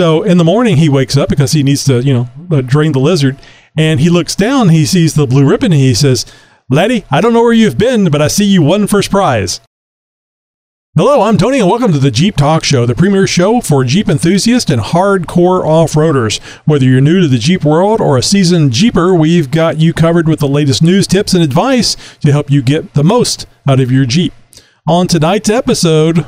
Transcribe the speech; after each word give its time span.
So 0.00 0.22
in 0.22 0.38
the 0.38 0.44
morning, 0.44 0.78
he 0.78 0.88
wakes 0.88 1.18
up 1.18 1.28
because 1.28 1.52
he 1.52 1.62
needs 1.62 1.84
to, 1.84 2.00
you 2.00 2.14
know, 2.14 2.28
uh, 2.50 2.62
drain 2.62 2.92
the 2.92 2.98
lizard. 2.98 3.38
And 3.76 4.00
he 4.00 4.08
looks 4.08 4.34
down, 4.34 4.70
he 4.70 4.86
sees 4.86 5.12
the 5.12 5.26
blue 5.26 5.46
ribbon, 5.46 5.72
and 5.72 5.80
he 5.80 5.92
says, 5.92 6.24
Laddie, 6.70 7.04
I 7.10 7.20
don't 7.20 7.34
know 7.34 7.42
where 7.42 7.52
you've 7.52 7.76
been, 7.76 8.10
but 8.10 8.22
I 8.22 8.28
see 8.28 8.46
you 8.46 8.62
won 8.62 8.86
first 8.86 9.10
prize. 9.10 9.60
Hello, 10.96 11.20
I'm 11.20 11.36
Tony, 11.36 11.60
and 11.60 11.68
welcome 11.68 11.92
to 11.92 11.98
the 11.98 12.10
Jeep 12.10 12.36
Talk 12.36 12.64
Show, 12.64 12.86
the 12.86 12.94
premier 12.94 13.26
show 13.26 13.60
for 13.60 13.84
Jeep 13.84 14.08
enthusiasts 14.08 14.70
and 14.70 14.80
hardcore 14.80 15.66
off 15.66 15.92
roaders. 15.92 16.40
Whether 16.64 16.86
you're 16.86 17.02
new 17.02 17.20
to 17.20 17.28
the 17.28 17.36
Jeep 17.36 17.62
world 17.62 18.00
or 18.00 18.16
a 18.16 18.22
seasoned 18.22 18.72
Jeeper, 18.72 19.14
we've 19.14 19.50
got 19.50 19.76
you 19.76 19.92
covered 19.92 20.28
with 20.28 20.40
the 20.40 20.48
latest 20.48 20.82
news, 20.82 21.06
tips, 21.06 21.34
and 21.34 21.42
advice 21.42 21.94
to 22.20 22.32
help 22.32 22.50
you 22.50 22.62
get 22.62 22.94
the 22.94 23.04
most 23.04 23.46
out 23.68 23.80
of 23.80 23.92
your 23.92 24.06
Jeep. 24.06 24.32
On 24.88 25.06
tonight's 25.06 25.50
episode, 25.50 26.24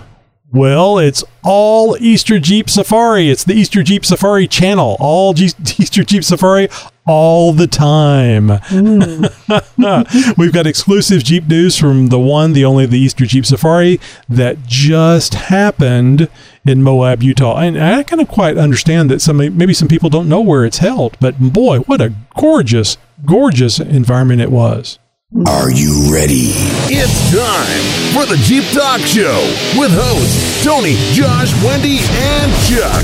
well, 0.53 0.99
it's 0.99 1.25
all 1.43 1.97
Easter 1.99 2.39
Jeep 2.39 2.69
Safari. 2.69 3.31
It's 3.31 3.45
the 3.45 3.55
Easter 3.55 3.83
Jeep 3.83 4.05
Safari 4.05 4.47
channel. 4.47 4.97
All 5.01 5.33
G- 5.33 5.47
Easter 5.79 6.05
Jeep 6.05 6.23
Safari 6.23 6.69
all 7.07 7.53
the 7.53 7.67
time. 7.67 8.49
Mm. 8.49 10.37
We've 10.39 10.53
got 10.53 10.67
exclusive 10.67 11.25
Jeep 11.25 11.49
news 11.49 11.79
from 11.79 12.09
the 12.09 12.19
one, 12.19 12.53
the 12.53 12.65
only, 12.65 12.87
the 12.87 12.99
Easter 12.99 13.25
Jeep 13.25 13.47
Safari 13.47 13.99
that 14.29 14.65
just 14.67 15.35
happened 15.35 16.29
in 16.67 16.83
Moab, 16.83 17.23
Utah. 17.23 17.57
And 17.59 17.83
I 17.83 18.03
kind 18.03 18.21
of 18.21 18.29
quite 18.29 18.59
understand 18.59 19.11
that 19.11 19.21
some 19.21 19.39
maybe 19.39 19.75
some 19.75 19.89
people 19.89 20.11
don't 20.11 20.29
know 20.29 20.41
where 20.41 20.65
it's 20.65 20.79
held, 20.79 21.17
but 21.19 21.39
boy, 21.41 21.79
what 21.81 22.01
a 22.01 22.13
gorgeous, 22.37 22.99
gorgeous 23.25 23.81
environment 23.81 24.41
it 24.43 24.53
was. 24.53 24.99
Are 25.47 25.71
you 25.71 26.13
ready? 26.13 26.53
It's 26.93 27.33
time 27.33 28.13
for 28.13 28.27
the 28.31 28.37
Jeep 28.43 28.65
Talk 28.71 29.01
Show 29.01 29.41
with 29.81 29.91
hosts 29.91 30.63
Tony, 30.63 30.95
Josh, 31.15 31.51
Wendy, 31.65 32.01
and 32.03 32.53
Chuck. 32.69 33.03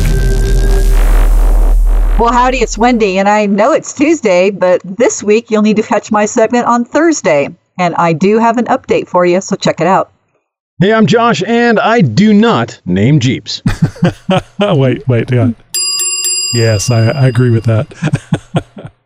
Well, 2.20 2.30
howdy, 2.30 2.59
it's 2.59 2.77
Wendy, 2.77 3.16
and 3.19 3.30
I 3.30 3.46
know 3.46 3.72
it's 3.72 3.95
Tuesday, 3.95 4.50
but 4.50 4.83
this 4.84 5.22
week 5.22 5.50
you'll 5.50 5.62
need 5.62 5.77
to 5.77 5.83
catch 5.83 6.12
my 6.12 6.27
segment 6.27 6.66
on 6.66 6.84
Thursday. 6.84 7.48
And 7.78 7.94
I 7.94 8.12
do 8.12 8.38
have 8.38 8.58
an 8.58 8.66
update 8.66 9.08
for 9.08 9.25
you, 9.25 9.41
so 9.41 9.56
check 9.56 9.81
it 9.81 9.86
out. 9.86 10.12
Hey, 10.83 10.92
I'm 10.92 11.06
Josh, 11.06 11.42
and 11.47 11.81
I 11.81 12.03
do 12.03 12.34
not 12.34 12.78
name 12.84 13.20
Jeeps. 13.20 13.62
wait, 14.60 15.08
wait, 15.08 15.31
hang 15.31 15.38
on. 15.38 15.56
Yes, 16.53 16.91
I, 16.91 17.08
I 17.08 17.27
agree 17.28 17.50
with 17.50 17.64
that. 17.64 18.92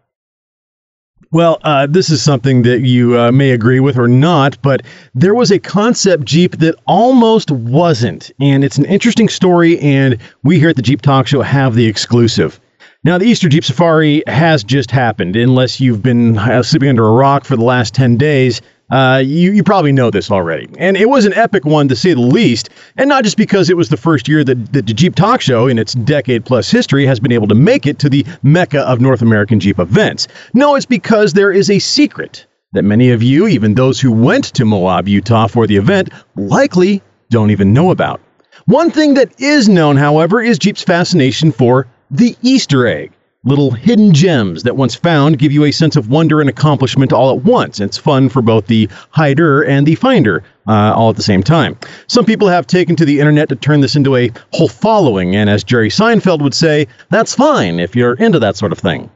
Well, 1.33 1.61
uh, 1.65 1.87
this 1.87 2.11
is 2.11 2.23
something 2.23 2.61
that 2.63 2.81
you 2.81 3.19
uh, 3.19 3.33
may 3.33 3.53
agree 3.53 3.81
with 3.81 3.97
or 3.97 4.07
not, 4.07 4.61
but 4.61 4.83
there 5.15 5.35
was 5.35 5.51
a 5.51 5.59
concept 5.59 6.27
Jeep 6.27 6.59
that 6.59 6.75
almost 6.87 7.51
wasn't. 7.51 8.31
And 8.39 8.63
it's 8.63 8.77
an 8.77 8.85
interesting 8.85 9.31
story, 9.31 9.79
and 9.81 10.19
we 10.45 10.59
here 10.59 10.69
at 10.69 10.77
the 10.77 10.83
Jeep 10.83 11.01
Talk 11.01 11.27
Show 11.27 11.41
have 11.41 11.75
the 11.75 11.87
exclusive. 11.87 12.61
Now, 13.03 13.17
the 13.17 13.25
Easter 13.25 13.49
Jeep 13.49 13.65
Safari 13.65 14.23
has 14.27 14.63
just 14.63 14.91
happened, 14.91 15.35
unless 15.35 15.81
you've 15.81 16.03
been 16.03 16.37
uh, 16.37 16.63
sleeping 16.63 16.91
under 16.91 17.07
a 17.07 17.13
rock 17.13 17.47
for 17.47 17.57
the 17.57 17.65
last 17.65 17.95
10 17.95 18.19
days. 18.19 18.61
Uh, 18.93 19.23
you, 19.25 19.53
you 19.53 19.65
probably 19.65 19.91
know 19.91 20.11
this 20.11 20.31
already. 20.31 20.69
And 20.79 20.99
it 20.99 21.09
was 21.09 21.25
an 21.25 21.33
epic 21.33 21.65
one 21.65 21.89
to 21.89 21.97
say 21.97 22.13
the 22.13 22.21
least. 22.21 22.69
And 22.99 23.09
not 23.09 23.25
just 23.25 23.39
because 23.39 23.71
it 23.71 23.77
was 23.77 23.89
the 23.89 23.97
first 23.97 24.29
year 24.29 24.45
that, 24.45 24.73
that 24.75 24.87
the 24.87 24.93
Jeep 24.93 25.15
Talk 25.15 25.41
Show, 25.41 25.67
in 25.67 25.79
its 25.79 25.95
decade 25.95 26.45
plus 26.45 26.71
history, 26.71 27.07
has 27.07 27.19
been 27.19 27.33
able 27.33 27.49
to 27.49 27.55
make 27.55 27.87
it 27.87 27.99
to 28.01 28.11
the 28.11 28.27
mecca 28.43 28.83
of 28.83 29.01
North 29.01 29.23
American 29.23 29.61
Jeep 29.61 29.79
events. 29.79 30.29
No, 30.53 30.75
it's 30.75 30.85
because 30.85 31.33
there 31.33 31.51
is 31.51 31.71
a 31.71 31.79
secret 31.79 32.47
that 32.73 32.83
many 32.83 33.11
of 33.11 33.23
you, 33.23 33.47
even 33.49 33.75
those 33.75 33.99
who 33.99 34.13
went 34.13 34.45
to 34.53 34.67
Moab, 34.67 35.09
Utah 35.09 35.47
for 35.47 35.67
the 35.67 35.77
event, 35.77 36.11
likely 36.37 37.01
don't 37.31 37.51
even 37.51 37.73
know 37.73 37.93
about. 37.93 38.21
One 38.67 38.91
thing 38.91 39.15
that 39.15 39.41
is 39.41 39.71
known, 39.71 39.97
however, 39.97 40.43
is 40.43 40.59
Jeep's 40.59 40.83
fascination 40.83 41.51
for 41.51 41.87
the 42.11 42.37
Easter 42.43 42.87
egg. 42.87 43.13
Little 43.45 43.73
hidden 43.73 44.15
gems 44.15 44.63
that 44.63 44.77
once 44.77 44.95
found 44.95 45.37
give 45.37 45.51
you 45.51 45.65
a 45.65 45.73
sense 45.73 45.97
of 45.97 46.09
wonder 46.09 46.41
and 46.41 46.49
accomplishment 46.49 47.13
all 47.13 47.37
at 47.37 47.45
once. 47.45 47.81
It's 47.81 47.99
fun 47.99 48.29
for 48.29 48.41
both 48.41 48.69
the 48.69 48.89
hider 49.11 49.63
and 49.63 49.85
the 49.85 49.97
finder 49.97 50.45
uh, 50.69 50.95
all 50.95 51.11
at 51.11 51.17
the 51.17 51.25
same 51.25 51.43
time. 51.43 51.77
Some 52.07 52.25
people 52.25 52.47
have 52.47 52.69
taken 52.69 52.95
to 52.95 53.05
the 53.05 53.19
internet 53.19 53.49
to 53.49 53.57
turn 53.57 53.81
this 53.81 53.97
into 53.97 54.15
a 54.15 54.31
whole 54.53 54.69
following, 54.69 55.35
and 55.35 55.51
as 55.51 55.65
Jerry 55.65 55.89
Seinfeld 55.89 56.41
would 56.41 56.55
say, 56.55 56.87
that's 57.11 57.35
fine 57.35 57.81
if 57.81 57.97
you're 57.97 58.15
into 58.15 58.39
that 58.39 58.55
sort 58.55 58.71
of 58.71 58.79
thing. 58.79 59.11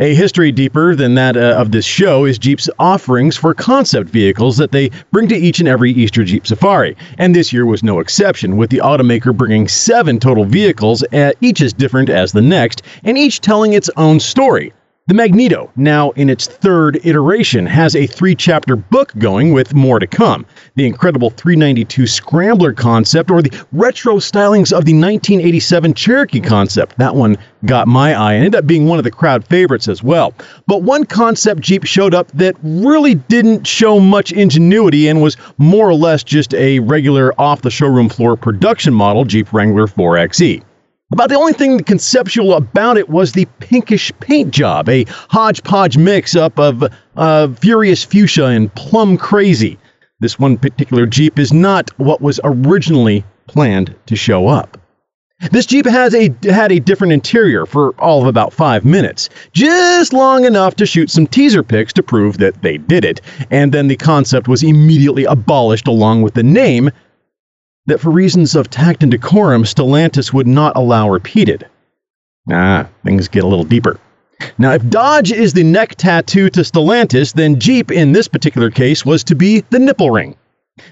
A 0.00 0.14
history 0.14 0.52
deeper 0.52 0.96
than 0.96 1.16
that 1.16 1.36
uh, 1.36 1.54
of 1.58 1.70
this 1.70 1.84
show 1.84 2.24
is 2.24 2.38
Jeep's 2.38 2.70
offerings 2.78 3.36
for 3.36 3.52
concept 3.52 4.08
vehicles 4.08 4.56
that 4.56 4.72
they 4.72 4.90
bring 5.10 5.28
to 5.28 5.36
each 5.36 5.60
and 5.60 5.68
every 5.68 5.92
Easter 5.92 6.24
Jeep 6.24 6.46
Safari. 6.46 6.96
And 7.18 7.36
this 7.36 7.52
year 7.52 7.66
was 7.66 7.82
no 7.82 8.00
exception, 8.00 8.56
with 8.56 8.70
the 8.70 8.78
automaker 8.78 9.36
bringing 9.36 9.68
seven 9.68 10.18
total 10.18 10.46
vehicles, 10.46 11.02
uh, 11.12 11.32
each 11.42 11.60
as 11.60 11.74
different 11.74 12.08
as 12.08 12.32
the 12.32 12.40
next, 12.40 12.80
and 13.04 13.18
each 13.18 13.42
telling 13.42 13.74
its 13.74 13.90
own 13.98 14.18
story. 14.18 14.72
The 15.08 15.14
Magneto, 15.14 15.68
now 15.74 16.10
in 16.12 16.30
its 16.30 16.46
third 16.46 17.00
iteration, 17.02 17.66
has 17.66 17.96
a 17.96 18.06
three 18.06 18.36
chapter 18.36 18.76
book 18.76 19.12
going 19.18 19.52
with 19.52 19.74
more 19.74 19.98
to 19.98 20.06
come. 20.06 20.46
The 20.76 20.86
incredible 20.86 21.30
392 21.30 22.06
Scrambler 22.06 22.72
concept, 22.72 23.28
or 23.28 23.42
the 23.42 23.50
retro 23.72 24.18
stylings 24.18 24.70
of 24.70 24.84
the 24.84 24.92
1987 24.92 25.94
Cherokee 25.94 26.40
concept. 26.40 26.98
That 26.98 27.16
one 27.16 27.36
got 27.66 27.88
my 27.88 28.14
eye 28.14 28.34
and 28.34 28.44
ended 28.44 28.60
up 28.60 28.68
being 28.68 28.86
one 28.86 28.98
of 28.98 29.04
the 29.04 29.10
crowd 29.10 29.44
favorites 29.44 29.88
as 29.88 30.04
well. 30.04 30.34
But 30.68 30.82
one 30.82 31.04
concept 31.04 31.62
Jeep 31.62 31.82
showed 31.82 32.14
up 32.14 32.30
that 32.34 32.54
really 32.62 33.16
didn't 33.16 33.66
show 33.66 33.98
much 33.98 34.30
ingenuity 34.30 35.08
and 35.08 35.20
was 35.20 35.36
more 35.58 35.88
or 35.90 35.94
less 35.94 36.22
just 36.22 36.54
a 36.54 36.78
regular 36.78 37.34
off 37.40 37.62
the 37.62 37.72
showroom 37.72 38.08
floor 38.08 38.36
production 38.36 38.94
model 38.94 39.24
Jeep 39.24 39.52
Wrangler 39.52 39.88
4xe. 39.88 40.62
About 41.12 41.28
the 41.28 41.36
only 41.36 41.52
thing 41.52 41.78
conceptual 41.80 42.54
about 42.54 42.96
it 42.96 43.10
was 43.10 43.32
the 43.32 43.44
pinkish 43.60 44.10
paint 44.20 44.50
job, 44.50 44.88
a 44.88 45.04
hodgepodge 45.28 45.98
mix 45.98 46.34
up 46.34 46.58
of 46.58 46.84
uh, 47.16 47.48
furious 47.48 48.02
fuchsia 48.02 48.46
and 48.46 48.74
plum 48.74 49.18
crazy. 49.18 49.76
This 50.20 50.38
one 50.38 50.56
particular 50.56 51.04
Jeep 51.04 51.38
is 51.38 51.52
not 51.52 51.90
what 51.98 52.22
was 52.22 52.40
originally 52.44 53.24
planned 53.46 53.94
to 54.06 54.16
show 54.16 54.48
up. 54.48 54.78
This 55.50 55.66
Jeep 55.66 55.84
has 55.84 56.14
a 56.14 56.34
had 56.44 56.72
a 56.72 56.80
different 56.80 57.12
interior 57.12 57.66
for 57.66 57.90
all 57.98 58.22
of 58.22 58.26
about 58.26 58.54
five 58.54 58.84
minutes, 58.86 59.28
just 59.52 60.14
long 60.14 60.46
enough 60.46 60.76
to 60.76 60.86
shoot 60.86 61.10
some 61.10 61.26
teaser 61.26 61.62
pics 61.62 61.92
to 61.94 62.02
prove 62.02 62.38
that 62.38 62.62
they 62.62 62.78
did 62.78 63.04
it, 63.04 63.20
and 63.50 63.72
then 63.72 63.88
the 63.88 63.96
concept 63.96 64.48
was 64.48 64.62
immediately 64.62 65.24
abolished 65.24 65.88
along 65.88 66.22
with 66.22 66.32
the 66.32 66.42
name 66.42 66.90
that 67.86 68.00
for 68.00 68.10
reasons 68.10 68.54
of 68.54 68.70
tact 68.70 69.02
and 69.02 69.10
decorum, 69.10 69.64
Stellantis 69.64 70.32
would 70.32 70.46
not 70.46 70.76
allow 70.76 71.08
repeated. 71.08 71.66
Ah, 72.50 72.88
things 73.04 73.28
get 73.28 73.44
a 73.44 73.46
little 73.46 73.64
deeper. 73.64 73.98
Now, 74.58 74.72
if 74.72 74.88
Dodge 74.88 75.30
is 75.32 75.52
the 75.52 75.62
neck 75.62 75.94
tattoo 75.96 76.50
to 76.50 76.60
Stellantis, 76.60 77.32
then 77.32 77.60
Jeep 77.60 77.90
in 77.90 78.12
this 78.12 78.28
particular 78.28 78.70
case 78.70 79.04
was 79.04 79.22
to 79.24 79.34
be 79.34 79.60
the 79.70 79.78
nipple 79.78 80.10
ring. 80.10 80.36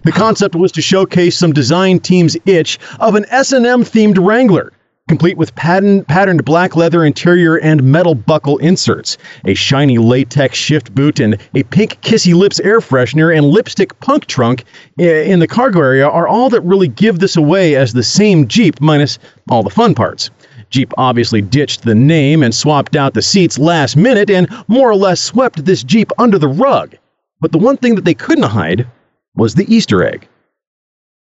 The 0.04 0.12
concept 0.12 0.54
was 0.54 0.72
to 0.72 0.82
showcase 0.82 1.36
some 1.36 1.52
design 1.52 2.00
team's 2.00 2.36
itch 2.46 2.78
of 3.00 3.14
an 3.14 3.24
S&M 3.30 3.82
themed 3.82 4.24
Wrangler, 4.24 4.72
complete 5.10 5.36
with 5.36 5.52
pattern, 5.56 6.04
patterned 6.04 6.44
black 6.44 6.76
leather 6.76 7.04
interior 7.04 7.56
and 7.56 7.82
metal 7.82 8.14
buckle 8.14 8.58
inserts, 8.58 9.18
a 9.44 9.54
shiny 9.54 9.98
latex 9.98 10.56
shift 10.56 10.94
boot, 10.94 11.18
and 11.18 11.36
a 11.56 11.64
pink 11.64 12.00
kissy 12.00 12.32
lips 12.32 12.60
air 12.60 12.78
freshener 12.78 13.36
and 13.36 13.44
lipstick 13.44 13.98
punk 13.98 14.26
trunk 14.26 14.62
in 14.98 15.40
the 15.40 15.48
cargo 15.48 15.80
area 15.80 16.08
are 16.08 16.28
all 16.28 16.48
that 16.48 16.60
really 16.60 16.86
give 16.86 17.18
this 17.18 17.34
away 17.34 17.74
as 17.74 17.92
the 17.92 18.04
same 18.04 18.46
Jeep 18.46 18.80
minus 18.80 19.18
all 19.50 19.64
the 19.64 19.68
fun 19.68 19.96
parts. 19.96 20.30
Jeep 20.70 20.92
obviously 20.96 21.42
ditched 21.42 21.82
the 21.82 21.96
name 21.96 22.44
and 22.44 22.54
swapped 22.54 22.94
out 22.94 23.14
the 23.14 23.20
seats 23.20 23.58
last 23.58 23.96
minute 23.96 24.30
and 24.30 24.48
more 24.68 24.88
or 24.88 24.94
less 24.94 25.20
swept 25.20 25.64
this 25.64 25.82
Jeep 25.82 26.12
under 26.18 26.38
the 26.38 26.46
rug. 26.46 26.94
But 27.40 27.50
the 27.50 27.58
one 27.58 27.78
thing 27.78 27.96
that 27.96 28.04
they 28.04 28.14
couldn't 28.14 28.44
hide 28.44 28.86
was 29.34 29.56
the 29.56 29.74
Easter 29.74 30.04
egg 30.04 30.28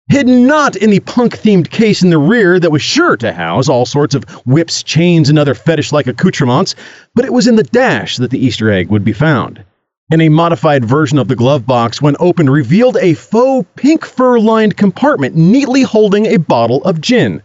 hidden 0.08 0.46
not 0.46 0.76
in 0.76 0.90
the 0.90 1.00
punk 1.02 1.38
themed 1.38 1.70
case 1.70 2.02
in 2.04 2.10
the 2.10 2.18
rear 2.18 2.60
that 2.60 2.72
was 2.72 2.82
sure 2.82 3.18
to 3.18 3.34
house 3.34 3.68
all 3.68 3.86
sorts 3.86 4.16
of 4.16 4.24
whips, 4.46 4.84
chains, 4.84 5.30
and 5.30 5.40
other 5.40 5.54
fetish 5.54 5.92
like 5.92 6.07
accoutrements, 6.07 6.75
but 7.16 7.25
it 7.25 7.34
was 7.34 7.48
in 7.48 7.56
the 7.56 7.63
dash 7.63 8.18
that 8.18 8.31
the 8.31 8.44
Easter 8.44 8.72
egg 8.72 8.90
would 8.90 9.04
be 9.04 9.13
found. 9.13 9.63
And 10.12 10.22
a 10.22 10.30
modified 10.30 10.86
version 10.86 11.18
of 11.18 11.28
the 11.28 11.36
glove 11.36 11.66
box, 11.66 12.02
when 12.02 12.16
opened, 12.19 12.52
revealed 12.52 12.98
a 12.98 13.16
faux 13.16 13.68
pink 13.75 14.06
fur 14.06 14.38
lined 14.38 14.78
compartment 14.78 15.36
neatly 15.36 15.81
holding 15.81 16.28
a 16.28 16.38
bottle 16.38 16.84
of 16.84 17.01
gin. 17.01 17.42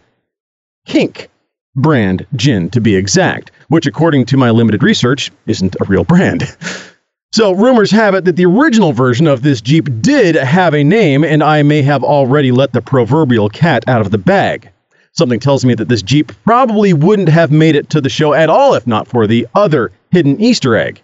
Kink 0.85 1.29
brand 1.75 2.25
gin, 2.35 2.69
to 2.69 2.81
be 2.81 2.95
exact, 2.95 3.51
which, 3.69 3.87
according 3.87 4.25
to 4.25 4.37
my 4.37 4.51
limited 4.51 4.83
research, 4.83 5.31
isn't 5.47 5.75
a 5.79 5.85
real 5.85 6.03
brand. 6.03 6.55
So, 7.33 7.53
rumors 7.53 7.91
have 7.91 8.13
it 8.13 8.25
that 8.25 8.35
the 8.35 8.45
original 8.45 8.91
version 8.91 9.25
of 9.25 9.41
this 9.41 9.61
Jeep 9.61 9.87
did 10.01 10.35
have 10.35 10.73
a 10.73 10.83
name, 10.83 11.23
and 11.23 11.41
I 11.41 11.63
may 11.63 11.81
have 11.81 12.03
already 12.03 12.51
let 12.51 12.73
the 12.73 12.81
proverbial 12.81 13.47
cat 13.47 13.85
out 13.87 14.01
of 14.01 14.11
the 14.11 14.17
bag. 14.17 14.69
Something 15.13 15.39
tells 15.39 15.63
me 15.63 15.73
that 15.75 15.87
this 15.87 16.01
Jeep 16.01 16.33
probably 16.43 16.91
wouldn't 16.91 17.29
have 17.29 17.49
made 17.49 17.77
it 17.77 17.89
to 17.91 18.01
the 18.01 18.09
show 18.09 18.33
at 18.33 18.49
all 18.49 18.73
if 18.73 18.85
not 18.85 19.07
for 19.07 19.27
the 19.27 19.47
other 19.55 19.93
hidden 20.11 20.41
Easter 20.41 20.75
egg. 20.75 21.01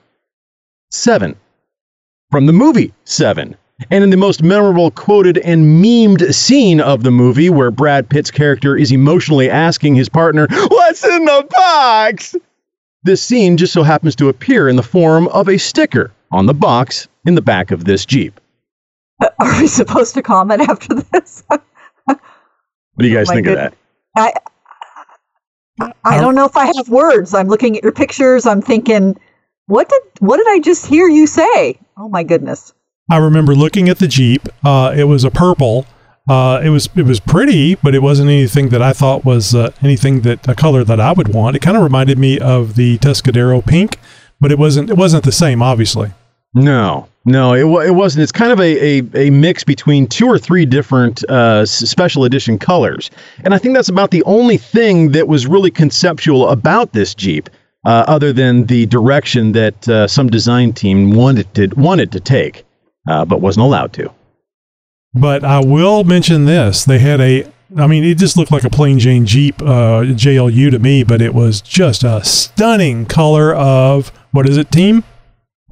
Seven. 0.91 1.33
From 2.29 2.45
the 2.45 2.53
movie 2.53 2.93
Seven. 3.05 3.55
And 3.89 4.03
in 4.03 4.09
the 4.09 4.17
most 4.17 4.43
memorable 4.43 4.91
quoted 4.91 5.37
and 5.37 5.81
memed 5.81 6.33
scene 6.33 6.81
of 6.81 7.03
the 7.03 7.11
movie, 7.11 7.49
where 7.49 7.71
Brad 7.71 8.09
Pitt's 8.09 8.31
character 8.31 8.75
is 8.75 8.91
emotionally 8.91 9.49
asking 9.49 9.95
his 9.95 10.09
partner, 10.09 10.47
What's 10.49 11.05
in 11.05 11.23
the 11.23 11.47
box? 11.49 12.35
This 13.03 13.21
scene 13.21 13.55
just 13.55 13.71
so 13.71 13.83
happens 13.83 14.15
to 14.17 14.27
appear 14.27 14.67
in 14.67 14.75
the 14.75 14.83
form 14.83 15.29
of 15.29 15.47
a 15.47 15.57
sticker 15.57 16.11
on 16.31 16.45
the 16.45 16.53
box 16.53 17.07
in 17.25 17.35
the 17.35 17.41
back 17.41 17.71
of 17.71 17.85
this 17.85 18.05
Jeep. 18.05 18.39
Are 19.39 19.59
we 19.59 19.67
supposed 19.67 20.13
to 20.15 20.21
comment 20.21 20.61
after 20.61 20.95
this? 20.95 21.43
What 22.07 23.03
do 23.03 23.09
you 23.09 23.15
guys 23.15 23.29
Oh 23.29 23.33
my 23.33 23.35
think 23.35 23.47
of 23.47 23.55
that? 23.55 23.73
I 24.15 24.33
I 26.03 26.19
don't 26.19 26.33
know 26.33 26.45
if 26.45 26.57
I 26.57 26.65
have 26.75 26.89
words. 26.89 27.35
I'm 27.35 27.47
looking 27.47 27.77
at 27.77 27.83
your 27.83 27.91
pictures. 27.91 28.47
I'm 28.47 28.59
thinking, 28.59 29.15
what 29.67 29.87
did 29.87 30.01
what 30.19 30.37
did 30.37 30.47
I 30.47 30.59
just 30.59 30.87
hear 30.87 31.07
you 31.07 31.27
say? 31.27 31.77
Oh 31.97 32.09
my 32.09 32.23
goodness. 32.23 32.73
I 33.11 33.17
remember 33.17 33.53
looking 33.53 33.87
at 33.87 33.99
the 33.99 34.07
Jeep. 34.07 34.47
Uh, 34.65 34.93
it 34.97 35.03
was 35.03 35.23
a 35.23 35.29
purple. 35.29 35.85
Uh, 36.27 36.59
it 36.63 36.69
was 36.69 36.89
it 36.95 37.03
was 37.03 37.19
pretty, 37.19 37.75
but 37.75 37.93
it 37.93 38.01
wasn't 38.01 38.29
anything 38.29 38.69
that 38.69 38.81
I 38.81 38.93
thought 38.93 39.23
was 39.23 39.53
uh, 39.53 39.71
anything 39.83 40.21
that 40.21 40.47
a 40.47 40.55
color 40.55 40.83
that 40.83 40.99
I 40.99 41.13
would 41.13 41.33
want. 41.33 41.55
It 41.55 41.61
kind 41.61 41.77
of 41.77 41.83
reminded 41.83 42.17
me 42.17 42.39
of 42.39 42.75
the 42.75 42.97
Tuscadero 42.97 43.63
pink, 43.63 43.99
but 44.39 44.51
it 44.51 44.59
wasn't 44.59 44.89
it 44.89 44.97
wasn't 44.97 45.23
the 45.23 45.31
same, 45.31 45.61
obviously. 45.61 46.11
No, 46.53 47.07
no, 47.25 47.53
it, 47.53 47.87
it 47.87 47.91
wasn't. 47.91 48.23
It's 48.23 48.31
kind 48.31 48.51
of 48.51 48.59
a, 48.59 48.99
a, 48.99 49.27
a 49.27 49.29
mix 49.29 49.63
between 49.63 50.07
two 50.07 50.27
or 50.27 50.39
three 50.39 50.65
different 50.65 51.23
uh, 51.29 51.65
special 51.65 52.23
edition 52.23 52.57
colors. 52.57 53.11
And 53.43 53.53
I 53.53 53.57
think 53.57 53.75
that's 53.75 53.89
about 53.89 54.11
the 54.11 54.23
only 54.23 54.57
thing 54.57 55.11
that 55.11 55.27
was 55.27 55.45
really 55.45 55.69
conceptual 55.69 56.49
about 56.49 56.93
this 56.93 57.13
Jeep, 57.13 57.49
uh, 57.85 58.05
other 58.07 58.31
than 58.31 58.65
the 58.65 58.85
direction 58.85 59.51
that 59.51 59.87
uh, 59.89 60.07
some 60.07 60.29
design 60.29 60.71
team 60.71 61.11
wanted 61.11 61.53
to, 61.55 61.67
wanted 61.75 62.13
to 62.13 62.19
take, 62.19 62.63
uh, 63.09 63.25
but 63.25 63.41
wasn't 63.41 63.65
allowed 63.65 63.91
to. 63.93 64.09
But 65.13 65.43
I 65.43 65.59
will 65.59 66.05
mention 66.05 66.45
this: 66.45 66.85
they 66.85 66.99
had 66.99 67.19
a. 67.19 67.45
I 67.75 67.87
mean, 67.87 68.05
it 68.05 68.17
just 68.17 68.37
looked 68.37 68.51
like 68.51 68.63
a 68.63 68.69
plain 68.69 68.97
Jane 68.97 69.25
Jeep 69.25 69.61
uh, 69.61 70.03
JLU 70.03 70.71
to 70.71 70.79
me, 70.79 71.03
but 71.03 71.21
it 71.21 71.33
was 71.33 71.59
just 71.59 72.05
a 72.05 72.23
stunning 72.23 73.05
color 73.05 73.53
of 73.53 74.13
what 74.37 74.47
is 74.47 74.57
it, 74.57 74.69
team? 74.69 75.03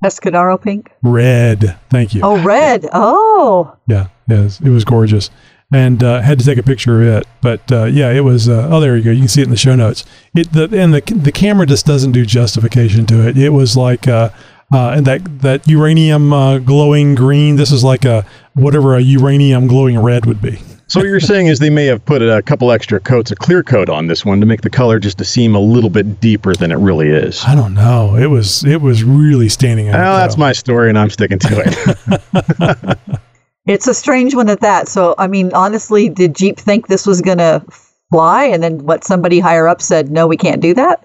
Tuscadero 0.04 0.60
pink. 0.60 0.92
Red. 1.04 1.78
Thank 1.92 2.16
you. 2.16 2.22
Oh, 2.24 2.44
red. 2.44 2.88
Oh, 2.92 3.78
Yeah, 3.88 4.08
yes, 4.28 4.60
it 4.60 4.70
was 4.70 4.84
gorgeous, 4.84 5.30
and 5.72 6.04
uh, 6.04 6.20
had 6.20 6.40
to 6.40 6.46
take 6.46 6.58
a 6.58 6.64
picture 6.64 7.00
of 7.04 7.08
it. 7.08 7.28
But 7.42 7.72
uh, 7.72 7.84
yeah, 7.84 8.10
it 8.12 8.22
was. 8.22 8.50
Uh, 8.50 8.68
oh, 8.72 8.80
there 8.80 8.98
you 8.98 9.04
go. 9.04 9.12
You 9.12 9.20
can 9.20 9.28
see 9.28 9.42
it 9.42 9.44
in 9.44 9.52
the 9.52 9.56
show 9.56 9.76
notes. 9.76 10.04
It 10.36 10.52
the 10.52 10.64
and 10.76 10.96
the 10.96 11.02
the 11.14 11.32
camera 11.32 11.68
just 11.68 11.86
doesn't 11.86 12.12
do 12.12 12.26
justification 12.26 13.06
to 13.06 13.28
it. 13.28 13.38
It 13.38 13.50
was 13.50 13.78
like. 13.78 14.08
Uh, 14.08 14.30
uh, 14.74 14.94
and 14.98 15.06
that 15.06 15.42
that 15.42 15.68
uranium 15.68 16.34
uh, 16.34 16.58
glowing 16.58 17.14
green. 17.14 17.56
This 17.56 17.72
is 17.72 17.84
like 17.84 18.04
a 18.04 18.26
whatever 18.56 18.96
a 18.96 19.00
uranium 19.00 19.68
glowing 19.68 20.00
red 20.00 20.26
would 20.26 20.42
be. 20.42 20.60
So 20.88 21.00
what 21.00 21.08
you're 21.08 21.20
saying 21.20 21.48
is 21.48 21.58
they 21.60 21.72
may 21.72 21.86
have 21.88 22.06
put 22.06 22.22
a 22.22 22.44
couple 22.44 22.72
extra 22.72 23.00
coats 23.00 23.32
of 23.32 23.40
clear 23.40 23.64
coat 23.64 23.90
on 23.90 24.06
this 24.06 24.24
one 24.24 24.40
to 24.40 24.46
make 24.46 24.62
the 24.62 24.70
color 24.70 25.00
just 25.00 25.18
to 25.18 25.26
seem 25.26 25.56
a 25.56 25.60
little 25.60 25.90
bit 25.90 26.20
deeper 26.20 26.54
than 26.54 26.72
it 26.72 26.78
really 26.78 27.10
is. 27.10 27.44
I 27.44 27.56
don't 27.56 27.74
know. 27.74 28.16
It 28.16 28.28
was 28.28 28.64
it 28.64 28.82
was 28.82 29.04
really 29.04 29.50
standing 29.50 29.90
out. 29.90 30.00
Well, 30.00 30.18
that's 30.18 30.38
my 30.38 30.52
story, 30.52 30.90
and 30.90 30.98
I'm 30.98 31.10
sticking 31.10 31.40
to 31.40 31.64
it. 31.66 33.20
it's 33.66 33.88
a 33.88 33.94
strange 33.94 34.36
one 34.36 34.50
at 34.50 34.62
that. 34.62 34.88
So, 34.88 35.16
I 35.18 35.28
mean, 35.28 35.52
honestly, 35.54 36.08
did 36.08 36.36
Jeep 36.36 36.58
think 36.60 36.88
this 36.88 37.08
was 37.08 37.22
going 37.22 37.40
to 37.40 37.64
fly? 38.12 38.44
And 38.46 38.62
then 38.62 38.86
what 38.86 39.04
somebody 39.04 39.40
higher 39.40 39.68
up 39.68 39.82
said, 39.82 40.12
no, 40.12 40.28
we 40.28 40.38
can't 40.38 40.62
do 40.62 40.74
that? 40.76 41.05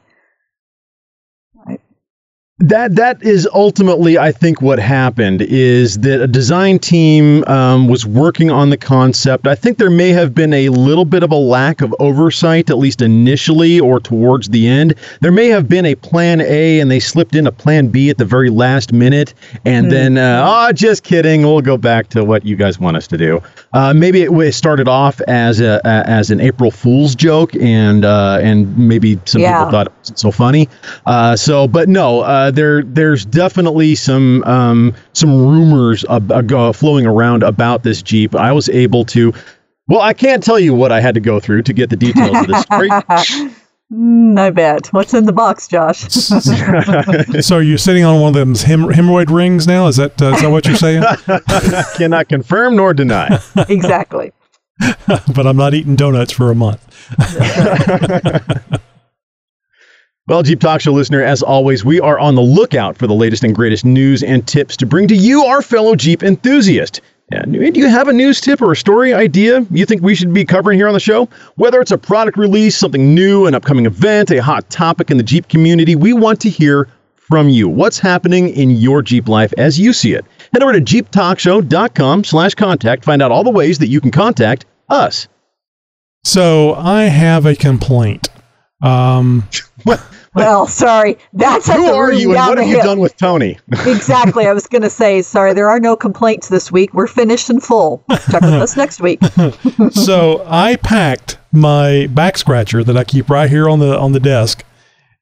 That 2.62 2.94
that 2.96 3.22
is 3.22 3.48
ultimately, 3.54 4.18
I 4.18 4.32
think, 4.32 4.60
what 4.60 4.78
happened 4.78 5.40
is 5.40 5.98
that 6.00 6.20
a 6.20 6.26
design 6.26 6.78
team 6.78 7.42
um, 7.46 7.88
was 7.88 8.04
working 8.04 8.50
on 8.50 8.68
the 8.68 8.76
concept. 8.76 9.46
I 9.46 9.54
think 9.54 9.78
there 9.78 9.88
may 9.88 10.10
have 10.10 10.34
been 10.34 10.52
a 10.52 10.68
little 10.68 11.06
bit 11.06 11.22
of 11.22 11.30
a 11.32 11.36
lack 11.36 11.80
of 11.80 11.94
oversight, 12.00 12.68
at 12.68 12.76
least 12.76 13.00
initially 13.00 13.80
or 13.80 13.98
towards 13.98 14.50
the 14.50 14.68
end. 14.68 14.94
There 15.22 15.32
may 15.32 15.46
have 15.46 15.70
been 15.70 15.86
a 15.86 15.94
plan 15.94 16.42
A, 16.42 16.80
and 16.80 16.90
they 16.90 17.00
slipped 17.00 17.34
in 17.34 17.46
a 17.46 17.52
plan 17.52 17.88
B 17.88 18.10
at 18.10 18.18
the 18.18 18.26
very 18.26 18.50
last 18.50 18.92
minute, 18.92 19.32
and 19.64 19.90
then, 19.90 20.18
uh, 20.18 20.44
oh, 20.46 20.72
just 20.72 21.02
kidding, 21.02 21.40
we'll 21.40 21.62
go 21.62 21.78
back 21.78 22.08
to 22.10 22.24
what 22.26 22.44
you 22.44 22.56
guys 22.56 22.78
want 22.78 22.94
us 22.98 23.06
to 23.06 23.16
do. 23.16 23.42
Uh, 23.72 23.94
maybe 23.94 24.24
it 24.24 24.52
started 24.52 24.86
off 24.86 25.18
as 25.22 25.60
a, 25.62 25.80
as 25.86 26.30
an 26.30 26.40
April 26.42 26.70
Fool's 26.70 27.14
joke, 27.14 27.54
and 27.56 28.04
uh, 28.04 28.38
and 28.42 28.76
maybe 28.76 29.18
some 29.24 29.40
Yeah. 29.40 29.60
people 29.60 29.70
thought 29.70 29.99
wasn't 30.10 30.18
so 30.18 30.30
funny. 30.30 30.68
Uh, 31.06 31.36
so, 31.36 31.68
but 31.68 31.88
no, 31.88 32.20
uh, 32.20 32.50
there 32.50 32.82
there's 32.82 33.24
definitely 33.24 33.94
some 33.94 34.42
um, 34.44 34.94
some 35.12 35.30
rumors 35.30 36.04
ab- 36.06 36.32
uh, 36.32 36.42
go- 36.42 36.72
flowing 36.72 37.06
around 37.06 37.42
about 37.42 37.82
this 37.84 38.02
Jeep. 38.02 38.34
I 38.34 38.52
was 38.52 38.68
able 38.68 39.04
to. 39.06 39.32
Well, 39.88 40.00
I 40.00 40.12
can't 40.12 40.42
tell 40.42 40.58
you 40.58 40.74
what 40.74 40.92
I 40.92 41.00
had 41.00 41.14
to 41.14 41.20
go 41.20 41.40
through 41.40 41.62
to 41.62 41.72
get 41.72 41.90
the 41.90 41.96
details 41.96 42.36
of 42.36 42.46
this 42.46 42.62
story. 42.62 42.88
I 44.36 44.50
bet. 44.50 44.86
What's 44.92 45.14
in 45.14 45.24
the 45.24 45.32
box, 45.32 45.66
Josh? 45.66 45.98
so 47.44 47.56
are 47.56 47.62
you 47.62 47.76
sitting 47.76 48.04
on 48.04 48.20
one 48.20 48.28
of 48.28 48.34
them 48.34 48.54
hem- 48.54 48.92
hemorrhoid 48.92 49.34
rings 49.34 49.66
now? 49.66 49.88
Is 49.88 49.96
that 49.96 50.20
uh, 50.22 50.32
is 50.34 50.42
that 50.42 50.50
what 50.50 50.66
you're 50.66 50.76
saying? 50.76 51.02
Cannot 51.96 52.28
confirm 52.28 52.76
nor 52.76 52.94
deny. 52.94 53.40
exactly. 53.68 54.32
but 55.34 55.46
I'm 55.46 55.56
not 55.56 55.74
eating 55.74 55.96
donuts 55.96 56.32
for 56.32 56.50
a 56.50 56.54
month. 56.54 56.86
Well, 60.30 60.44
Jeep 60.44 60.60
Talk 60.60 60.80
Show 60.80 60.92
listener, 60.92 61.24
as 61.24 61.42
always, 61.42 61.84
we 61.84 61.98
are 61.98 62.16
on 62.16 62.36
the 62.36 62.40
lookout 62.40 62.96
for 62.96 63.08
the 63.08 63.14
latest 63.14 63.42
and 63.42 63.52
greatest 63.52 63.84
news 63.84 64.22
and 64.22 64.46
tips 64.46 64.76
to 64.76 64.86
bring 64.86 65.08
to 65.08 65.16
you, 65.16 65.42
our 65.42 65.60
fellow 65.60 65.96
Jeep 65.96 66.22
enthusiast. 66.22 67.00
And 67.32 67.52
do 67.52 67.80
you 67.80 67.88
have 67.88 68.06
a 68.06 68.12
news 68.12 68.40
tip 68.40 68.62
or 68.62 68.70
a 68.70 68.76
story 68.76 69.12
idea 69.12 69.66
you 69.72 69.84
think 69.84 70.02
we 70.02 70.14
should 70.14 70.32
be 70.32 70.44
covering 70.44 70.78
here 70.78 70.86
on 70.86 70.94
the 70.94 71.00
show? 71.00 71.28
Whether 71.56 71.80
it's 71.80 71.90
a 71.90 71.98
product 71.98 72.38
release, 72.38 72.76
something 72.76 73.12
new, 73.12 73.46
an 73.46 73.56
upcoming 73.56 73.86
event, 73.86 74.30
a 74.30 74.40
hot 74.40 74.70
topic 74.70 75.10
in 75.10 75.16
the 75.16 75.24
Jeep 75.24 75.48
community, 75.48 75.96
we 75.96 76.12
want 76.12 76.40
to 76.42 76.48
hear 76.48 76.86
from 77.16 77.48
you. 77.48 77.68
What's 77.68 77.98
happening 77.98 78.50
in 78.50 78.70
your 78.70 79.02
Jeep 79.02 79.28
life 79.28 79.52
as 79.58 79.80
you 79.80 79.92
see 79.92 80.12
it? 80.12 80.24
Head 80.52 80.62
over 80.62 80.74
to 80.74 80.80
jeeptalkshow.com 80.80 82.22
slash 82.22 82.54
contact. 82.54 83.04
Find 83.04 83.20
out 83.20 83.32
all 83.32 83.42
the 83.42 83.50
ways 83.50 83.80
that 83.80 83.88
you 83.88 84.00
can 84.00 84.12
contact 84.12 84.64
us. 84.90 85.26
So 86.22 86.74
I 86.74 87.06
have 87.06 87.46
a 87.46 87.56
complaint. 87.56 88.28
Um, 88.80 89.48
Well, 90.34 90.66
sorry. 90.84 91.18
That's 91.32 91.68
at 91.68 91.76
Who 91.76 91.86
are 91.86 92.12
you 92.12 92.34
and 92.36 92.48
what 92.48 92.58
have 92.58 92.66
you 92.66 92.76
hill. 92.76 92.84
done 92.84 93.00
with 93.00 93.16
Tony? 93.16 93.58
exactly. 93.86 94.46
I 94.46 94.52
was 94.52 94.66
going 94.66 94.82
to 94.82 94.90
say, 94.90 95.22
sorry, 95.22 95.54
there 95.54 95.68
are 95.68 95.80
no 95.80 95.96
complaints 95.96 96.48
this 96.48 96.70
week. 96.70 96.92
We're 96.94 97.06
finished 97.06 97.50
and 97.50 97.62
full. 97.62 98.04
Check 98.30 98.42
with 98.42 98.54
us 98.54 98.76
next 98.76 99.00
week. 99.00 99.20
so 99.90 100.44
I 100.46 100.76
packed 100.76 101.38
my 101.52 102.06
back 102.08 102.38
scratcher 102.38 102.84
that 102.84 102.96
I 102.96 103.04
keep 103.04 103.28
right 103.28 103.50
here 103.50 103.68
on 103.68 103.80
the 103.80 103.98
on 103.98 104.12
the 104.12 104.20
desk, 104.20 104.64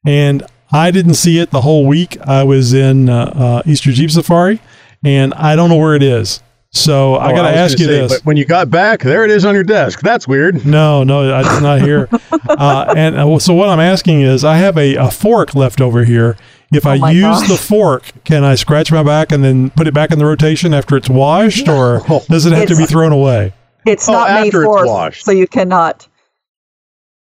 and 0.04 0.42
I 0.72 0.90
didn't 0.90 1.14
see 1.14 1.38
it 1.38 1.50
the 1.50 1.62
whole 1.62 1.86
week. 1.86 2.18
I 2.20 2.44
was 2.44 2.74
in 2.74 3.08
uh, 3.08 3.32
uh, 3.34 3.62
Easter 3.64 3.92
Jeep 3.92 4.10
Safari, 4.10 4.60
and 5.02 5.32
I 5.34 5.56
don't 5.56 5.70
know 5.70 5.76
where 5.78 5.94
it 5.94 6.02
is. 6.02 6.42
So 6.78 7.14
I 7.16 7.32
Oh, 7.32 7.36
got 7.36 7.50
to 7.50 7.56
ask 7.56 7.78
you 7.78 7.86
say, 7.86 8.00
this. 8.00 8.14
But 8.14 8.24
when 8.26 8.36
you 8.36 8.44
got 8.44 8.70
back, 8.70 9.00
there 9.00 9.24
it 9.24 9.30
is 9.30 9.44
on 9.44 9.54
your 9.54 9.64
desk. 9.64 10.00
That's 10.00 10.26
weird. 10.28 10.64
No, 10.64 11.02
no, 11.04 11.38
it's 11.40 11.60
not 11.60 11.80
here. 11.82 12.08
uh, 12.48 12.94
and 12.96 13.16
uh, 13.16 13.38
so 13.38 13.54
what 13.54 13.68
I'm 13.68 13.80
asking 13.80 14.22
is, 14.22 14.44
I 14.44 14.56
have 14.56 14.76
a, 14.78 14.94
a 14.96 15.10
fork 15.10 15.54
left 15.54 15.80
over 15.80 16.04
here. 16.04 16.36
If 16.72 16.84
I 16.86 16.96
Oh 16.96 16.98
my 16.98 17.10
use 17.12 17.22
gosh. 17.40 17.48
the 17.48 17.56
fork, 17.56 18.12
can 18.24 18.44
I 18.44 18.54
scratch 18.54 18.90
my 18.92 19.02
back 19.02 19.32
and 19.32 19.42
then 19.44 19.70
put 19.70 19.86
it 19.86 19.94
back 19.94 20.10
in 20.12 20.18
the 20.18 20.26
rotation 20.26 20.74
after 20.74 20.96
it's 20.96 21.08
washed, 21.08 21.68
or 21.68 22.00
does 22.28 22.44
it 22.46 22.52
have 22.52 22.68
to 22.68 22.76
be 22.76 22.84
thrown 22.86 23.12
away? 23.12 23.54
It's 23.86 24.08
Oh, 24.08 24.12
not 24.12 24.30
May 24.30 24.46
after 24.48 24.62
it's 24.64 24.68
4th, 24.70 24.86
washed. 24.86 25.24
so 25.24 25.30
you 25.32 25.46
cannot. 25.46 26.07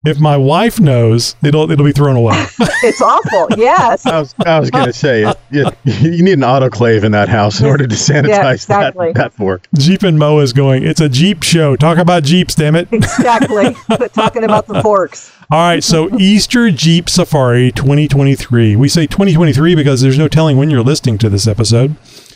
If 0.04 0.18
my 0.18 0.36
wife 0.36 0.80
knows, 0.80 1.36
it'll 1.44 1.70
it'll 1.70 1.86
be 1.86 1.92
thrown 1.92 2.16
away. 2.16 2.46
It's 2.84 3.00
awful. 3.00 3.46
Yes. 3.56 4.04
I 4.06 4.18
was, 4.18 4.34
I 4.44 4.58
was 4.58 4.68
going 4.68 4.86
to 4.86 4.92
say, 4.92 5.22
it, 5.22 5.38
it, 5.52 6.02
you 6.02 6.24
need 6.24 6.32
an 6.32 6.40
autoclave 6.40 7.04
in 7.04 7.12
that 7.12 7.28
house 7.28 7.60
in 7.60 7.66
order 7.66 7.86
to 7.86 7.94
sanitize 7.94 8.54
exactly. 8.54 9.12
that, 9.12 9.14
that 9.14 9.32
fork. 9.34 9.68
Jeep 9.78 10.02
and 10.02 10.18
Mo 10.18 10.40
is 10.40 10.52
going. 10.52 10.82
It's 10.82 11.00
a 11.00 11.08
Jeep 11.08 11.44
show. 11.44 11.76
Talk 11.76 11.98
about 11.98 12.24
Jeeps, 12.24 12.56
damn 12.56 12.74
it! 12.74 12.88
Exactly. 13.02 13.74
Quit 13.96 14.12
talking 14.14 14.42
about 14.42 14.66
the 14.66 14.82
forks. 14.82 15.32
All 15.50 15.60
right, 15.60 15.84
so 15.84 16.10
Easter 16.18 16.72
Jeep 16.72 17.08
Safari 17.08 17.70
2023. 17.70 18.74
We 18.74 18.88
say 18.88 19.06
2023 19.06 19.76
because 19.76 20.00
there's 20.00 20.18
no 20.18 20.26
telling 20.26 20.56
when 20.56 20.70
you're 20.70 20.82
listening 20.82 21.18
to 21.18 21.28
this 21.28 21.46
episode. 21.46 21.94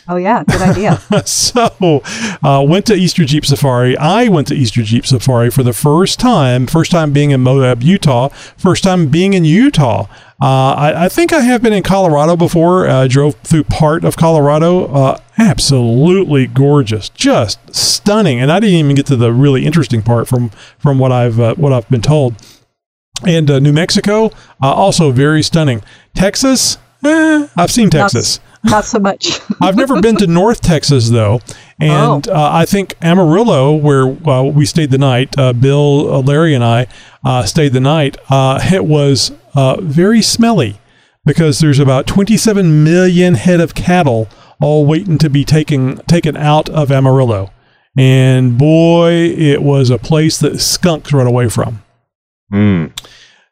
Oh, 0.09 0.15
yeah. 0.15 0.43
Good 0.43 0.61
idea. 0.61 1.01
so 1.25 2.01
uh, 2.43 2.65
went 2.67 2.85
to 2.85 2.93
Easter 2.93 3.25
Jeep 3.25 3.45
Safari. 3.45 3.97
I 3.97 4.27
went 4.27 4.47
to 4.47 4.55
Easter 4.55 4.81
Jeep 4.81 5.05
Safari 5.05 5.49
for 5.49 5.63
the 5.63 5.73
first 5.73 6.19
time. 6.19 6.65
First 6.67 6.91
time 6.91 7.11
being 7.11 7.31
in 7.31 7.41
Moab, 7.41 7.83
Utah. 7.83 8.29
First 8.29 8.83
time 8.83 9.07
being 9.09 9.33
in 9.33 9.43
Utah. 9.43 10.07
Uh, 10.41 10.73
I, 10.73 11.05
I 11.05 11.09
think 11.09 11.33
I 11.33 11.41
have 11.41 11.61
been 11.63 11.73
in 11.73 11.83
Colorado 11.83 12.35
before. 12.35 12.87
Uh, 12.87 13.07
drove 13.07 13.35
through 13.37 13.63
part 13.63 14.05
of 14.05 14.15
Colorado. 14.15 14.85
Uh, 14.85 15.19
absolutely 15.37 16.47
gorgeous, 16.47 17.09
just 17.09 17.59
stunning. 17.75 18.39
And 18.39 18.51
I 18.51 18.59
didn't 18.59 18.75
even 18.75 18.95
get 18.95 19.07
to 19.07 19.15
the 19.15 19.33
really 19.33 19.65
interesting 19.65 20.01
part 20.01 20.27
from 20.27 20.49
from 20.77 20.99
what 20.99 21.11
I've 21.11 21.39
uh, 21.39 21.55
what 21.55 21.73
I've 21.73 21.89
been 21.89 22.01
told. 22.01 22.35
And 23.25 23.49
uh, 23.49 23.59
New 23.59 23.73
Mexico, 23.73 24.27
uh, 24.61 24.71
also 24.73 25.11
very 25.11 25.41
stunning. 25.41 25.81
Texas, 26.13 26.77
eh, 27.03 27.47
I've 27.57 27.71
seen 27.71 27.89
Texas. 27.89 28.39
Not 28.63 28.85
so 28.85 28.99
much. 28.99 29.39
I've 29.61 29.75
never 29.75 30.01
been 30.01 30.15
to 30.17 30.27
North 30.27 30.61
Texas 30.61 31.09
though, 31.09 31.41
And 31.79 32.27
uh, 32.27 32.49
I 32.51 32.65
think 32.65 32.95
Amarillo, 33.01 33.75
where 33.75 34.07
uh, 34.27 34.43
we 34.43 34.65
stayed 34.65 34.91
the 34.91 34.97
night, 34.97 35.37
uh, 35.37 35.53
Bill, 35.53 36.13
uh, 36.13 36.21
Larry, 36.21 36.53
and 36.53 36.63
I 36.63 36.87
uh, 37.23 37.45
stayed 37.45 37.73
the 37.73 37.79
night, 37.79 38.17
uh, 38.29 38.59
it 38.71 38.85
was 38.85 39.31
uh, 39.55 39.79
very 39.81 40.21
smelly 40.21 40.79
because 41.25 41.59
there's 41.59 41.79
about 41.79 42.07
27 42.07 42.83
million 42.83 43.35
head 43.35 43.59
of 43.59 43.75
cattle 43.75 44.29
all 44.59 44.85
waiting 44.85 45.17
to 45.19 45.29
be 45.29 45.45
taken 45.45 45.97
taken 46.07 46.35
out 46.35 46.69
of 46.69 46.91
Amarillo. 46.91 47.51
And 47.97 48.57
boy, 48.57 49.11
it 49.11 49.61
was 49.61 49.89
a 49.89 49.97
place 49.97 50.37
that 50.39 50.59
skunks 50.59 51.11
run 51.11 51.27
away 51.27 51.49
from. 51.49 51.83
Mm. 52.51 52.91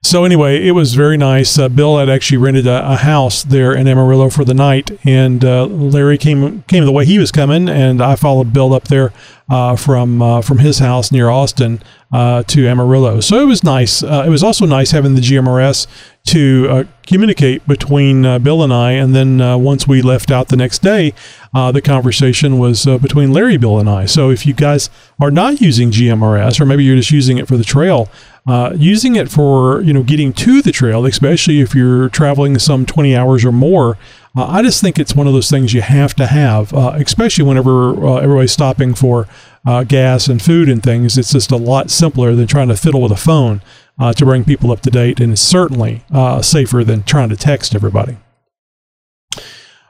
So 0.06 0.24
anyway, 0.24 0.64
it 0.64 0.74
was 0.74 0.94
very 0.94 1.18
nice. 1.18 1.58
Uh, 1.58 1.68
Bill 1.68 1.98
had 1.98 2.10
actually 2.10 2.38
rented 2.38 2.68
a, 2.68 2.92
a 2.92 2.96
house 2.96 3.42
there 3.42 3.74
in 3.74 3.88
Amarillo 3.88 4.30
for 4.30 4.46
the 4.46 4.54
night, 4.54 4.92
and 5.04 5.44
uh, 5.44 5.66
Larry 5.66 6.20
came 6.20 6.62
came 6.68 6.86
the 6.86 6.92
way 6.92 7.06
he 7.06 7.18
was 7.18 7.32
coming, 7.32 7.68
and 7.68 8.04
I 8.04 8.16
followed 8.16 8.54
Bill 8.54 8.72
up 8.76 8.84
there 8.84 9.12
uh, 9.50 9.76
from 9.76 10.22
uh, 10.22 10.42
from 10.44 10.60
his 10.60 10.78
house 10.78 11.12
near 11.12 11.30
Austin 11.30 11.82
uh, 12.12 12.44
to 12.44 12.68
Amarillo. 12.68 13.20
So 13.20 13.40
it 13.40 13.46
was 13.46 13.64
nice. 13.64 14.04
Uh, 14.04 14.24
it 14.28 14.30
was 14.30 14.44
also 14.44 14.68
nice 14.68 14.92
having 14.92 15.16
the 15.16 15.22
GMRS 15.22 15.88
to 16.28 16.88
communicate 17.08 17.68
between 17.68 18.22
Bill 18.44 18.62
and 18.62 18.72
I, 18.72 18.92
and 18.92 19.16
then 19.16 19.40
once 19.62 19.88
we 19.88 20.04
left 20.04 20.30
out 20.30 20.50
the 20.50 20.58
next 20.58 20.84
day, 20.84 21.14
the 21.54 21.82
conversation 21.84 22.60
was 22.60 22.86
between 22.86 23.32
Larry, 23.32 23.58
Bill, 23.58 23.80
and 23.80 23.90
I. 23.90 24.06
So 24.06 24.30
if 24.30 24.46
you 24.46 24.54
guys 24.54 24.90
are 25.20 25.30
not 25.30 25.62
using 25.62 25.90
GMRS, 25.90 26.60
or 26.60 26.66
maybe 26.66 26.84
you're 26.84 26.96
just 26.96 27.12
using 27.12 27.38
it 27.38 27.48
for 27.48 27.58
the 27.58 27.64
trail, 27.64 28.10
uh, 28.48 28.74
using 28.76 29.16
it 29.16 29.30
for 29.30 29.82
you 29.82 29.94
know 29.94 30.04
getting 30.04 30.32
to 30.34 30.62
the 30.62 30.72
trail, 30.72 31.06
especially 31.06 31.62
if 31.62 31.74
you're 31.74 32.10
traveling 32.10 32.60
some 32.60 32.86
20 32.86 33.16
hours 33.16 33.44
or 33.44 33.52
more. 33.52 33.98
Uh, 34.38 34.46
I 34.48 34.62
just 34.62 34.82
think 34.82 35.00
it's 35.00 35.16
one 35.16 35.28
of 35.28 35.34
those 35.34 35.50
things 35.50 35.74
you 35.74 35.82
have 35.82 36.14
to 36.16 36.28
have, 36.28 36.74
uh, 36.74 36.94
especially 36.96 37.46
whenever 37.46 38.06
uh, 38.06 38.16
everybody's 38.18 38.52
stopping 38.52 38.94
for 38.94 39.28
uh, 39.66 39.84
gas 39.84 40.28
and 40.28 40.42
food 40.42 40.70
and 40.70 40.84
things. 40.84 41.18
It's 41.18 41.32
just 41.32 41.52
a 41.52 41.58
lot 41.58 41.90
simpler 41.90 42.36
than 42.36 42.46
trying 42.46 42.68
to 42.68 42.76
fiddle 42.76 43.02
with 43.02 43.14
a 43.14 43.18
phone 43.18 43.62
uh, 43.98 44.14
to 44.14 44.26
bring 44.26 44.44
people 44.44 44.72
up 44.72 44.82
to 44.82 44.92
date, 44.92 45.20
and 45.20 45.32
it's 45.32 45.42
certainly 45.42 46.04
safer 46.42 46.84
than 46.84 47.04
trying 47.04 47.30
to 47.30 47.38
text 47.38 47.74
everybody. 47.74 48.18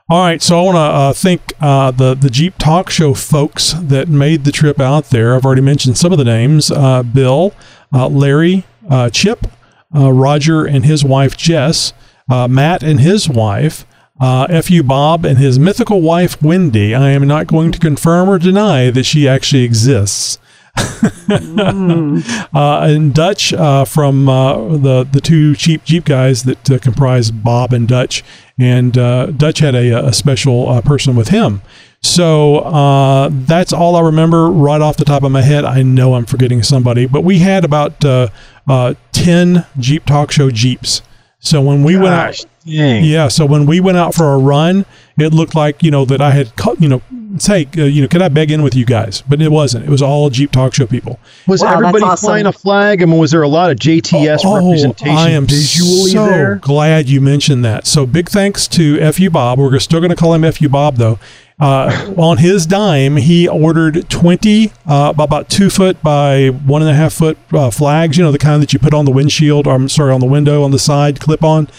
All 0.07 0.23
right, 0.23 0.39
so 0.39 0.59
I 0.59 0.61
want 0.61 0.75
to 0.75 0.79
uh, 0.79 1.13
thank 1.13 1.41
uh, 1.59 1.89
the 1.89 2.13
the 2.13 2.29
Jeep 2.29 2.59
Talk 2.59 2.91
Show 2.91 3.15
folks 3.15 3.73
that 3.73 4.07
made 4.07 4.43
the 4.43 4.51
trip 4.51 4.79
out 4.79 5.05
there. 5.05 5.35
I've 5.35 5.45
already 5.45 5.63
mentioned 5.63 5.97
some 5.97 6.11
of 6.11 6.19
the 6.19 6.23
names: 6.23 6.69
uh, 6.69 7.01
Bill, 7.01 7.55
Larry, 7.95 8.65
uh, 8.89 9.09
Chip, 9.09 9.47
uh, 9.95 10.11
Roger, 10.11 10.65
and 10.65 10.85
his 10.85 11.03
wife 11.03 11.37
Jess, 11.37 11.93
uh, 12.29 12.47
Matt 12.47 12.83
and 12.83 12.99
his 12.99 13.29
wife, 13.29 13.85
uh, 14.19 14.61
Fu 14.61 14.83
Bob 14.83 15.25
and 15.25 15.37
his 15.37 15.59
mythical 15.59 16.01
wife 16.01 16.41
Wendy. 16.41 16.95
I 16.95 17.09
am 17.11 17.27
not 17.27 17.47
going 17.47 17.71
to 17.71 17.79
confirm 17.79 18.29
or 18.29 18.39
deny 18.39 18.89
that 18.91 19.05
she 19.05 19.27
actually 19.27 19.63
exists. 19.63 20.39
uh, 21.29 22.21
and 22.53 23.13
Dutch 23.13 23.53
uh, 23.53 23.85
from 23.85 24.27
uh, 24.27 24.77
the 24.77 25.07
the 25.09 25.21
two 25.21 25.55
cheap 25.55 25.85
Jeep 25.85 26.03
guys 26.03 26.43
that 26.43 26.69
uh, 26.69 26.79
comprise 26.79 27.31
Bob 27.31 27.71
and 27.71 27.87
Dutch, 27.87 28.23
and 28.59 28.97
uh, 28.97 29.27
Dutch 29.27 29.59
had 29.59 29.73
a, 29.73 30.07
a 30.07 30.11
special 30.13 30.69
uh, 30.69 30.81
person 30.81 31.15
with 31.15 31.29
him. 31.29 31.61
So 32.05 32.57
uh, 32.59 33.29
that's 33.31 33.73
all 33.73 33.95
I 33.95 34.01
remember 34.01 34.47
right 34.49 34.79
off 34.81 34.97
the 34.97 35.05
top 35.05 35.23
of 35.23 35.31
my 35.31 35.41
head. 35.41 35.65
I 35.65 35.81
know 35.81 36.13
I'm 36.13 36.25
forgetting 36.25 36.61
somebody, 36.63 37.07
but 37.07 37.21
we 37.23 37.39
had 37.39 37.65
about 37.65 38.05
uh, 38.05 38.27
uh, 38.67 38.93
ten 39.11 39.65
Jeep 39.79 40.05
Talk 40.05 40.31
Show 40.31 40.51
Jeeps. 40.51 41.01
So 41.39 41.61
when 41.61 41.83
we 41.83 41.95
went 41.95 42.13
out, 42.15 42.45
dang. 42.65 43.03
yeah. 43.03 43.27
So 43.27 43.45
when 43.45 43.65
we 43.65 43.79
went 43.79 43.97
out 43.97 44.15
for 44.15 44.33
a 44.33 44.37
run, 44.37 44.85
it 45.19 45.33
looked 45.33 45.53
like 45.55 45.83
you 45.83 45.91
know 45.91 46.05
that 46.05 46.21
I 46.21 46.31
had, 46.31 46.55
cu- 46.55 46.75
you 46.79 46.87
know, 46.89 47.01
say, 47.37 47.67
uh, 47.77 47.83
you 47.83 48.01
know, 48.01 48.07
can 48.07 48.21
I 48.23 48.29
beg 48.29 48.49
in 48.49 48.63
with 48.63 48.73
you 48.73 48.83
guys? 48.83 49.21
But 49.27 49.41
it 49.43 49.51
wasn't. 49.51 49.85
It 49.85 49.89
was 49.91 50.01
all 50.01 50.29
Jeep 50.31 50.51
Talk 50.51 50.73
Show 50.73 50.87
people. 50.87 51.19
Was 51.47 51.61
Wow, 51.61 51.73
everybody 51.73 52.03
awesome. 52.03 52.27
flying 52.27 52.45
a 52.47 52.51
flag? 52.51 53.01
I 53.03 53.05
mean, 53.05 53.19
was 53.19 53.29
there 53.31 53.43
a 53.43 53.47
lot 53.47 53.69
of 53.69 53.77
JTS 53.77 54.43
representation 54.43 55.15
Oh, 55.15 55.19
I 55.19 55.29
am 55.31 55.45
visually 55.45 56.11
so 56.11 56.25
there? 56.25 56.55
glad 56.55 57.09
you 57.09 57.21
mentioned 57.21 57.63
that. 57.65 57.85
So 57.85 58.07
big 58.07 58.27
thanks 58.29 58.67
to 58.69 59.11
Fu 59.11 59.29
Bob. 59.29 59.59
We're 59.59 59.77
still 59.79 59.99
going 59.99 60.09
to 60.11 60.15
call 60.15 60.33
him 60.33 60.51
Fu 60.51 60.67
Bob 60.67 60.95
though. 60.95 61.19
Uh, 61.57 62.13
on 62.17 62.37
his 62.37 62.65
dime, 62.65 63.15
he 63.15 63.47
ordered 63.47 64.09
twenty 64.09 64.73
uh, 64.85 65.13
about 65.17 65.49
two 65.49 65.69
foot 65.69 66.01
by 66.03 66.47
one 66.47 66.81
and 66.81 66.91
a 66.91 66.93
half 66.93 67.13
foot 67.13 67.37
uh, 67.53 67.69
flags. 67.71 68.17
You 68.17 68.23
know 68.23 68.31
the 68.31 68.37
kind 68.37 68.61
that 68.61 68.73
you 68.73 68.79
put 68.79 68.93
on 68.93 69.05
the 69.05 69.11
windshield. 69.11 69.65
Or, 69.67 69.75
I'm 69.75 69.87
sorry, 69.87 70.11
on 70.11 70.19
the 70.19 70.25
window 70.25 70.63
on 70.63 70.71
the 70.71 70.79
side, 70.79 71.19
clip 71.19 71.43
on. 71.43 71.69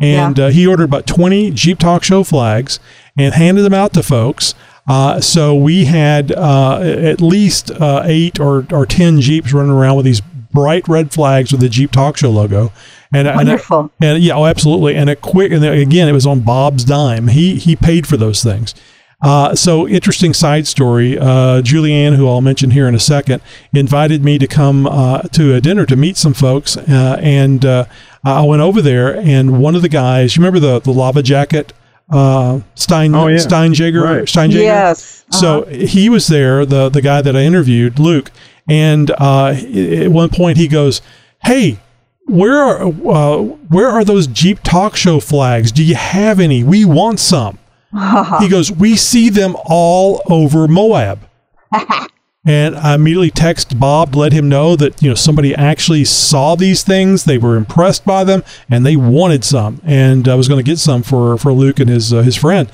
And 0.00 0.40
uh, 0.40 0.48
he 0.48 0.66
ordered 0.66 0.84
about 0.84 1.06
20 1.06 1.52
Jeep 1.52 1.78
Talk 1.78 2.02
Show 2.02 2.24
flags 2.24 2.80
and 3.16 3.32
handed 3.32 3.62
them 3.62 3.74
out 3.74 3.92
to 3.94 4.02
folks. 4.02 4.54
Uh, 4.86 5.20
so 5.20 5.54
we 5.54 5.84
had 5.86 6.32
uh, 6.32 6.80
at 6.80 7.20
least 7.20 7.70
uh, 7.70 8.02
eight 8.04 8.38
or, 8.38 8.66
or 8.72 8.84
10 8.86 9.20
Jeeps 9.20 9.52
running 9.52 9.72
around 9.72 9.96
with 9.96 10.04
these 10.04 10.20
bright 10.20 10.86
red 10.88 11.12
flags 11.12 11.52
with 11.52 11.60
the 11.60 11.68
Jeep 11.68 11.90
Talk 11.92 12.16
Show 12.16 12.30
logo. 12.30 12.72
And, 13.12 13.28
and, 13.28 13.36
Wonderful. 13.36 13.92
and 14.02 14.22
yeah, 14.22 14.34
oh, 14.34 14.46
absolutely. 14.46 14.96
And 14.96 15.08
a 15.08 15.16
quick, 15.16 15.52
and 15.52 15.64
again, 15.64 16.08
it 16.08 16.12
was 16.12 16.26
on 16.26 16.40
Bob's 16.40 16.84
dime. 16.84 17.28
He 17.28 17.56
he 17.56 17.76
paid 17.76 18.06
for 18.06 18.16
those 18.16 18.42
things. 18.42 18.74
Uh, 19.22 19.54
so 19.54 19.88
interesting 19.88 20.34
side 20.34 20.66
story. 20.66 21.18
Uh, 21.18 21.62
Julianne, 21.62 22.16
who 22.16 22.28
I'll 22.28 22.40
mention 22.42 22.70
here 22.72 22.86
in 22.88 22.94
a 22.94 23.00
second, 23.00 23.40
invited 23.72 24.22
me 24.24 24.38
to 24.38 24.46
come 24.46 24.86
uh, 24.86 25.22
to 25.32 25.54
a 25.54 25.60
dinner 25.60 25.86
to 25.86 25.96
meet 25.96 26.16
some 26.16 26.34
folks, 26.34 26.76
uh, 26.76 27.18
and 27.22 27.64
uh, 27.64 27.86
I 28.24 28.42
went 28.42 28.60
over 28.62 28.82
there. 28.82 29.16
And 29.16 29.60
one 29.62 29.74
of 29.74 29.82
the 29.82 29.88
guys, 29.88 30.36
you 30.36 30.40
remember 30.42 30.60
the 30.60 30.80
the 30.80 30.92
lava 30.92 31.22
jacket, 31.22 31.72
uh, 32.10 32.60
Stein 32.74 33.14
Oh, 33.14 33.28
yeah. 33.28 33.38
Steinjager, 33.38 34.02
Right. 34.02 34.24
Steinjager. 34.24 34.60
Yes. 34.62 35.24
So 35.30 35.64
he 35.64 36.08
was 36.10 36.26
there, 36.26 36.66
the 36.66 36.88
the 36.90 37.00
guy 37.00 37.22
that 37.22 37.34
I 37.34 37.40
interviewed, 37.40 37.98
Luke, 37.98 38.30
and 38.68 39.10
uh, 39.12 39.54
at 39.56 40.08
one 40.10 40.28
point 40.28 40.58
he 40.58 40.68
goes, 40.68 41.00
"Hey, 41.44 41.78
where 42.26 42.58
are 42.58 42.82
uh, 42.86 43.38
where 43.38 43.88
are 43.88 44.04
those 44.04 44.26
Jeep 44.26 44.60
Talk 44.62 44.96
Show 44.96 45.18
flags? 45.18 45.72
Do 45.72 45.82
you 45.82 45.94
have 45.94 46.38
any? 46.40 46.62
We 46.62 46.84
want 46.84 47.20
some." 47.20 47.58
he 48.40 48.48
goes, 48.48 48.70
"We 48.70 48.96
see 48.96 49.30
them 49.30 49.56
all 49.64 50.22
over 50.28 50.68
Moab." 50.68 51.28
And 52.46 52.76
I 52.76 52.94
immediately 52.94 53.30
text 53.30 53.80
Bob 53.80 54.12
to 54.12 54.18
let 54.18 54.34
him 54.34 54.50
know 54.50 54.76
that 54.76 55.02
you 55.02 55.08
know 55.08 55.14
somebody 55.14 55.54
actually 55.54 56.04
saw 56.04 56.54
these 56.54 56.82
things. 56.82 57.24
They 57.24 57.38
were 57.38 57.56
impressed 57.56 58.04
by 58.04 58.22
them, 58.22 58.44
and 58.68 58.84
they 58.84 58.96
wanted 58.96 59.44
some. 59.44 59.80
And 59.82 60.28
I 60.28 60.34
was 60.34 60.46
going 60.46 60.62
to 60.62 60.70
get 60.70 60.78
some 60.78 61.02
for 61.02 61.38
for 61.38 61.52
Luke 61.52 61.80
and 61.80 61.88
his 61.88 62.12
uh, 62.12 62.20
his 62.20 62.36
friend. 62.36 62.70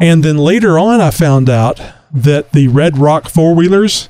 And 0.00 0.22
then 0.22 0.38
later 0.38 0.78
on, 0.78 1.00
I 1.00 1.10
found 1.10 1.50
out 1.50 1.80
that 2.12 2.52
the 2.52 2.68
Red 2.68 2.96
Rock 2.96 3.28
four 3.28 3.56
wheelers 3.56 4.08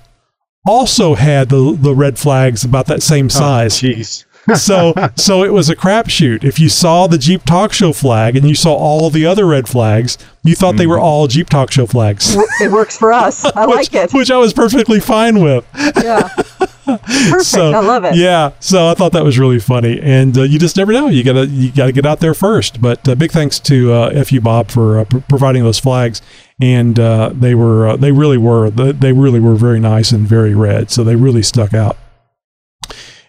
also 0.67 1.15
had 1.15 1.49
the 1.49 1.77
the 1.79 1.95
red 1.95 2.19
flags 2.19 2.63
about 2.63 2.87
that 2.87 3.03
same 3.03 3.31
size. 3.31 3.81
Jeez. 3.81 4.27
So 4.57 4.93
so 5.17 5.45
it 5.45 5.53
was 5.53 5.69
a 5.69 5.77
crapshoot. 5.77 6.45
If 6.45 6.59
you 6.59 6.69
saw 6.69 7.07
the 7.07 7.19
Jeep 7.19 7.45
Talk 7.45 7.73
Show 7.73 7.93
flag 7.93 8.37
and 8.37 8.49
you 8.49 8.55
saw 8.55 8.75
all 8.75 9.11
the 9.11 9.25
other 9.27 9.47
red 9.47 9.69
flags, 9.69 10.19
you 10.43 10.55
thought 10.55 10.77
they 10.77 10.87
were 10.87 10.99
all 10.99 11.27
Jeep 11.29 11.49
Talk 11.49 11.71
Show 11.71 11.87
flags. 11.87 12.37
it 12.61 12.71
works 12.71 12.97
for 12.99 13.13
us. 13.13 13.45
I 13.45 13.65
like 13.67 13.93
it. 13.95 14.13
Which 14.13 14.31
I 14.31 14.37
was 14.39 14.53
perfectly 14.53 15.01
fine 15.01 15.41
with. 15.43 15.67
Yeah. 16.03 16.29
Perfect. 16.85 17.45
So 17.45 17.73
I 17.73 17.79
love 17.79 18.05
it. 18.05 18.17
Yeah, 18.17 18.51
so 18.59 18.89
I 18.89 18.95
thought 18.95 19.13
that 19.13 19.25
was 19.25 19.39
really 19.39 19.61
funny, 19.61 20.01
and 20.01 20.37
uh, 20.37 20.43
you 20.43 20.59
just 20.59 20.77
never 20.77 20.93
know. 20.93 21.07
You 21.09 21.23
gotta 21.23 21.47
you 21.47 21.71
gotta 21.71 21.93
get 21.93 22.05
out 22.05 22.19
there 22.19 22.35
first. 22.35 22.81
But 22.83 23.09
uh, 23.09 23.15
big 23.15 23.31
thanks 23.31 23.61
to 23.61 23.93
uh, 23.93 24.25
Fu 24.25 24.41
Bob 24.41 24.71
for 24.71 24.99
uh, 24.99 25.05
pr- 25.05 25.19
providing 25.29 25.63
those 25.63 25.79
flags, 25.79 26.21
and 26.61 26.99
uh, 26.99 27.31
they 27.33 27.55
were 27.55 27.87
uh, 27.91 27.97
they 27.97 28.11
really 28.11 28.37
were 28.37 28.69
they 28.69 29.13
really 29.13 29.39
were 29.39 29.55
very 29.55 29.79
nice 29.79 30.11
and 30.11 30.27
very 30.27 30.55
red, 30.55 30.91
so 30.91 31.05
they 31.05 31.15
really 31.15 31.43
stuck 31.43 31.73
out. 31.73 31.97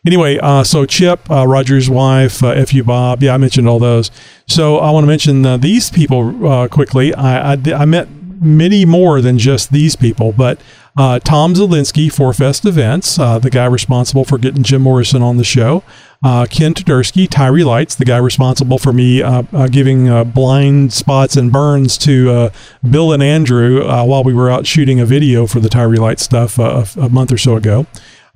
Anyway, 0.05 0.37
uh, 0.39 0.65
so 0.65 0.85
Chip, 0.85 1.31
uh, 1.31 1.47
Roger's 1.47 1.89
wife, 1.89 2.43
uh, 2.43 2.65
Fu 2.65 2.83
Bob, 2.83 3.23
yeah, 3.23 3.33
I 3.33 3.37
mentioned 3.37 3.69
all 3.69 3.79
those. 3.79 4.11
So 4.47 4.79
I 4.79 4.91
want 4.91 5.03
to 5.03 5.07
mention 5.07 5.45
uh, 5.45 5.55
these 5.55 5.89
people 5.89 6.45
uh, 6.45 6.67
quickly. 6.67 7.13
I, 7.13 7.53
I, 7.53 7.57
I 7.73 7.85
met 7.85 8.09
many 8.41 8.83
more 8.83 9.21
than 9.21 9.37
just 9.37 9.71
these 9.71 9.95
people, 9.95 10.33
but 10.33 10.59
uh, 10.97 11.19
Tom 11.19 11.53
Zielinski 11.53 12.11
for 12.11 12.33
Fest 12.33 12.65
Events, 12.65 13.15
the 13.15 13.49
guy 13.49 13.65
responsible 13.65 14.25
for 14.25 14.37
getting 14.37 14.61
Jim 14.61 14.81
Morrison 14.81 15.21
on 15.21 15.37
the 15.37 15.45
show. 15.45 15.81
Ken 16.21 16.73
Tudursky, 16.73 17.25
Tyri 17.25 17.63
Lights, 17.63 17.95
the 17.95 18.03
guy 18.05 18.17
responsible 18.17 18.77
for 18.77 18.91
me 18.91 19.23
giving 19.71 20.23
blind 20.31 20.91
spots 20.91 21.37
and 21.37 21.53
burns 21.53 21.97
to 21.99 22.51
Bill 22.87 23.13
and 23.13 23.23
Andrew 23.23 23.87
while 23.87 24.25
we 24.25 24.33
were 24.33 24.51
out 24.51 24.67
shooting 24.67 24.99
a 24.99 25.05
video 25.05 25.47
for 25.47 25.61
the 25.61 25.69
Tyri 25.69 25.97
Lights 25.97 26.23
stuff 26.23 26.59
a, 26.59 26.85
a 26.99 27.07
month 27.07 27.31
or 27.31 27.37
so 27.37 27.55
ago. 27.55 27.87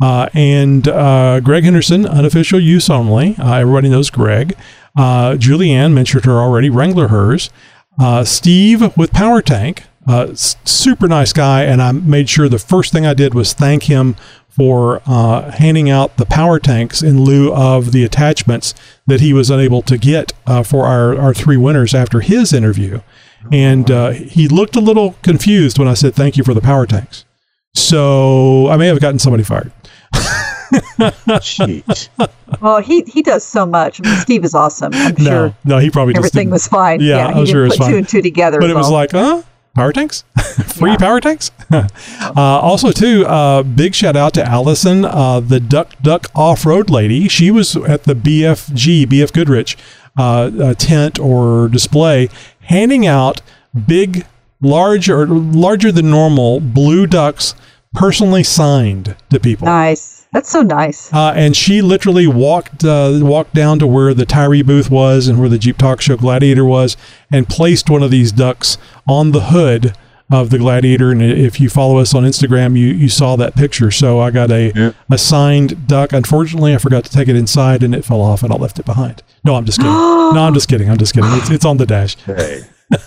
Uh, 0.02 0.30
and 0.34 0.88
uh, 0.88 1.40
Greg 1.40 1.64
Henderson, 1.64 2.06
unofficial 2.06 2.60
use 2.60 2.90
only. 2.90 3.36
Uh, 3.38 3.56
everybody 3.56 3.90
knows 3.90 4.10
Greg. 4.10 4.56
Uh, 4.96 5.34
Julianne 5.34 5.94
mentioned 5.94 6.26
her 6.26 6.40
already. 6.40 6.70
Wrangler 6.70 7.08
hers. 7.08 7.50
Uh, 8.00 8.24
Steve 8.24 8.96
with 8.96 9.12
Power 9.12 9.42
Tank, 9.42 9.84
uh, 10.08 10.34
super 10.36 11.08
nice 11.08 11.34
guy, 11.34 11.64
and 11.64 11.82
I 11.82 11.92
made 11.92 12.30
sure 12.30 12.48
the 12.48 12.60
first 12.60 12.94
thing 12.94 13.08
I 13.08 13.16
did 13.16 13.34
was 13.34 13.54
thank 13.54 13.84
him 13.84 14.16
for 14.50 15.02
handing 15.06 15.88
out 15.88 16.18
the 16.18 16.26
power 16.26 16.58
tanks 16.60 17.04
in 17.04 17.22
lieu 17.24 17.54
of 17.54 17.92
the 17.92 18.04
attachments 18.04 18.74
that 19.06 19.22
he 19.22 19.32
was 19.32 19.52
unable 19.52 19.84
to 19.84 19.98
get 20.00 20.32
for 20.66 20.86
our, 20.86 21.16
our 21.16 21.34
three 21.34 21.58
winners 21.58 21.94
after 21.94 22.22
his 22.22 22.54
interview. 22.54 23.02
and 23.52 23.88
he 24.16 24.48
looked 24.48 24.76
a 24.76 24.80
little 24.80 25.14
confused 25.22 25.78
when 25.78 25.88
I 25.88 25.94
said 25.94 26.16
thank 26.16 26.38
you 26.38 26.44
for 26.44 26.56
the 26.56 26.62
power 26.62 26.88
tanks. 26.88 27.24
So 27.76 28.68
I 28.70 28.78
may 28.78 28.88
have 28.88 29.00
gotten 29.00 29.20
somebody 29.20 29.44
fired. 29.44 29.72
Jeez. 30.72 32.10
Well, 32.62 32.82
he 32.82 33.02
he 33.04 33.22
does 33.22 33.44
so 33.46 33.66
much. 33.66 34.00
I 34.04 34.10
mean, 34.10 34.18
Steve 34.20 34.44
is 34.46 34.54
awesome. 34.56 34.92
I'm 34.94 35.16
No, 35.18 35.24
sure 35.24 35.56
no, 35.66 35.78
he 35.80 35.90
probably 35.90 36.14
just 36.14 36.20
everything 36.28 36.48
didn't- 36.48 36.54
was 36.54 36.68
fine. 36.68 37.00
Yeah, 37.02 37.34
he 37.34 37.40
I'm 37.40 37.46
sure 37.46 37.66
it 37.66 37.70
was 37.70 37.78
put 37.78 37.84
fine. 37.84 37.92
two 37.92 37.98
and 37.98 38.08
two 38.10 38.22
together. 38.22 38.60
but 38.60 38.70
it 38.70 38.76
was 38.76 38.90
like, 38.90 39.12
huh? 39.12 39.44
Power 39.76 39.94
tanks? 39.94 40.24
Free 40.66 40.92
Yeah. 40.92 40.98
power 40.98 41.20
tanks? 41.20 41.52
uh, 41.72 41.86
also, 42.36 42.92
too, 42.92 43.26
uh, 43.28 43.62
big 43.62 43.94
shout 43.94 44.16
out 44.16 44.34
to 44.34 44.44
Allison, 44.44 45.06
uh, 45.06 45.40
the 45.40 45.60
Duck 45.60 45.94
Duck 46.02 46.28
Off 46.34 46.66
Road 46.66 46.90
lady. 46.90 47.28
She 47.28 47.52
was 47.52 47.76
at 47.76 48.04
the 48.06 48.16
BFG, 48.16 49.06
BF 49.06 49.32
Goodrich 49.34 49.78
uh, 50.18 50.50
uh, 50.60 50.74
tent 50.74 51.20
or 51.20 51.68
display, 51.68 52.28
handing 52.62 53.06
out 53.06 53.42
big, 53.86 54.26
large 54.62 55.10
or 55.12 55.28
larger 55.28 55.92
than 55.92 56.10
normal 56.10 56.60
blue 56.60 57.06
ducks 57.06 57.54
personally 57.94 58.44
signed 58.44 59.16
to 59.30 59.40
people. 59.40 59.66
nice. 59.66 60.17
That's 60.38 60.52
so 60.52 60.62
nice. 60.62 61.12
Uh, 61.12 61.34
and 61.36 61.58
she 61.58 61.82
literally 61.82 62.28
walked 62.28 62.84
uh, 62.84 63.18
walked 63.24 63.56
down 63.56 63.80
to 63.80 63.88
where 63.88 64.14
the 64.14 64.24
Tyri 64.24 64.64
booth 64.64 64.92
was 64.92 65.28
and 65.28 65.40
where 65.40 65.50
the 65.50 65.58
Jeep 65.58 65.80
Talk 65.80 66.00
Show 66.00 66.16
Gladiator 66.16 66.64
was, 66.64 66.96
and 67.32 67.50
placed 67.50 67.90
one 67.90 68.04
of 68.04 68.12
these 68.12 68.32
ducks 68.32 68.78
on 69.08 69.32
the 69.32 69.46
hood 69.46 69.96
of 70.30 70.52
the 70.52 70.60
Gladiator. 70.60 71.12
And 71.12 71.24
if 71.24 71.60
you 71.60 71.70
follow 71.70 71.98
us 71.98 72.14
on 72.14 72.22
Instagram, 72.22 72.78
you 72.78 72.86
you 72.90 73.10
saw 73.10 73.36
that 73.36 73.56
picture. 73.56 73.90
So 73.90 74.20
I 74.20 74.30
got 74.30 74.52
a 74.52 74.72
Yeah. 74.76 74.92
a 75.10 75.18
signed 75.18 75.88
duck. 75.88 76.14
Unfortunately, 76.14 76.76
I 76.76 76.78
forgot 76.78 77.04
to 77.06 77.12
take 77.12 77.28
it 77.28 77.36
inside, 77.36 77.82
and 77.82 77.96
it 77.96 78.06
fell 78.06 78.22
off, 78.22 78.44
and 78.44 78.54
I 78.54 78.58
left 78.58 78.78
it 78.78 78.86
behind. 78.86 79.24
No, 79.44 79.56
I'm 79.56 79.66
just 79.66 79.80
kidding. 79.80 79.92
no, 80.36 80.38
I'm 80.46 80.54
just 80.54 80.70
kidding. 80.70 80.88
I'm 80.88 81.00
just 81.00 81.16
kidding. 81.16 81.32
It's, 81.34 81.50
it's 81.50 81.66
on 81.66 81.78
the 81.78 81.88
dash. 81.88 82.16
Hey. 82.28 82.62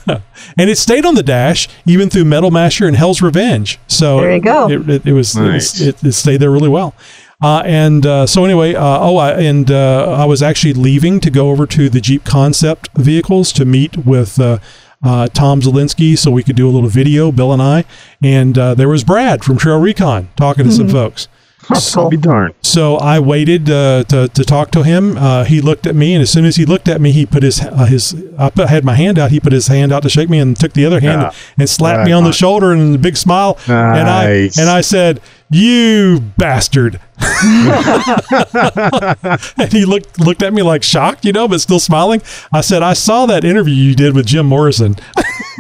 And 0.07 0.69
it 0.69 0.77
stayed 0.79 1.07
on 1.07 1.15
the 1.15 1.23
dash 1.23 1.69
even 1.87 2.11
through 2.11 2.25
Metal 2.25 2.51
Masher 2.51 2.87
and 2.87 2.97
Hell's 2.97 3.23
Revenge. 3.23 3.79
So 3.87 4.21
There 4.21 4.35
you 4.35 4.41
go. 4.41 4.69
It, 4.71 4.89
it, 4.91 5.07
it 5.07 5.13
was, 5.13 5.37
Nice. 5.37 5.81
it, 5.81 5.87
was 5.87 6.03
it, 6.03 6.07
it 6.09 6.13
stayed 6.13 6.39
there 6.39 6.51
really 6.51 6.69
well. 6.69 6.95
Uh, 7.43 7.63
and 7.65 8.05
uh, 8.05 8.27
so 8.27 8.45
anyway, 8.45 8.75
uh, 8.75 8.99
oh, 9.01 9.17
I, 9.17 9.41
and 9.41 9.71
uh, 9.71 10.13
I 10.13 10.27
was 10.27 10.43
actually 10.43 10.75
leaving 10.75 11.21
to 11.21 11.31
go 11.31 11.51
over 11.51 11.67
to 11.69 11.89
the 11.89 12.01
Jeep 12.01 12.25
Concept 12.25 12.91
vehicles 12.95 13.51
to 13.53 13.65
meet 13.65 13.97
with 13.97 14.39
uh, 14.39 14.59
uh, 15.03 15.29
Tom 15.29 15.63
Zielinski 15.63 16.19
so 16.19 16.31
we 16.31 16.43
could 16.43 16.57
do 16.57 16.69
a 16.69 16.73
little 16.73 16.91
video, 16.91 17.33
Bill 17.33 17.53
and 17.53 17.63
I. 17.63 17.85
And 18.23 18.59
uh, 18.59 18.75
there 18.75 18.89
was 18.89 19.05
Brad 19.05 19.43
from 19.43 19.57
Trail 19.57 19.81
Recon 19.81 20.29
talking 20.37 20.67
to 20.67 20.73
some 20.73 20.89
folks. 20.91 21.29
That's 21.71 21.97
I'll 21.97 22.11
be 22.11 22.17
darned. 22.17 22.55
So 22.63 22.97
I 22.97 23.19
waited 23.19 23.71
uh, 23.71 24.05
to, 24.05 24.29
to 24.29 24.45
talk 24.45 24.71
to 24.73 24.83
him. 24.83 25.17
Uh, 25.17 25.45
he 25.45 25.61
looked 25.61 25.87
at 25.87 25.95
me, 25.95 26.15
and 26.15 26.23
as 26.23 26.31
soon 26.31 26.45
as 26.45 26.57
he 26.57 26.65
looked 26.65 26.89
at 26.89 27.01
me, 27.01 27.13
he 27.13 27.27
put 27.27 27.43
his 27.43 27.61
uh, 27.61 27.87
his 27.87 28.15
I 28.39 28.51
put, 28.51 28.69
had 28.69 28.85
my 28.85 28.95
hand 28.95 29.19
out. 29.19 29.31
He 29.31 29.41
put 29.41 29.53
his 29.53 29.69
hand 29.69 29.93
out 29.93 30.03
to 30.03 30.09
shake 30.09 30.29
me, 30.29 30.39
and 30.39 30.57
took 30.57 30.73
the 30.73 30.85
other 30.85 31.01
hand 31.01 31.23
and 31.59 31.69
slapped 31.69 32.07
me 32.07 32.13
on 32.13 32.25
the 32.25 32.33
shoulder 32.33 32.73
and 32.73 32.95
a 32.95 32.99
big 32.99 33.17
smile. 33.17 33.59
And 33.67 34.09
I 34.09 34.51
and 34.59 34.69
I 34.69 34.81
said, 34.81 35.21
"You 35.51 36.21
bastard!" 36.37 37.01
and 39.59 39.73
he 39.73 39.85
looked 39.85 40.19
looked 40.21 40.43
at 40.43 40.53
me 40.53 40.63
like 40.63 40.83
shocked, 40.83 41.25
you 41.25 41.33
know, 41.33 41.49
but 41.49 41.61
still 41.61 41.81
smiling. 41.81 42.23
I 42.53 42.61
said, 42.61 42.83
"I 42.83 42.93
saw 42.95 43.27
that 43.27 43.45
interview 43.45 43.75
you 43.75 43.95
did 43.95 44.15
with 44.15 44.27
Jim 44.27 44.47
Morrison 44.47 44.97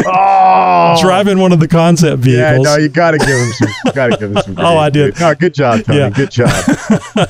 Oh, 0.06 0.96
driving 1.00 1.38
one 1.38 1.52
of 1.52 1.60
the 1.60 1.68
concept 1.68 2.22
vehicles." 2.22 2.66
yeah. 2.66 2.76
No, 2.76 2.80
you 2.80 2.88
got 2.88 3.12
to 3.12 3.18
give 3.18 3.28
him 3.28 3.52
some. 3.52 3.68
Got 3.94 4.06
to 4.12 4.16
give 4.16 4.36
him 4.36 4.42
some. 4.42 4.56
Oh, 4.70 4.76
I 4.76 4.90
did. 4.90 5.14
dude. 5.14 5.20
No, 5.20 5.34
good 5.34 5.54
job, 5.54 5.84
Tony. 5.84 5.98
Yeah. 5.98 6.10
Good 6.10 6.30
job. 6.30 6.50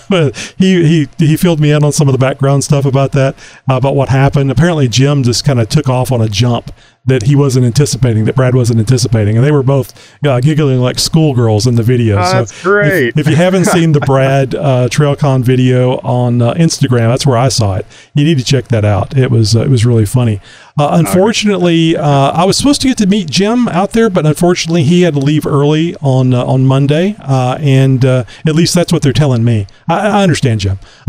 but 0.08 0.54
he 0.58 0.84
he 0.84 1.08
he 1.18 1.37
filled 1.37 1.60
me 1.60 1.70
in 1.72 1.84
on 1.84 1.92
some 1.92 2.08
of 2.08 2.12
the 2.12 2.18
background 2.18 2.64
stuff 2.64 2.84
about 2.84 3.12
that, 3.12 3.37
uh, 3.70 3.76
about 3.76 3.94
what 3.94 4.08
happened. 4.08 4.50
Apparently, 4.50 4.88
Jim 4.88 5.22
just 5.22 5.44
kind 5.44 5.60
of 5.60 5.68
took 5.68 5.88
off 5.88 6.12
on 6.12 6.20
a 6.20 6.28
jump 6.28 6.72
that 7.06 7.22
he 7.22 7.34
wasn't 7.34 7.64
anticipating, 7.64 8.26
that 8.26 8.37
Brad 8.37 8.54
wasn't 8.54 8.78
anticipating, 8.78 9.37
and 9.37 9.44
they 9.44 9.50
were 9.50 9.62
both 9.62 9.94
uh, 10.25 10.38
giggling 10.40 10.80
like 10.80 10.99
schoolgirls 10.99 11.66
in 11.66 11.76
the 11.76 11.82
video. 11.82 12.18
Oh, 12.18 12.25
so 12.25 12.32
that's 12.32 12.52
if- 12.52 12.62
great. 12.62 13.16
If, 13.16 13.26
you 13.26 13.37
haven't 13.37 13.64
seen 13.64 13.92
the 13.92 14.00
Brad 14.00 14.19
uh, 14.54 14.88
TrailCon 14.88 15.42
video 15.42 15.98
on 15.98 16.42
uh, 16.42 16.54
Instagram, 16.54 17.08
that's 17.08 17.26
where 17.26 17.36
I 17.36 17.48
saw 17.48 17.76
it. 17.76 17.86
You 18.14 18.24
need 18.24 18.38
to 18.38 18.44
check 18.44 18.68
that 18.68 18.84
out. 18.84 19.16
It 19.16 19.30
was 19.30 19.54
uh, 19.56 19.62
it 19.62 19.68
was 19.68 19.84
really 19.86 20.06
funny. 20.06 20.40
Uh, 20.78 20.88
unfortunately, 20.92 21.96
uh, 21.96 22.30
I 22.30 22.44
was 22.44 22.56
supposed 22.56 22.80
to 22.83 22.88
get 22.88 22.96
to 22.98 23.06
meet 23.06 23.28
Jim 23.28 23.68
out 23.68 23.92
there, 23.92 24.09
but 24.09 24.24
unfortunately, 24.24 24.85
he 24.85 25.02
had 25.02 25.14
to 25.14 25.20
leave 25.20 25.46
early 25.46 25.94
on 25.96 26.33
uh, 26.33 26.44
on 26.44 26.66
Monday, 26.66 27.16
uh, 27.20 27.59
and 27.61 28.04
uh, 28.04 28.24
at 28.46 28.54
least 28.54 28.74
that's 28.74 28.92
what 28.92 29.02
they're 29.02 29.12
telling 29.12 29.44
me. 29.44 29.66
I, 29.88 30.20
I 30.20 30.22
understand, 30.22 30.61
Jim, 30.61 30.78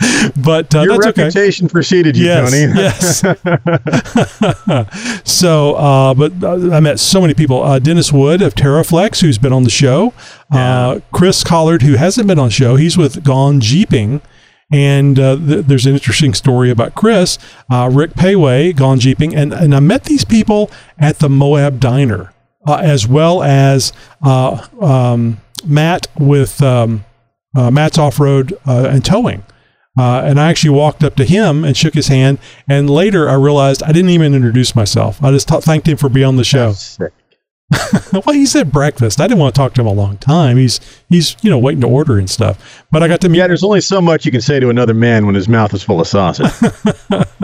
but 0.36 0.74
uh, 0.74 0.82
Your 0.82 0.94
that's 0.94 1.06
okay. 1.08 1.22
reputation 1.24 1.68
preceded 1.68 2.16
you, 2.16 2.26
Yes, 2.26 2.50
Tony. 2.50 2.72
yes. 2.76 3.22
so, 5.24 5.74
uh, 5.74 6.14
but 6.14 6.32
uh, 6.42 6.74
I 6.74 6.80
met 6.80 6.98
so 7.00 7.20
many 7.20 7.34
people. 7.34 7.62
Uh, 7.62 7.78
Dennis 7.78 8.12
Wood 8.12 8.42
of 8.42 8.54
TeraFlex, 8.54 9.20
who's 9.20 9.38
been 9.38 9.52
on 9.52 9.64
the 9.64 9.70
show. 9.70 10.12
Uh, 10.50 11.00
Chris 11.12 11.44
Collard, 11.44 11.82
who 11.82 11.94
hasn't 11.94 12.26
been 12.26 12.38
on 12.38 12.46
the 12.46 12.52
show. 12.52 12.76
He's 12.76 12.96
with 12.96 13.22
Gone 13.24 13.60
Jeeping. 13.60 14.20
And 14.70 15.18
uh, 15.18 15.36
th- 15.36 15.64
there's 15.64 15.86
an 15.86 15.94
interesting 15.94 16.34
story 16.34 16.70
about 16.70 16.94
Chris, 16.94 17.38
uh, 17.70 17.88
Rick 17.90 18.10
Péwé, 18.12 18.76
Gone 18.76 19.00
Jeeping. 19.00 19.34
And, 19.34 19.52
and 19.52 19.74
I 19.74 19.80
met 19.80 20.04
these 20.04 20.24
people 20.24 20.70
at 20.98 21.20
the 21.20 21.28
Moab 21.30 21.80
Diner, 21.80 22.32
uh, 22.66 22.74
as 22.74 23.08
well 23.08 23.42
as 23.42 23.92
uh, 24.22 24.66
um, 24.80 25.38
Matt 25.64 26.06
with 26.18 26.62
um, 26.62 27.04
uh, 27.56 27.70
Matt's 27.70 27.96
Off 27.98 28.20
Road 28.20 28.52
uh, 28.66 28.88
and 28.90 29.02
Towing. 29.04 29.42
Uh, 29.98 30.22
and 30.24 30.38
I 30.38 30.48
actually 30.48 30.70
walked 30.70 31.02
up 31.02 31.16
to 31.16 31.24
him 31.24 31.64
and 31.64 31.76
shook 31.76 31.94
his 31.94 32.06
hand. 32.06 32.38
And 32.68 32.88
later 32.88 33.28
I 33.28 33.34
realized 33.34 33.82
I 33.82 33.92
didn't 33.92 34.10
even 34.10 34.32
introduce 34.32 34.76
myself. 34.76 35.22
I 35.22 35.32
just 35.32 35.48
t- 35.48 35.60
thanked 35.60 35.88
him 35.88 35.96
for 35.96 36.08
being 36.08 36.26
on 36.26 36.36
the 36.36 36.44
show. 36.44 36.72
Sick. 36.72 37.12
well, 38.12 38.32
he's 38.32 38.56
at 38.56 38.72
breakfast. 38.72 39.20
I 39.20 39.26
didn't 39.26 39.40
want 39.40 39.54
to 39.54 39.58
talk 39.58 39.74
to 39.74 39.82
him 39.82 39.86
a 39.86 39.92
long 39.92 40.16
time. 40.16 40.56
He's 40.56 40.80
he's 41.10 41.36
you 41.42 41.50
know 41.50 41.58
waiting 41.58 41.82
to 41.82 41.86
order 41.86 42.18
and 42.18 42.30
stuff. 42.30 42.84
But 42.90 43.02
I 43.02 43.08
got 43.08 43.20
to 43.22 43.28
meet 43.28 43.38
Yeah, 43.38 43.48
there's 43.48 43.64
only 43.64 43.82
so 43.82 44.00
much 44.00 44.24
you 44.24 44.32
can 44.32 44.40
say 44.40 44.58
to 44.58 44.70
another 44.70 44.94
man 44.94 45.26
when 45.26 45.34
his 45.34 45.48
mouth 45.48 45.74
is 45.74 45.82
full 45.82 46.00
of 46.00 46.06
sausage. 46.06 46.50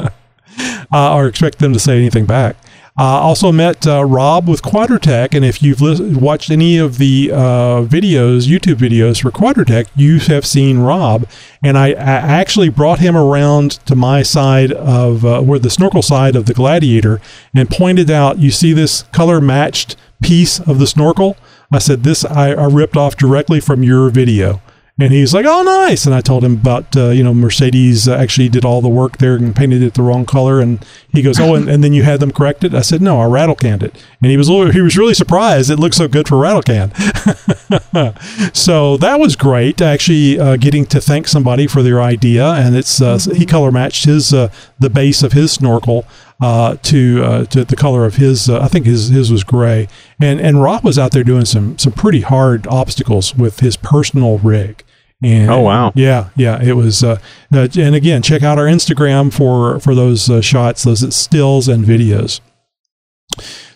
uh, 0.93 1.15
or 1.15 1.27
expect 1.27 1.59
them 1.59 1.73
to 1.75 1.79
say 1.79 1.99
anything 1.99 2.25
back. 2.25 2.57
Uh, 2.97 3.03
also 3.03 3.51
met 3.51 3.89
uh, 3.89 4.05
Rob 4.05 4.49
with 4.49 4.63
Quadratec, 4.63 5.35
and 5.35 5.45
if 5.45 5.61
you've 5.61 5.81
lis- 5.81 5.99
watched 6.01 6.49
any 6.49 6.79
of 6.79 6.99
the 6.99 7.29
uh, 7.33 7.83
videos, 7.83 8.47
YouTube 8.47 8.77
videos 8.77 9.21
for 9.21 9.33
Quadratec, 9.33 9.89
you 9.97 10.21
have 10.21 10.47
seen 10.47 10.79
Rob. 10.79 11.27
And 11.61 11.77
I, 11.77 11.89
I 11.89 11.93
actually 11.95 12.69
brought 12.69 13.01
him 13.01 13.17
around 13.17 13.73
to 13.87 13.97
my 13.97 14.23
side 14.23 14.71
of 14.71 15.25
uh, 15.25 15.41
where 15.41 15.59
the 15.59 15.71
snorkel 15.71 16.03
side 16.03 16.37
of 16.37 16.47
the 16.47 16.55
Gladiator, 16.55 17.21
and 17.53 17.69
pointed 17.69 18.13
out, 18.13 18.39
you 18.39 18.53
see 18.53 18.73
this 18.73 19.03
color 19.11 19.41
matched 19.41 19.97
piece 20.23 20.61
of 20.61 20.79
the 20.79 20.87
snorkel. 20.87 21.37
I 21.73 21.81
said 21.81 22.05
this 22.05 22.25
I, 22.25 22.51
I 22.51 22.67
ripped 22.67 22.97
off 22.97 23.17
directly 23.17 23.59
from 23.59 23.83
your 23.83 24.09
video. 24.09 24.63
And 25.01 25.13
he's 25.13 25.35
like, 25.35 25.45
"Oh, 25.45 25.63
nice!" 25.63 26.07
And 26.07 26.15
I 26.15 26.21
told 26.21 26.45
him 26.45 26.53
about, 26.53 26.97
uh, 26.97 27.09
you 27.09 27.25
know, 27.25 27.35
Mercedes 27.35 28.07
uh, 28.07 28.15
actually 28.15 28.49
did 28.49 28.65
all 28.65 28.81
the 28.81 28.89
work 28.89 29.19
there 29.19 29.35
and 29.35 29.55
painted 29.55 29.83
it 29.83 29.95
the 29.95 30.03
wrong 30.03 30.25
color. 30.25 30.61
And 30.61 30.85
he 31.09 31.21
goes, 31.21 31.41
"Oh, 31.41 31.57
and, 31.57 31.69
and 31.69 31.83
then 31.83 31.93
you 31.93 32.05
had 32.05 32.21
them 32.21 32.31
corrected." 32.31 32.77
I 32.77 32.83
said, 32.83 33.03
"No, 33.03 33.21
I 33.21 33.25
rattle 33.25 33.57
canned 33.57 33.83
it." 33.83 34.01
And 34.23 34.31
he 34.31 34.37
was 34.37 34.47
he 34.47 34.81
was 34.81 34.97
really 34.97 35.15
surprised. 35.15 35.69
It 35.69 35.81
looked 35.81 35.97
so 35.97 36.07
good 36.07 36.29
for 36.29 36.39
rattle 36.39 36.63
can. 36.63 36.95
so 38.55 38.97
that 38.99 39.19
was 39.19 39.35
great. 39.35 39.83
Actually, 39.83 40.39
uh, 40.39 40.57
getting 40.57 40.87
to 40.87 41.01
thank 41.01 41.27
somebody 41.27 41.67
for 41.67 41.83
their 41.83 42.01
idea, 42.01 42.53
and 42.53 42.77
it's 42.77 43.03
uh, 43.03 43.19
he 43.35 43.45
color 43.47 43.73
matched 43.73 44.05
his 44.05 44.33
uh, 44.33 44.49
the 44.79 44.91
base 44.91 45.25
of 45.25 45.33
his 45.33 45.51
snorkel 45.51 46.07
uh, 46.41 46.77
to 46.83 47.23
uh, 47.25 47.45
to 47.47 47.65
the 47.65 47.75
color 47.75 48.05
of 48.05 48.17
his. 48.17 48.49
Uh, 48.49 48.61
I 48.61 48.69
think 48.69 48.87
his 48.87 49.09
his 49.09 49.31
was 49.33 49.45
gray, 49.45 49.89
and 50.21 50.41
and 50.41 50.63
Rob 50.63 50.85
was 50.85 50.99
out 50.99 51.13
there 51.13 51.25
doing 51.25 51.47
some 51.47 51.79
some 51.79 51.93
pretty 51.93 52.21
hard 52.21 52.67
obstacles 52.69 53.35
with 53.35 53.61
his 53.61 53.77
personal 53.77 54.39
rig. 54.39 54.84
And 55.25 55.51
Oh, 55.51 55.61
wow. 55.61 55.93
Yeah, 55.95 56.29
yeah, 56.37 56.63
it 56.63 56.75
was. 56.75 57.03
Uh, 57.03 57.19
and 57.53 57.95
again, 57.95 58.23
check 58.23 58.43
out 58.43 58.59
our 58.59 58.67
Instagram 58.67 59.33
for 59.33 59.81
for 59.81 59.95
those 59.95 60.29
uh, 60.29 60.41
shots, 60.41 60.83
those 60.85 61.15
stills 61.15 61.67
and 61.69 61.85
videos. 61.85 62.41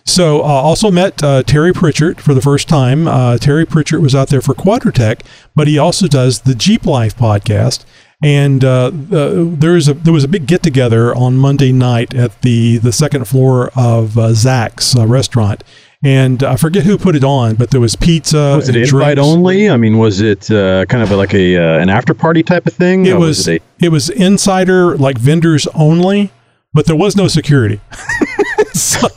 So, 0.05 0.39
uh, 0.39 0.43
also 0.43 0.89
met 0.89 1.21
uh, 1.23 1.43
Terry 1.43 1.73
Pritchard 1.73 2.19
for 2.21 2.33
the 2.33 2.41
first 2.41 2.67
time. 2.67 3.07
Uh, 3.07 3.37
Terry 3.37 3.65
Pritchard 3.65 4.01
was 4.01 4.15
out 4.15 4.29
there 4.29 4.41
for 4.41 4.53
Quadratec, 4.55 5.21
but 5.55 5.67
he 5.67 5.77
also 5.77 6.07
does 6.07 6.41
the 6.41 6.55
Jeep 6.55 6.85
Life 6.85 7.15
podcast. 7.15 7.85
And 8.23 8.65
uh, 8.65 8.87
uh, 9.11 9.45
there 9.55 9.73
was 9.73 9.87
a 9.87 9.93
there 9.93 10.11
was 10.11 10.25
a 10.25 10.27
big 10.27 10.45
get 10.45 10.61
together 10.61 11.15
on 11.15 11.37
Monday 11.37 11.71
night 11.71 12.13
at 12.13 12.41
the 12.41 12.77
the 12.77 12.91
second 12.91 13.25
floor 13.29 13.67
of 13.77 14.17
uh, 14.17 14.29
Zax 14.31 14.97
uh, 14.99 15.07
restaurant, 15.07 15.63
and 16.03 16.43
I 16.43 16.55
forget 16.55 16.83
who 16.83 16.97
put 16.97 17.15
it 17.15 17.23
on, 17.23 17.55
but 17.55 17.71
there 17.71 17.81
was 17.81 17.95
pizza. 17.95 18.55
Was 18.55 18.69
it 18.69 18.75
invite 18.75 19.15
drinks. 19.15 19.21
only? 19.21 19.69
I 19.69 19.77
mean, 19.77 19.97
was 19.97 20.21
it 20.21 20.49
uh, 20.49 20.85
kind 20.85 21.03
of 21.03 21.11
like 21.11 21.33
a 21.33 21.57
uh, 21.57 21.79
an 21.79 21.89
after 21.89 22.13
party 22.13 22.43
type 22.43 22.65
of 22.67 22.73
thing? 22.73 23.05
It 23.05 23.13
Or 23.13 23.19
was 23.19 23.47
it 23.47 23.61
it 23.81 23.89
was 23.89 24.09
insider 24.09 24.97
like 24.97 25.17
vendors 25.17 25.67
only, 25.73 26.31
but 26.73 26.85
there 26.85 26.95
was 26.95 27.15
no 27.15 27.27
security. 27.27 27.81
so, 28.73 29.07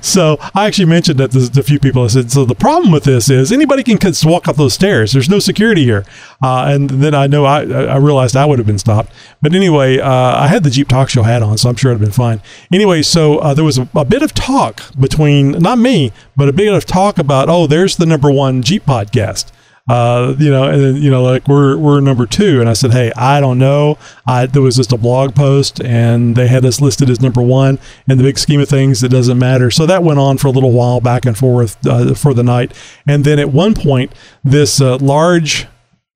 so 0.00 0.38
I 0.54 0.66
actually 0.66 0.86
mentioned 0.86 1.18
that 1.20 1.30
to 1.32 1.60
a 1.60 1.62
few 1.62 1.78
people. 1.78 2.04
I 2.04 2.08
said, 2.08 2.30
so 2.30 2.44
the 2.44 2.54
problem 2.54 2.92
with 2.92 3.04
this 3.04 3.30
is 3.30 3.52
anybody 3.52 3.82
can 3.82 3.98
just 3.98 4.24
walk 4.24 4.48
up 4.48 4.56
those 4.56 4.74
stairs. 4.74 5.12
There's 5.12 5.28
no 5.28 5.38
security 5.38 5.84
here. 5.84 6.04
Uh, 6.42 6.64
and 6.68 6.90
then 6.90 7.14
I 7.14 7.26
know 7.26 7.44
I, 7.44 7.62
I 7.62 7.96
realized 7.96 8.36
I 8.36 8.44
would 8.44 8.58
have 8.58 8.66
been 8.66 8.78
stopped. 8.78 9.12
But 9.42 9.54
anyway, 9.54 9.98
uh, 9.98 10.10
I 10.10 10.48
had 10.48 10.64
the 10.64 10.70
Jeep 10.70 10.88
Talk 10.88 11.08
Show 11.08 11.22
hat 11.22 11.42
on, 11.42 11.58
so 11.58 11.68
I'm 11.68 11.76
sure 11.76 11.92
it'd 11.92 12.00
been 12.00 12.10
fine. 12.10 12.42
Anyway, 12.72 13.02
so 13.02 13.38
uh, 13.38 13.54
there 13.54 13.64
was 13.64 13.78
a, 13.78 13.88
a 13.94 14.04
bit 14.04 14.22
of 14.22 14.34
talk 14.34 14.82
between 14.98 15.52
not 15.52 15.78
me, 15.78 16.12
but 16.36 16.48
a 16.48 16.52
bit 16.52 16.72
of 16.72 16.84
talk 16.84 17.18
about 17.18 17.48
oh, 17.48 17.66
there's 17.66 17.96
the 17.96 18.06
number 18.06 18.30
one 18.30 18.62
Jeep 18.62 18.84
podcast 18.84 19.52
uh, 19.90 20.36
you 20.38 20.52
know, 20.52 20.70
and 20.70 21.02
you 21.02 21.10
know, 21.10 21.20
like 21.24 21.48
we're 21.48 21.76
we're 21.76 21.98
number 22.00 22.24
two, 22.24 22.60
and 22.60 22.68
I 22.68 22.74
said, 22.74 22.92
hey, 22.92 23.10
I 23.16 23.40
don't 23.40 23.58
know. 23.58 23.98
I 24.24 24.46
there 24.46 24.62
was 24.62 24.76
just 24.76 24.92
a 24.92 24.96
blog 24.96 25.34
post, 25.34 25.82
and 25.82 26.36
they 26.36 26.46
had 26.46 26.64
us 26.64 26.80
listed 26.80 27.10
as 27.10 27.20
number 27.20 27.42
one. 27.42 27.80
In 28.08 28.16
the 28.16 28.22
big 28.22 28.38
scheme 28.38 28.60
of 28.60 28.68
things, 28.68 29.02
it 29.02 29.08
doesn't 29.08 29.36
matter. 29.36 29.68
So 29.68 29.86
that 29.86 30.04
went 30.04 30.20
on 30.20 30.38
for 30.38 30.46
a 30.46 30.52
little 30.52 30.70
while, 30.70 31.00
back 31.00 31.26
and 31.26 31.36
forth 31.36 31.84
uh, 31.84 32.14
for 32.14 32.34
the 32.34 32.44
night, 32.44 32.72
and 33.08 33.24
then 33.24 33.40
at 33.40 33.50
one 33.50 33.74
point, 33.74 34.12
this 34.44 34.80
uh, 34.80 34.96
large, 34.98 35.66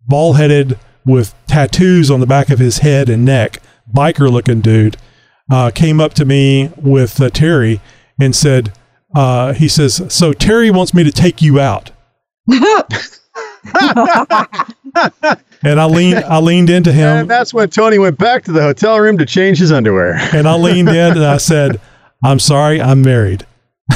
ball-headed 0.07 0.79
with 1.05 1.35
tattoos 1.49 2.13
on 2.13 2.21
the 2.21 2.27
back 2.27 2.51
of 2.51 2.61
his 2.61 2.79
head 2.79 3.09
and 3.09 3.25
neck, 3.25 3.61
biker-looking 3.93 4.61
dude, 4.61 4.97
uh, 5.51 5.73
came 5.75 6.01
up 6.01 6.15
to 6.15 6.25
me 6.25 6.71
with 6.77 7.21
uh, 7.21 7.29
Terry 7.29 7.81
and 8.21 8.37
said, 8.37 8.73
uh, 9.17 9.53
he 9.53 9.67
says, 9.67 10.01
so 10.15 10.33
Terry 10.33 10.71
wants 10.71 10.95
me 10.95 11.03
to 11.03 11.11
take 11.11 11.43
you 11.43 11.59
out. 11.59 11.91
and 15.63 15.81
I 15.81 15.85
leaned, 15.87 16.25
I 16.25 16.39
leaned 16.41 16.71
into 16.71 16.93
him, 16.93 17.17
And 17.17 17.31
that's 17.31 17.55
when 17.55 17.69
Tony 17.71 17.99
went 17.99 18.19
back 18.19 18.45
to 18.45 18.53
the 18.53 18.63
hotel 18.63 18.99
room 19.01 19.19
to 19.19 19.27
change 19.27 19.59
his 19.59 19.73
underwear. 19.73 20.15
and 20.35 20.47
I 20.49 20.55
leaned 20.57 20.89
in 20.89 21.13
and 21.13 21.25
I 21.25 21.39
said, 21.39 21.81
"I'm 22.23 22.39
sorry, 22.39 22.81
I'm 22.81 23.03
married." 23.03 23.47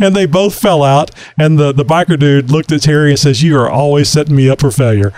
and 0.00 0.14
they 0.14 0.26
both 0.26 0.58
fell 0.58 0.82
out. 0.82 1.10
And 1.38 1.58
the 1.58 1.72
the 1.72 1.84
biker 1.84 2.18
dude 2.18 2.50
looked 2.50 2.72
at 2.72 2.82
Terry 2.82 3.10
and 3.10 3.18
says, 3.18 3.42
"You 3.42 3.56
are 3.58 3.70
always 3.70 4.08
setting 4.08 4.36
me 4.36 4.48
up 4.50 4.60
for 4.60 4.70
failure." 4.70 5.12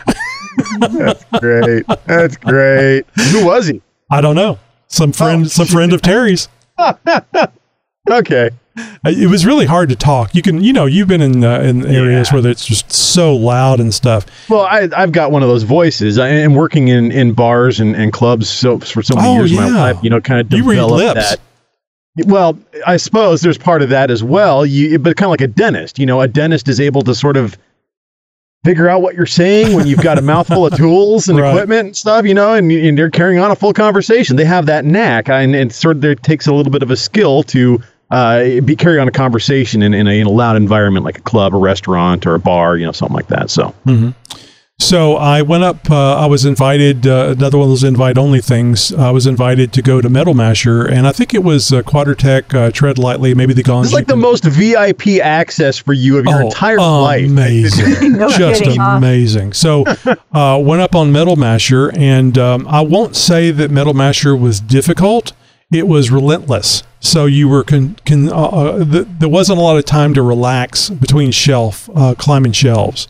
That's 0.80 1.24
great. 1.40 1.86
That's 2.06 2.36
great. 2.36 3.04
Who 3.32 3.44
was 3.46 3.66
he? 3.68 3.80
I 4.10 4.20
don't 4.20 4.34
know, 4.36 4.58
some 4.88 5.12
friend, 5.12 5.44
Oh, 5.44 5.48
some 5.48 5.66
friend 5.66 5.92
of 5.92 6.02
Terry's. 6.02 6.48
Okay. 8.10 8.50
It 9.04 9.30
was 9.30 9.46
really 9.46 9.66
hard 9.66 9.88
to 9.90 9.96
talk. 9.96 10.34
You 10.34 10.42
can, 10.42 10.62
you 10.62 10.72
know, 10.72 10.86
you've 10.86 11.08
been 11.08 11.20
in 11.22 11.44
uh, 11.44 11.60
in 11.60 11.86
areas 11.86 12.28
Yeah. 12.32 12.40
where 12.40 12.50
it's 12.50 12.66
just 12.66 12.92
so 12.92 13.34
loud 13.34 13.80
and 13.80 13.92
stuff. 13.94 14.26
Well, 14.48 14.62
I, 14.62 14.88
I've 14.96 15.12
got 15.12 15.30
one 15.30 15.42
of 15.42 15.48
those 15.48 15.62
voices. 15.62 16.18
I 16.18 16.28
am 16.28 16.54
working 16.54 16.88
in, 16.88 17.10
in 17.12 17.32
bars 17.32 17.80
and, 17.80 17.94
and 17.96 18.12
clubs 18.12 18.48
so 18.48 18.78
for 18.78 19.02
so 19.02 19.14
many 19.14 19.28
Oh, 19.28 19.34
years 19.36 19.52
of 19.52 19.58
my 19.58 19.68
life. 19.70 19.98
You 20.02 20.10
know, 20.10 20.20
kind 20.20 20.40
of 20.40 20.52
You 20.52 20.64
read 20.64 20.76
developed 20.76 21.16
lips. 21.16 21.30
that. 22.16 22.26
Well, 22.26 22.58
I 22.86 22.96
suppose 22.96 23.42
there's 23.42 23.58
part 23.58 23.80
of 23.82 23.90
that 23.90 24.10
as 24.10 24.24
well. 24.24 24.66
You, 24.66 24.98
but 24.98 25.16
kind 25.16 25.26
of 25.28 25.30
like 25.30 25.40
a 25.40 25.46
dentist. 25.46 25.98
You 26.00 26.06
know, 26.06 26.20
a 26.20 26.26
dentist 26.26 26.66
is 26.68 26.80
able 26.80 27.02
to 27.02 27.14
sort 27.14 27.36
of 27.36 27.56
figure 28.64 28.88
out 28.88 29.02
what 29.02 29.14
you're 29.14 29.24
saying 29.24 29.74
when 29.76 29.86
you've 29.86 30.02
got 30.02 30.18
a 30.18 30.22
mouthful 30.22 30.66
of 30.66 30.74
tools 30.76 31.28
and 31.28 31.38
Right. 31.38 31.50
equipment 31.50 31.86
and 31.86 31.96
stuff. 31.96 32.24
You 32.26 32.34
know, 32.34 32.54
and, 32.54 32.70
and 32.72 32.98
they're 32.98 33.08
carrying 33.10 33.38
on 33.40 33.50
a 33.52 33.56
full 33.56 33.72
conversation. 33.72 34.34
They 34.36 34.44
have 34.44 34.66
that 34.66 34.84
knack, 34.84 35.28
and 35.28 35.54
it 35.54 35.72
sort 35.72 35.96
of 35.96 36.02
there 36.02 36.16
takes 36.16 36.46
a 36.48 36.52
little 36.52 36.72
bit 36.72 36.82
of 36.82 36.90
a 36.90 36.96
skill 36.96 37.42
to. 37.44 37.80
Uh, 38.10 38.60
be 38.62 38.74
carry 38.74 38.98
on 38.98 39.06
a 39.08 39.12
conversation 39.12 39.82
in, 39.82 39.92
in, 39.92 40.06
a, 40.06 40.20
in 40.20 40.26
a 40.26 40.30
loud 40.30 40.56
environment 40.56 41.04
like 41.04 41.18
a 41.18 41.22
club, 41.22 41.54
a 41.54 41.58
restaurant, 41.58 42.26
or 42.26 42.34
a 42.34 42.40
bar, 42.40 42.76
you 42.76 42.86
know, 42.86 42.92
something 42.92 43.14
like 43.14 43.28
that. 43.28 43.50
So, 43.50 43.74
So 44.80 45.16
I 45.16 45.42
went 45.42 45.64
up. 45.64 45.90
Uh, 45.90 46.14
I 46.16 46.26
was 46.26 46.44
invited. 46.44 47.04
Uh, 47.04 47.34
another 47.36 47.58
one 47.58 47.64
of 47.64 47.70
those 47.70 47.82
invite-only 47.82 48.40
things. 48.40 48.94
I 48.94 49.10
was 49.10 49.26
invited 49.26 49.72
to 49.72 49.82
go 49.82 50.00
to 50.00 50.08
Metal 50.08 50.34
Masher, 50.34 50.86
and 50.86 51.04
I 51.06 51.10
think 51.10 51.34
it 51.34 51.42
was 51.42 51.72
uh, 51.72 51.82
Quadratec, 51.82 52.54
uh, 52.54 52.70
Tread 52.70 52.96
Lightly, 52.96 53.34
maybe 53.34 53.52
the 53.54 53.64
Gone. 53.64 53.82
This 53.82 53.90
is 53.90 53.94
like 53.94 54.06
the 54.06 54.14
most 54.16 54.44
VIP 54.44 55.18
access 55.20 55.76
for 55.78 55.92
you 55.92 56.16
of 56.18 56.26
your 56.26 56.44
Oh, 56.44 56.46
entire 56.46 56.78
life. 56.78 57.26
Amazing. 57.28 58.12
No 58.18 58.28
Just 58.30 58.62
kidding, 58.62 58.80
huh? 58.80 58.96
amazing. 58.98 59.52
So, 59.52 59.84
uh, 60.32 60.58
went 60.64 60.80
up 60.80 60.94
on 60.94 61.10
Metal 61.10 61.34
Masher, 61.36 61.90
and 61.96 62.38
um, 62.38 62.66
I 62.68 62.80
won't 62.80 63.16
say 63.16 63.50
that 63.50 63.70
Metal 63.72 63.94
Masher 63.94 64.34
was 64.36 64.60
difficult. 64.60 65.32
It 65.72 65.88
was 65.88 66.10
relentless. 66.12 66.84
So 67.00 67.26
you 67.26 67.48
were 67.48 67.62
con- 67.64 67.96
con- 68.04 68.28
uh, 68.28 68.34
uh, 68.34 68.84
th- 68.84 69.06
there 69.18 69.28
wasn't 69.28 69.58
a 69.58 69.62
lot 69.62 69.76
of 69.78 69.84
time 69.84 70.14
to 70.14 70.22
relax 70.22 70.90
between 70.90 71.30
shelf 71.30 71.88
uh, 71.94 72.14
climbing 72.18 72.52
shelves, 72.52 73.06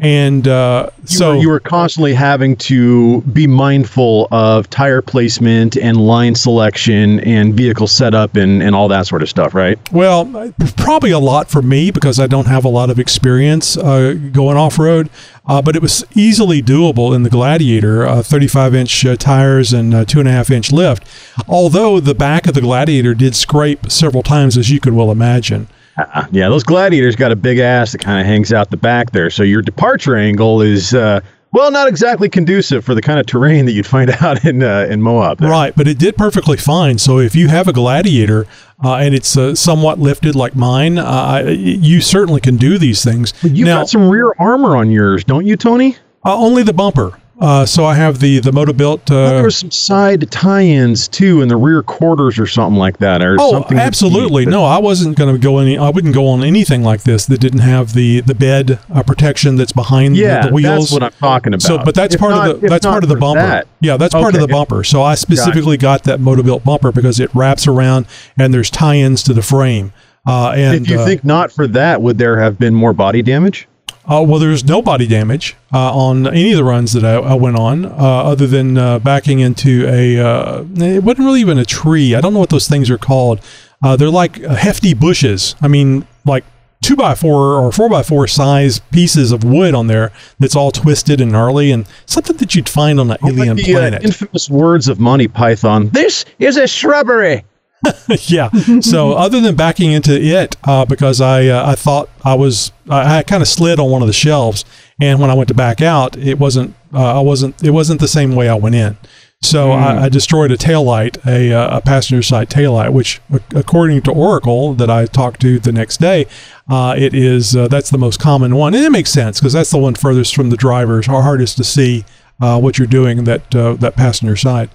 and 0.00 0.48
uh, 0.48 0.90
You 1.02 1.06
so 1.06 1.30
were, 1.30 1.42
you 1.42 1.48
were 1.48 1.60
constantly 1.60 2.12
having 2.12 2.56
to 2.56 3.20
be 3.22 3.46
mindful 3.46 4.28
of 4.30 4.68
tire 4.68 5.00
placement 5.00 5.76
and 5.76 5.96
line 5.96 6.34
selection 6.34 7.20
and 7.20 7.54
vehicle 7.54 7.86
setup 7.86 8.36
and, 8.36 8.62
and 8.62 8.74
all 8.74 8.88
that 8.88 9.06
sort 9.06 9.22
of 9.22 9.28
stuff, 9.28 9.54
right? 9.54 9.78
Well, 9.92 10.52
probably 10.76 11.12
a 11.12 11.18
lot 11.18 11.48
for 11.48 11.62
me 11.62 11.90
because 11.90 12.18
I 12.18 12.26
don't 12.26 12.46
have 12.46 12.64
a 12.64 12.68
lot 12.68 12.90
of 12.90 12.98
experience 12.98 13.76
uh, 13.76 14.14
going 14.32 14.56
off 14.56 14.78
road, 14.78 15.08
uh, 15.46 15.62
but 15.62 15.76
it 15.76 15.82
was 15.82 16.04
easily 16.14 16.60
doable 16.62 17.14
in 17.14 17.22
the 17.22 17.30
Gladiator, 17.30 18.04
uh, 18.06 18.22
35 18.22 18.74
inch 18.74 19.06
uh, 19.06 19.16
tires 19.16 19.72
and 19.72 19.94
uh, 19.94 20.04
two 20.04 20.18
and 20.18 20.28
a 20.28 20.32
half 20.32 20.50
inch 20.50 20.72
lift. 20.72 21.06
Although 21.48 22.00
the 22.00 22.14
back 22.14 22.46
of 22.46 22.54
the 22.54 22.60
Gladiator 22.60 23.14
did 23.14 23.36
scrape 23.36 23.90
several 23.90 24.24
times, 24.24 24.56
as 24.56 24.70
you 24.70 24.80
could 24.80 24.94
well 24.94 25.12
imagine. 25.12 25.68
Uh, 25.98 26.26
yeah, 26.30 26.48
those 26.48 26.62
gladiators 26.64 27.16
got 27.16 27.32
a 27.32 27.36
big 27.36 27.58
ass 27.58 27.92
that 27.92 27.98
kind 27.98 28.20
of 28.20 28.26
hangs 28.26 28.52
out 28.52 28.70
the 28.70 28.76
back 28.76 29.12
there. 29.12 29.30
So 29.30 29.42
your 29.42 29.62
departure 29.62 30.16
angle 30.16 30.60
is, 30.60 30.92
uh, 30.94 31.20
well, 31.52 31.70
not 31.70 31.88
exactly 31.88 32.28
conducive 32.28 32.84
for 32.84 32.94
the 32.94 33.00
kind 33.00 33.18
of 33.18 33.24
terrain 33.26 33.64
that 33.64 33.72
you'd 33.72 33.86
find 33.86 34.10
out 34.20 34.44
in 34.44 34.62
uh, 34.62 34.86
in 34.90 35.00
Moab. 35.00 35.38
there. 35.38 35.48
Right, 35.50 35.74
but 35.74 35.88
it 35.88 35.98
did 35.98 36.16
perfectly 36.16 36.58
fine. 36.58 36.98
So 36.98 37.18
if 37.18 37.34
you 37.34 37.48
have 37.48 37.66
a 37.66 37.72
Gladiator 37.72 38.46
uh, 38.84 38.96
and 38.96 39.14
it's 39.14 39.36
uh, 39.38 39.54
somewhat 39.54 39.98
lifted 39.98 40.34
like 40.34 40.54
mine, 40.54 40.98
uh, 40.98 41.44
you 41.46 42.00
certainly 42.02 42.40
can 42.42 42.56
do 42.56 42.76
these 42.76 43.02
things. 43.02 43.32
You've 43.42 43.66
now, 43.66 43.80
got 43.80 43.88
some 43.88 44.08
rear 44.10 44.32
armor 44.38 44.76
on 44.76 44.90
yours, 44.90 45.24
don't 45.24 45.46
you, 45.46 45.56
Tony? 45.56 45.96
uh, 46.24 46.36
only 46.36 46.62
the 46.62 46.72
bumper. 46.74 47.18
Uh, 47.38 47.66
so 47.66 47.84
I 47.84 47.94
have 47.94 48.20
the 48.20 48.38
the. 48.38 48.48
I 48.50 48.64
thought 48.74 49.10
Uh, 49.10 49.28
there 49.28 49.42
was 49.44 49.58
some 49.58 49.70
side 49.70 50.30
tie-ins 50.30 51.06
too 51.06 51.42
in 51.42 51.48
the 51.48 51.56
rear 51.56 51.82
quarters 51.82 52.38
or 52.38 52.46
something 52.46 52.78
like 52.78 52.96
that, 52.98 53.22
or 53.22 53.36
Oh, 53.38 53.50
something. 53.52 53.78
absolutely. 53.78 54.46
No, 54.46 54.64
I 54.64 54.78
wasn't 54.78 55.18
going 55.18 55.34
to 55.34 55.38
go 55.38 55.58
any. 55.58 55.76
I 55.76 55.90
wouldn't 55.90 56.14
go 56.14 56.26
on 56.28 56.42
anything 56.42 56.82
like 56.82 57.02
this 57.02 57.26
that 57.26 57.38
didn't 57.38 57.60
have 57.60 57.92
the 57.92 58.22
the 58.22 58.34
bed 58.34 58.78
uh, 58.90 59.02
protection 59.02 59.56
that's 59.56 59.72
behind 59.72 60.16
Yeah, 60.16 60.42
the, 60.44 60.48
the 60.48 60.54
wheels. 60.54 60.88
that's 60.88 60.92
what 60.92 61.02
I'm 61.02 61.12
talking 61.20 61.52
about. 61.52 61.62
So, 61.62 61.76
but 61.84 61.94
that's 61.94 62.14
If 62.14 62.20
part 62.20 62.32
not- 62.34 62.50
of 62.50 62.60
the 62.62 62.68
that's 62.68 62.86
part 62.86 63.02
of 63.02 63.10
the 63.10 63.16
bumper. 63.16 63.40
that- 63.42 63.66
Yeah, 63.80 63.98
that's 63.98 64.14
part 64.14 64.34
of 64.34 64.40
the 64.40 64.48
bumper. 64.48 64.82
So 64.82 65.02
I 65.02 65.14
specifically 65.14 65.76
got 65.76 66.04
that 66.04 66.20
Motobilt 66.20 66.64
bumper 66.64 66.90
because 66.90 67.20
it 67.20 67.28
wraps 67.34 67.66
around 67.66 68.06
and 68.38 68.54
there's 68.54 68.70
tie-ins 68.70 69.22
to 69.24 69.34
the 69.34 69.42
frame. 69.42 69.92
Uh, 70.26 70.52
and 70.56 70.74
if 70.82 70.90
you 70.90 70.98
uh, 70.98 71.04
think 71.04 71.22
not 71.24 71.52
for 71.52 71.66
that, 71.68 72.00
would 72.00 72.16
there 72.18 72.40
have 72.40 72.58
been 72.58 72.74
more 72.74 72.92
body 72.94 73.20
damage? 73.22 73.68
Uh, 74.08 74.22
well, 74.26 74.38
there's 74.38 74.64
no 74.64 74.80
body 74.82 75.06
damage 75.06 75.56
uh, 75.72 75.92
on 75.94 76.26
any 76.28 76.52
of 76.52 76.56
the 76.58 76.64
runs 76.64 76.92
that 76.92 77.04
I, 77.04 77.14
I 77.14 77.34
went 77.34 77.56
on, 77.56 77.84
uh, 77.86 77.90
other 77.90 78.46
than 78.46 78.78
uh, 78.78 78.98
backing 79.00 79.40
into 79.40 79.86
a. 79.88 80.18
Uh, 80.18 80.64
it 80.76 81.02
wasn't 81.02 81.26
really 81.26 81.40
even 81.40 81.58
a 81.58 81.64
tree. 81.64 82.14
I 82.14 82.20
don't 82.20 82.32
know 82.32 82.38
what 82.40 82.50
those 82.50 82.68
things 82.68 82.88
are 82.90 82.98
called. 82.98 83.40
Uh, 83.82 83.96
they're 83.96 84.08
like 84.10 84.36
hefty 84.42 84.94
bushes. 84.94 85.54
I 85.60 85.68
mean, 85.68 86.06
like 86.24 86.44
two 86.82 86.94
by 86.96 87.14
four 87.14 87.54
or 87.54 87.72
four 87.72 87.88
by 87.88 88.02
four 88.02 88.26
size 88.26 88.78
pieces 88.78 89.32
of 89.32 89.42
wood 89.42 89.74
on 89.74 89.86
there 89.88 90.12
that's 90.38 90.54
all 90.54 90.70
twisted 90.70 91.20
and 91.20 91.32
gnarly 91.32 91.72
and 91.72 91.86
something 92.06 92.36
that 92.36 92.54
you'd 92.54 92.68
find 92.68 93.00
on 93.00 93.10
an 93.10 93.16
alien 93.26 93.56
Like 93.56 93.66
the 93.66 93.72
planet. 93.72 94.04
infamous 94.04 94.48
words 94.48 94.86
of 94.88 95.00
Monty 95.00 95.26
Python. 95.26 95.88
This 95.88 96.24
is 96.38 96.56
a 96.58 96.66
shrubbery. 96.68 97.44
yeah. 98.26 98.50
So 98.80 99.12
other 99.12 99.40
than 99.40 99.56
backing 99.56 99.92
into 99.92 100.20
it, 100.20 100.56
uh, 100.64 100.84
because 100.84 101.20
I 101.20 101.46
uh, 101.46 101.70
I 101.70 101.74
thought 101.74 102.08
I 102.24 102.34
was 102.34 102.72
I, 102.88 103.18
I 103.18 103.22
kind 103.22 103.42
of 103.42 103.48
slid 103.48 103.78
on 103.78 103.90
one 103.90 104.02
of 104.02 104.08
the 104.08 104.14
shelves, 104.14 104.64
and 105.00 105.20
when 105.20 105.30
I 105.30 105.34
went 105.34 105.48
to 105.48 105.54
back 105.54 105.80
out, 105.80 106.16
it 106.16 106.38
wasn't 106.38 106.74
uh, 106.92 107.18
I 107.18 107.20
wasn't 107.20 107.62
it 107.62 107.70
wasn't 107.70 108.00
the 108.00 108.08
same 108.08 108.34
way 108.34 108.48
I 108.48 108.54
went 108.54 108.74
in. 108.74 108.96
So 109.42 109.70
I, 109.70 110.04
I 110.04 110.08
destroyed 110.08 110.50
a 110.50 110.56
taillight, 110.56 111.24
a, 111.26 111.52
uh, 111.52 111.76
a 111.76 111.80
passenger 111.82 112.22
side 112.22 112.48
taillight, 112.48 112.92
which 112.92 113.20
according 113.54 114.00
to 114.02 114.10
Oracle 114.10 114.72
that 114.74 114.88
I 114.88 115.04
talked 115.04 115.40
to 115.42 115.58
the 115.58 115.72
next 115.72 115.98
day, 115.98 116.26
uh, 116.70 116.96
it 116.98 117.14
is 117.14 117.54
uh, 117.54 117.68
that's 117.68 117.90
the 117.90 117.98
most 117.98 118.18
common 118.18 118.56
one, 118.56 118.74
and 118.74 118.82
it 118.82 118.90
makes 118.90 119.12
sense 119.12 119.38
because 119.38 119.52
that's 119.52 119.70
the 119.70 119.78
one 119.78 119.94
furthest 119.94 120.34
from 120.34 120.50
the 120.50 120.56
drivers, 120.56 121.06
hardest 121.06 121.58
to 121.58 121.64
see 121.64 122.04
uh, 122.40 122.58
what 122.58 122.78
you're 122.78 122.86
doing 122.86 123.24
that 123.24 123.54
uh, 123.54 123.74
that 123.74 123.94
passenger 123.94 124.36
side. 124.36 124.70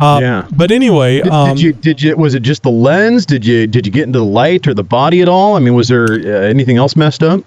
Uh, 0.00 0.18
Yeah. 0.20 0.48
But 0.56 0.70
anyway, 0.70 1.22
Did, 1.22 1.32
um, 1.32 1.48
did 1.50 1.60
you? 1.60 1.72
Did 1.72 2.02
you? 2.02 2.16
Was 2.16 2.34
it 2.34 2.42
just 2.42 2.62
the 2.62 2.70
lens? 2.70 3.26
Did 3.26 3.44
you? 3.46 3.66
Did 3.66 3.86
you 3.86 3.92
get 3.92 4.04
into 4.04 4.18
the 4.18 4.24
light 4.24 4.66
or 4.66 4.74
the 4.74 4.84
body 4.84 5.22
at 5.22 5.28
all? 5.28 5.56
I 5.56 5.60
mean, 5.60 5.74
was 5.74 5.88
there 5.88 6.04
uh, 6.04 6.48
anything 6.48 6.76
else 6.76 6.96
messed 6.96 7.22
up? 7.22 7.44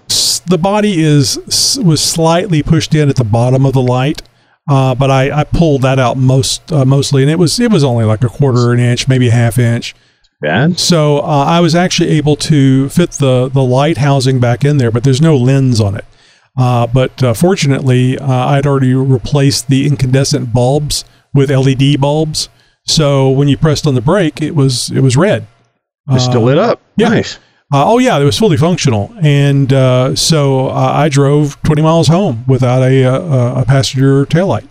the 0.48 0.58
body 0.58 1.02
is 1.02 1.78
was 1.84 2.00
slightly 2.00 2.62
pushed 2.62 2.94
in 2.94 3.08
at 3.08 3.16
the 3.16 3.24
bottom 3.24 3.64
of 3.66 3.72
the 3.72 3.82
light, 3.82 4.22
uh, 4.68 4.94
but 4.94 5.10
I, 5.10 5.40
I 5.40 5.44
pulled 5.44 5.82
that 5.82 5.98
out 5.98 6.16
most 6.16 6.72
uh, 6.72 6.84
mostly, 6.84 7.22
and 7.22 7.30
it 7.30 7.38
was 7.38 7.60
it 7.60 7.70
was 7.70 7.84
only 7.84 8.04
like 8.04 8.24
a 8.24 8.28
quarter 8.28 8.72
an 8.72 8.80
inch, 8.80 9.08
maybe 9.08 9.28
a 9.28 9.32
half 9.32 9.58
inch. 9.58 9.94
Bad. 10.40 10.78
So 10.78 11.18
uh, 11.18 11.44
I 11.46 11.60
was 11.60 11.74
actually 11.74 12.10
able 12.10 12.36
to 12.36 12.88
fit 12.88 13.12
the 13.12 13.48
the 13.48 13.62
light 13.62 13.98
housing 13.98 14.40
back 14.40 14.64
in 14.64 14.78
there, 14.78 14.90
but 14.90 15.04
there's 15.04 15.20
no 15.22 15.36
lens 15.36 15.80
on 15.80 15.96
it. 15.96 16.04
Uh, 16.56 16.86
but 16.86 17.22
uh, 17.22 17.34
fortunately, 17.34 18.18
uh, 18.18 18.26
I'd 18.26 18.66
already 18.66 18.94
replaced 18.94 19.68
the 19.68 19.86
incandescent 19.86 20.52
bulbs 20.52 21.04
with 21.38 21.50
LED 21.50 22.00
bulbs. 22.00 22.48
So 22.86 23.30
when 23.30 23.48
you 23.48 23.56
pressed 23.56 23.86
on 23.86 23.94
the 23.94 24.00
brake, 24.02 24.42
it 24.42 24.54
was 24.54 24.90
it 24.90 25.00
was 25.00 25.16
red. 25.16 25.46
It's 26.10 26.24
still 26.24 26.42
lit 26.42 26.58
up. 26.58 26.80
yeah. 26.96 27.08
Nice. 27.10 27.38
Uh, 27.70 27.84
oh 27.86 27.98
yeah, 27.98 28.18
it 28.18 28.24
was 28.24 28.38
fully 28.38 28.56
functional, 28.56 29.14
and 29.20 29.70
uh, 29.74 30.16
so 30.16 30.68
uh, 30.68 30.92
I 30.94 31.10
drove 31.10 31.60
20 31.64 31.82
miles 31.82 32.08
home 32.08 32.44
without 32.48 32.82
a, 32.82 33.02
a, 33.02 33.60
a 33.60 33.64
passenger 33.66 34.24
taillight. 34.24 34.66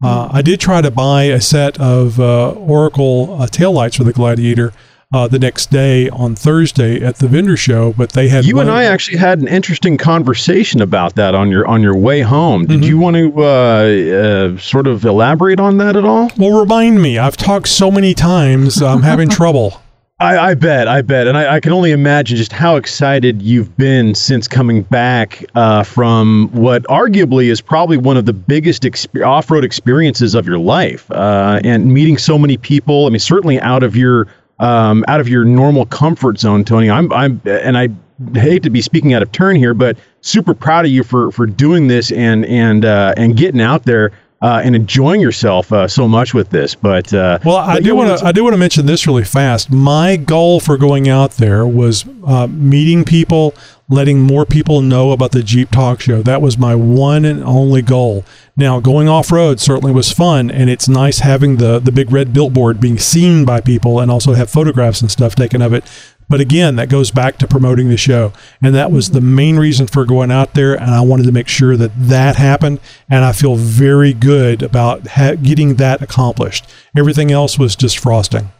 Uh, 0.00 0.28
I 0.30 0.42
did 0.42 0.60
try 0.60 0.80
to 0.80 0.92
buy 0.92 1.24
a 1.24 1.40
set 1.40 1.80
of 1.80 2.20
uh, 2.20 2.50
Oracle 2.52 3.42
uh, 3.42 3.46
taillights 3.48 3.96
for 3.96 4.04
the 4.04 4.12
Gladiator 4.12 4.72
uh, 5.12 5.28
the 5.28 5.38
next 5.38 5.70
day 5.70 6.08
on 6.10 6.34
Thursday 6.34 7.00
at 7.00 7.16
the 7.16 7.28
vendor 7.28 7.56
show, 7.56 7.92
but 7.92 8.12
they 8.12 8.28
had 8.28 8.44
You 8.44 8.60
and 8.60 8.70
I 8.70 8.84
actually 8.84 9.18
had 9.18 9.40
an 9.40 9.48
interesting 9.48 9.96
conversation 9.96 10.80
about 10.82 11.14
that 11.14 11.34
on 11.34 11.50
your 11.50 11.66
on 11.66 11.82
your 11.82 11.96
way 11.96 12.22
home. 12.22 12.62
Mm-hmm. 12.62 12.80
Did 12.80 12.84
you 12.84 12.98
want 12.98 13.16
to 13.16 13.32
uh, 13.36 13.44
uh, 13.44 14.58
sort 14.58 14.86
of 14.86 15.04
elaborate 15.04 15.60
on 15.60 15.78
that 15.78 15.96
at 15.96 16.04
all? 16.04 16.30
Well, 16.36 16.58
remind 16.58 17.00
me. 17.00 17.18
I've 17.18 17.36
talked 17.36 17.68
so 17.68 17.90
many 17.90 18.14
times. 18.14 18.82
I'm 18.82 19.02
having 19.02 19.28
trouble. 19.30 19.80
I, 20.18 20.38
I 20.38 20.54
bet, 20.54 20.88
I 20.88 21.02
bet, 21.02 21.26
and 21.26 21.36
I, 21.36 21.56
I 21.56 21.60
can 21.60 21.74
only 21.74 21.90
imagine 21.90 22.38
just 22.38 22.50
how 22.50 22.76
excited 22.76 23.42
you've 23.42 23.76
been 23.76 24.14
since 24.14 24.48
coming 24.48 24.80
back 24.80 25.44
uh, 25.54 25.82
from 25.82 26.48
what 26.52 26.84
arguably 26.84 27.50
is 27.50 27.60
probably 27.60 27.98
one 27.98 28.16
of 28.16 28.24
the 28.24 28.32
biggest 28.32 28.84
exp- 28.84 29.22
off-road 29.22 29.62
experiences 29.62 30.34
of 30.34 30.46
your 30.46 30.56
life, 30.58 31.10
uh, 31.10 31.60
and 31.64 31.92
meeting 31.92 32.16
so 32.16 32.38
many 32.38 32.56
people. 32.56 33.04
I 33.04 33.10
mean, 33.10 33.18
certainly 33.18 33.60
out 33.60 33.82
of 33.82 33.94
your 33.94 34.26
um, 34.58 35.04
out 35.08 35.20
of 35.20 35.28
your 35.28 35.44
normal 35.44 35.86
comfort 35.86 36.38
zone, 36.38 36.64
Tony. 36.64 36.90
I'm, 36.90 37.12
I'm, 37.12 37.40
and 37.44 37.76
I 37.76 37.88
hate 38.34 38.62
to 38.62 38.70
be 38.70 38.80
speaking 38.80 39.14
out 39.14 39.22
of 39.22 39.32
turn 39.32 39.56
here, 39.56 39.74
but 39.74 39.98
super 40.22 40.54
proud 40.54 40.84
of 40.84 40.90
you 40.90 41.02
for 41.02 41.30
for 41.30 41.46
doing 41.46 41.86
this 41.86 42.10
and 42.12 42.44
and 42.46 42.84
uh, 42.84 43.14
and 43.16 43.36
getting 43.36 43.60
out 43.60 43.84
there. 43.84 44.12
Uh, 44.42 44.60
and 44.62 44.76
enjoying 44.76 45.18
yourself 45.18 45.72
uh, 45.72 45.88
so 45.88 46.06
much 46.06 46.34
with 46.34 46.50
this, 46.50 46.74
but 46.74 47.10
uh, 47.14 47.38
Well, 47.42 47.56
I 47.56 47.76
but 47.76 47.84
do 47.84 47.96
want 47.96 48.18
to. 48.18 48.26
I 48.26 48.32
do 48.32 48.44
want 48.44 48.52
to 48.52 48.58
mention 48.58 48.84
this 48.84 49.06
really 49.06 49.24
fast. 49.24 49.70
My 49.70 50.16
goal 50.16 50.60
for 50.60 50.76
going 50.76 51.08
out 51.08 51.32
there 51.32 51.66
was 51.66 52.04
uh, 52.26 52.46
meeting 52.46 53.02
people, 53.02 53.54
letting 53.88 54.20
more 54.20 54.44
people 54.44 54.82
know 54.82 55.12
about 55.12 55.32
the 55.32 55.42
Jeep 55.42 55.70
Talk 55.70 56.02
Show. 56.02 56.20
That 56.20 56.42
was 56.42 56.58
my 56.58 56.74
one 56.74 57.24
and 57.24 57.42
only 57.44 57.80
goal. 57.80 58.26
Now, 58.58 58.78
going 58.78 59.08
off 59.08 59.32
road 59.32 59.58
certainly 59.58 59.92
was 59.92 60.12
fun, 60.12 60.50
and 60.50 60.68
it's 60.68 60.86
nice 60.86 61.20
having 61.20 61.56
the 61.56 61.78
the 61.78 61.90
big 61.90 62.12
red 62.12 62.34
billboard 62.34 62.78
being 62.78 62.98
seen 62.98 63.46
by 63.46 63.62
people, 63.62 64.00
and 64.00 64.10
also 64.10 64.34
have 64.34 64.50
photographs 64.50 65.00
and 65.00 65.10
stuff 65.10 65.34
taken 65.34 65.62
of 65.62 65.72
it. 65.72 65.82
But 66.28 66.40
again, 66.40 66.76
that 66.76 66.88
goes 66.88 67.10
back 67.10 67.38
to 67.38 67.46
promoting 67.46 67.88
the 67.88 67.96
show, 67.96 68.32
and 68.60 68.74
that 68.74 68.90
was 68.90 69.10
the 69.10 69.20
main 69.20 69.56
reason 69.56 69.86
for 69.86 70.04
going 70.04 70.32
out 70.32 70.54
there. 70.54 70.74
And 70.74 70.90
I 70.90 71.00
wanted 71.00 71.26
to 71.26 71.32
make 71.32 71.48
sure 71.48 71.76
that 71.76 71.92
that 71.96 72.36
happened, 72.36 72.80
and 73.08 73.24
I 73.24 73.32
feel 73.32 73.56
very 73.56 74.12
good 74.12 74.62
about 74.62 75.06
ha- 75.06 75.36
getting 75.36 75.76
that 75.76 76.02
accomplished. 76.02 76.68
Everything 76.96 77.30
else 77.30 77.58
was 77.58 77.76
just 77.76 77.98
frosting. 77.98 78.50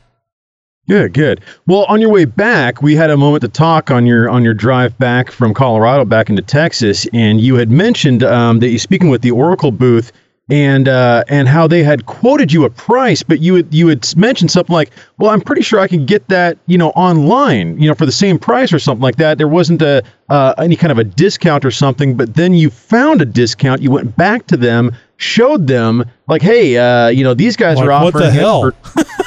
Good, 0.89 1.15
good. 1.15 1.41
Well, 1.67 1.85
on 1.89 2.01
your 2.01 2.11
way 2.11 2.27
back, 2.27 2.81
we 2.81 2.95
had 2.95 3.11
a 3.11 3.17
moment 3.17 3.43
to 3.43 3.49
talk 3.49 3.91
on 3.91 4.07
your 4.07 4.31
on 4.31 4.45
your 4.45 4.55
drive 4.55 4.97
back 4.99 5.33
from 5.33 5.53
Colorado 5.53 6.05
back 6.05 6.31
into 6.31 6.43
Texas, 6.43 7.09
and 7.13 7.41
you 7.41 7.57
had 7.57 7.73
mentioned 7.73 8.23
um, 8.23 8.61
that 8.61 8.69
you're 8.69 8.79
speaking 8.79 9.09
with 9.09 9.23
the 9.23 9.33
Oracle 9.33 9.73
booth 9.73 10.13
and 10.49 10.89
uh, 10.89 11.25
and 11.29 11.49
how 11.49 11.67
they 11.67 11.83
had 11.83 12.07
quoted 12.07 12.53
you 12.53 12.65
a 12.65 12.71
price, 12.71 13.23
but 13.23 13.41
you 13.41 13.57
had 13.57 13.75
you 13.75 13.89
had 13.89 14.17
mentioned 14.17 14.51
something 14.51 14.73
like, 14.73 14.91
"Well, 15.19 15.31
I'm 15.31 15.41
pretty 15.41 15.63
sure 15.63 15.81
I 15.81 15.89
can 15.89 16.07
get 16.07 16.29
that, 16.29 16.57
you 16.67 16.79
know, 16.79 16.91
online, 16.91 17.79
you 17.81 17.89
know, 17.89 17.95
for 17.95 18.07
the 18.07 18.13
same 18.13 18.39
price 18.39 18.73
or 18.73 18.79
something 18.79 19.03
like 19.03 19.17
that." 19.17 19.39
There 19.39 19.49
wasn't 19.49 19.83
a 19.83 20.05
uh, 20.29 20.55
any 20.59 20.77
kind 20.77 20.93
of 20.93 20.99
a 20.99 21.05
discount 21.05 21.65
or 21.65 21.71
something, 21.73 22.17
but 22.17 22.35
then 22.35 22.55
you 22.55 22.71
found 22.71 23.21
a 23.23 23.27
discount. 23.27 23.83
You 23.83 23.91
went 23.91 24.17
back 24.17 24.47
to 24.47 24.57
them, 24.57 24.95
showed 25.17 25.67
them, 25.67 26.05
like, 26.29 26.43
"Hey, 26.43 26.77
uh, 26.77 27.09
you 27.09 27.25
know, 27.25 27.35
these 27.35 27.57
guys 27.57 27.79
Like, 27.79 27.87
are 27.89 27.93
offering 27.93 28.13
for 28.33 28.73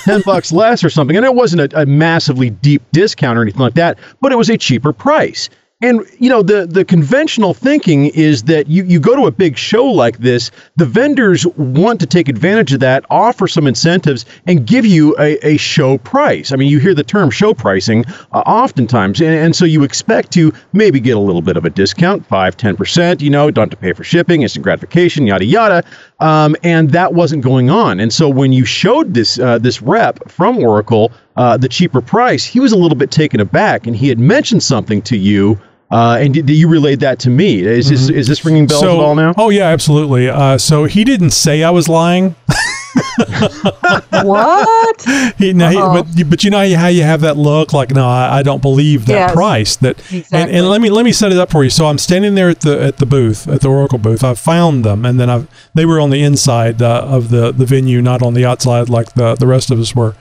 10 0.05 0.21
bucks 0.25 0.51
less 0.51 0.83
or 0.83 0.89
something. 0.89 1.17
And 1.17 1.25
it 1.25 1.35
wasn't 1.35 1.73
a, 1.73 1.81
a 1.81 1.85
massively 1.85 2.49
deep 2.49 2.81
discount 2.91 3.37
or 3.37 3.41
anything 3.41 3.61
like 3.61 3.75
that, 3.75 3.99
but 4.21 4.31
it 4.31 4.37
was 4.37 4.49
a 4.49 4.57
cheaper 4.57 4.93
price. 4.93 5.49
And 5.81 6.05
you 6.17 6.29
know 6.29 6.41
the 6.41 6.65
the 6.65 6.83
conventional 6.83 7.53
thinking 7.53 8.07
is 8.07 8.43
that 8.43 8.67
you 8.67 8.83
you 8.83 8.99
go 8.99 9.15
to 9.15 9.27
a 9.27 9.31
big 9.31 9.57
show 9.57 9.85
like 9.85 10.17
this, 10.17 10.51
the 10.75 10.85
vendors 10.85 11.47
want 11.55 12.01
to 12.01 12.05
take 12.05 12.27
advantage 12.27 12.73
of 12.73 12.81
that, 12.81 13.05
offer 13.09 13.47
some 13.47 13.65
incentives, 13.65 14.25
and 14.45 14.67
give 14.67 14.85
you 14.85 15.15
a, 15.17 15.37
a 15.47 15.55
show 15.55 15.97
price. 15.99 16.51
I 16.51 16.57
mean, 16.57 16.67
you 16.67 16.79
hear 16.79 16.93
the 16.93 17.05
term 17.05 17.31
show 17.31 17.53
pricing 17.53 18.03
uh, 18.33 18.39
oftentimes, 18.39 19.21
and, 19.21 19.33
and 19.33 19.55
so 19.55 19.63
you 19.63 19.83
expect 19.83 20.33
to 20.33 20.51
maybe 20.73 20.99
get 20.99 21.15
a 21.15 21.21
little 21.21 21.41
bit 21.41 21.55
of 21.55 21.63
a 21.63 21.69
discount, 21.69 22.25
five, 22.25 22.57
ten 22.57 22.75
percent. 22.75 23.21
You 23.21 23.29
know, 23.29 23.49
don't 23.49 23.71
have 23.71 23.79
to 23.79 23.81
pay 23.81 23.93
for 23.93 24.03
shipping, 24.03 24.41
instant 24.41 24.63
gratification, 24.63 25.27
yada 25.27 25.45
yada. 25.45 25.85
Um, 26.19 26.57
and 26.61 26.89
that 26.89 27.13
wasn't 27.13 27.41
going 27.41 27.69
on. 27.69 28.01
And 28.01 28.11
so 28.11 28.27
when 28.27 28.51
you 28.51 28.65
showed 28.65 29.13
this 29.13 29.39
uh, 29.39 29.59
this 29.59 29.81
rep 29.81 30.29
from 30.29 30.57
Oracle 30.57 31.13
uh, 31.37 31.55
the 31.55 31.69
cheaper 31.69 32.01
price, 32.01 32.43
he 32.43 32.59
was 32.59 32.73
a 32.73 32.77
little 32.77 32.97
bit 32.97 33.11
taken 33.11 33.39
aback, 33.39 33.87
and 33.87 33.95
he 33.95 34.09
had 34.09 34.19
mentioned 34.19 34.61
something 34.61 35.01
to 35.03 35.15
you. 35.17 35.57
Uh, 35.91 36.19
and 36.21 36.33
did, 36.35 36.45
did 36.45 36.53
you 36.53 36.67
relayed 36.67 36.99
that 36.99 37.17
to 37.19 37.29
me? 37.31 37.61
Is 37.61 37.89
this 37.89 38.09
is 38.09 38.27
this 38.27 38.45
ringing 38.45 38.67
bells 38.67 38.83
at 38.83 38.89
all 38.89 39.15
now? 39.15 39.33
oh 39.37 39.49
yeah, 39.49 39.67
absolutely. 39.69 40.29
Uh, 40.29 40.57
so 40.57 40.85
he 40.85 41.03
didn't 41.03 41.31
say 41.31 41.63
I 41.63 41.71
was 41.71 41.87
lying. 41.89 42.35
what? 44.23 45.01
He, 45.37 45.53
now, 45.53 45.69
he, 45.69 45.77
Uh-oh. 45.77 46.03
but 46.03 46.17
you- 46.17 46.25
but 46.25 46.43
you 46.43 46.49
know 46.51 46.75
how 46.75 46.87
you 46.87 47.03
have 47.03 47.21
that 47.21 47.37
look 47.37 47.73
like 47.73 47.91
no, 47.91 48.07
I, 48.07 48.39
I 48.39 48.43
don't 48.43 48.61
believe 48.61 49.05
that 49.07 49.13
Yes. 49.13 49.31
price. 49.33 49.75
That 49.77 49.97
and, 50.11 50.19
Exactly. 50.21 50.57
and 50.57 50.69
let 50.69 50.81
me 50.81 50.89
let 50.89 51.05
me 51.05 51.11
set 51.11 51.31
it 51.31 51.37
up 51.37 51.51
for 51.51 51.63
you. 51.63 51.69
So 51.69 51.85
I'm 51.87 51.97
standing 51.97 52.35
there 52.35 52.49
at 52.49 52.61
the 52.61 52.81
at 52.81 52.97
the 52.97 53.05
booth 53.05 53.47
at 53.47 53.61
the 53.61 53.69
Oracle 53.69 53.97
booth. 53.99 54.23
I 54.23 54.33
found 54.33 54.83
them, 54.85 55.05
and 55.05 55.19
then 55.19 55.29
I 55.29 55.45
they 55.73 55.85
were 55.85 55.99
on 55.99 56.09
the 56.09 56.21
inside 56.23 56.81
uh, 56.81 57.01
of 57.07 57.29
the 57.29 57.51
the 57.51 57.65
venue, 57.65 58.01
not 58.01 58.21
on 58.21 58.33
the 58.33 58.45
outside 58.45 58.89
like 58.89 59.13
the 59.13 59.35
the 59.35 59.47
rest 59.47 59.71
of 59.71 59.79
us 59.79 59.95
were. 59.95 60.15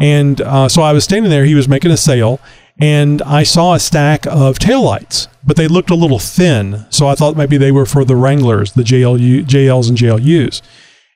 And 0.00 0.40
uh, 0.40 0.68
so 0.68 0.82
I 0.82 0.92
was 0.92 1.04
standing 1.04 1.30
there. 1.30 1.44
He 1.44 1.54
was 1.54 1.68
making 1.68 1.90
a 1.92 1.96
sale, 1.96 2.40
and 2.80 3.22
I 3.22 3.44
saw 3.44 3.74
a 3.74 3.80
stack 3.80 4.26
of 4.26 4.58
taillights, 4.58 5.28
but 5.44 5.56
they 5.56 5.68
looked 5.68 5.90
a 5.90 5.94
little 5.94 6.18
thin. 6.18 6.84
So 6.90 7.06
I 7.06 7.14
thought 7.14 7.36
maybe 7.36 7.56
they 7.56 7.70
were 7.70 7.86
for 7.86 8.04
the 8.04 8.16
Wranglers, 8.16 8.72
the 8.72 8.82
JLU, 8.82 9.44
JLs 9.44 9.88
and 9.88 9.96
JLUs 9.96 10.62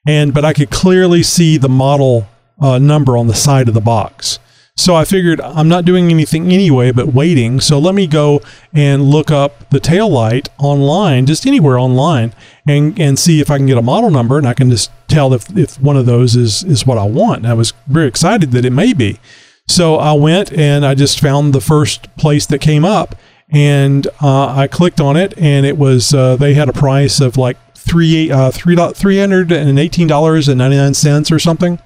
and 0.09 0.33
but 0.33 0.45
I 0.45 0.55
could 0.55 0.71
clearly 0.71 1.23
see 1.23 1.59
the 1.59 1.69
model 1.69 2.27
uh, 2.61 2.79
number 2.79 3.17
on 3.17 3.27
the 3.27 3.35
side 3.35 3.69
of 3.69 3.75
the 3.75 3.81
box. 3.81 4.39
So 4.79 4.95
I 4.95 5.05
figured 5.05 5.41
I'm 5.41 5.69
not 5.69 5.85
doing 5.85 6.11
anything 6.11 6.53
anyway, 6.53 6.93
but 6.93 7.09
waiting. 7.09 7.59
So 7.59 7.81
let 7.81 7.97
me 7.97 8.07
go 8.07 8.41
and 8.73 9.11
look 9.11 9.29
up 9.29 9.71
the 9.71 9.81
tail 9.81 10.09
light 10.09 10.51
online, 10.57 11.27
just 11.27 11.49
anywhere 11.49 11.81
online, 11.81 12.33
and 12.67 12.99
and 12.99 13.19
see 13.19 13.41
if 13.41 13.51
I 13.51 13.57
can 13.57 13.67
get 13.67 13.77
a 13.77 13.83
model 13.83 14.09
number, 14.09 14.39
and 14.39 14.47
I 14.47 14.55
can 14.55 14.71
just 14.71 14.93
tell 15.09 15.35
if 15.35 15.51
if 15.59 15.81
one 15.81 15.97
of 15.97 16.07
those 16.07 16.37
is 16.37 16.63
is 16.63 16.87
what 16.87 16.97
I 16.97 17.05
want. 17.05 17.39
And 17.39 17.49
I 17.49 17.55
was 17.55 17.73
very 17.89 18.07
excited 18.07 18.53
that 18.53 18.65
it 18.65 18.73
may 18.73 18.93
be. 18.93 19.19
So 19.67 19.97
I 19.97 20.13
went 20.13 20.53
and 20.53 20.87
I 20.87 20.95
just 20.95 21.19
found 21.19 21.53
the 21.53 21.61
first 21.61 22.15
place 22.17 22.47
that 22.47 22.61
came 22.61 22.85
up, 22.85 23.17
and 23.51 24.07
uh, 24.23 24.55
I 24.55 24.69
clicked 24.69 25.01
on 25.01 25.17
it, 25.17 25.37
and 25.37 25.67
it 25.67 25.77
was 25.77 26.15
uh, 26.15 26.37
they 26.37 26.55
had 26.55 26.69
a 26.69 26.73
price 26.73 27.21
of 27.21 27.37
like 27.37 27.57
three 27.75 28.31
uh, 28.31 28.53
three 28.53 28.77
three 28.95 29.19
hundred 29.19 29.51
and 29.51 29.77
eighteen 29.77 30.07
dollars 30.07 30.49
and 30.49 30.59
ninety 30.59 30.77
nine 30.77 30.95
cents 30.95 31.33
or 31.33 31.41
something. 31.41 31.81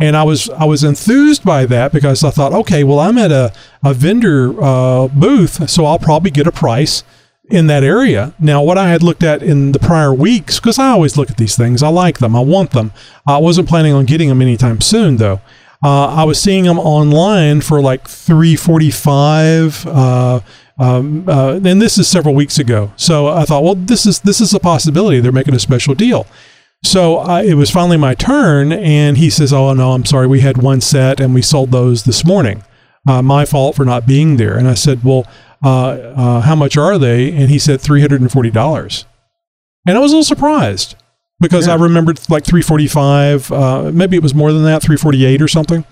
And 0.00 0.16
I 0.16 0.24
was 0.24 0.48
I 0.50 0.64
was 0.64 0.82
enthused 0.82 1.44
by 1.44 1.66
that 1.66 1.92
because 1.92 2.24
I 2.24 2.30
thought, 2.30 2.52
okay, 2.52 2.82
well 2.82 2.98
I'm 2.98 3.18
at 3.18 3.30
a 3.30 3.52
a 3.84 3.94
vendor 3.94 4.54
uh, 4.60 5.08
booth, 5.08 5.68
so 5.70 5.84
I'll 5.84 5.98
probably 5.98 6.30
get 6.30 6.46
a 6.46 6.52
price 6.52 7.04
in 7.50 7.66
that 7.66 7.84
area. 7.84 8.32
Now, 8.38 8.62
what 8.62 8.78
I 8.78 8.88
had 8.88 9.02
looked 9.02 9.22
at 9.22 9.42
in 9.42 9.72
the 9.72 9.78
prior 9.78 10.14
weeks, 10.14 10.58
because 10.58 10.78
I 10.78 10.88
always 10.88 11.16
look 11.18 11.30
at 11.30 11.36
these 11.36 11.56
things, 11.56 11.82
I 11.82 11.88
like 11.88 12.18
them, 12.18 12.34
I 12.34 12.40
want 12.40 12.70
them. 12.70 12.92
I 13.28 13.38
wasn't 13.38 13.68
planning 13.68 13.92
on 13.92 14.06
getting 14.06 14.28
them 14.28 14.40
anytime 14.40 14.80
soon, 14.80 15.18
though. 15.18 15.40
Uh, 15.84 16.06
I 16.06 16.24
was 16.24 16.40
seeing 16.40 16.64
them 16.64 16.78
online 16.78 17.60
for 17.60 17.80
like 17.80 18.08
three 18.08 18.56
forty 18.56 18.90
five. 18.90 19.86
Uh, 19.86 20.40
um, 20.78 21.28
uh, 21.28 21.60
and 21.62 21.82
this 21.82 21.98
is 21.98 22.08
several 22.08 22.34
weeks 22.34 22.58
ago. 22.58 22.92
So 22.96 23.28
I 23.28 23.44
thought, 23.44 23.62
well, 23.62 23.74
this 23.74 24.06
is 24.06 24.20
this 24.20 24.40
is 24.40 24.54
a 24.54 24.60
possibility. 24.60 25.20
They're 25.20 25.32
making 25.32 25.54
a 25.54 25.58
special 25.58 25.94
deal. 25.94 26.26
So 26.84 27.18
uh, 27.20 27.42
it 27.44 27.54
was 27.54 27.70
finally 27.70 27.96
my 27.96 28.14
turn, 28.14 28.72
and 28.72 29.16
he 29.16 29.30
says, 29.30 29.52
"Oh 29.52 29.72
no, 29.72 29.92
I'm 29.92 30.04
sorry. 30.04 30.26
We 30.26 30.40
had 30.40 30.58
one 30.58 30.80
set, 30.80 31.20
and 31.20 31.32
we 31.32 31.42
sold 31.42 31.70
those 31.70 32.04
this 32.04 32.24
morning. 32.24 32.64
Uh, 33.06 33.22
my 33.22 33.44
fault 33.44 33.76
for 33.76 33.84
not 33.84 34.06
being 34.06 34.36
there." 34.36 34.56
And 34.56 34.68
I 34.68 34.74
said, 34.74 35.04
"Well, 35.04 35.26
uh, 35.64 35.90
uh, 35.90 36.40
how 36.40 36.54
much 36.56 36.76
are 36.76 36.98
they?" 36.98 37.32
And 37.32 37.50
he 37.50 37.58
said, 37.58 37.80
340 37.80 38.50
dollars." 38.50 39.06
And 39.86 39.96
I 39.96 40.00
was 40.00 40.12
a 40.12 40.16
little 40.16 40.24
surprised 40.24 40.96
because 41.40 41.66
I 41.66 41.74
remembered 41.74 42.18
like 42.30 42.44
345. 42.44 43.50
Uh, 43.50 43.90
maybe 43.92 44.16
it 44.16 44.22
was 44.22 44.34
more 44.34 44.52
than 44.52 44.62
that, 44.64 44.82
348 44.82 45.42
or 45.42 45.48
something. 45.48 45.84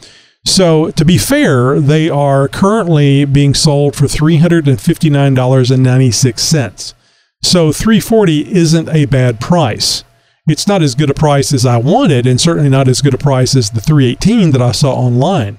So 0.44 0.90
to 0.92 1.04
be 1.04 1.18
fair, 1.18 1.80
they 1.80 2.08
are 2.08 2.48
currently 2.48 3.24
being 3.24 3.52
sold 3.54 3.94
for 3.94 4.08
three 4.08 4.38
hundred 4.38 4.66
and 4.66 4.80
fifty 4.80 5.10
nine 5.10 5.34
dollars 5.34 5.70
and 5.70 5.82
ninety 5.82 6.10
six 6.10 6.42
cents. 6.42 6.94
So 7.42 7.72
three 7.72 8.00
forty 8.00 8.52
isn't 8.52 8.88
a 8.88 9.04
bad 9.06 9.40
price. 9.40 10.04
It's 10.50 10.66
not 10.66 10.82
as 10.82 10.94
good 10.94 11.10
a 11.10 11.14
price 11.14 11.52
as 11.52 11.64
I 11.64 11.76
wanted, 11.78 12.26
and 12.26 12.40
certainly 12.40 12.68
not 12.68 12.88
as 12.88 13.00
good 13.02 13.14
a 13.14 13.18
price 13.18 13.56
as 13.56 13.70
the 13.70 13.80
three 13.80 14.06
eighteen 14.10 14.50
that 14.50 14.62
I 14.62 14.72
saw 14.72 14.92
online. 14.92 15.58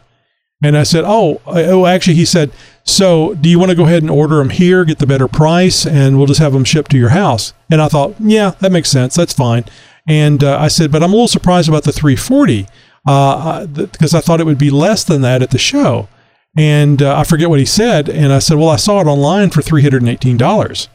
And 0.63 0.77
I 0.77 0.84
said, 0.84 1.04
"Oh, 1.06 1.41
oh, 1.47 1.86
actually," 1.86 2.15
he 2.15 2.25
said, 2.25 2.51
"So 2.84 3.34
do 3.36 3.49
you 3.49 3.58
want 3.58 3.71
to 3.71 3.75
go 3.77 3.86
ahead 3.86 4.04
and 4.04 4.12
order 4.12 4.38
them 4.38 4.51
here, 4.51 4.86
get 4.86 4.99
the 4.99 5.08
better 5.08 5.27
price, 5.27 5.86
and 5.86 6.17
we'll 6.17 6.27
just 6.27 6.39
have 6.39 6.54
them 6.54 6.63
shipped 6.65 6.91
to 6.91 6.97
your 6.97 7.10
house?" 7.10 7.54
And 7.71 7.82
I 7.82 7.88
thought, 7.88 8.15
"Yeah, 8.19 8.51
that 8.60 8.71
makes 8.71 8.89
sense. 8.89 9.15
That's 9.15 9.34
fine." 9.34 9.65
And 10.08 10.43
uh, 10.43 10.58
I 10.60 10.67
said, 10.67 10.91
"But 10.91 11.04
I'm 11.04 11.12
a 11.12 11.15
little 11.15 11.27
surprised 11.27 11.69
about 11.69 11.84
the 11.84 11.91
340. 11.91 12.67
uh, 13.08 13.65
because 13.65 14.13
I 14.13 14.21
thought 14.21 14.39
it 14.39 14.45
would 14.45 14.60
be 14.60 14.69
less 14.69 15.04
than 15.04 15.21
that 15.21 15.41
at 15.41 15.49
the 15.49 15.58
show. 15.58 16.08
And 16.56 17.01
uh, 17.01 17.17
I 17.17 17.23
forget 17.23 17.49
what 17.49 17.58
he 17.60 17.65
said. 17.65 18.10
And 18.10 18.32
I 18.32 18.38
said, 18.39 18.58
well, 18.58 18.69
I 18.69 18.75
saw 18.75 19.01
it 19.01 19.08
online 19.08 19.49
for 19.49 19.62
$318. 19.62 20.88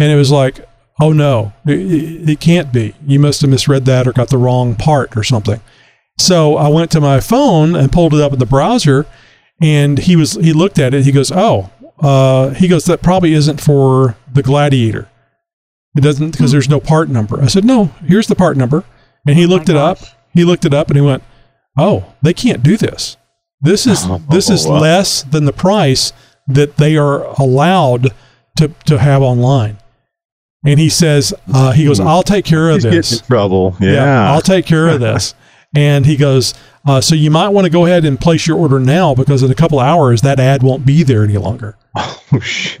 And 0.00 0.10
it 0.10 0.16
was 0.16 0.30
like, 0.32 0.66
oh 1.00 1.12
no, 1.12 1.52
it, 1.66 2.30
it 2.30 2.40
can't 2.40 2.72
be. 2.72 2.94
You 3.06 3.18
must 3.18 3.40
have 3.40 3.50
misread 3.50 3.84
that 3.86 4.06
or 4.06 4.12
got 4.12 4.28
the 4.28 4.38
wrong 4.38 4.74
part 4.74 5.16
or 5.16 5.24
something. 5.24 5.60
So 6.18 6.56
I 6.56 6.68
went 6.68 6.90
to 6.92 7.00
my 7.00 7.20
phone 7.20 7.74
and 7.74 7.90
pulled 7.90 8.14
it 8.14 8.20
up 8.20 8.32
in 8.32 8.38
the 8.38 8.46
browser, 8.46 9.06
and 9.60 9.98
he 9.98 10.16
was 10.16 10.34
he 10.34 10.52
looked 10.52 10.78
at 10.78 10.94
it. 10.94 11.04
He 11.04 11.12
goes, 11.12 11.32
"Oh, 11.32 11.70
uh, 12.00 12.50
he 12.50 12.68
goes 12.68 12.84
that 12.84 13.02
probably 13.02 13.32
isn't 13.32 13.60
for 13.60 14.16
the 14.32 14.42
Gladiator. 14.42 15.08
It 15.96 16.02
doesn't 16.02 16.30
because 16.32 16.52
there's 16.52 16.68
no 16.68 16.80
part 16.80 17.08
number." 17.08 17.40
I 17.40 17.46
said, 17.46 17.64
"No, 17.64 17.86
here's 18.04 18.26
the 18.26 18.34
part 18.34 18.56
number," 18.56 18.84
and 19.26 19.36
he 19.36 19.46
looked 19.46 19.68
it 19.68 19.76
up. 19.76 19.98
He 20.34 20.44
looked 20.44 20.64
it 20.64 20.74
up 20.74 20.88
and 20.88 20.96
he 20.96 21.02
went, 21.02 21.22
"Oh, 21.76 22.04
they 22.22 22.34
can't 22.34 22.62
do 22.62 22.76
this. 22.76 23.16
This 23.60 23.86
is 23.86 24.06
this 24.30 24.50
is 24.50 24.66
less 24.66 25.22
than 25.22 25.44
the 25.44 25.52
price 25.52 26.12
that 26.46 26.76
they 26.76 26.96
are 26.96 27.24
allowed 27.40 28.12
to 28.58 28.68
to 28.86 28.98
have 28.98 29.22
online." 29.22 29.78
And 30.64 30.78
he 30.78 30.88
says, 30.88 31.34
uh, 31.52 31.72
"He 31.72 31.84
goes, 31.84 31.98
I'll 32.00 32.22
take 32.22 32.44
care 32.44 32.68
of 32.70 32.76
He's 32.76 32.84
this." 32.84 33.20
in 33.20 33.26
trouble. 33.26 33.76
Yeah. 33.80 33.92
Yeah, 33.94 34.32
I'll 34.32 34.40
take 34.40 34.64
care 34.66 34.88
of 34.88 35.00
this. 35.00 35.34
and 35.74 36.06
he 36.06 36.16
goes, 36.16 36.54
uh, 36.86 37.00
so 37.00 37.14
you 37.14 37.30
might 37.30 37.48
want 37.48 37.64
to 37.64 37.70
go 37.70 37.86
ahead 37.86 38.04
and 38.04 38.20
place 38.20 38.46
your 38.46 38.56
order 38.58 38.78
now 38.78 39.14
because 39.14 39.42
in 39.42 39.50
a 39.50 39.54
couple 39.54 39.80
of 39.80 39.86
hours 39.86 40.20
that 40.22 40.38
ad 40.38 40.62
won't 40.62 40.84
be 40.86 41.02
there 41.02 41.24
any 41.24 41.36
longer. 41.38 41.76
Oh, 42.34 42.38
shit. 42.40 42.80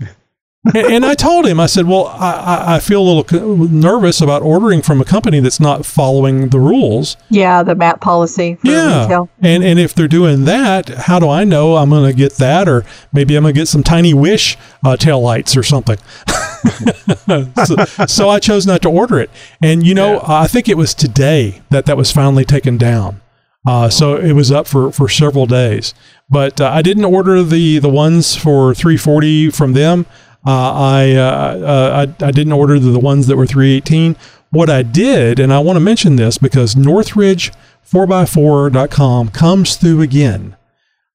and, 0.74 0.76
and 0.86 1.04
I 1.04 1.14
told 1.14 1.44
him, 1.46 1.58
I 1.60 1.66
said, 1.66 1.86
well, 1.86 2.06
I, 2.06 2.32
I- 2.32 2.74
I 2.76 2.78
feel 2.80 3.02
a 3.02 3.06
little 3.06 3.68
nervous 3.68 4.20
about 4.22 4.40
ordering 4.42 4.80
from 4.80 5.00
a 5.00 5.04
company 5.04 5.40
that's 5.40 5.58
not 5.60 5.84
following 5.84 6.48
the 6.48 6.58
rules. 6.60 7.16
Yeah, 7.28 7.62
the 7.64 7.74
MAP 7.74 8.00
policy 8.00 8.54
for 8.54 8.66
Yeah. 8.68 9.02
retail. 9.02 9.28
And 9.40 9.62
and 9.64 9.78
if 9.78 9.92
they're 9.94 10.08
doing 10.08 10.44
that, 10.44 10.88
how 10.88 11.18
do 11.18 11.28
I 11.28 11.44
know 11.44 11.76
I'm 11.76 11.90
going 11.90 12.08
to 12.10 12.16
get 12.16 12.34
that, 12.36 12.66
or 12.68 12.84
maybe 13.12 13.36
I'm 13.36 13.42
going 13.42 13.52
to 13.54 13.60
get 13.60 13.66
some 13.68 13.82
tiny 13.82 14.14
wish 14.14 14.56
uh, 14.84 14.96
tail 14.96 15.20
lights 15.20 15.56
or 15.56 15.62
something? 15.62 15.98
so, 17.64 18.06
so 18.06 18.28
I 18.28 18.38
chose 18.38 18.66
not 18.66 18.82
to 18.82 18.88
order 18.88 19.18
it. 19.20 19.30
And 19.60 19.86
you 19.86 19.94
know, 19.94 20.22
I 20.26 20.46
think 20.46 20.68
it 20.68 20.76
was 20.76 20.94
today 20.94 21.62
that 21.70 21.86
that 21.86 21.96
was 21.96 22.10
finally 22.10 22.44
taken 22.44 22.78
down. 22.78 23.20
Uh, 23.66 23.88
so 23.88 24.16
it 24.16 24.32
was 24.32 24.50
up 24.50 24.66
for, 24.66 24.90
for 24.90 25.08
several 25.08 25.46
days, 25.46 25.94
but 26.28 26.60
uh, 26.60 26.68
I 26.68 26.82
didn't 26.82 27.04
order 27.04 27.44
the, 27.44 27.78
the 27.78 27.88
ones 27.88 28.34
for 28.34 28.74
340 28.74 29.50
from 29.50 29.72
them. 29.72 30.04
Uh, 30.44 30.72
I, 30.72 31.12
uh, 31.12 31.22
uh, 31.22 32.06
I 32.20 32.26
I 32.26 32.30
didn't 32.32 32.52
order 32.52 32.80
the, 32.80 32.90
the 32.90 32.98
ones 32.98 33.28
that 33.28 33.36
were 33.36 33.46
318. 33.46 34.16
What 34.50 34.68
I 34.68 34.82
did, 34.82 35.38
and 35.38 35.52
I 35.52 35.60
want 35.60 35.76
to 35.76 35.80
mention 35.80 36.16
this 36.16 36.38
because 36.38 36.74
Northridge 36.74 37.52
4x4.com 37.88 39.28
comes 39.28 39.76
through 39.76 40.00
again. 40.00 40.56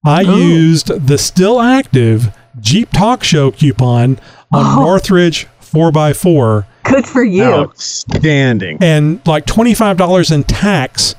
I 0.04 0.22
used 0.22 1.06
the 1.06 1.18
still 1.18 1.60
active 1.60 2.34
Jeep 2.60 2.90
Talk 2.90 3.22
Show 3.24 3.50
coupon 3.50 4.18
on 4.52 4.76
Northridge 4.76 5.46
4x4 5.60 6.64
Good 6.84 7.06
for 7.06 7.22
you. 7.22 7.44
Outstanding. 7.44 8.78
and 8.80 9.20
like 9.26 9.44
$25 9.46 10.32
in 10.32 10.44
tax. 10.44 11.14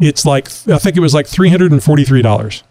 It's 0.00 0.26
like, 0.26 0.46
I 0.68 0.78
think 0.78 0.96
it 0.96 1.00
was 1.00 1.14
like 1.14 1.26
$343. 1.26 2.62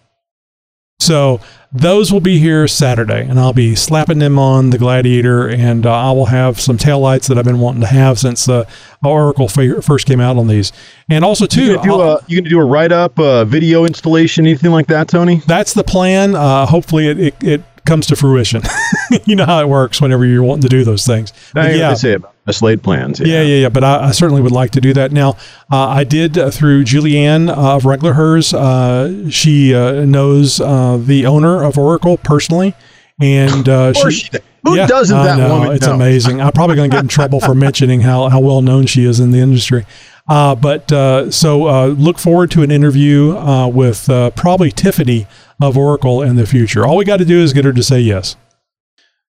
So 1.00 1.40
those 1.72 2.12
will 2.12 2.20
be 2.20 2.38
here 2.38 2.68
Saturday, 2.68 3.22
and 3.28 3.40
I'll 3.40 3.54
be 3.54 3.74
slapping 3.74 4.20
them 4.20 4.38
on 4.38 4.70
the 4.70 4.78
Gladiator, 4.78 5.48
and 5.50 5.86
uh, 5.88 5.92
I 5.92 6.12
will 6.12 6.28
have 6.28 6.60
some 6.62 6.78
taillights 6.78 7.28
that 7.28 7.40
I've 7.40 7.46
been 7.46 7.60
wanting 7.60 7.82
to 7.82 7.88
have 7.88 8.20
since 8.20 8.48
uh, 8.48 8.66
Oracle 9.04 9.48
fa- 9.48 9.82
first 9.82 10.06
came 10.06 10.20
out 10.20 10.38
on 10.38 10.48
these. 10.48 10.72
And 11.10 11.26
also, 11.26 11.48
too, 11.48 11.64
You 11.64 11.76
gonna 11.78 11.88
do 11.90 12.02
a 12.02 12.22
gonna 12.30 12.50
do 12.50 12.60
a 12.60 12.66
write 12.66 12.92
up, 12.92 13.18
uh, 13.18 13.46
video 13.46 13.86
installation, 13.86 14.46
anything 14.46 14.70
like 14.72 14.86
that, 14.88 15.08
Tony? 15.08 15.42
that's 15.48 15.74
the 15.74 15.84
plan. 15.84 16.36
Uh, 16.36 16.68
hopefully, 16.68 17.08
it, 17.08 17.20
it, 17.20 17.36
it 17.42 17.64
comes 17.86 18.08
to 18.08 18.16
fruition. 18.16 18.62
you 19.26 19.36
know 19.36 19.46
how 19.46 19.60
it 19.62 19.70
works 19.70 20.02
whenever 20.02 20.26
you're 20.26 20.44
wanting 20.44 20.64
to 20.64 20.70
do 20.70 20.84
those 20.84 21.06
things. 21.06 21.34
Yeah, 21.56 21.90
I 21.90 21.94
say 21.96 22.14
about 22.14 22.36
the 22.46 22.80
plans. 22.82 23.20
yeah, 23.20 23.42
yeah, 23.42 23.56
yeah. 23.62 23.70
But 23.70 23.84
I, 23.84 24.08
I 24.08 24.12
certainly 24.12 24.42
would 24.42 24.52
like 24.52 24.72
to 24.72 24.82
do 24.82 24.94
that. 24.94 25.12
Now, 25.12 25.32
uh, 25.72 25.88
I 25.88 26.04
did 26.04 26.38
uh, 26.38 26.52
through 26.52 26.84
Julianne 26.84 27.50
uh, 27.50 27.76
of 27.76 27.84
Reglerhers. 27.84 28.54
Uh, 28.54 29.30
she 29.30 29.74
uh, 29.74 30.06
knows 30.06 30.60
uh, 30.60 30.98
the 30.98 31.26
owner 31.26 31.64
of 31.64 31.78
Oracle 31.78 32.18
personally, 32.18 32.74
and 33.22 33.68
uh, 33.68 33.94
she. 33.94 34.12
she- 34.12 34.30
who 34.64 34.76
doesn't 34.76 35.18
that 35.18 35.40
know, 35.40 35.58
woman 35.58 35.72
It's 35.76 35.88
know? 35.88 35.96
amazing. 35.96 36.40
I'm 36.40 36.52
probably 36.52 36.76
going 36.76 36.92
to 36.92 36.96
get 36.96 37.04
in 37.04 37.08
trouble 37.08 37.40
for 37.40 37.56
mentioning 37.56 38.02
how, 38.02 38.30
how 38.30 38.40
well 38.40 38.62
known 38.62 38.86
she 38.86 39.06
is 39.06 39.20
in 39.20 39.32
the 39.32 39.40
industry. 39.40 39.88
Uh, 40.28 40.56
but 40.56 40.92
uh, 40.92 41.30
so 41.32 41.68
uh, 41.68 41.88
look 41.88 42.18
forward 42.18 42.52
to 42.52 42.64
an 42.64 42.72
interview 42.72 43.36
uh, 43.38 43.68
with 43.68 44.10
uh, 44.10 44.30
probably 44.32 44.72
Tiffany 44.72 45.28
of 45.62 45.78
Oracle 45.78 46.22
in 46.22 46.36
the 46.36 46.46
future. 46.46 46.86
All 46.86 46.98
we 46.98 47.06
got 47.06 47.18
to 47.18 47.26
do 47.26 47.40
is 47.42 47.54
get 47.54 47.66
her 47.66 47.74
to 47.74 47.84
say 47.84 48.00
yes. 48.00 48.36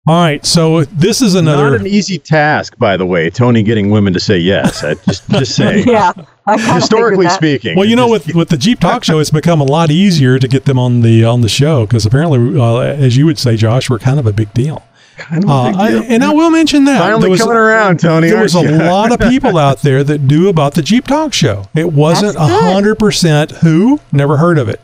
All 0.06 0.20
right. 0.20 0.44
So 0.44 0.82
this 0.84 1.22
is 1.22 1.34
another. 1.36 1.70
Not 1.70 1.80
an 1.80 1.86
easy 1.86 2.18
task, 2.18 2.76
by 2.76 2.96
the 2.96 3.06
way. 3.06 3.30
Tony 3.30 3.62
getting 3.62 3.88
women 3.90 4.12
to 4.12 4.20
say 4.20 4.36
yes. 4.36 4.82
I 4.82 4.94
just 4.94 5.28
just 5.30 5.54
say. 5.54 5.84
yeah, 5.86 6.12
Historically 6.48 7.28
speaking. 7.28 7.76
Well, 7.76 7.84
you 7.88 7.94
know, 7.94 8.12
Just- 8.16 8.26
with 8.26 8.36
with 8.36 8.48
the 8.48 8.56
Jeep 8.56 8.80
Talk 8.80 9.04
Show, 9.04 9.20
it's 9.20 9.30
become 9.30 9.60
a 9.60 9.64
lot 9.64 9.90
easier 9.92 10.40
to 10.40 10.48
get 10.48 10.64
them 10.64 10.78
on 10.78 11.02
the 11.02 11.24
on 11.24 11.42
the 11.42 11.48
show 11.48 11.86
because 11.86 12.04
apparently, 12.04 12.60
uh, 12.60 12.78
as 12.78 13.16
you 13.16 13.26
would 13.26 13.38
say, 13.38 13.56
Josh, 13.56 13.88
we're 13.88 14.00
kind 14.00 14.18
of 14.18 14.26
a 14.26 14.32
big 14.32 14.52
deal. 14.52 14.82
Kind 15.16 15.44
of 15.44 15.50
a 15.50 15.52
Uh, 15.52 15.66
big 15.70 15.76
I, 15.80 16.04
and 16.14 16.24
I 16.24 16.32
will 16.32 16.50
mention 16.50 16.84
that 16.84 16.98
finally 16.98 17.22
there 17.22 17.30
was, 17.30 17.40
coming 17.40 17.56
around, 17.56 18.00
Tony. 18.00 18.28
there 18.30 18.42
was 18.42 18.54
a 18.54 18.62
lot 18.62 19.12
of 19.12 19.20
people 19.30 19.58
out 19.58 19.82
there 19.82 20.02
that 20.04 20.20
knew 20.20 20.48
about 20.48 20.74
the 20.74 20.82
Jeep 20.82 21.06
Talk 21.06 21.32
Show. 21.32 21.64
It 21.74 21.92
wasn't 21.92 22.36
That's 22.36 22.52
hundred 22.64 22.98
percent 22.98 23.50
who 23.50 24.00
never 24.12 24.36
heard 24.36 24.58
of 24.58 24.68
it. 24.68 24.80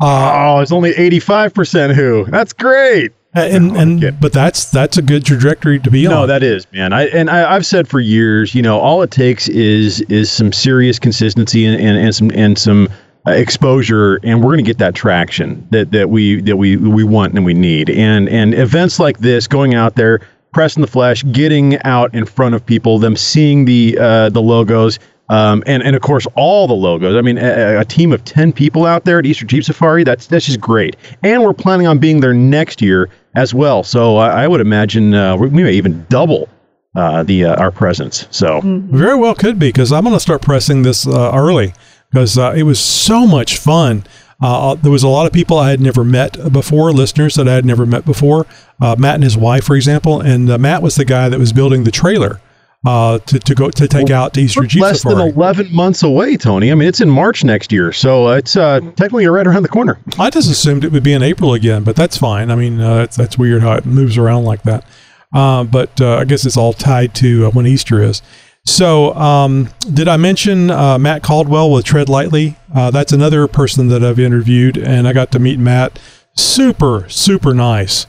Oh, 0.00 0.60
it's 0.60 0.72
only 0.72 0.90
eighty-five 0.90 1.52
percent 1.54 1.94
who. 1.94 2.24
That's 2.28 2.52
great. 2.52 3.12
And 3.34 3.76
and 3.76 4.00
good. 4.00 4.20
but 4.20 4.32
that's 4.32 4.70
that's 4.70 4.96
a 4.96 5.02
good 5.02 5.24
trajectory 5.24 5.78
to 5.80 5.90
be 5.90 6.04
No, 6.04 6.10
on. 6.10 6.16
No, 6.22 6.26
that 6.28 6.42
is, 6.42 6.66
man. 6.72 6.92
I 6.92 7.06
and 7.08 7.28
I, 7.30 7.54
I've 7.54 7.66
said 7.66 7.86
for 7.86 8.00
years, 8.00 8.54
you 8.54 8.62
know, 8.62 8.78
all 8.80 9.02
it 9.02 9.10
takes 9.10 9.48
is 9.48 10.00
is 10.02 10.30
some 10.30 10.52
serious 10.52 10.98
consistency 10.98 11.64
and, 11.66 11.80
and, 11.80 11.98
and 11.98 12.14
some 12.14 12.30
and 12.34 12.58
some 12.58 12.88
uh, 13.28 13.32
exposure, 13.32 14.18
and 14.22 14.42
we're 14.42 14.50
going 14.50 14.64
to 14.64 14.68
get 14.68 14.78
that 14.78 14.94
traction 14.94 15.66
that, 15.70 15.90
that 15.92 16.10
we 16.10 16.40
that 16.42 16.56
we 16.56 16.76
we 16.76 17.04
want 17.04 17.34
and 17.34 17.44
we 17.44 17.54
need. 17.54 17.90
And 17.90 18.28
and 18.28 18.54
events 18.54 18.98
like 18.98 19.18
this, 19.18 19.46
going 19.46 19.74
out 19.74 19.96
there, 19.96 20.20
pressing 20.52 20.80
the 20.80 20.86
flesh, 20.86 21.24
getting 21.32 21.80
out 21.82 22.14
in 22.14 22.24
front 22.24 22.54
of 22.54 22.64
people, 22.64 22.98
them 22.98 23.16
seeing 23.16 23.64
the 23.64 23.98
uh, 24.00 24.28
the 24.30 24.42
logos. 24.42 24.98
Um, 25.30 25.62
and, 25.66 25.82
and 25.82 25.94
of 25.94 26.00
course, 26.00 26.26
all 26.36 26.66
the 26.66 26.72
logos. 26.72 27.14
I 27.14 27.20
mean, 27.20 27.36
a, 27.36 27.80
a 27.80 27.84
team 27.84 28.14
of 28.14 28.24
10 28.24 28.50
people 28.50 28.86
out 28.86 29.04
there 29.04 29.18
at 29.18 29.26
Easter 29.26 29.44
Jeep 29.44 29.62
Safari, 29.62 30.02
that's, 30.02 30.26
that's 30.26 30.46
just 30.46 30.58
great. 30.58 30.96
And 31.22 31.42
we're 31.42 31.52
planning 31.52 31.86
on 31.86 31.98
being 31.98 32.20
there 32.20 32.32
next 32.32 32.80
year 32.80 33.10
as 33.34 33.52
well. 33.52 33.82
So 33.82 34.16
I, 34.16 34.44
I 34.44 34.48
would 34.48 34.62
imagine 34.62 35.12
uh, 35.12 35.36
we 35.36 35.50
may 35.50 35.74
even 35.74 36.06
double 36.08 36.48
uh, 36.96 37.22
the 37.22 37.44
uh, 37.44 37.56
our 37.56 37.70
presence. 37.70 38.26
So 38.30 38.60
Very 38.62 39.16
well 39.16 39.34
could 39.34 39.58
be 39.58 39.68
because 39.68 39.92
I'm 39.92 40.02
going 40.02 40.16
to 40.16 40.20
start 40.20 40.40
pressing 40.40 40.82
this 40.82 41.06
uh, 41.06 41.30
early 41.34 41.74
because 42.10 42.38
uh, 42.38 42.54
it 42.56 42.62
was 42.64 42.78
so 42.80 43.26
much 43.26 43.58
fun. 43.58 44.04
Uh, 44.40 44.74
there 44.76 44.92
was 44.92 45.02
a 45.02 45.08
lot 45.08 45.26
of 45.26 45.32
people 45.32 45.58
I 45.58 45.70
had 45.70 45.80
never 45.80 46.04
met 46.04 46.52
before, 46.52 46.92
listeners 46.92 47.34
that 47.34 47.48
I 47.48 47.54
had 47.54 47.64
never 47.64 47.84
met 47.84 48.04
before. 48.04 48.46
Uh, 48.80 48.94
Matt 48.96 49.16
and 49.16 49.24
his 49.24 49.36
wife, 49.36 49.64
for 49.64 49.74
example, 49.74 50.20
and 50.20 50.48
uh, 50.48 50.58
Matt 50.58 50.80
was 50.82 50.94
the 50.94 51.04
guy 51.04 51.28
that 51.28 51.38
was 51.38 51.52
building 51.52 51.82
the 51.84 51.90
trailer 51.90 52.40
uh, 52.86 53.18
to, 53.18 53.38
to 53.40 53.54
go 53.54 53.70
to 53.70 53.88
take 53.88 54.10
out 54.10 54.34
to 54.34 54.40
Easter 54.40 54.62
Jeep 54.62 54.82
less 54.82 55.02
Safari. 55.02 55.30
than 55.30 55.36
11 55.36 55.74
months 55.74 56.02
away, 56.02 56.36
Tony. 56.36 56.70
I 56.70 56.74
mean, 56.74 56.88
it's 56.88 57.00
in 57.00 57.10
March 57.10 57.42
next 57.42 57.72
year. 57.72 57.92
So 57.92 58.28
it's 58.28 58.56
uh, 58.56 58.80
technically 58.80 59.26
right 59.26 59.46
around 59.46 59.64
the 59.64 59.68
corner. 59.68 59.98
I 60.18 60.30
just 60.30 60.50
assumed 60.50 60.84
it 60.84 60.92
would 60.92 61.02
be 61.02 61.12
in 61.12 61.22
April 61.22 61.54
again, 61.54 61.82
but 61.82 61.96
that's 61.96 62.16
fine. 62.16 62.50
I 62.50 62.54
mean, 62.54 62.80
uh, 62.80 63.02
it's, 63.02 63.16
that's 63.16 63.36
weird 63.36 63.62
how 63.62 63.72
it 63.72 63.86
moves 63.86 64.16
around 64.16 64.44
like 64.44 64.62
that. 64.62 64.84
Uh, 65.32 65.64
but 65.64 66.00
uh, 66.00 66.16
I 66.16 66.24
guess 66.24 66.46
it's 66.46 66.56
all 66.56 66.72
tied 66.72 67.14
to 67.16 67.46
uh, 67.46 67.50
when 67.50 67.66
Easter 67.66 68.02
is. 68.02 68.22
So, 68.68 69.14
um, 69.14 69.70
did 69.94 70.08
I 70.08 70.18
mention 70.18 70.70
uh, 70.70 70.98
Matt 70.98 71.22
Caldwell 71.22 71.72
with 71.72 71.86
Tread 71.86 72.10
Lightly? 72.10 72.54
Uh, 72.72 72.90
that's 72.90 73.12
another 73.12 73.48
person 73.48 73.88
that 73.88 74.04
I've 74.04 74.18
interviewed, 74.18 74.76
and 74.76 75.08
I 75.08 75.14
got 75.14 75.32
to 75.32 75.38
meet 75.38 75.58
Matt. 75.58 75.98
Super, 76.36 77.08
super 77.08 77.54
nice. 77.54 78.06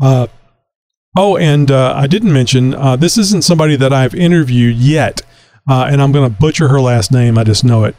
Uh, 0.00 0.28
oh, 1.14 1.36
and 1.36 1.70
uh, 1.70 1.92
I 1.94 2.06
didn't 2.06 2.32
mention 2.32 2.74
uh, 2.74 2.96
this 2.96 3.18
isn't 3.18 3.44
somebody 3.44 3.76
that 3.76 3.92
I've 3.92 4.14
interviewed 4.14 4.76
yet, 4.76 5.20
uh, 5.68 5.86
and 5.90 6.00
I'm 6.00 6.10
going 6.10 6.28
to 6.28 6.40
butcher 6.40 6.68
her 6.68 6.80
last 6.80 7.12
name. 7.12 7.36
I 7.36 7.44
just 7.44 7.62
know 7.62 7.84
it. 7.84 7.94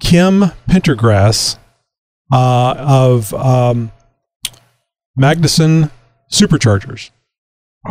Kim 0.00 0.50
Pendergrass 0.68 1.56
uh, 2.32 2.74
of 2.76 3.32
um, 3.32 3.92
Magnuson 5.18 5.92
Superchargers. 6.32 7.12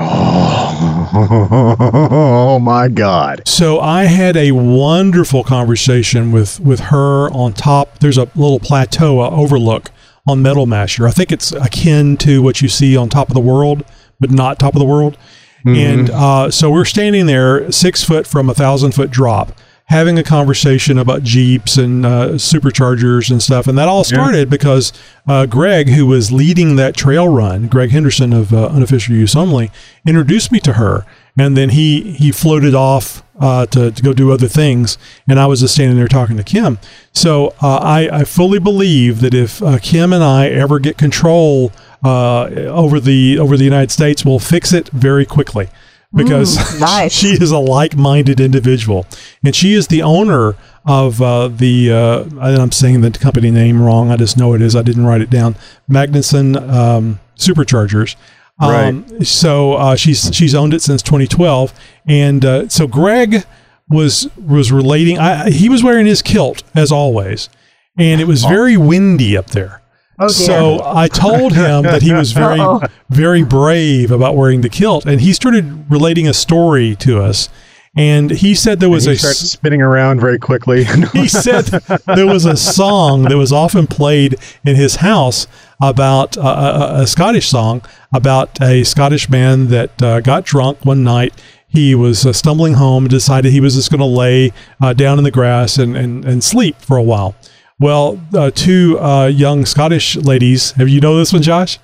Oh, 1.15 2.59
my 2.59 2.87
God. 2.87 3.47
So 3.47 3.79
I 3.79 4.05
had 4.05 4.35
a 4.35 4.51
wonderful 4.51 5.43
conversation 5.43 6.31
with 6.31 6.59
with 6.59 6.79
her 6.79 7.29
on 7.29 7.53
top. 7.53 7.99
There's 7.99 8.17
a 8.17 8.23
little 8.35 8.59
plateau 8.59 9.19
uh, 9.21 9.29
overlook 9.29 9.91
on 10.27 10.41
Metal 10.41 10.65
Masher. 10.65 11.07
I 11.07 11.11
think 11.11 11.31
it's 11.31 11.51
akin 11.51 12.17
to 12.17 12.41
what 12.41 12.61
you 12.61 12.69
see 12.69 12.97
on 12.97 13.09
Top 13.09 13.27
of 13.27 13.35
the 13.35 13.41
World, 13.41 13.83
but 14.19 14.31
not 14.31 14.57
Top 14.59 14.73
of 14.73 14.79
the 14.79 14.85
World. 14.85 15.17
And 15.65 16.09
uh, 16.09 16.51
so 16.51 16.69
we're 16.69 16.83
standing 16.83 17.25
there, 17.25 17.71
six 17.71 18.03
foot 18.03 18.27
from 18.27 18.49
a 18.49 18.53
thousand 18.53 18.93
foot 18.93 19.09
drop, 19.11 19.57
having 19.85 20.17
a 20.17 20.23
conversation 20.23 20.97
about 20.97 21.23
Jeeps 21.23 21.77
and 21.77 22.05
uh, 22.05 22.29
superchargers 22.31 23.29
and 23.29 23.43
stuff. 23.43 23.67
And 23.67 23.77
that 23.77 23.87
all 23.87 24.03
started 24.03 24.49
because 24.49 24.93
uh, 25.27 25.45
Greg, 25.45 25.89
who 25.89 26.05
was 26.07 26.31
leading 26.31 26.77
that 26.77 26.95
trail 26.95 27.27
run, 27.27 27.67
Greg 27.67 27.91
Henderson 27.91 28.33
of 28.33 28.53
uh, 28.53 28.67
Unofficial 28.67 29.15
Use 29.15 29.35
Only, 29.35 29.71
introduced 30.07 30.51
me 30.51 30.59
to 30.61 30.73
her. 30.73 31.05
And 31.37 31.57
then 31.57 31.69
he, 31.69 32.13
he 32.13 32.31
floated 32.31 32.75
off 32.75 33.23
uh, 33.39 33.65
to, 33.67 33.91
to 33.91 34.03
go 34.03 34.13
do 34.13 34.31
other 34.31 34.47
things. 34.47 34.97
And 35.27 35.39
I 35.39 35.47
was 35.47 35.61
just 35.61 35.73
standing 35.73 35.97
there 35.97 36.07
talking 36.07 36.37
to 36.37 36.43
Kim. 36.43 36.77
So 37.11 37.53
uh, 37.61 37.77
I, 37.77 38.19
I 38.19 38.23
fully 38.23 38.59
believe 38.59 39.19
that 39.21 39.33
if 39.33 39.61
uh, 39.61 39.79
Kim 39.79 40.13
and 40.13 40.23
I 40.23 40.47
ever 40.47 40.79
get 40.79 40.97
control 40.97 41.71
uh, 42.03 42.45
over 42.45 42.99
the 42.99 43.39
over 43.39 43.57
the 43.57 43.63
United 43.63 43.91
States, 43.91 44.23
we'll 44.23 44.39
fix 44.39 44.73
it 44.73 44.89
very 44.89 45.25
quickly 45.25 45.69
because 46.13 46.57
Mm, 46.57 46.79
nice. 46.79 47.11
she 47.13 47.29
is 47.29 47.51
a 47.51 47.57
like-minded 47.59 48.39
individual, 48.39 49.05
and 49.43 49.55
she 49.55 49.73
is 49.73 49.87
the 49.87 50.01
owner 50.01 50.55
of 50.85 51.21
uh, 51.21 51.47
the. 51.47 51.91
Uh, 51.91 52.25
I'm 52.39 52.71
saying 52.71 53.01
the 53.01 53.11
company 53.11 53.51
name 53.51 53.81
wrong. 53.81 54.11
I 54.11 54.17
just 54.17 54.37
know 54.37 54.53
it 54.53 54.61
is. 54.61 54.75
I 54.75 54.81
didn't 54.81 55.05
write 55.05 55.21
it 55.21 55.29
down. 55.29 55.55
Magnuson 55.89 56.57
um, 56.71 57.19
Superchargers. 57.37 58.15
Um, 58.59 59.23
So 59.25 59.73
uh, 59.73 59.95
she's 59.95 60.33
she's 60.35 60.53
owned 60.55 60.73
it 60.73 60.81
since 60.81 61.01
2012, 61.01 61.73
and 62.07 62.45
uh, 62.45 62.69
so 62.69 62.87
Greg 62.87 63.45
was 63.89 64.27
was 64.37 64.71
relating. 64.71 65.17
I, 65.19 65.49
he 65.49 65.69
was 65.69 65.83
wearing 65.83 66.05
his 66.05 66.21
kilt 66.21 66.63
as 66.75 66.91
always, 66.91 67.49
and 67.97 68.21
it 68.21 68.25
was 68.25 68.43
very 68.43 68.77
windy 68.77 69.35
up 69.37 69.47
there. 69.47 69.81
Oh, 70.19 70.27
dear. 70.27 70.29
So 70.29 70.81
I 70.85 71.07
told 71.07 71.53
him 71.53 71.83
that 71.83 72.01
he 72.01 72.13
was 72.13 72.31
very, 72.31 72.59
Uh-oh. 72.61 72.81
very 73.09 73.43
brave 73.43 74.11
about 74.11 74.35
wearing 74.35 74.61
the 74.61 74.69
kilt, 74.69 75.05
and 75.05 75.21
he 75.21 75.33
started 75.33 75.89
relating 75.89 76.27
a 76.27 76.33
story 76.33 76.95
to 76.97 77.21
us. 77.21 77.49
And 77.95 78.31
he 78.31 78.55
said 78.55 78.79
there 78.79 78.89
was 78.89 79.05
he 79.05 79.11
a 79.11 79.15
spinning 79.17 79.81
around 79.81 80.19
very 80.19 80.39
quickly. 80.39 80.83
he 81.13 81.27
said 81.27 81.65
there 81.65 82.25
was 82.25 82.45
a 82.45 82.57
song 82.57 83.23
that 83.23 83.37
was 83.37 83.51
often 83.51 83.85
played 83.85 84.35
in 84.65 84.75
his 84.75 84.97
house 84.97 85.45
about 85.81 86.37
uh, 86.37 86.95
a, 86.97 87.01
a 87.01 87.07
Scottish 87.07 87.49
song 87.49 87.83
about 88.13 88.59
a 88.61 88.83
Scottish 88.83 89.29
man 89.29 89.67
that 89.67 90.01
uh, 90.01 90.21
got 90.21 90.43
drunk 90.43 90.83
one 90.83 91.03
night. 91.03 91.33
He 91.67 91.93
was 91.93 92.25
uh, 92.25 92.33
stumbling 92.33 92.73
home 92.75 93.05
and 93.05 93.11
decided 93.11 93.51
he 93.51 93.59
was 93.59 93.75
just 93.75 93.91
going 93.91 93.99
to 93.99 94.05
lay 94.05 94.53
uh, 94.81 94.93
down 94.93 95.17
in 95.17 95.23
the 95.23 95.31
grass 95.31 95.77
and, 95.77 95.95
and, 95.95 96.25
and 96.25 96.43
sleep 96.43 96.79
for 96.79 96.97
a 96.97 97.03
while. 97.03 97.35
Well, 97.79 98.19
uh, 98.33 98.51
two 98.51 98.99
uh, 98.99 99.27
young 99.27 99.65
Scottish 99.65 100.15
ladies, 100.15 100.71
have 100.71 100.89
you 100.89 101.01
know 101.01 101.17
this 101.17 101.33
one, 101.33 101.41
Josh? 101.41 101.79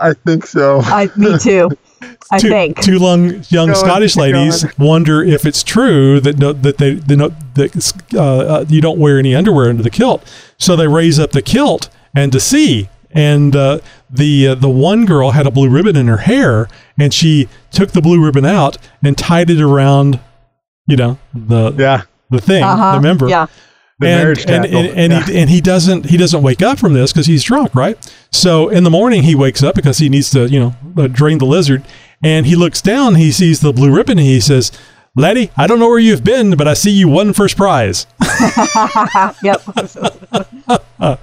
I 0.00 0.14
think 0.14 0.46
so. 0.46 0.80
I, 0.82 1.10
me 1.16 1.36
too. 1.42 1.70
I 2.32 2.38
two, 2.38 2.48
think. 2.48 2.80
two 2.80 2.96
young, 2.98 3.44
young 3.50 3.68
Go 3.68 3.74
Scottish 3.74 4.16
ladies 4.16 4.62
going. 4.64 4.74
wonder 4.88 5.22
if 5.22 5.44
it's 5.44 5.62
true 5.62 6.20
that 6.20 6.38
no, 6.38 6.52
that 6.52 6.78
they, 6.78 6.94
they 6.94 7.16
know 7.16 7.34
that 7.54 7.92
uh, 8.14 8.20
uh, 8.38 8.64
you 8.68 8.80
don't 8.80 8.98
wear 8.98 9.18
any 9.18 9.34
underwear 9.34 9.68
under 9.68 9.82
the 9.82 9.90
kilt. 9.90 10.24
So 10.56 10.76
they 10.76 10.88
raise 10.88 11.18
up 11.18 11.32
the 11.32 11.42
kilt 11.42 11.90
and 12.14 12.32
to 12.32 12.40
see. 12.40 12.88
And 13.12 13.56
uh, 13.56 13.80
the 14.08 14.48
uh, 14.48 14.54
the 14.54 14.68
one 14.70 15.04
girl 15.04 15.32
had 15.32 15.44
a 15.44 15.50
blue 15.50 15.68
ribbon 15.68 15.96
in 15.96 16.06
her 16.06 16.18
hair, 16.18 16.68
and 16.96 17.12
she 17.12 17.48
took 17.72 17.90
the 17.90 18.00
blue 18.00 18.24
ribbon 18.24 18.44
out 18.46 18.78
and 19.04 19.18
tied 19.18 19.50
it 19.50 19.60
around, 19.60 20.20
you 20.86 20.96
know, 20.96 21.18
the 21.34 21.72
Yeah. 21.76 22.02
the 22.30 22.40
thing, 22.40 22.62
Uh-huh. 22.62 22.94
the 22.94 23.00
member 23.00 23.28
Yeah. 23.28 23.46
And 24.02 24.64
and, 24.64 24.64
and, 24.66 24.86
and, 24.98 25.12
Yeah. 25.12 25.26
he, 25.26 25.38
and 25.40 25.50
he 25.50 25.60
doesn't 25.60 26.06
he 26.06 26.16
doesn't 26.16 26.42
wake 26.42 26.62
up 26.62 26.78
from 26.78 26.94
this 26.94 27.12
because 27.12 27.26
he's 27.26 27.42
drunk, 27.44 27.74
right? 27.74 27.96
So 28.32 28.68
in 28.68 28.84
the 28.84 28.90
morning 28.90 29.22
he 29.24 29.34
wakes 29.34 29.62
up 29.62 29.74
because 29.74 29.98
he 29.98 30.08
needs 30.08 30.30
to 30.30 30.48
you 30.48 30.58
know 30.60 30.74
uh, 30.96 31.06
drain 31.06 31.38
the 31.38 31.46
lizard, 31.46 31.84
and 32.22 32.46
he 32.46 32.56
looks 32.56 32.80
down, 32.80 33.16
he 33.16 33.30
sees 33.32 33.60
the 33.60 33.72
blue 33.72 33.94
ribbon, 33.94 34.18
and 34.18 34.26
he 34.26 34.40
says, 34.40 34.72
"Laddie, 35.16 35.50
I 35.56 35.66
don't 35.66 35.78
know 35.78 35.88
where 35.88 35.98
you've 35.98 36.24
been, 36.24 36.56
but 36.56 36.66
I 36.68 36.74
see 36.74 36.90
you 36.90 37.08
won 37.08 37.32
first 37.32 37.56
prize." 37.56 38.06
Yep. 39.42 39.62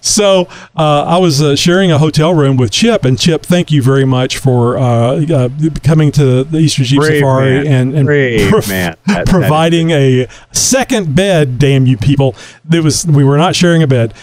So 0.00 0.46
uh, 0.76 1.02
I 1.04 1.18
was 1.18 1.42
uh, 1.42 1.56
sharing 1.56 1.90
a 1.90 1.98
hotel 1.98 2.32
room 2.32 2.56
with 2.56 2.70
Chip, 2.70 3.04
and 3.04 3.18
Chip, 3.18 3.42
thank 3.44 3.72
you 3.72 3.82
very 3.82 4.04
much 4.04 4.38
for 4.38 4.78
uh, 4.78 5.20
uh, 5.26 5.48
coming 5.82 6.12
to 6.12 6.44
the 6.44 6.58
Easter 6.58 6.84
Jeep 6.84 7.00
Brave 7.00 7.18
Safari 7.18 7.64
man. 7.64 7.66
and, 7.66 7.94
and 7.96 8.06
Brave 8.06 8.48
prov- 8.50 8.68
man. 8.68 8.96
That- 9.06 9.14
that 9.16 9.26
is 9.26 9.32
providing 9.32 9.90
a 9.90 10.28
second 10.52 11.16
bed. 11.16 11.58
Damn 11.58 11.86
you 11.86 11.96
people! 11.96 12.36
It 12.72 12.84
was 12.84 13.04
we 13.04 13.24
were 13.24 13.36
not 13.36 13.56
sharing 13.56 13.82
a 13.82 13.86
bed. 13.88 14.14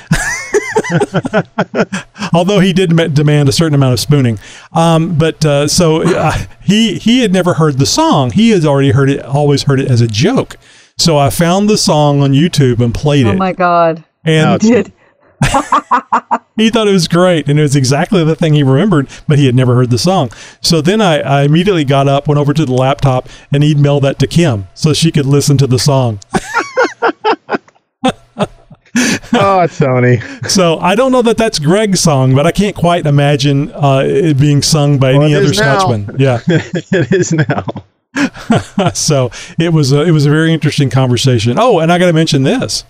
Although 2.33 2.59
he 2.59 2.71
did 2.73 2.95
dem- 2.95 3.13
demand 3.13 3.49
a 3.49 3.51
certain 3.51 3.75
amount 3.75 3.93
of 3.93 3.99
spooning, 3.99 4.39
um, 4.71 5.17
but 5.17 5.43
uh, 5.45 5.67
so 5.67 6.03
uh, 6.03 6.31
he 6.63 6.97
he 6.97 7.19
had 7.19 7.33
never 7.33 7.55
heard 7.55 7.77
the 7.77 7.85
song. 7.85 8.31
He 8.31 8.51
had 8.51 8.63
already 8.65 8.91
heard 8.91 9.09
it, 9.09 9.23
always 9.25 9.63
heard 9.63 9.79
it 9.79 9.89
as 9.91 9.99
a 10.01 10.07
joke. 10.07 10.55
So 10.97 11.17
I 11.17 11.29
found 11.29 11.69
the 11.69 11.77
song 11.77 12.21
on 12.21 12.31
YouTube 12.33 12.79
and 12.79 12.93
played 12.93 13.25
oh 13.25 13.31
it, 13.31 13.35
Oh 13.35 13.37
my 13.37 13.53
God. 13.53 14.03
and 14.23 14.59
Did. 14.61 14.93
he 16.55 16.69
thought 16.69 16.87
it 16.87 16.93
was 16.93 17.07
great 17.09 17.49
and 17.49 17.59
it 17.59 17.63
was 17.63 17.75
exactly 17.75 18.23
the 18.23 18.35
thing 18.35 18.53
he 18.53 18.63
remembered 18.63 19.07
but 19.27 19.37
he 19.37 19.45
had 19.45 19.55
never 19.55 19.75
heard 19.75 19.89
the 19.89 19.97
song 19.97 20.29
so 20.61 20.79
then 20.79 21.01
I, 21.01 21.19
I 21.19 21.41
immediately 21.43 21.83
got 21.83 22.07
up 22.07 22.29
went 22.29 22.39
over 22.39 22.53
to 22.53 22.65
the 22.65 22.71
laptop 22.71 23.27
and 23.51 23.61
emailed 23.61 24.03
that 24.03 24.19
to 24.19 24.27
kim 24.27 24.69
so 24.73 24.93
she 24.93 25.11
could 25.11 25.25
listen 25.25 25.57
to 25.57 25.67
the 25.67 25.79
song 25.79 26.19
Oh, 29.35 29.65
Tony. 29.67 30.19
so 30.47 30.77
i 30.77 30.93
don't 30.95 31.11
know 31.11 31.23
that 31.23 31.35
that's 31.35 31.57
greg's 31.59 31.99
song 31.99 32.35
but 32.35 32.45
i 32.47 32.51
can't 32.51 32.75
quite 32.75 33.05
imagine 33.07 33.71
uh, 33.73 34.03
it 34.05 34.37
being 34.39 34.61
sung 34.61 34.99
by 34.99 35.13
Well, 35.13 35.23
any 35.23 35.35
other 35.35 35.45
is 35.47 35.59
now. 35.59 35.77
scotsman 35.79 36.15
yeah 36.19 36.39
it 36.47 37.11
is 37.11 37.33
now. 37.33 37.65
so 38.93 39.31
it 39.59 39.73
was 39.73 39.91
a, 39.91 40.01
it 40.03 40.11
was 40.11 40.25
a 40.25 40.29
very 40.29 40.53
interesting 40.53 40.89
conversation. 40.89 41.57
Oh, 41.59 41.79
and 41.79 41.91
I 41.91 41.97
got 41.99 42.07
to 42.07 42.13
mention 42.13 42.43
this: 42.43 42.83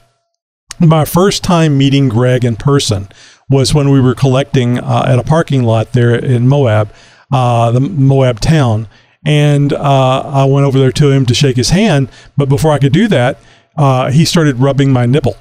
my 0.80 1.06
first 1.06 1.44
time 1.44 1.78
meeting 1.78 2.10
Greg 2.10 2.44
in 2.44 2.56
person 2.56 3.08
was 3.50 3.74
when 3.74 3.90
we 3.90 4.02
were 4.02 4.16
collecting 4.16 4.80
uh, 4.80 5.06
at 5.08 5.20
a 5.20 5.24
parking 5.24 5.64
lot 5.64 5.94
there 5.94 6.16
in 6.16 6.48
Moab, 6.48 6.94
uh, 7.32 7.72
the 7.72 7.80
Moab 7.80 8.40
town, 8.40 8.88
and 9.26 9.74
uh, 9.74 10.22
I 10.26 10.46
went 10.46 10.66
over 10.66 10.80
there 10.80 10.92
to 10.94 11.12
him 11.12 11.26
to 11.28 11.34
shake 11.34 11.56
his 11.56 11.70
hand. 11.70 12.10
But 12.36 12.50
before 12.50 12.72
I 12.72 12.80
could 12.80 12.94
do 12.94 13.08
that, 13.10 13.38
uh, 13.78 14.12
he 14.12 14.26
started 14.26 14.58
rubbing 14.58 14.92
my 14.92 15.06
nipple. 15.06 15.38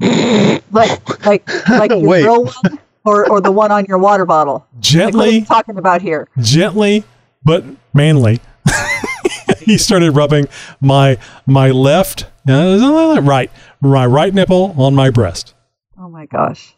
Like, 0.00 1.26
like, 1.26 1.68
like 1.68 1.90
your 1.90 2.00
Wait. 2.00 2.24
real 2.24 2.44
one, 2.44 2.78
or, 3.04 3.30
or 3.30 3.40
the 3.40 3.50
one 3.52 3.72
on 3.72 3.86
your 3.86 3.98
water 3.98 4.26
bottle. 4.26 4.54
Like, 4.54 4.64
what 4.64 4.76
are 4.76 4.80
Gently, 4.80 5.38
you 5.38 5.44
talking 5.44 5.78
about 5.78 6.02
here? 6.02 6.28
gently 6.40 7.04
but 7.44 7.64
mainly 7.94 8.40
he 9.60 9.78
started 9.78 10.12
rubbing 10.12 10.46
my 10.80 11.18
my 11.46 11.70
left, 11.70 12.26
uh, 12.48 13.20
right, 13.22 13.50
my 13.80 14.06
right 14.06 14.32
nipple 14.34 14.74
on 14.78 14.94
my 14.94 15.10
breast. 15.10 15.54
Oh 15.98 16.08
my 16.08 16.26
gosh. 16.26 16.74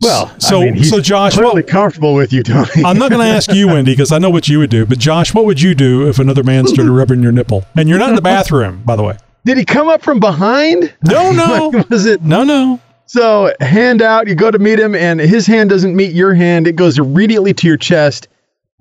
Well, 0.00 0.32
So- 0.38 0.60
I 0.62 0.64
mean, 0.66 0.74
he's 0.74 0.90
so 0.90 1.00
Josh, 1.00 1.34
clearly 1.34 1.54
what- 1.62 1.66
comfortable 1.66 2.14
with 2.14 2.32
you, 2.32 2.42
Tony. 2.44 2.68
I'm 2.84 2.98
not 2.98 3.10
going 3.10 3.20
to 3.26 3.32
ask 3.34 3.52
you, 3.52 3.66
Wendy, 3.66 3.92
because 3.92 4.12
I 4.12 4.18
know 4.18 4.30
what 4.30 4.48
you 4.48 4.58
would 4.60 4.70
do. 4.70 4.86
But 4.86 4.98
Josh, 4.98 5.34
what 5.34 5.44
would 5.44 5.60
you 5.60 5.74
do 5.74 6.08
if 6.08 6.18
another 6.20 6.44
man 6.44 6.66
started 6.68 6.92
rubbing 6.92 7.20
your 7.22 7.32
nipple? 7.32 7.64
And 7.76 7.88
you're 7.88 7.98
not 7.98 8.10
in 8.10 8.14
the 8.14 8.22
bathroom, 8.22 8.82
by 8.84 8.94
the 8.94 9.02
way. 9.02 9.16
Did 9.44 9.58
he 9.58 9.64
come 9.64 9.88
up 9.88 10.02
from 10.02 10.20
behind? 10.20 10.94
No, 11.04 11.32
no, 11.32 11.68
Like, 11.74 11.90
was 11.90 12.06
it 12.06 12.22
no, 12.22 12.44
no. 12.44 12.80
so? 13.06 13.52
Hand 13.60 14.00
out. 14.02 14.28
You 14.28 14.36
go 14.36 14.50
to 14.52 14.58
meet 14.58 14.78
him, 14.78 14.94
and 14.94 15.18
his 15.18 15.46
hand 15.48 15.70
doesn't 15.70 15.96
meet 15.96 16.12
your 16.12 16.32
hand. 16.34 16.68
It 16.68 16.76
goes 16.76 16.98
immediately 16.98 17.52
to 17.54 17.66
your 17.66 17.76
chest 17.76 18.28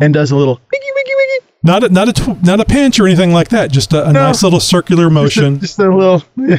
and 0.02 0.14
does 0.14 0.32
a 0.32 0.36
little 0.36 0.60
wiggy 0.72 0.86
wiggy 0.96 1.12
wiggy. 1.16 1.46
Not 1.64 1.84
a, 1.84 1.90
not 1.90 2.10
a 2.10 2.14
tw- 2.14 2.44
not 2.44 2.60
a 2.60 2.66
pinch 2.66 3.00
or 3.00 3.08
anything 3.08 3.32
like 3.34 3.50
that. 3.50 3.72
Just 3.72 3.94
a, 3.94 4.08
a 4.10 4.14
No. 4.14 4.24
nice 4.28 4.44
little 4.44 4.60
circular 4.60 5.10
motion. 5.10 5.60
Just 5.62 5.80
a 5.80 5.94
little. 5.96 6.24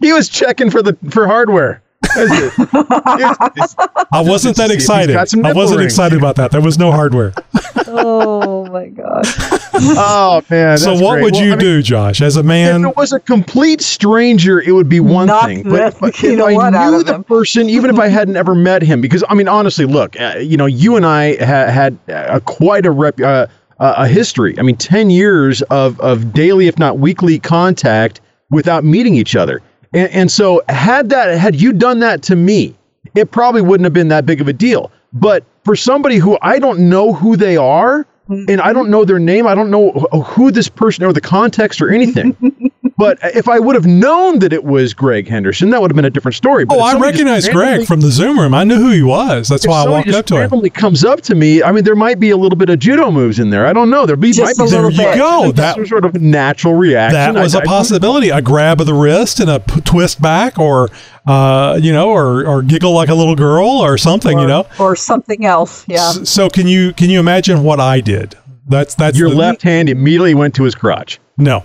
he 0.00 0.12
was 0.12 0.28
checking 0.28 0.70
for 0.70 0.82
the 0.82 0.96
for 1.10 1.26
hardware. 1.26 1.82
That's 2.14 2.30
it. 2.30 2.52
It's- 2.58 3.74
it's- 3.74 3.74
I 4.12 4.20
wasn't 4.22 4.56
that 4.56 4.68
see 4.68 4.74
if 4.74 4.80
he's 4.80 4.84
excited. 4.84 5.16
I 5.44 5.52
wasn't 5.52 5.82
excited 5.82 6.18
about 6.18 6.36
that. 6.36 6.50
There 6.50 6.60
was 6.60 6.78
no 6.78 6.90
hardware. 6.92 7.32
Oh 7.90 8.57
my 8.70 8.88
gosh. 8.88 9.34
oh 9.74 10.42
man. 10.50 10.78
so 10.78 10.94
what 10.94 11.12
great. 11.14 11.22
would 11.24 11.32
Well, 11.34 11.42
you 11.44 11.52
I 11.52 11.56
mean, 11.56 11.58
do, 11.58 11.82
Josh, 11.82 12.20
as 12.20 12.36
a 12.36 12.42
man? 12.42 12.84
If 12.84 12.90
it 12.90 12.96
was 12.96 13.12
a 13.12 13.20
complete 13.20 13.80
stranger, 13.80 14.60
it 14.60 14.72
would 14.72 14.88
be 14.88 15.00
one 15.00 15.26
Knock 15.28 15.46
thing. 15.46 15.62
the- 15.64 15.70
But, 15.70 16.00
but 16.00 16.22
you 16.22 16.32
if 16.32 16.38
know 16.38 16.46
I 16.46 16.54
what 16.54 16.74
out 16.74 16.90
knew 16.90 17.00
of 17.00 17.06
the 17.06 17.14
him. 17.16 17.24
person, 17.24 17.68
even 17.68 17.90
if 17.90 17.98
I 17.98 18.08
hadn't 18.08 18.36
ever 18.36 18.54
met 18.54 18.82
him, 18.82 19.00
because 19.00 19.22
I 19.28 19.34
mean, 19.34 19.48
honestly, 19.48 19.84
look, 19.84 20.18
uh, 20.20 20.36
you 20.38 20.56
know, 20.56 20.66
you 20.66 20.96
and 20.96 21.04
I 21.06 21.36
ha- 21.36 21.70
had 21.70 21.98
uh, 22.08 22.40
quite 22.44 22.86
a 22.86 22.90
rep, 22.90 23.20
uh, 23.20 23.46
uh, 23.80 23.94
a 23.98 24.08
history. 24.08 24.54
I 24.58 24.62
mean, 24.62 24.76
ten 24.76 25.10
years 25.10 25.62
of 25.62 25.98
of 26.00 26.32
daily, 26.32 26.66
if 26.66 26.78
not 26.78 26.98
weekly, 26.98 27.38
contact 27.38 28.20
without 28.50 28.84
meeting 28.84 29.14
each 29.14 29.36
other. 29.36 29.60
And, 29.94 30.10
and 30.12 30.30
so, 30.30 30.62
had 30.68 31.10
that 31.10 31.38
had 31.38 31.54
you 31.60 31.72
done 31.72 32.00
that 32.00 32.22
to 32.24 32.36
me, 32.36 32.74
it 33.14 33.30
probably 33.30 33.62
wouldn't 33.62 33.84
have 33.84 33.92
been 33.94 34.08
that 34.08 34.26
big 34.26 34.40
of 34.40 34.48
a 34.48 34.52
deal. 34.52 34.90
But 35.12 35.44
for 35.64 35.74
somebody 35.76 36.16
who 36.16 36.36
I 36.42 36.58
don't 36.58 36.88
know 36.90 37.12
who 37.14 37.36
they 37.36 37.56
are, 37.56 38.06
and 38.28 38.60
I 38.60 38.72
don't 38.72 38.90
know 38.90 39.04
their 39.04 39.18
name, 39.18 39.46
I 39.46 39.54
don't 39.54 39.70
know 39.70 39.90
who 39.92 40.50
this 40.50 40.68
person 40.68 41.04
or 41.04 41.12
the 41.12 41.20
context 41.20 41.80
or 41.80 41.90
anything. 41.90 42.72
But 42.98 43.18
if 43.22 43.48
I 43.48 43.60
would 43.60 43.76
have 43.76 43.86
known 43.86 44.40
that 44.40 44.52
it 44.52 44.64
was 44.64 44.92
Greg 44.92 45.28
Henderson, 45.28 45.70
that 45.70 45.80
would 45.80 45.90
have 45.90 45.96
been 45.96 46.04
a 46.04 46.10
different 46.10 46.34
story. 46.34 46.64
But 46.64 46.78
Oh, 46.78 46.80
I 46.80 46.92
somebody 46.92 47.12
recognized 47.12 47.52
Greg 47.52 47.86
from 47.86 48.00
the 48.00 48.10
Zoom 48.10 48.38
room. 48.38 48.52
I 48.54 48.64
knew 48.64 48.74
who 48.76 48.90
he 48.90 49.04
was. 49.04 49.48
That's 49.48 49.66
why 49.68 49.84
I 49.84 49.88
walked 49.88 50.08
up 50.08 50.26
to 50.26 50.34
him. 50.34 50.40
randomly 50.40 50.68
comes 50.70 51.04
up 51.04 51.20
to 51.22 51.36
me. 51.36 51.62
I 51.62 51.70
mean, 51.70 51.84
there 51.84 51.94
might 51.94 52.18
be 52.18 52.30
a 52.30 52.36
little 52.36 52.56
bit 52.58 52.68
of 52.70 52.80
judo 52.80 53.12
moves 53.12 53.38
in 53.38 53.50
there. 53.50 53.66
I 53.68 53.72
don't 53.72 53.88
know. 53.88 54.04
There 54.04 54.16
be 54.16 54.32
Just 54.32 54.58
might 54.58 54.64
be 54.66 54.70
a 54.70 54.74
little 54.76 54.90
some- 54.90 55.04
bit. 55.04 55.16
Go. 55.16 55.42
some 55.44 55.52
That- 55.52 55.86
sort 55.86 56.04
of 56.04 56.20
natural 56.20 56.74
reaction. 56.74 57.14
That 57.34 57.40
was 57.40 57.54
a 57.54 57.58
a 57.58 57.62
possibility. 57.62 58.30
A 58.30 58.42
grab 58.42 58.80
of 58.80 58.86
the 58.88 58.94
wrist 58.94 59.38
and 59.38 59.48
a 59.48 59.60
p- 59.60 59.80
twist 59.82 60.20
back, 60.20 60.58
or 60.58 60.88
uh, 61.26 61.78
you 61.80 61.92
know, 61.92 62.10
or 62.10 62.44
or 62.46 62.62
giggle 62.62 62.92
like 62.94 63.08
a 63.10 63.14
little 63.14 63.36
girl, 63.36 63.68
or 63.68 63.96
something. 63.96 64.36
or, 64.36 64.40
you 64.40 64.46
know. 64.48 64.66
or 64.80 64.96
something 64.96 65.44
else. 65.46 65.84
Yeah. 65.86 65.96
S- 65.98 66.28
So 66.28 66.48
can 66.48 66.66
you 66.66 66.92
can 66.94 67.10
you 67.10 67.20
imagine 67.20 67.62
what 67.62 67.78
I 67.78 68.00
did? 68.00 68.34
That's 68.68 68.94
that's 68.96 69.16
Your 69.16 69.30
the- 69.30 69.36
left 69.36 69.62
hand 69.62 69.88
immediately 69.88 70.34
went 70.34 70.54
to 70.56 70.64
his 70.64 70.74
crotch. 70.74 71.20
No, 71.36 71.62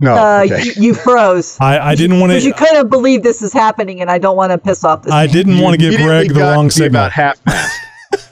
No. 0.00 0.14
Uh, 0.14 0.42
okay. 0.44 0.62
you, 0.64 0.72
you 0.76 0.94
froze. 0.94 1.56
I, 1.60 1.78
I 1.78 1.94
didn't 1.94 2.18
want 2.20 2.30
to 2.30 2.34
Because 2.34 2.44
you 2.46 2.52
to. 2.52 2.58
couldn't 2.58 2.88
believe 2.90 3.22
this 3.22 3.42
is 3.42 3.52
happening, 3.52 4.00
and 4.00 4.10
I 4.10 4.18
don't 4.18 4.36
want 4.36 4.50
to 4.52 4.58
piss 4.58 4.84
off 4.84 5.02
this. 5.02 5.12
I 5.12 5.26
man. 5.26 5.34
didn't 5.34 5.58
want 5.60 5.74
to 5.74 5.90
give 5.90 6.00
Greg 6.00 6.34
the 6.34 6.40
wrong 6.40 6.70
signal. 6.70 7.02
About 7.02 7.12
half 7.12 7.46
mast. 7.46 7.80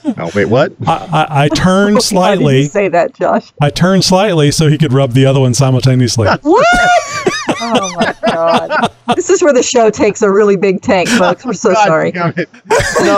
oh 0.17 0.31
wait, 0.35 0.45
what? 0.45 0.73
I, 0.87 1.25
I, 1.29 1.43
I 1.45 1.47
turned 1.49 1.95
Why 1.95 1.95
did 1.95 1.95
you 1.95 2.01
slightly. 2.01 2.63
say 2.65 2.87
that, 2.89 3.13
Josh? 3.13 3.51
I 3.61 3.69
turned 3.69 4.03
slightly 4.03 4.51
so 4.51 4.67
he 4.67 4.77
could 4.77 4.93
rub 4.93 5.11
the 5.11 5.25
other 5.25 5.39
one 5.39 5.53
simultaneously. 5.53 6.27
What? 6.27 6.67
oh 7.59 7.93
my 7.97 8.15
god! 8.29 8.91
This 9.15 9.29
is 9.29 9.41
where 9.41 9.53
the 9.53 9.63
show 9.63 9.89
takes 9.89 10.21
a 10.21 10.29
really 10.31 10.55
big 10.57 10.81
tank, 10.81 11.09
folks. 11.09 11.45
We're 11.45 11.53
so 11.53 11.73
God 11.73 11.87
sorry. 11.87 12.11
No, 12.13 12.31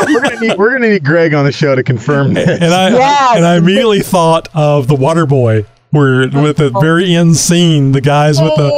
we're 0.08 0.22
gonna 0.22 0.40
need 0.40 0.58
we're 0.58 0.72
gonna 0.72 0.90
need 0.90 1.04
Greg 1.04 1.34
on 1.34 1.46
the 1.46 1.52
show 1.52 1.76
to 1.76 1.84
confirm 1.84 2.34
this. 2.34 2.48
and 2.62 2.74
I 2.74 2.90
Yes. 2.90 3.38
and 3.38 3.46
I 3.46 3.58
immediately 3.58 4.02
thought 4.02 4.48
of 4.56 4.88
the 4.88 4.96
Water 4.96 5.26
Boy, 5.26 5.66
where 5.96 6.28
with 6.30 6.58
the 6.58 6.70
very 6.82 7.14
end 7.16 7.36
scene, 7.38 7.92
the 7.94 8.02
guys 8.02 8.40
with 8.42 8.56
the 8.56 8.70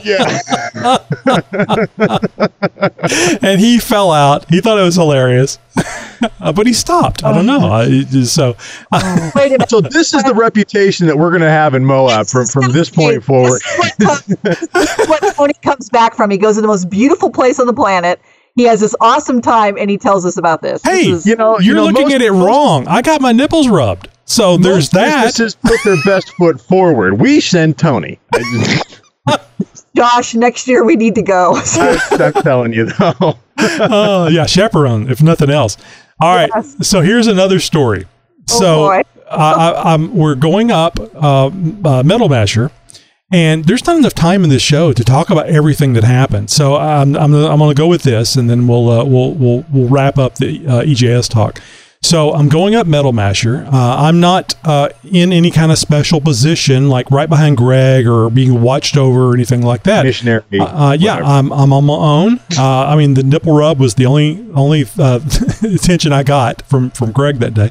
yeah. 0.04 0.98
and 3.42 3.60
he 3.60 3.78
fell 3.78 4.10
out. 4.12 4.48
He 4.50 4.60
thought 4.60 4.78
it 4.78 4.82
was 4.82 4.96
hilarious, 4.96 5.58
Uh, 6.40 6.52
but 6.52 6.66
he 6.66 6.72
stopped. 6.72 7.24
I 7.24 7.32
don't 7.32 7.46
know. 7.46 7.70
I, 7.70 8.02
so 8.24 8.56
Wait. 9.34 9.56
So 9.68 9.80
this 9.80 10.12
is 10.14 10.22
the 10.24 10.34
reputation 10.34 11.06
that 11.06 11.16
we're 11.16 11.30
gonna 11.32 11.48
have 11.50 11.74
in 11.74 11.84
Moab 11.84 12.26
from 12.26 12.46
from 12.46 12.72
this 12.72 12.90
point 12.90 13.22
forward. 13.24 13.60
This 13.98 14.26
what, 14.26 14.42
this 14.42 14.62
is 14.62 15.08
what 15.08 15.34
Tony 15.36 15.54
comes 15.62 15.88
back 15.90 16.14
from. 16.14 16.30
He 16.30 16.38
goes 16.38 16.56
to 16.56 16.60
the 16.62 16.66
most 16.68 16.90
beautiful 16.90 17.30
place 17.30 17.58
on 17.60 17.66
the 17.66 17.72
planet. 17.74 18.20
He 18.56 18.64
has 18.64 18.80
this 18.80 18.94
awesome 19.00 19.40
time, 19.40 19.76
and 19.78 19.88
he 19.88 19.96
tells 19.96 20.26
us 20.26 20.36
about 20.36 20.60
this. 20.60 20.82
This 20.82 20.92
hey, 21.06 21.10
is- 21.10 21.24
You 21.26 21.36
know, 21.36 21.52
you're 21.60 21.62
you 21.62 21.74
know, 21.74 21.84
looking 21.84 22.02
most- 22.08 22.14
at 22.14 22.22
it 22.22 22.32
wrong. 22.32 22.86
I 22.88 23.00
got 23.00 23.20
my 23.20 23.32
nipples 23.32 23.68
rubbed. 23.68 24.08
So 24.30 24.56
there's 24.56 24.76
Most 24.76 24.92
that. 24.92 25.24
businesses 25.24 25.56
put 25.56 25.80
their 25.84 25.96
best 26.04 26.30
foot 26.34 26.60
forward. 26.60 27.20
We 27.20 27.40
send 27.40 27.76
Tony. 27.78 28.20
I 28.32 28.38
just- 28.38 29.00
Josh, 29.96 30.34
next 30.36 30.68
year 30.68 30.84
we 30.84 30.94
need 30.94 31.16
to 31.16 31.22
go. 31.22 31.60
I'm 31.74 32.32
telling 32.34 32.72
you 32.72 32.86
though. 32.86 33.38
Oh 33.62 34.26
yeah, 34.28 34.46
chaperone, 34.46 35.10
if 35.10 35.20
nothing 35.22 35.50
else. 35.50 35.76
All 36.18 36.34
right. 36.34 36.48
Yes. 36.54 36.88
So 36.88 37.02
here's 37.02 37.26
another 37.26 37.58
story. 37.60 38.06
Oh, 38.52 38.58
so 38.58 38.74
boy. 38.86 39.02
I, 39.30 39.52
I, 39.52 39.92
I'm, 39.94 40.16
we're 40.16 40.34
going 40.34 40.70
up 40.70 40.98
uh, 41.14 41.50
uh, 41.84 42.02
Metal 42.02 42.30
Masher, 42.30 42.70
and 43.30 43.66
there's 43.66 43.86
not 43.86 43.98
enough 43.98 44.14
time 44.14 44.44
in 44.44 44.48
this 44.48 44.62
show 44.62 44.94
to 44.94 45.04
talk 45.04 45.28
about 45.28 45.46
everything 45.50 45.92
that 45.92 46.04
happened. 46.04 46.48
So 46.48 46.76
I'm 46.76 47.14
I'm, 47.16 47.34
I'm 47.34 47.58
going 47.58 47.74
to 47.74 47.78
go 47.78 47.86
with 47.88 48.02
this, 48.02 48.34
and 48.36 48.48
then 48.48 48.66
we'll 48.66 48.88
uh, 48.88 49.04
we'll 49.04 49.34
we'll 49.34 49.64
we'll 49.70 49.88
wrap 49.88 50.16
up 50.16 50.36
the 50.36 50.66
uh, 50.66 50.82
EJS 50.84 51.28
talk. 51.28 51.60
So 52.02 52.32
I'm 52.32 52.48
going 52.48 52.74
up 52.74 52.86
Metal 52.86 53.12
Masher. 53.12 53.66
Uh, 53.70 53.96
I'm 53.98 54.20
not 54.20 54.54
uh, 54.64 54.88
in 55.04 55.32
any 55.34 55.50
kind 55.50 55.70
of 55.70 55.76
special 55.78 56.20
position, 56.20 56.88
like 56.88 57.10
right 57.10 57.28
behind 57.28 57.58
Greg 57.58 58.06
or 58.06 58.30
being 58.30 58.62
watched 58.62 58.96
over 58.96 59.28
or 59.28 59.34
anything 59.34 59.60
like 59.60 59.82
that. 59.82 60.06
Missionary. 60.06 60.42
Uh, 60.58 60.96
yeah, 60.98 61.16
whatever. 61.16 61.30
I'm, 61.30 61.52
I'm 61.52 61.72
on 61.74 61.84
my 61.84 61.94
own. 61.94 62.40
Uh, 62.58 62.86
I 62.86 62.96
mean, 62.96 63.14
the 63.14 63.22
nipple 63.22 63.54
rub 63.54 63.78
was 63.78 63.94
the 63.94 64.06
only 64.06 64.44
only 64.54 64.86
uh, 64.98 65.20
attention 65.62 66.12
I 66.12 66.22
got 66.22 66.62
from 66.62 66.90
from 66.90 67.12
Greg 67.12 67.38
that 67.40 67.52
day. 67.54 67.70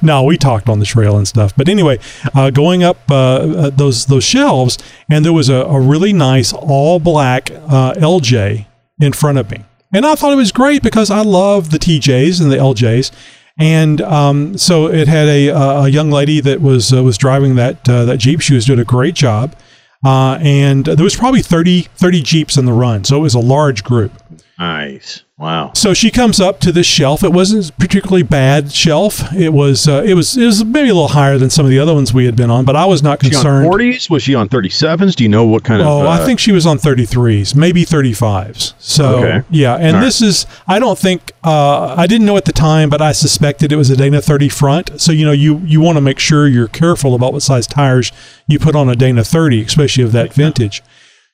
no, 0.02 0.24
we 0.24 0.38
talked 0.38 0.70
on 0.70 0.78
the 0.78 0.86
trail 0.86 1.18
and 1.18 1.28
stuff. 1.28 1.54
But 1.54 1.68
anyway, 1.68 1.98
uh, 2.34 2.48
going 2.50 2.82
up 2.82 2.98
uh, 3.10 3.14
uh, 3.14 3.70
those 3.70 4.06
those 4.06 4.24
shelves, 4.24 4.78
and 5.10 5.26
there 5.26 5.32
was 5.34 5.50
a, 5.50 5.56
a 5.56 5.78
really 5.78 6.14
nice 6.14 6.54
all 6.54 7.00
black 7.00 7.50
uh, 7.50 7.92
LJ 7.94 8.66
in 8.98 9.12
front 9.12 9.36
of 9.36 9.50
me, 9.50 9.62
and 9.96 10.04
I 10.04 10.14
thought 10.14 10.32
it 10.32 10.36
was 10.36 10.52
great 10.52 10.82
because 10.82 11.10
I 11.10 11.22
love 11.22 11.70
the 11.70 11.78
TJs 11.78 12.40
and 12.42 12.52
the 12.52 12.56
LJs. 12.56 13.10
And 13.58 14.02
um, 14.02 14.58
so 14.58 14.86
it 14.86 15.08
had 15.08 15.28
a, 15.28 15.48
a 15.48 15.88
young 15.88 16.10
lady 16.10 16.40
that 16.40 16.60
was 16.60 16.92
uh, 16.92 17.02
was 17.02 17.16
driving 17.16 17.54
that 17.54 17.88
uh, 17.88 18.04
that 18.04 18.18
Jeep. 18.18 18.40
She 18.42 18.54
was 18.54 18.66
doing 18.66 18.78
a 18.78 18.84
great 18.84 19.14
job. 19.14 19.56
Uh, 20.04 20.38
and 20.42 20.84
there 20.84 21.02
was 21.02 21.16
probably 21.16 21.40
30, 21.42 21.82
30 21.82 22.22
Jeeps 22.22 22.56
in 22.58 22.66
the 22.66 22.72
run. 22.72 23.02
So 23.02 23.16
it 23.16 23.20
was 23.20 23.34
a 23.34 23.40
large 23.40 23.82
group. 23.82 24.12
Nice. 24.58 25.22
Wow. 25.38 25.72
So 25.74 25.92
she 25.92 26.10
comes 26.10 26.40
up 26.40 26.60
to 26.60 26.72
this 26.72 26.86
shelf. 26.86 27.22
It 27.22 27.30
wasn't 27.30 27.68
a 27.68 27.72
particularly 27.74 28.22
bad 28.22 28.72
shelf. 28.72 29.20
It 29.34 29.50
was 29.50 29.86
uh, 29.86 30.02
it 30.06 30.14
was 30.14 30.34
it 30.34 30.46
was 30.46 30.64
maybe 30.64 30.88
a 30.88 30.94
little 30.94 31.08
higher 31.08 31.36
than 31.36 31.50
some 31.50 31.66
of 31.66 31.70
the 31.70 31.78
other 31.78 31.92
ones 31.92 32.14
we 32.14 32.24
had 32.24 32.36
been 32.36 32.50
on, 32.50 32.64
but 32.64 32.74
I 32.74 32.86
was 32.86 33.02
not 33.02 33.22
Was 33.22 33.28
she 33.32 33.36
on 33.36 33.42
concerned. 33.42 33.68
40s? 33.70 34.08
Was 34.08 34.22
she 34.22 34.34
on 34.34 34.48
37s? 34.48 35.14
Do 35.14 35.24
you 35.24 35.28
know 35.28 35.44
what 35.44 35.62
kind 35.62 35.82
of? 35.82 35.88
Oh, 35.88 36.06
uh, 36.06 36.08
I 36.08 36.24
think 36.24 36.40
she 36.40 36.52
was 36.52 36.64
on 36.64 36.78
33s, 36.78 37.54
maybe 37.54 37.84
35s. 37.84 38.72
So, 38.78 39.18
Okay. 39.18 39.42
yeah. 39.50 39.74
And 39.74 39.88
All 39.88 39.92
right. 39.94 40.00
this 40.06 40.22
is, 40.22 40.46
I 40.66 40.78
don't 40.78 40.98
think, 40.98 41.32
uh, 41.44 41.94
I 41.94 42.06
didn't 42.06 42.26
know 42.26 42.38
at 42.38 42.46
the 42.46 42.52
time, 42.52 42.88
but 42.88 43.02
I 43.02 43.12
suspected 43.12 43.72
it 43.72 43.76
was 43.76 43.90
a 43.90 43.96
Dana 43.96 44.22
30 44.22 44.48
front. 44.48 44.98
So, 45.02 45.12
you 45.12 45.26
know, 45.26 45.32
you, 45.32 45.58
you 45.66 45.82
want 45.82 45.96
to 45.98 46.00
make 46.00 46.18
sure 46.18 46.48
you're 46.48 46.66
careful 46.66 47.14
about 47.14 47.34
what 47.34 47.42
size 47.42 47.66
tires 47.66 48.10
you 48.48 48.58
put 48.58 48.74
on 48.74 48.88
a 48.88 48.96
Dana 48.96 49.22
30, 49.22 49.60
especially 49.64 50.02
of 50.04 50.12
that 50.12 50.32
vintage. 50.32 50.82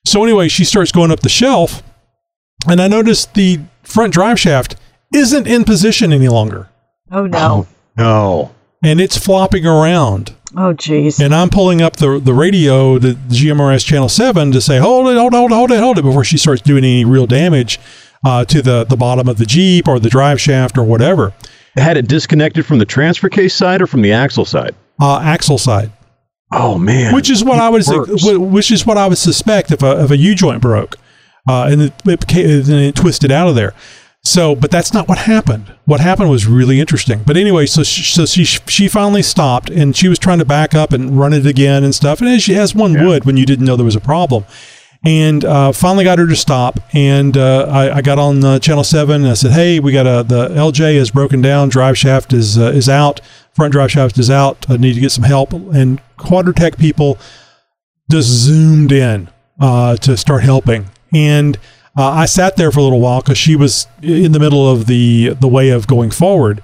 So, 0.05 0.25
anyway, 0.25 0.49
she 0.49 0.65
starts 0.65 0.91
going 0.91 1.13
up 1.13 1.21
the 1.21 1.29
shelf, 1.29 1.85
and 2.69 2.81
I 2.81 2.89
noticed 2.89 3.35
the 3.35 3.61
front 3.83 4.13
drive 4.13 4.39
shaft 4.39 4.77
isn't 5.15 5.47
in 5.47 5.65
position 5.65 6.13
any 6.13 6.29
longer, 6.29 6.69
oh 7.11 7.27
no. 7.27 7.67
no. 7.97 8.55
and 8.83 9.01
it's 9.01 9.17
flopping 9.19 9.67
around. 9.67 10.35
Oh 10.55 10.75
jeez. 10.75 11.19
And 11.25 11.35
I'm 11.35 11.49
pulling 11.51 11.81
up 11.81 11.97
the 11.97 12.19
the 12.19 12.35
radio, 12.35 12.99
the 12.99 13.13
GMRS 13.15 13.85
channel 13.87 14.09
seven, 14.09 14.53
to 14.53 14.61
say 14.61 14.79
hold 14.79 15.09
it, 15.09 15.17
hold 15.17 15.33
it, 15.33 15.37
hold 15.37 15.51
it, 15.51 15.55
hold 15.55 15.71
it, 15.73 15.79
hold 15.81 15.99
it, 15.99 16.03
before 16.03 16.25
she 16.25 16.37
starts 16.37 16.61
doing 16.63 16.85
any 16.85 17.05
real 17.05 17.27
damage 17.27 17.81
uh, 18.25 18.45
to 18.47 18.61
the 18.63 18.85
the 18.85 18.97
bottom 18.97 19.29
of 19.29 19.39
the 19.39 19.47
Jeep 19.47 19.89
or 19.89 19.99
the 19.99 20.11
drive 20.11 20.41
shaft 20.41 20.77
or 20.77 20.85
whatever. 20.85 21.33
Had 21.77 21.97
it 21.97 22.07
disconnected 22.07 22.67
from 22.67 22.79
the 22.79 22.85
transfer 22.85 23.31
case 23.31 23.55
side 23.55 23.81
or 23.81 23.87
from 23.87 24.03
the 24.03 24.13
axle 24.13 24.45
side? 24.45 24.75
Uh, 25.01 25.21
axle 25.21 25.57
side, 25.57 25.91
Oh 26.53 26.77
man. 26.77 27.15
which 27.15 27.31
is 27.31 27.43
what 27.43 27.59
I 27.59 27.71
would 27.71 27.83
worse. 27.87 28.23
which 28.23 28.71
is 28.71 28.87
what 28.87 28.99
I 28.99 29.07
would 29.07 29.17
suspect 29.17 29.71
if 29.73 29.83
a 29.83 30.05
if 30.05 30.11
a 30.11 30.17
U 30.19 30.35
joint 30.35 30.61
broke, 30.61 30.97
uh, 31.49 31.69
and 31.71 31.83
it, 31.83 31.93
it, 32.07 32.21
became, 32.21 32.47
and 32.49 32.69
it 32.71 32.95
twisted 32.95 33.31
out 33.33 33.49
of 33.49 33.55
there. 33.55 33.75
So, 34.25 34.55
but 34.55 34.71
that's 34.71 34.95
not 34.95 35.09
what 35.09 35.19
happened. 35.19 35.75
What 35.85 35.99
happened 35.99 36.31
was 36.31 36.47
really 36.47 36.79
interesting. 36.79 37.23
But 37.27 37.37
anyway, 37.37 37.67
so 37.67 37.83
she, 37.83 38.05
so 38.05 38.25
she 38.25 38.45
she 38.45 38.87
finally 38.87 39.23
stopped, 39.23 39.69
and 39.69 39.97
she 39.97 40.07
was 40.09 40.19
trying 40.21 40.39
to 40.39 40.45
back 40.45 40.75
up 40.75 40.93
and 40.93 41.19
run 41.19 41.33
it 41.33 41.45
again 41.45 41.83
and 41.83 41.93
stuff. 41.93 42.21
And 42.21 42.29
as, 42.29 42.45
she, 42.45 42.55
as 42.55 42.73
one 42.73 42.93
Yeah. 42.95 43.07
would 43.07 43.25
when 43.25 43.37
you 43.37 43.45
didn't 43.45 43.67
know 43.67 43.75
there 43.75 43.85
was 43.85 43.97
a 43.97 44.01
problem, 44.01 44.45
and 45.05 45.45
uh, 45.45 45.73
finally 45.73 46.05
got 46.05 46.21
her 46.21 46.29
to 46.29 46.37
stop. 46.37 46.79
And 46.93 47.37
uh, 47.37 47.67
I, 47.69 47.97
I 47.97 48.01
got 48.01 48.21
on 48.21 48.45
uh, 48.45 48.61
channel 48.61 48.85
seven. 48.85 49.23
And 49.23 49.31
I 49.33 49.35
said, 49.35 49.51
"Hey, 49.51 49.81
we 49.81 49.91
got 49.91 50.07
a 50.07 50.23
the 50.23 50.51
LJ 50.51 50.95
is 50.95 51.11
broken 51.11 51.43
down. 51.43 51.69
Drive 51.69 51.99
shaft 51.99 52.33
is 52.33 52.57
uh, 52.57 52.67
is 52.67 52.89
out. 52.89 53.21
Front 53.55 53.73
drive 53.73 53.91
shaft 53.91 54.19
is 54.19 54.31
out. 54.31 54.65
I 54.71 54.77
need 54.77 54.95
to 54.95 55.01
get 55.01 55.11
some 55.11 55.25
help." 55.25 55.53
And 55.53 56.01
Quadratec 56.17 56.79
people 56.79 57.19
just 58.09 58.29
zoomed 58.29 58.93
in 58.93 59.29
uh, 59.59 59.97
to 59.97 60.17
start 60.17 60.45
helping. 60.45 60.91
And 61.15 61.57
uh, 61.97 62.09
I 62.11 62.27
sat 62.27 62.57
there 62.57 62.71
for 62.73 62.81
a 62.81 62.83
little 62.83 63.01
while 63.01 63.21
because 63.21 63.39
she 63.39 63.55
was 63.57 63.87
in 64.03 64.33
the 64.33 64.41
middle 64.41 64.69
of 64.69 64.87
the 64.87 65.31
the 65.41 65.49
way 65.49 65.71
of 65.71 65.87
going 65.87 66.11
forward. 66.11 66.63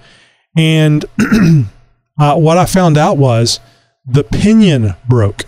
And 0.56 1.04
uh, 2.18 2.36
what 2.36 2.58
I 2.58 2.64
found 2.66 2.96
out 2.96 3.16
was 3.18 3.60
the 4.06 4.24
pinion 4.24 4.94
broke. 5.08 5.44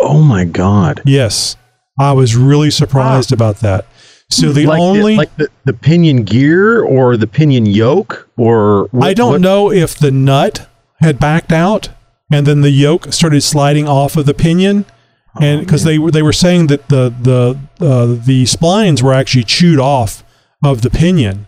oh 0.00 0.22
my 0.22 0.44
god. 0.44 1.00
Yes, 1.04 1.56
I 1.98 2.12
was 2.12 2.36
really 2.36 2.70
surprised 2.70 3.32
about 3.32 3.56
that. 3.60 3.86
So 4.28 4.52
the 4.52 4.66
like 4.66 4.80
only 4.80 5.12
the, 5.14 5.18
like 5.18 5.36
the, 5.36 5.48
the 5.64 5.72
pinion 5.72 6.24
gear 6.24 6.82
or 6.82 7.16
the 7.16 7.28
pinion 7.28 7.64
yoke 7.64 8.28
or 8.36 8.88
what, 8.90 9.06
I 9.08 9.14
don't 9.14 9.32
what- 9.32 9.40
know 9.40 9.72
if 9.72 9.96
the 9.96 10.10
nut 10.10 10.68
had 11.00 11.18
backed 11.18 11.52
out 11.52 11.88
and 12.32 12.46
then 12.46 12.60
the 12.60 12.70
yoke 12.70 13.12
started 13.12 13.42
sliding 13.42 13.86
off 13.88 14.16
of 14.16 14.26
the 14.26 14.34
pinion, 14.34 14.84
and 15.40 15.60
because 15.60 15.84
they 15.84 15.98
were 15.98 16.10
they 16.10 16.22
were 16.22 16.32
saying 16.32 16.68
that 16.68 16.88
the 16.88 17.14
the 17.22 17.58
uh, 17.84 18.06
the 18.24 18.44
splines 18.44 19.02
were 19.02 19.12
actually 19.12 19.44
chewed 19.44 19.78
off 19.78 20.22
of 20.64 20.82
the 20.82 20.90
pinion. 20.90 21.46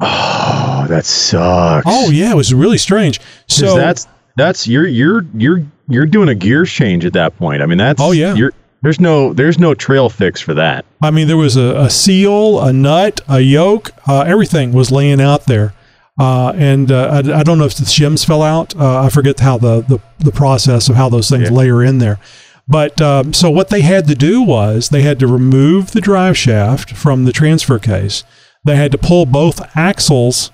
Oh, 0.00 0.86
that 0.88 1.04
sucks. 1.04 1.84
Oh 1.88 2.10
yeah, 2.10 2.30
it 2.32 2.36
was 2.36 2.54
really 2.54 2.78
strange. 2.78 3.20
So 3.48 3.76
that's 3.76 4.06
that's 4.36 4.66
you're 4.68 4.86
you're 4.86 5.24
you're 5.34 5.64
you're 5.88 6.06
doing 6.06 6.28
a 6.28 6.34
gear 6.34 6.64
change 6.64 7.04
at 7.04 7.12
that 7.14 7.36
point. 7.36 7.62
I 7.62 7.66
mean 7.66 7.78
that's 7.78 8.00
Oh, 8.00 8.12
yeah. 8.12 8.34
You're 8.34 8.52
there's 8.82 9.00
no 9.00 9.32
there's 9.32 9.58
no 9.58 9.74
trail 9.74 10.08
fix 10.08 10.40
for 10.40 10.54
that. 10.54 10.84
I 11.02 11.10
mean, 11.10 11.26
there 11.26 11.36
was 11.36 11.56
a, 11.56 11.76
a 11.76 11.90
seal, 11.90 12.60
a 12.60 12.72
nut, 12.72 13.20
a 13.28 13.40
yoke, 13.40 13.90
uh, 14.06 14.20
everything 14.20 14.72
was 14.72 14.92
laying 14.92 15.20
out 15.20 15.46
there. 15.46 15.74
Uh, 16.20 16.52
and 16.56 16.90
uh, 16.90 17.08
I, 17.24 17.40
I 17.40 17.42
don't 17.44 17.58
know 17.58 17.64
if 17.64 17.76
the 17.76 17.84
shims 17.84 18.26
fell 18.26 18.42
out. 18.42 18.74
Uh, 18.76 19.02
I 19.02 19.08
forget 19.08 19.38
how 19.38 19.56
the, 19.56 19.82
the, 19.82 20.00
the 20.18 20.32
process 20.32 20.88
of 20.88 20.96
how 20.96 21.08
those 21.08 21.28
things 21.30 21.44
Yeah. 21.48 21.56
layer 21.56 21.82
in 21.84 21.98
there. 21.98 22.18
But 22.68 23.00
um, 23.00 23.32
so 23.32 23.50
what 23.50 23.70
they 23.70 23.80
had 23.80 24.06
to 24.08 24.14
do 24.14 24.42
was 24.42 24.88
they 24.90 25.02
had 25.02 25.18
to 25.20 25.26
remove 25.26 25.92
the 25.92 26.00
drive 26.02 26.36
shaft 26.36 26.90
from 26.90 27.24
the 27.24 27.32
transfer 27.32 27.78
case. 27.78 28.24
They 28.66 28.76
had 28.76 28.92
to 28.92 28.98
pull 28.98 29.24
both 29.24 29.74
axles 29.76 30.50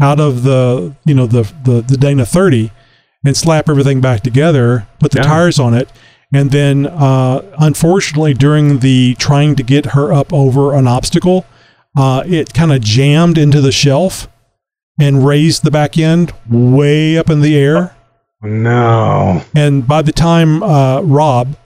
out 0.00 0.18
of 0.20 0.44
the 0.44 0.94
you 1.04 1.14
know 1.14 1.26
the 1.26 1.42
the, 1.64 1.82
the 1.82 1.96
Dana 1.96 2.24
30 2.24 2.70
and 3.26 3.36
slap 3.36 3.68
everything 3.68 4.00
back 4.00 4.22
together, 4.22 4.86
put 5.00 5.10
the 5.10 5.18
Yeah. 5.18 5.24
tires 5.24 5.58
on 5.58 5.74
it, 5.74 5.90
and 6.32 6.50
then 6.52 6.86
uh, 6.86 7.42
unfortunately 7.58 8.32
during 8.32 8.78
the 8.78 9.14
trying 9.18 9.54
to 9.56 9.62
get 9.62 9.86
her 9.86 10.12
up 10.12 10.32
over 10.32 10.72
an 10.74 10.86
obstacle, 10.86 11.44
uh, 11.98 12.22
it 12.26 12.54
kind 12.54 12.72
of 12.72 12.80
jammed 12.80 13.36
into 13.36 13.60
the 13.60 13.72
shelf 13.72 14.28
and 15.00 15.26
raised 15.26 15.64
the 15.64 15.70
back 15.70 15.98
end 15.98 16.32
way 16.48 17.18
up 17.18 17.28
in 17.28 17.40
the 17.42 17.56
air. 17.58 17.94
No. 18.42 19.42
And 19.54 19.86
by 19.86 20.02
the 20.02 20.12
time 20.12 20.62
uh, 20.62 21.00
Rob 21.02 21.56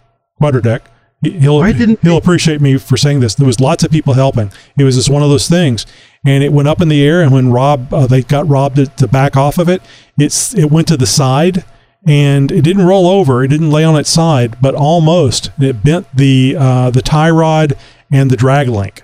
Quadratec, 0.41 0.81
he- 1.23 1.39
he'll 1.39 1.59
Why 1.59 1.73
didn't 1.73 2.01
he'll 2.03 2.17
appreciate 2.17 2.61
me 2.61 2.79
for 2.79 2.97
saying 2.97 3.21
this. 3.21 3.35
There 3.35 3.47
was 3.47 3.61
lots 3.61 3.85
of 3.85 3.91
people 3.91 4.15
helping. 4.15 4.51
It 4.79 4.85
was 4.85 4.97
just 4.97 5.11
one 5.11 5.23
of 5.23 5.29
those 5.31 5.49
things, 5.49 5.87
and 6.27 6.43
it 6.43 6.53
went 6.53 6.69
up 6.69 6.81
in 6.81 6.89
the 6.89 7.05
air. 7.05 7.23
And 7.23 7.31
when 7.33 7.53
Rob 7.53 7.93
uh, 7.93 8.07
they 8.07 8.23
got 8.23 8.49
Rob 8.49 8.75
to, 8.77 8.87
to 8.87 9.07
back 9.07 9.37
off 9.37 9.59
of 9.59 9.69
it, 9.69 9.83
it's 10.19 10.55
it 10.55 10.71
went 10.71 10.89
to 10.89 10.97
the 10.97 11.07
side, 11.07 11.65
and 12.07 12.51
it 12.51 12.63
didn't 12.63 12.87
roll 12.87 13.07
over. 13.07 13.45
It 13.45 13.49
didn't 13.49 13.71
lay 13.71 13.85
on 13.85 13.95
its 13.97 14.11
side, 14.11 14.57
but 14.61 14.75
almost 14.75 15.51
it 15.61 15.85
bent 15.85 16.07
the 16.17 16.57
uh, 16.59 16.91
the 16.91 17.03
tie 17.03 17.31
rod 17.31 17.75
and 18.11 18.31
the 18.31 18.37
drag 18.37 18.69
link. 18.69 19.03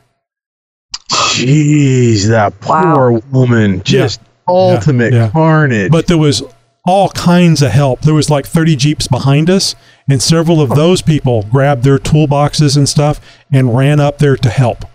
Jeez, 1.10 2.26
that 2.28 2.52
Wow. 2.66 2.94
poor 2.94 3.22
woman. 3.30 3.82
Just 3.84 4.20
ultimate 4.48 5.12
yeah. 5.12 5.30
carnage. 5.30 5.92
But 5.92 6.06
there 6.08 6.18
was 6.18 6.42
all 6.88 7.10
kinds 7.10 7.60
of 7.60 7.70
help. 7.70 8.00
There 8.00 8.14
was 8.14 8.30
like 8.30 8.46
30 8.46 8.74
Jeeps 8.74 9.08
behind 9.08 9.50
us, 9.50 9.74
and 10.08 10.22
several 10.22 10.62
of 10.62 10.70
those 10.70 11.02
people 11.02 11.42
grabbed 11.42 11.84
their 11.84 11.98
toolboxes 11.98 12.78
and 12.78 12.88
stuff 12.88 13.20
and 13.52 13.76
ran 13.76 14.00
up 14.00 14.18
there 14.18 14.36
to 14.36 14.48
help. 14.48 14.86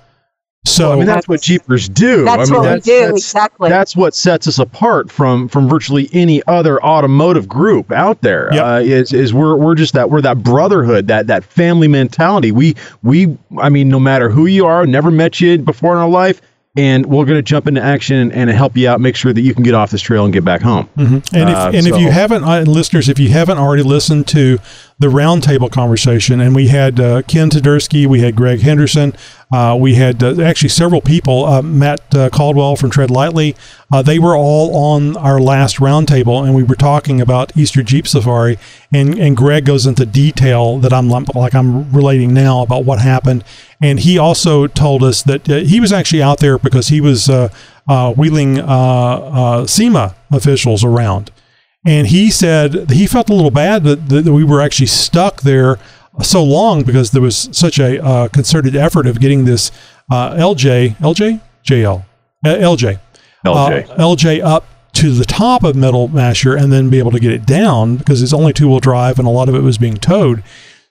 So 0.66 0.94
I 0.94 0.96
mean, 0.96 1.06
that's 1.06 1.28
what 1.28 1.42
Jeepers 1.42 1.88
do. 1.90 2.24
That's 2.24 2.50
I 2.50 2.54
mean, 2.54 2.62
what 2.64 2.74
we 2.74 2.80
do, 2.80 3.00
that's- 3.00 3.18
exactly. 3.20 3.70
That's 3.70 3.96
what 3.96 4.16
sets 4.16 4.48
us 4.48 4.58
apart 4.58 5.12
from 5.12 5.48
from 5.50 5.68
virtually 5.70 6.10
any 6.14 6.42
other 6.48 6.82
automotive 6.84 7.48
group 7.48 7.92
out 7.92 8.22
there. 8.22 8.50
Yep. 8.54 8.66
Uh, 8.66 8.80
is 8.80 9.14
is 9.14 9.34
we're 9.34 9.56
we're 9.56 9.76
just 9.76 9.94
that 9.94 10.10
we're 10.10 10.22
that 10.22 10.42
brotherhood, 10.42 11.08
that 11.10 11.28
that 11.28 11.44
family 11.44 11.90
mentality. 11.90 12.52
We 12.52 12.76
we 13.04 13.38
I 13.60 13.70
mean, 13.70 13.90
no 13.90 14.00
matter 14.00 14.30
who 14.30 14.46
you 14.48 14.66
are, 14.66 14.88
never 14.88 15.12
met 15.12 15.40
you 15.42 15.60
before 15.60 15.92
in 15.92 16.00
our 16.00 16.10
life, 16.10 16.42
and 16.76 17.06
we're 17.06 17.26
going 17.26 17.38
to 17.38 17.44
jump 17.44 17.68
into 17.68 17.82
action 17.82 18.32
and 18.32 18.50
help 18.50 18.76
you 18.76 18.90
out, 18.90 19.00
make 19.00 19.16
sure 19.16 19.32
that 19.32 19.42
you 19.42 19.54
can 19.54 19.62
get 19.64 19.76
off 19.76 19.92
this 19.92 20.02
trail 20.02 20.24
and 20.26 20.34
get 20.34 20.44
back 20.44 20.62
home. 20.62 20.90
And 20.98 21.24
if 21.50 21.56
Uh, 21.56 21.72
and 21.74 21.86
if 21.88 21.94
you 22.02 22.10
haven't, 22.12 22.44
uh, 22.44 22.62
listeners, 22.62 23.10
if 23.10 23.20
you 23.20 23.30
haven't 23.30 23.60
already 23.60 23.84
listened 23.84 24.26
to 24.30 24.58
the 25.00 25.08
roundtable 25.08 25.72
conversation, 25.72 26.40
and 26.40 26.56
we 26.56 26.68
had 26.68 27.00
uh, 27.00 27.22
Ken 27.24 27.50
Tedersky, 27.50 28.06
we 28.06 28.22
had 28.22 28.36
Greg 28.36 28.62
Henderson, 28.62 29.14
uh, 29.52 29.76
we 29.80 29.96
had 29.96 30.24
uh, 30.24 30.42
actually 30.42 30.70
several 30.70 31.02
people, 31.02 31.46
uh, 31.46 31.62
Matt 31.62 32.02
uh, 32.16 32.30
Caldwell 32.30 32.76
from 32.76 32.90
Tread 32.90 33.12
Lightly, 33.12 33.56
uh, 33.92 34.02
they 34.02 34.20
were 34.20 34.36
all 34.36 34.76
on 34.76 35.18
our 35.18 35.40
last 35.40 35.78
roundtable, 35.78 36.44
and 36.44 36.56
we 36.56 36.64
were 36.64 36.76
talking 36.76 37.20
about 37.20 37.56
Easter 37.58 37.84
Jeep 37.84 38.08
Safari, 38.08 38.58
and 38.94 39.18
and 39.18 39.36
Greg 39.36 39.66
goes 39.66 39.86
into 39.86 40.06
detail 40.06 40.78
that 40.80 40.94
I'm 40.94 41.10
like 41.10 41.54
I'm 41.54 41.92
relating 41.92 42.34
now 42.34 42.62
about 42.62 42.86
what 42.86 43.00
happened, 43.00 43.44
and 43.82 44.00
he 44.00 44.18
also 44.18 44.68
told 44.68 45.04
us 45.04 45.22
that 45.24 45.48
he 45.48 45.80
was 45.80 45.92
actually 45.92 46.24
out 46.24 46.40
there 46.40 46.58
because 46.58 46.88
he 46.88 47.02
was 47.02 47.30
uh, 47.88 48.14
wheeling 48.14 48.60
uh, 48.60 48.66
uh, 48.66 49.68
SEMA 49.68 50.16
officials 50.32 50.84
around. 50.84 51.32
And 51.86 52.08
he 52.08 52.32
said 52.32 52.92
he 52.92 53.08
felt 53.08 53.30
a 53.30 53.34
little 53.34 53.52
bad 53.52 53.84
that, 53.84 54.10
that 54.10 54.32
we 54.32 54.44
were 54.44 54.62
actually 54.62 54.88
stuck 54.88 55.42
there 55.42 55.78
so 56.22 56.44
long 56.44 56.84
because 56.84 57.12
there 57.12 57.22
was 57.22 57.50
such 57.52 57.80
a 57.80 58.04
uh, 58.04 58.28
concerted 58.30 58.76
effort 58.76 59.08
of 59.08 59.20
getting 59.20 59.46
this 59.46 59.72
uh, 60.12 60.32
LJ, 60.36 60.96
LJ, 60.98 61.42
JL, 61.66 62.06
uh, 62.46 62.50
LJ, 62.50 63.00
LJ. 63.46 63.90
uh, 63.90 63.96
LJ 63.98 64.44
up 64.44 64.66
to 64.94 65.12
the 65.12 65.26
top 65.26 65.64
of 65.64 65.76
Metal 65.76 66.08
Masher 66.08 66.56
and 66.56 66.72
then 66.72 66.90
be 66.90 67.00
able 67.00 67.12
to 67.12 67.20
get 67.20 67.32
it 67.32 67.46
down 67.46 67.98
because 67.98 68.22
it's 68.22 68.34
only 68.34 68.54
two 68.54 68.70
wheel 68.70 68.80
drive 68.80 69.18
and 69.18 69.28
a 69.28 69.32
lot 69.32 69.50
of 69.50 69.56
it 69.56 69.62
was 69.62 69.78
being 69.78 69.96
towed. 69.96 70.44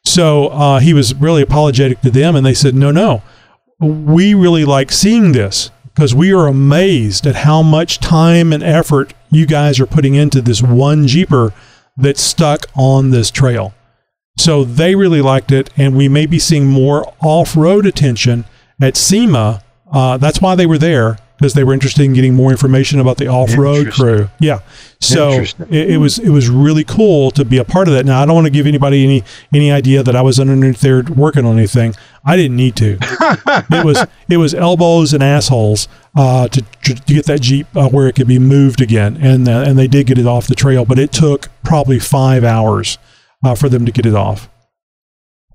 So 0.05 0.49
uh, 0.49 0.81
he 0.81 0.93
was 0.93 1.15
really 1.15 1.43
apologetic 1.43 2.01
to 2.01 2.11
them, 2.11 2.35
and 2.35 2.45
they 2.45 2.55
said, 2.55 2.75
"No, 2.75 2.91
no, 2.91 3.23
we 3.79 4.35
really 4.35 4.65
like 4.65 4.91
seeing 4.91 5.31
this 5.31 5.71
because 5.95 6.15
we 6.15 6.33
are 6.33 6.47
amazed 6.47 7.27
at 7.27 7.37
how 7.37 7.63
much 7.63 7.99
time 7.99 8.53
and 8.53 8.63
effort 8.63 9.15
you 9.31 9.47
guys 9.47 9.81
are 9.81 9.87
putting 9.87 10.15
into 10.15 10.41
this 10.41 10.63
one 10.63 11.07
Jeeper 11.07 11.53
that's 11.97 12.21
stuck 12.23 12.67
on 12.75 13.11
this 13.11 13.31
trail." 13.31 13.75
So 14.39 14.65
they 14.65 14.95
really 14.95 15.21
liked 15.21 15.53
it, 15.53 15.71
and 15.77 15.95
we 15.95 16.09
may 16.09 16.27
be 16.27 16.39
seeing 16.39 16.67
more 16.67 17.13
off-road 17.23 17.87
attention 17.87 18.45
at 18.81 18.97
SEMA. 18.97 19.63
Uh, 19.93 20.17
that's 20.17 20.41
why 20.41 20.55
they 20.55 20.67
were 20.67 20.79
there 20.79 21.19
because 21.43 21.55
they 21.55 21.65
were 21.65 21.75
interested 21.75 22.05
in 22.05 22.13
getting 22.13 22.35
more 22.35 22.51
information 22.51 23.01
about 23.01 23.19
the 23.19 23.27
off-road 23.27 23.93
crew. 23.93 24.31
Yeah, 24.41 24.61
so 25.01 25.33
it, 25.33 25.71
it 25.71 25.97
was 25.99 26.19
it 26.19 26.31
was 26.31 26.49
really 26.49 26.85
cool 26.85 27.31
to 27.33 27.45
be 27.45 27.59
a 27.59 27.65
part 27.65 27.89
of 27.89 27.95
that. 27.95 28.07
Now 28.07 28.23
I 28.23 28.27
don't 28.27 28.35
want 28.35 28.47
to 28.47 28.53
give 28.53 28.67
anybody 28.67 29.05
any 29.05 29.25
any 29.53 29.73
idea 29.73 30.03
that 30.03 30.15
I 30.15 30.23
was 30.23 30.39
underneath 30.39 30.81
there 30.81 31.03
working 31.03 31.45
on 31.45 31.59
anything. 31.59 31.95
I 32.25 32.37
didn't 32.37 32.57
need 32.57 32.77
to. 32.77 32.97
it 33.01 33.85
was 33.85 34.07
it 34.31 34.37
was 34.37 34.55
elbows 34.55 35.13
and 35.13 35.23
assholes 35.23 35.89
uh, 36.17 36.49
to, 36.49 36.63
to 36.63 36.95
to 36.95 37.15
get 37.15 37.27
that 37.27 37.41
jeep 37.41 37.67
uh, 37.77 37.89
where 37.89 38.07
it 38.07 38.15
could 38.15 38.29
be 38.29 38.39
moved 38.39 38.81
again, 38.81 39.19
and 39.21 39.49
uh, 39.49 39.65
and 39.67 39.79
they 39.79 39.89
did 39.89 40.07
get 40.07 40.19
it 40.19 40.27
off 40.27 40.47
the 40.47 40.55
trail, 40.55 40.85
but 40.85 40.99
it 40.99 41.13
took 41.13 41.49
probably 41.65 41.99
five 41.99 42.45
hours 42.45 42.99
uh, 43.45 43.55
for 43.55 43.69
them 43.69 43.85
to 43.85 43.93
get 43.93 44.07
it 44.07 44.15
off 44.15 44.49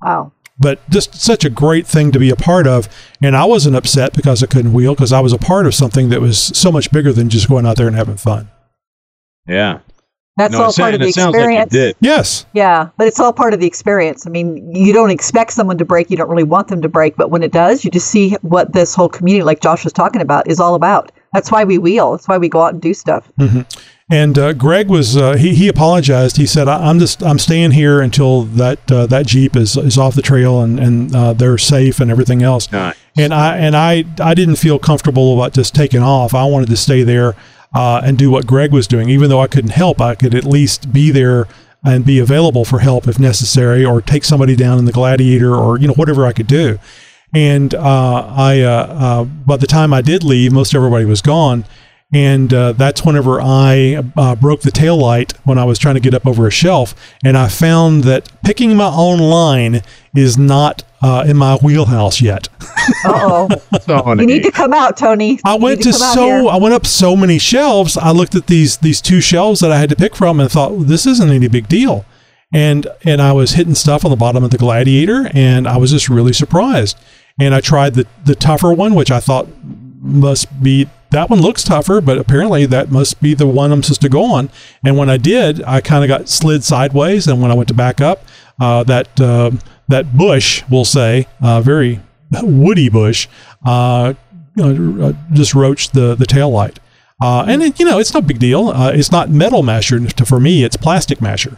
Wow. 0.01 0.31
But 0.59 0.79
just 0.89 1.15
such 1.15 1.45
a 1.45 1.49
great 1.49 1.85
thing 1.85 2.11
to 2.11 2.19
be 2.19 2.29
a 2.29 2.35
part 2.35 2.67
of. 2.67 2.89
And 3.21 3.35
I 3.35 3.45
wasn't 3.45 3.75
upset 3.75 4.13
because 4.13 4.43
I 4.43 4.47
couldn't 4.47 4.73
wheel 4.73 4.95
because 4.95 5.13
I 5.13 5.19
was 5.19 5.33
a 5.33 5.37
part 5.37 5.65
of 5.65 5.75
something 5.75 6.09
that 6.09 6.21
was 6.21 6.37
so 6.39 6.71
much 6.71 6.91
bigger 6.91 7.13
than 7.13 7.29
just 7.29 7.47
going 7.47 7.65
out 7.65 7.77
there 7.77 7.87
and 7.87 7.95
having 7.95 8.17
fun. 8.17 8.49
yeah. 9.47 9.79
That's 10.37 10.53
no, 10.53 10.65
all 10.65 10.73
part 10.73 10.93
of 10.93 10.99
the 10.99 11.07
it 11.07 11.15
sounds 11.15 11.35
like 11.35 11.65
experience. 11.65 11.95
Yes. 11.99 12.45
Yeah, 12.53 12.89
but 12.95 13.07
it's 13.07 13.19
all 13.19 13.33
part 13.33 13.55
of 13.55 13.59
the 13.59 13.65
experience. 13.65 14.27
I 14.27 14.29
mean, 14.29 14.71
you 14.71 14.93
don't 14.93 15.09
expect 15.09 15.51
someone 15.51 15.79
to 15.79 15.85
break, 15.85 16.11
you 16.11 16.17
don't 16.17 16.29
really 16.29 16.43
want 16.43 16.67
them 16.67 16.79
to 16.83 16.87
break, 16.87 17.15
but 17.15 17.31
when 17.31 17.41
it 17.41 17.51
does, 17.51 17.83
you 17.83 17.89
just 17.89 18.11
see 18.11 18.35
what 18.43 18.71
this 18.71 18.93
whole 18.93 19.09
community, 19.09 19.43
like 19.43 19.61
Josh 19.61 19.83
was 19.83 19.93
talking 19.93 20.21
about, 20.21 20.47
is 20.47 20.59
all 20.59 20.75
about. 20.75 21.11
That's 21.33 21.51
why 21.51 21.63
we 21.63 21.79
wheel. 21.79 22.11
That's 22.11 22.27
why 22.27 22.37
we 22.37 22.49
go 22.49 22.61
out 22.61 22.73
and 22.73 22.81
do 22.81 22.93
stuff. 22.93 23.31
Mm-hmm. 23.39 23.61
And 24.09 24.39
uh, 24.39 24.53
Greg 24.53 24.87
was 24.87 25.17
uh, 25.17 25.33
he 25.33 25.53
he 25.53 25.67
apologized. 25.67 26.37
He 26.37 26.45
said, 26.45 26.69
I, 26.69 26.89
"I'm 26.89 26.97
just 26.97 27.21
I'm 27.21 27.37
staying 27.37 27.71
here 27.71 27.99
until 27.99 28.43
that 28.43 28.89
uh, 28.89 29.05
that 29.07 29.25
jeep 29.25 29.57
is 29.57 29.75
is 29.75 29.97
off 29.97 30.15
the 30.15 30.21
trail 30.21 30.61
and 30.61 30.79
and 30.79 31.13
uh, 31.13 31.33
they're 31.33 31.57
safe 31.57 31.99
and 31.99 32.09
everything 32.09 32.41
else." 32.41 32.71
Nice. 32.71 32.95
And 33.17 33.33
I 33.33 33.57
and 33.57 33.75
I 33.75 34.05
I 34.21 34.33
didn't 34.33 34.55
feel 34.55 34.79
comfortable 34.79 35.33
about 35.33 35.53
just 35.53 35.75
taking 35.75 36.01
off. 36.01 36.33
I 36.33 36.45
wanted 36.45 36.69
to 36.69 36.77
stay 36.77 37.03
there 37.03 37.35
uh, 37.73 37.99
and 38.01 38.17
do 38.17 38.31
what 38.31 38.47
Greg 38.47 38.71
was 38.71 38.87
doing, 38.87 39.09
even 39.09 39.29
though 39.29 39.41
I 39.41 39.47
couldn't 39.47 39.71
help. 39.71 39.99
I 39.99 40.15
could 40.15 40.33
at 40.33 40.45
least 40.45 40.93
be 40.93 41.11
there 41.11 41.45
and 41.83 42.05
be 42.05 42.19
available 42.19 42.63
for 42.63 42.79
help 42.79 43.09
if 43.09 43.19
necessary, 43.19 43.83
or 43.83 44.01
take 44.01 44.23
somebody 44.23 44.55
down 44.55 44.79
in 44.79 44.85
the 44.85 44.93
Gladiator, 44.93 45.53
or 45.53 45.77
you 45.77 45.87
know 45.87 45.93
whatever 45.95 46.25
I 46.25 46.31
could 46.31 46.47
do. 46.47 46.79
And 47.33 47.75
uh, 47.75 48.25
I 48.25 48.61
uh, 48.61 48.69
uh, 48.69 49.23
by 49.25 49.57
the 49.57 49.67
time 49.67 49.93
I 49.93 50.01
did 50.01 50.23
leave, 50.23 50.53
most 50.53 50.73
everybody 50.73 51.03
was 51.03 51.21
gone. 51.21 51.65
And 52.13 52.53
uh, 52.53 52.71
that's 52.71 53.03
whenever 53.03 53.41
I 53.41 54.01
uh, 54.15 54.35
broke 54.35 54.61
the 54.61 54.71
tail 54.71 54.97
light 54.97 55.33
when 55.43 55.57
I 55.57 55.65
was 55.65 55.77
trying 55.77 55.95
to 55.95 55.99
get 55.99 56.13
up 56.13 56.25
over 56.25 56.47
a 56.47 56.51
shelf, 56.51 56.95
and 57.23 57.37
I 57.37 57.49
found 57.49 58.05
that 58.05 58.31
picking 58.43 58.77
my 58.77 58.89
own 58.93 59.19
line 59.19 59.81
is 60.15 60.37
not 60.37 60.83
uh, 61.01 61.25
in 61.27 61.35
my 61.35 61.57
wheelhouse 61.57 62.21
yet. 62.21 62.47
Uh 63.03 63.47
oh. 63.51 63.79
Tony. 63.79 64.21
you 64.23 64.27
need 64.27 64.43
to 64.43 64.51
come 64.51 64.73
out, 64.73 64.95
Tony. 64.95 65.39
I 65.43 65.55
went 65.55 65.79
need 65.79 65.83
to 65.83 65.93
so. 65.93 66.47
I 66.47 66.57
went 66.57 66.73
up 66.73 66.85
so 66.85 67.15
many 67.15 67.39
shelves. 67.39 67.97
I 67.97 68.11
looked 68.11 68.35
at 68.35 68.47
these 68.47 68.77
these 68.77 69.01
two 69.01 69.19
shelves 69.19 69.59
that 69.59 69.71
I 69.71 69.77
had 69.77 69.89
to 69.89 69.95
pick 69.95 70.15
from 70.15 70.39
and 70.39 70.49
thought 70.49 70.69
this 70.87 71.05
isn't 71.05 71.29
any 71.29 71.49
big 71.49 71.67
deal. 71.67 72.05
And 72.53 72.87
and 73.03 73.21
I 73.21 73.33
was 73.33 73.51
hitting 73.51 73.75
stuff 73.75 74.05
on 74.05 74.11
the 74.11 74.17
bottom 74.17 74.45
of 74.45 74.51
the 74.51 74.57
Gladiator, 74.57 75.29
and 75.33 75.67
I 75.67 75.75
was 75.75 75.91
just 75.91 76.07
really 76.07 76.33
surprised. 76.33 76.97
And 77.39 77.53
I 77.53 77.59
tried 77.59 77.95
the 77.95 78.07
the 78.23 78.35
tougher 78.35 78.73
one, 78.73 78.95
which 78.95 79.11
I 79.11 79.19
thought 79.19 79.49
must 79.99 80.63
be 80.63 80.87
that 81.11 81.29
one 81.29 81.41
looks 81.41 81.63
tougher, 81.63 82.01
but 82.01 82.17
apparently 82.17 82.65
that 82.65 82.91
must 82.91 83.21
be 83.21 83.33
the 83.33 83.47
one 83.47 83.71
I'm 83.71 83.83
supposed 83.83 84.01
to 84.01 84.09
go 84.09 84.23
on. 84.25 84.49
And 84.83 84.97
when 84.97 85.09
I 85.09 85.17
did, 85.17 85.63
I 85.63 85.81
kind 85.81 86.03
of 86.03 86.07
got 86.07 86.29
slid 86.29 86.63
sideways, 86.63 87.27
and 87.27 87.41
when 87.41 87.51
I 87.51 87.53
went 87.53 87.67
to 87.69 87.73
back 87.73 88.01
up, 88.01 88.23
uh, 88.59 88.83
that 88.83 89.19
uh, 89.19 89.51
that 89.87 90.17
bush, 90.17 90.63
we'll 90.69 90.85
say, 90.85 91.27
uh, 91.41 91.61
very 91.61 92.01
woody 92.41 92.89
bush, 92.89 93.27
uh, 93.65 94.13
uh, 94.61 95.13
just 95.33 95.53
roached 95.53 95.93
the 95.93 96.15
the 96.15 96.25
tail 96.25 96.49
light. 96.49 96.79
Uh, 97.21 97.45
and 97.47 97.63
it, 97.63 97.79
you 97.79 97.85
know, 97.85 97.97
it's 97.97 98.13
no 98.13 98.21
big 98.21 98.37
deal. 98.37 98.69
Uh, 98.69 98.91
it's 98.93 99.11
not 99.11 99.29
metal 99.29 99.63
masher 99.63 99.99
for 100.25 100.39
me; 100.39 100.63
it's 100.63 100.77
plastic 100.77 101.21
masher. 101.21 101.57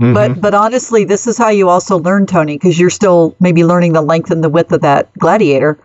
Mhm. 0.00 0.14
But 0.14 0.40
but 0.40 0.54
honestly, 0.54 1.04
this 1.04 1.26
is 1.26 1.36
how 1.36 1.50
you 1.50 1.68
also 1.68 1.98
learn, 1.98 2.26
Tony, 2.26 2.56
because 2.56 2.78
you're 2.80 2.90
still 2.90 3.36
maybe 3.38 3.64
learning 3.64 3.92
the 3.92 4.00
length 4.00 4.30
and 4.30 4.42
the 4.42 4.48
width 4.48 4.72
of 4.72 4.80
that 4.80 5.10
gladiator. 5.18 5.78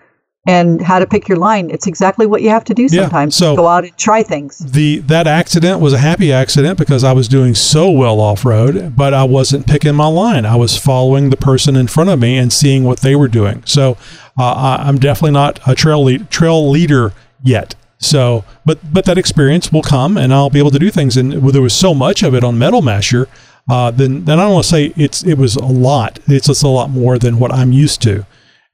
And 0.48 0.82
how 0.82 1.00
to 1.00 1.08
pick 1.08 1.28
your 1.28 1.38
line. 1.38 1.70
It's 1.70 1.88
exactly 1.88 2.26
what 2.26 2.42
you 2.42 2.50
have 2.50 2.64
to 2.66 2.74
do 2.74 2.88
sometimes. 2.88 3.36
Yeah, 3.40 3.48
so- 3.48 3.56
Go 3.56 3.68
out 3.68 3.84
and 3.84 3.98
try 3.98 4.24
things. 4.24 4.60
the 4.60 5.00
that 5.00 5.28
accident 5.28 5.80
was 5.80 5.94
a 5.94 5.98
happy 5.98 6.32
accident 6.32 6.78
because 6.78 7.04
I 7.04 7.14
was 7.14 7.28
doing 7.28 7.56
so 7.56 7.90
well 7.90 8.20
off 8.20 8.46
road, 8.46 8.96
but 8.96 9.14
I 9.14 9.24
wasn't 9.24 9.68
picking 9.68 9.96
my 9.96 10.08
line. 10.08 10.46
I 10.46 10.56
was 10.56 10.78
following 10.78 11.30
the 11.30 11.38
person 11.38 11.76
in 11.76 11.88
front 11.88 12.10
of 12.10 12.20
me 12.20 12.38
and 12.38 12.52
seeing 12.54 12.84
what 12.84 13.00
they 13.00 13.16
were 13.16 13.28
doing. 13.28 13.64
So 13.66 13.98
uh, 14.38 14.44
I, 14.80 14.88
I'm 14.88 15.00
definitely 15.00 15.32
not 15.32 15.60
a 15.68 15.74
trail 15.76 16.04
lead, 16.04 16.30
trail 16.30 16.70
leader 16.70 17.14
yet. 17.44 17.76
So, 17.98 18.44
but 18.66 18.78
but 18.94 19.06
that 19.06 19.18
experience 19.18 19.72
will 19.72 19.82
come, 19.82 20.18
and 20.18 20.34
I'll 20.34 20.50
be 20.50 20.60
able 20.60 20.72
to 20.72 20.80
do 20.80 20.92
things. 20.92 21.16
And 21.18 21.32
there 21.32 21.62
was 21.62 21.74
so 21.74 21.94
much 21.94 22.24
of 22.24 22.36
it 22.36 22.44
on 22.44 22.58
Metal 22.60 22.82
Masher. 22.82 23.28
Uh, 23.68 23.90
then, 23.90 24.26
then 24.26 24.38
I 24.40 24.44
don't 24.44 24.54
want 24.54 24.66
to 24.66 24.70
say 24.70 24.94
it's 24.96 25.24
it 25.24 25.38
was 25.40 25.56
a 25.56 25.66
lot. 25.66 26.20
It's 26.28 26.48
just 26.48 26.62
a 26.62 26.68
lot 26.68 26.90
more 26.92 27.18
than 27.18 27.40
what 27.40 27.52
I'm 27.54 27.72
used 27.72 28.02
to. 28.04 28.26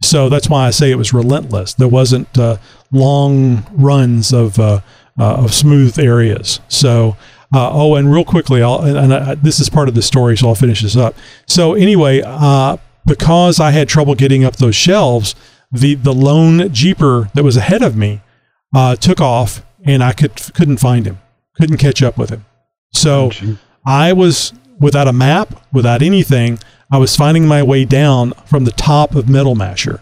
So 0.03 0.29
that's 0.29 0.49
why 0.49 0.67
I 0.67 0.71
say 0.71 0.91
it 0.91 0.95
was 0.95 1.13
relentless. 1.13 1.73
There 1.75 1.87
wasn't 1.87 2.37
uh, 2.37 2.57
long 2.91 3.65
runs 3.71 4.33
of 4.33 4.59
uh, 4.59 4.81
uh, 5.19 5.35
of 5.35 5.53
smooth 5.53 5.99
areas. 5.99 6.59
So 6.67 7.17
uh, 7.53 7.69
oh, 7.71 7.95
and 7.95 8.11
real 8.11 8.23
quickly, 8.23 8.63
I'll 8.63 8.81
and, 8.81 8.97
and 8.97 9.13
I, 9.13 9.35
this 9.35 9.59
is 9.59 9.69
part 9.69 9.89
of 9.89 9.95
the 9.95 10.01
story, 10.01 10.37
so 10.37 10.47
I'll 10.47 10.55
finish 10.55 10.81
this 10.81 10.95
up. 10.95 11.15
So 11.47 11.73
anyway, 11.73 12.21
uh, 12.25 12.77
because 13.05 13.59
I 13.59 13.71
had 13.71 13.89
trouble 13.89 14.15
getting 14.15 14.45
up 14.45 14.55
those 14.55 14.75
shelves, 14.75 15.35
the 15.71 15.95
the 15.95 16.13
lone 16.13 16.71
jeeper 16.73 17.29
that 17.33 17.43
was 17.43 17.57
ahead 17.57 17.81
of 17.81 17.97
me 17.97 18.21
uh, 18.73 18.95
took 18.95 19.19
off, 19.19 19.65
and 19.83 20.01
I 20.01 20.13
could 20.13 20.35
couldn't 20.53 20.77
find 20.77 21.05
him, 21.05 21.19
couldn't 21.55 21.77
catch 21.77 22.01
up 22.01 22.17
with 22.17 22.29
him. 22.29 22.45
So 22.93 23.31
I 23.85 24.13
was 24.13 24.53
without 24.79 25.07
a 25.07 25.13
map, 25.13 25.61
without 25.73 26.01
anything. 26.01 26.59
I 26.91 26.97
was 26.97 27.15
finding 27.15 27.47
my 27.47 27.63
way 27.63 27.85
down 27.85 28.31
from 28.45 28.65
the 28.65 28.71
top 28.71 29.15
of 29.15 29.29
Metal 29.29 29.55
Masher. 29.55 30.01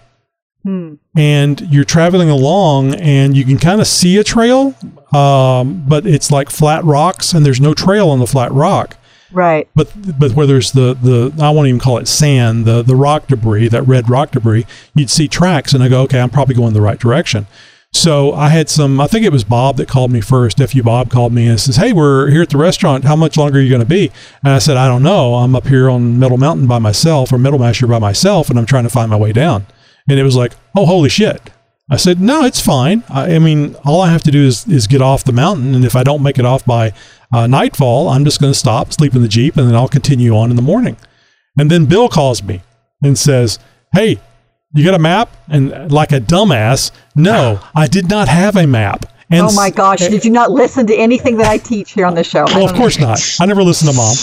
And 1.16 1.62
you're 1.72 1.86
traveling 1.86 2.30
along, 2.30 2.96
and 2.96 3.38
you 3.38 3.46
can 3.46 3.58
kind 3.58 3.80
of 3.80 3.88
see 3.88 4.18
a 4.18 4.24
trail, 4.24 4.76
um, 5.14 5.86
but 5.88 6.06
it's 6.06 6.32
like 6.32 6.50
flat 6.50 6.84
rocks, 6.84 7.34
and 7.34 7.46
there's 7.46 7.62
no 7.62 7.74
trail 7.74 8.10
on 8.10 8.20
the 8.20 8.28
flat 8.28 8.52
rock. 8.52 8.98
Right. 9.32 9.70
But 9.76 10.20
but 10.20 10.32
where 10.34 10.48
there's 10.48 10.72
the, 10.72 10.96
the 10.96 11.34
I 11.42 11.52
won't 11.52 11.68
even 11.68 11.80
call 11.80 11.98
it 11.98 12.08
sand, 12.08 12.66
the 12.66 12.82
the 12.82 12.96
rock 12.96 13.28
debris, 13.28 13.68
that 13.70 13.84
red 13.84 14.10
rock 14.10 14.32
debris, 14.32 14.66
you'd 14.96 15.10
see 15.10 15.28
tracks, 15.28 15.74
and 15.74 15.84
I 15.84 15.88
go, 15.88 16.02
okay, 16.04 16.20
I'm 16.20 16.30
probably 16.30 16.56
going 16.56 16.74
the 16.74 16.82
right 16.82 17.00
direction. 17.00 17.48
So 17.92 18.34
I 18.34 18.50
had 18.50 18.70
some. 18.70 19.02
I 19.02 19.08
think 19.08 19.26
it 19.26 19.32
was 19.32 19.44
Bob 19.44 19.78
that 19.78 19.88
called 19.88 20.12
me 20.12 20.22
first. 20.22 20.60
Fu 20.60 20.84
Bob 20.84 21.10
called 21.10 21.34
me 21.34 21.48
and 21.48 21.60
says, 21.60 21.78
"Hey, 21.78 21.92
we're 21.92 22.30
here 22.30 22.44
at 22.44 22.50
the 22.50 22.58
restaurant. 22.58 23.04
How 23.04 23.16
much 23.16 23.36
longer 23.36 23.58
are 23.58 23.62
you 23.62 23.70
going 23.70 23.82
to 23.82 23.86
be?" 23.86 24.12
And 24.44 24.54
I 24.54 24.60
said, 24.60 24.78
"I 24.78 24.88
don't 24.88 25.02
know. 25.04 25.36
I'm 25.36 25.56
up 25.56 25.68
here 25.68 25.90
on 25.90 26.20
Metal 26.20 26.38
Mountain 26.38 26.68
by 26.68 26.80
myself, 26.80 27.34
or 27.34 27.40
Metal 27.40 27.60
Masher 27.60 27.88
by 27.88 28.00
myself, 28.00 28.50
and 28.50 28.60
I'm 28.60 28.68
trying 28.68 28.84
to 28.84 28.90
find 28.90 29.10
my 29.10 29.18
way 29.18 29.32
down." 29.34 29.66
And 30.08 30.20
it 30.20 30.24
was 30.24 30.36
like, 30.36 30.54
"Oh, 30.78 30.86
holy 30.86 31.10
shit!" 31.10 31.50
I 31.90 31.98
said, 31.98 32.22
"No, 32.22 32.46
it's 32.46 32.62
fine. 32.62 33.04
I, 33.10 33.36
I 33.36 33.40
mean, 33.40 33.76
all 33.84 34.02
I 34.02 34.12
have 34.12 34.24
to 34.24 34.32
do 34.32 34.46
is 34.46 34.68
is 34.68 34.86
get 34.86 35.02
off 35.02 35.24
the 35.24 35.32
mountain, 35.32 35.74
and 35.74 35.84
if 35.84 35.96
I 35.96 36.04
don't 36.04 36.22
make 36.24 36.38
it 36.38 36.46
off 36.46 36.64
by 36.64 36.94
uh, 37.34 37.48
nightfall, 37.48 38.10
I'm 38.10 38.24
just 38.24 38.40
going 38.40 38.54
to 38.54 38.60
stop, 38.60 38.94
sleep 38.94 39.16
in 39.16 39.24
the 39.24 39.28
jeep, 39.28 39.58
and 39.58 39.68
then 39.68 39.76
I'll 39.76 39.88
continue 39.88 40.38
on 40.38 40.52
in 40.52 40.56
the 40.56 40.62
morning." 40.62 40.96
And 41.58 41.72
then 41.72 41.86
Bill 41.86 42.08
calls 42.08 42.44
me 42.44 42.62
and 43.04 43.18
says, 43.18 43.58
"Hey, 43.94 44.20
you 44.74 44.84
got 44.86 44.94
a 44.94 45.00
map?" 45.00 45.30
And 45.48 45.92
like 45.92 46.12
a 46.12 46.20
dumbass, 46.20 46.92
no, 47.16 47.60
I 47.76 47.88
did 47.88 48.10
not 48.10 48.28
have 48.28 48.56
a 48.56 48.66
map. 48.68 49.06
And 49.32 49.46
oh 49.46 49.54
my 49.54 49.70
gosh! 49.70 50.00
Did 50.00 50.26
you 50.26 50.32
not 50.32 50.52
listen 50.52 50.88
to 50.88 50.96
anything 50.96 51.38
that 51.38 51.48
I 51.48 51.58
teach 51.58 51.92
here 51.92 52.06
on 52.08 52.16
the 52.16 52.24
show? 52.24 52.46
Well, 52.46 52.66
of 52.68 52.74
course 52.76 52.98
not. 53.00 53.20
I 53.40 53.46
never 53.46 53.62
listened 53.64 53.92
to 53.92 53.96
mom. 53.96 54.16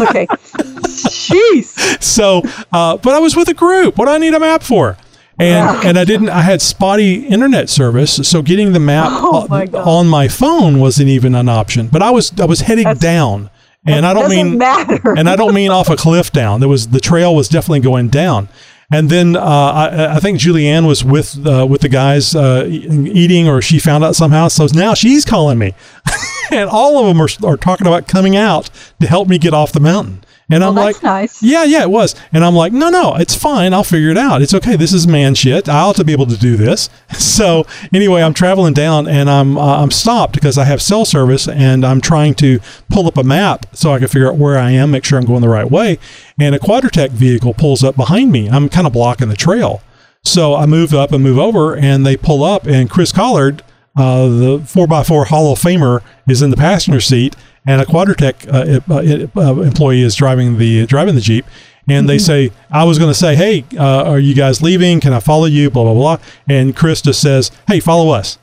okay. 0.08 0.26
Jeez. 0.26 2.02
So, 2.02 2.42
uh, 2.72 2.96
but 2.98 3.14
I 3.14 3.18
was 3.18 3.34
with 3.36 3.48
a 3.48 3.54
group. 3.54 3.96
What 3.96 4.06
do 4.06 4.12
I 4.12 4.18
need 4.18 4.34
a 4.34 4.40
map 4.40 4.62
for? 4.62 4.96
And 5.38 5.84
and 5.86 5.98
I 5.98 6.04
didn't. 6.04 6.28
I 6.28 6.42
had 6.42 6.60
spotty 6.60 7.26
internet 7.26 7.70
service, 7.70 8.28
so 8.28 8.42
getting 8.42 8.72
the 8.74 8.80
map 8.80 9.08
Oh, 9.10 9.46
my 9.48 9.64
on 9.66 10.06
my 10.06 10.28
phone 10.28 10.78
wasn't 10.78 11.08
even 11.08 11.34
an 11.34 11.48
option. 11.48 11.88
But 11.88 12.02
I 12.02 12.10
was 12.10 12.32
I 12.38 12.44
was 12.44 12.60
heading 12.60 12.84
That's- 12.84 13.00
down, 13.00 13.48
and 13.86 14.04
I 14.04 14.12
don't 14.12 14.28
mean 14.28 14.58
matter. 14.58 15.14
and 15.16 15.28
I 15.30 15.36
don't 15.36 15.54
mean 15.54 15.70
off 15.70 15.88
a 15.88 15.96
cliff 15.96 16.30
down. 16.30 16.60
There 16.60 16.68
was 16.68 16.88
the 16.88 17.00
trail 17.00 17.34
was 17.34 17.48
definitely 17.48 17.80
going 17.80 18.08
down. 18.08 18.48
And 18.92 19.08
then 19.08 19.36
uh, 19.36 19.40
I, 19.40 20.16
I 20.16 20.20
think 20.20 20.38
Julianne 20.38 20.86
was 20.86 21.02
with 21.02 21.44
uh, 21.46 21.66
with 21.68 21.80
the 21.80 21.88
guys 21.88 22.34
uh, 22.34 22.66
eating, 22.68 23.48
or 23.48 23.62
she 23.62 23.78
found 23.78 24.04
out 24.04 24.14
somehow. 24.14 24.48
So 24.48 24.66
now 24.72 24.92
she's 24.92 25.24
calling 25.24 25.58
me, 25.58 25.74
and 26.50 26.68
all 26.68 26.98
of 26.98 27.06
them 27.06 27.20
are, 27.20 27.50
are 27.50 27.56
talking 27.56 27.86
about 27.86 28.06
coming 28.06 28.36
out 28.36 28.68
to 29.00 29.06
help 29.06 29.28
me 29.28 29.38
get 29.38 29.54
off 29.54 29.72
the 29.72 29.80
mountain. 29.80 30.22
And 30.52 30.62
I'm 30.62 30.74
Well, 30.74 30.84
like, 30.86 31.00
that's 31.00 31.02
nice. 31.02 31.42
yeah, 31.42 31.64
yeah, 31.64 31.82
it 31.82 31.90
was. 31.90 32.14
And 32.32 32.44
I'm 32.44 32.54
like, 32.54 32.72
no, 32.72 32.90
no, 32.90 33.14
it's 33.16 33.34
fine. 33.34 33.72
I'll 33.72 33.84
figure 33.84 34.10
it 34.10 34.18
out. 34.18 34.42
It's 34.42 34.54
okay. 34.54 34.76
This 34.76 34.92
is 34.92 35.06
man 35.06 35.34
shit. 35.34 35.68
I 35.68 35.80
ought 35.80 35.96
to 35.96 36.04
be 36.04 36.12
able 36.12 36.26
to 36.26 36.36
do 36.36 36.56
this. 36.56 36.88
So 37.32 37.66
anyway, 37.94 38.22
I'm 38.22 38.34
traveling 38.34 38.74
down 38.74 39.08
and 39.08 39.28
I'm 39.30 39.56
uh, 39.56 39.82
I'm 39.82 39.90
stopped 39.90 40.34
because 40.34 40.58
I 40.58 40.64
have 40.64 40.82
cell 40.82 41.04
service 41.04 41.48
and 41.48 41.84
I'm 41.84 42.00
trying 42.00 42.34
to 42.34 42.60
pull 42.90 43.06
up 43.06 43.16
a 43.16 43.22
map 43.24 43.64
so 43.74 43.92
I 43.92 43.98
can 43.98 44.08
figure 44.08 44.28
out 44.28 44.36
where 44.36 44.58
I 44.58 44.70
am, 44.72 44.90
make 44.90 45.04
sure 45.04 45.18
I'm 45.18 45.24
going 45.24 45.40
the 45.40 45.48
right 45.48 45.70
way. 45.70 45.98
And 46.38 46.54
a 46.54 46.58
Quadratec 46.58 47.10
vehicle 47.10 47.54
pulls 47.54 47.82
up 47.82 47.96
behind 47.96 48.30
me. 48.32 48.48
I'm 48.50 48.68
kind 48.68 48.86
of 48.86 48.92
blocking 48.92 49.28
the 49.28 49.36
trail. 49.36 49.80
So 50.24 50.54
I 50.54 50.66
move 50.66 50.92
up 50.94 51.10
and 51.12 51.22
move 51.22 51.38
over, 51.38 51.74
and 51.76 52.04
they 52.06 52.16
pull 52.16 52.44
up, 52.44 52.66
and 52.66 52.88
Chris 52.88 53.10
Collard, 53.12 53.62
uh, 53.96 54.28
the 54.28 54.58
4x4 54.60 55.26
Hall 55.26 55.52
of 55.52 55.58
Famer, 55.58 56.00
is 56.28 56.42
in 56.42 56.50
the 56.50 56.56
passenger 56.56 57.00
seat, 57.00 57.34
and 57.66 57.80
a 57.80 57.84
Quadratec 57.84 58.46
uh, 58.48 58.80
uh, 58.92 59.40
uh, 59.40 59.60
employee 59.62 60.02
is 60.02 60.14
driving 60.14 60.58
the 60.58 60.86
driving 60.86 61.14
the 61.14 61.20
Jeep. 61.20 61.44
And 61.88 62.08
they 62.08 62.18
say, 62.18 62.52
I 62.70 62.84
was 62.84 63.00
going 63.00 63.10
to 63.10 63.18
say, 63.18 63.34
hey, 63.34 63.64
uh, 63.76 64.04
are 64.04 64.20
you 64.20 64.34
guys 64.34 64.62
leaving? 64.62 65.00
Can 65.00 65.12
I 65.12 65.18
follow 65.18 65.46
you? 65.46 65.68
Blah, 65.68 65.82
blah, 65.82 65.94
blah. 65.94 66.18
And 66.48 66.76
Chris 66.76 67.02
just 67.02 67.20
says, 67.20 67.50
hey, 67.66 67.80
follow 67.80 68.12
us. 68.12 68.38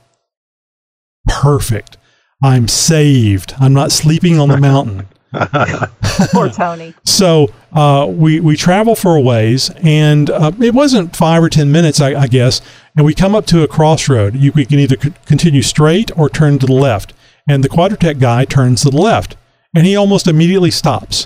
Perfect. 1.28 1.96
I'm 2.44 2.68
saved. 2.68 3.54
I'm 3.60 3.74
not 3.74 3.92
sleeping 3.94 4.40
on 4.40 4.50
the 4.50 4.58
mountain. 4.70 5.08
Poor 6.32 6.50
Tony. 6.50 6.94
So 7.06 7.50
uh, 7.72 8.08
we 8.10 8.40
we 8.40 8.58
travel 8.58 8.96
for 8.96 9.16
a 9.16 9.22
ways, 9.22 9.70
and 9.84 10.30
uh, 10.30 10.52
it 10.60 10.74
wasn't 10.74 11.16
five 11.16 11.44
or 11.44 11.50
ten 11.50 11.72
minutes, 11.72 12.02
I, 12.02 12.22
I 12.22 12.28
guess. 12.28 12.62
And 12.96 13.06
we 13.06 13.14
come 13.14 13.36
up 13.36 13.46
to 13.48 13.62
a 13.62 13.68
crossroad. 13.68 14.36
You 14.36 14.52
we 14.54 14.66
can 14.66 14.80
either 14.80 14.98
c- 15.00 15.14
continue 15.26 15.62
straight 15.62 16.10
or 16.18 16.30
turn 16.30 16.58
to 16.60 16.66
the 16.66 16.74
left. 16.74 17.14
And 17.50 17.64
the 17.64 17.70
Quadratec 17.70 18.20
guy 18.20 18.46
turns 18.46 18.84
to 18.84 18.92
the 18.92 19.02
left, 19.02 19.36
and 19.76 19.84
he 19.84 19.96
almost 19.96 20.28
immediately 20.28 20.70
stops. 20.70 21.26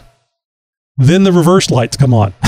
Then 0.95 1.25
the 1.25 1.33
reverse 1.33 1.69
lights 1.69 1.97
come 1.97 2.13
on. 2.13 2.33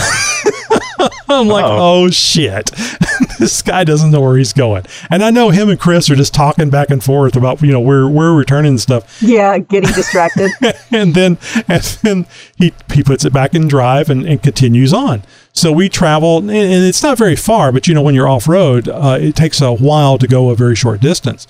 I'm 1.28 1.48
like, 1.50 1.66
oh 1.68 2.10
shit, 2.10 2.72
this 3.40 3.62
guy 3.62 3.84
doesn't 3.84 4.12
know 4.12 4.22
where 4.22 4.38
he's 4.38 4.54
going. 4.54 4.86
And 5.10 5.22
I 5.22 5.30
know 5.30 5.50
him 5.50 5.70
and 5.70 5.78
Chris 5.78 6.10
are 6.10 6.16
just 6.16 6.34
talking 6.34 6.70
back 6.70 6.90
and 6.90 7.04
forth 7.04 7.36
about 7.36 7.62
you 7.62 7.74
know 7.74 7.82
where 7.82 8.08
where 8.08 8.32
we're 8.32 8.38
returning 8.38 8.70
and 8.70 8.80
stuff 8.80 9.22
Yeah, 9.22 9.58
getting 9.58 9.92
distracted. 9.92 10.52
and 10.92 11.14
then 11.14 11.38
and 11.68 11.84
then 12.02 12.28
he 12.56 12.72
he 12.94 13.04
puts 13.04 13.26
it 13.26 13.34
back 13.34 13.54
in 13.54 13.68
drive 13.68 14.10
and, 14.10 14.26
and 14.26 14.42
continues 14.42 14.94
on. 14.94 15.24
So 15.52 15.74
we 15.74 15.90
travel, 15.90 16.38
and, 16.38 16.50
and 16.50 16.86
it's 16.86 17.04
not 17.04 17.18
very 17.18 17.36
far, 17.36 17.74
but 17.74 17.90
you 17.90 17.94
know 17.94 18.02
when 18.02 18.16
you're 18.16 18.30
off 18.30 18.48
road, 18.48 18.88
uh, 18.88 19.18
it 19.20 19.36
takes 19.36 19.60
a 19.60 19.74
while 19.74 20.18
to 20.18 20.28
go 20.28 20.50
a 20.50 20.56
very 20.56 20.76
short 20.76 21.02
distance. 21.02 21.46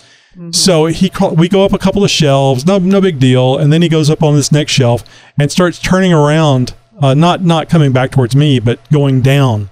So 0.52 0.86
he 0.88 1.10
call, 1.10 1.34
we 1.36 1.48
go 1.48 1.64
up 1.64 1.72
a 1.74 1.78
couple 1.78 2.04
of 2.04 2.10
shelves, 2.12 2.66
no 2.66 2.78
no 2.80 3.00
big 3.02 3.20
deal, 3.20 3.58
and 3.58 3.72
then 3.72 3.82
he 3.82 3.90
goes 3.90 4.10
up 4.10 4.22
on 4.24 4.36
this 4.36 4.52
next 4.52 4.72
shelf 4.74 5.04
and 5.40 5.52
starts 5.52 5.80
turning 5.80 6.14
around, 6.14 6.74
uh, 7.02 7.14
not 7.14 7.42
not 7.42 7.70
coming 7.70 7.92
back 7.94 8.12
towards 8.12 8.36
me, 8.36 8.60
but 8.60 8.80
going 8.92 9.22
down 9.22 9.70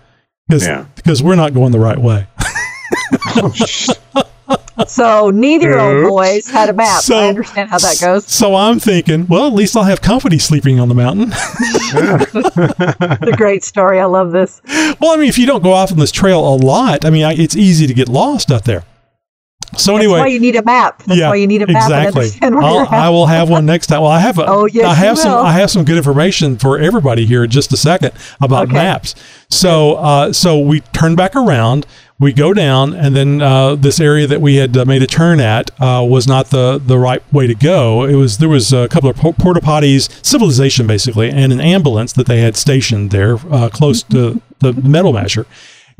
because 0.48 0.66
Yeah. 0.66 0.86
because 0.96 1.22
we're 1.22 1.36
not 1.36 1.54
going 1.54 1.72
the 1.72 1.80
right 1.80 1.98
way. 1.98 2.28
So 4.88 5.30
neither 5.30 5.80
old 5.80 6.10
boys 6.10 6.50
had 6.50 6.68
a 6.70 6.74
map. 6.74 7.02
So- 7.04 7.16
I 7.18 7.28
understand 7.28 7.70
how 7.70 7.78
that 7.78 7.98
goes. 8.02 8.26
So 8.26 8.56
I'm 8.56 8.80
thinking, 8.80 9.28
well, 9.28 9.46
at 9.48 9.54
least 9.54 9.78
I'll 9.78 9.84
have 9.84 10.02
company 10.02 10.40
sleeping 10.40 10.80
on 10.80 10.90
the 10.90 10.96
mountain. 10.96 11.32
It's 11.96 13.32
a 13.32 13.36
great 13.38 13.64
story. 13.64 14.00
I 14.00 14.06
love 14.06 14.32
this. 14.32 14.62
Well, 15.00 15.12
I 15.12 15.18
mean, 15.18 15.30
if 15.30 15.38
you 15.38 15.46
don't 15.46 15.64
go 15.64 15.74
off 15.74 15.92
on 15.92 16.00
this 16.00 16.12
trail 16.12 16.40
a 16.40 16.56
lot, 16.56 17.06
I 17.06 17.12
mean, 17.12 17.24
I, 17.24 17.34
it's 17.34 17.56
easy 17.56 17.86
to 17.86 17.94
get 17.94 18.10
lost 18.10 18.52
out 18.52 18.66
there. 18.66 18.84
So 19.78 19.96
anyway, 19.98 20.18
That's 20.20 20.24
why 20.26 20.28
you 20.34 20.40
need 20.40 20.56
a 20.56 20.64
map. 20.64 21.04
That's 21.04 21.20
yeah, 21.20 21.30
why 21.30 21.36
you 21.36 21.48
need 21.48 21.62
a 21.62 21.68
map 21.68 21.84
exactly. 21.84 22.30
I 22.42 23.10
will 23.10 23.26
have 23.26 23.50
one 23.50 23.66
next 23.66 23.88
time. 23.88 24.02
Well, 24.02 24.12
I 24.12 24.20
have. 24.20 24.38
A, 24.40 24.46
Oh, 24.48 24.66
yes, 24.66 24.86
I 24.86 24.94
have 24.94 25.18
some. 25.18 25.32
will. 25.32 25.40
I 25.40 25.54
have 25.54 25.72
some 25.72 25.84
good 25.84 25.98
information 25.98 26.58
for 26.58 26.78
everybody 26.80 27.26
here 27.26 27.44
in 27.44 27.50
just 27.50 27.72
a 27.74 27.78
second 27.78 28.12
about 28.42 28.66
Okay. 28.66 28.74
maps. 28.74 29.16
So, 29.50 29.96
uh, 29.96 30.34
so 30.34 30.60
we 30.60 30.82
turn 30.82 31.16
back 31.16 31.36
around. 31.36 31.86
We 32.20 32.32
go 32.32 32.54
down, 32.54 32.94
and 32.94 33.16
then 33.16 33.42
uh, 33.42 33.76
this 33.76 34.00
area 34.00 34.28
that 34.28 34.40
we 34.40 34.56
had 34.56 34.78
uh, 34.78 34.86
made 34.86 35.02
a 35.02 35.08
turn 35.08 35.40
at 35.40 35.72
uh, 35.82 36.06
was 36.08 36.28
not 36.28 36.52
the 36.52 36.80
the 36.84 36.98
right 36.98 37.22
way 37.34 37.48
to 37.48 37.56
go. 37.56 38.04
It 38.06 38.16
was 38.16 38.38
there 38.38 38.48
was 38.48 38.72
a 38.72 38.88
couple 38.88 39.10
of 39.10 39.18
por- 39.18 39.34
porta 39.34 39.60
potties, 39.60 40.10
civilization 40.24 40.88
basically, 40.88 41.30
and 41.32 41.52
an 41.52 41.60
ambulance 41.60 42.14
that 42.14 42.28
they 42.28 42.40
had 42.42 42.56
stationed 42.56 43.10
there 43.12 43.38
uh, 43.52 43.68
close 43.70 44.04
to 44.04 44.42
the 44.60 44.74
metal 44.74 45.12
masher. 45.12 45.46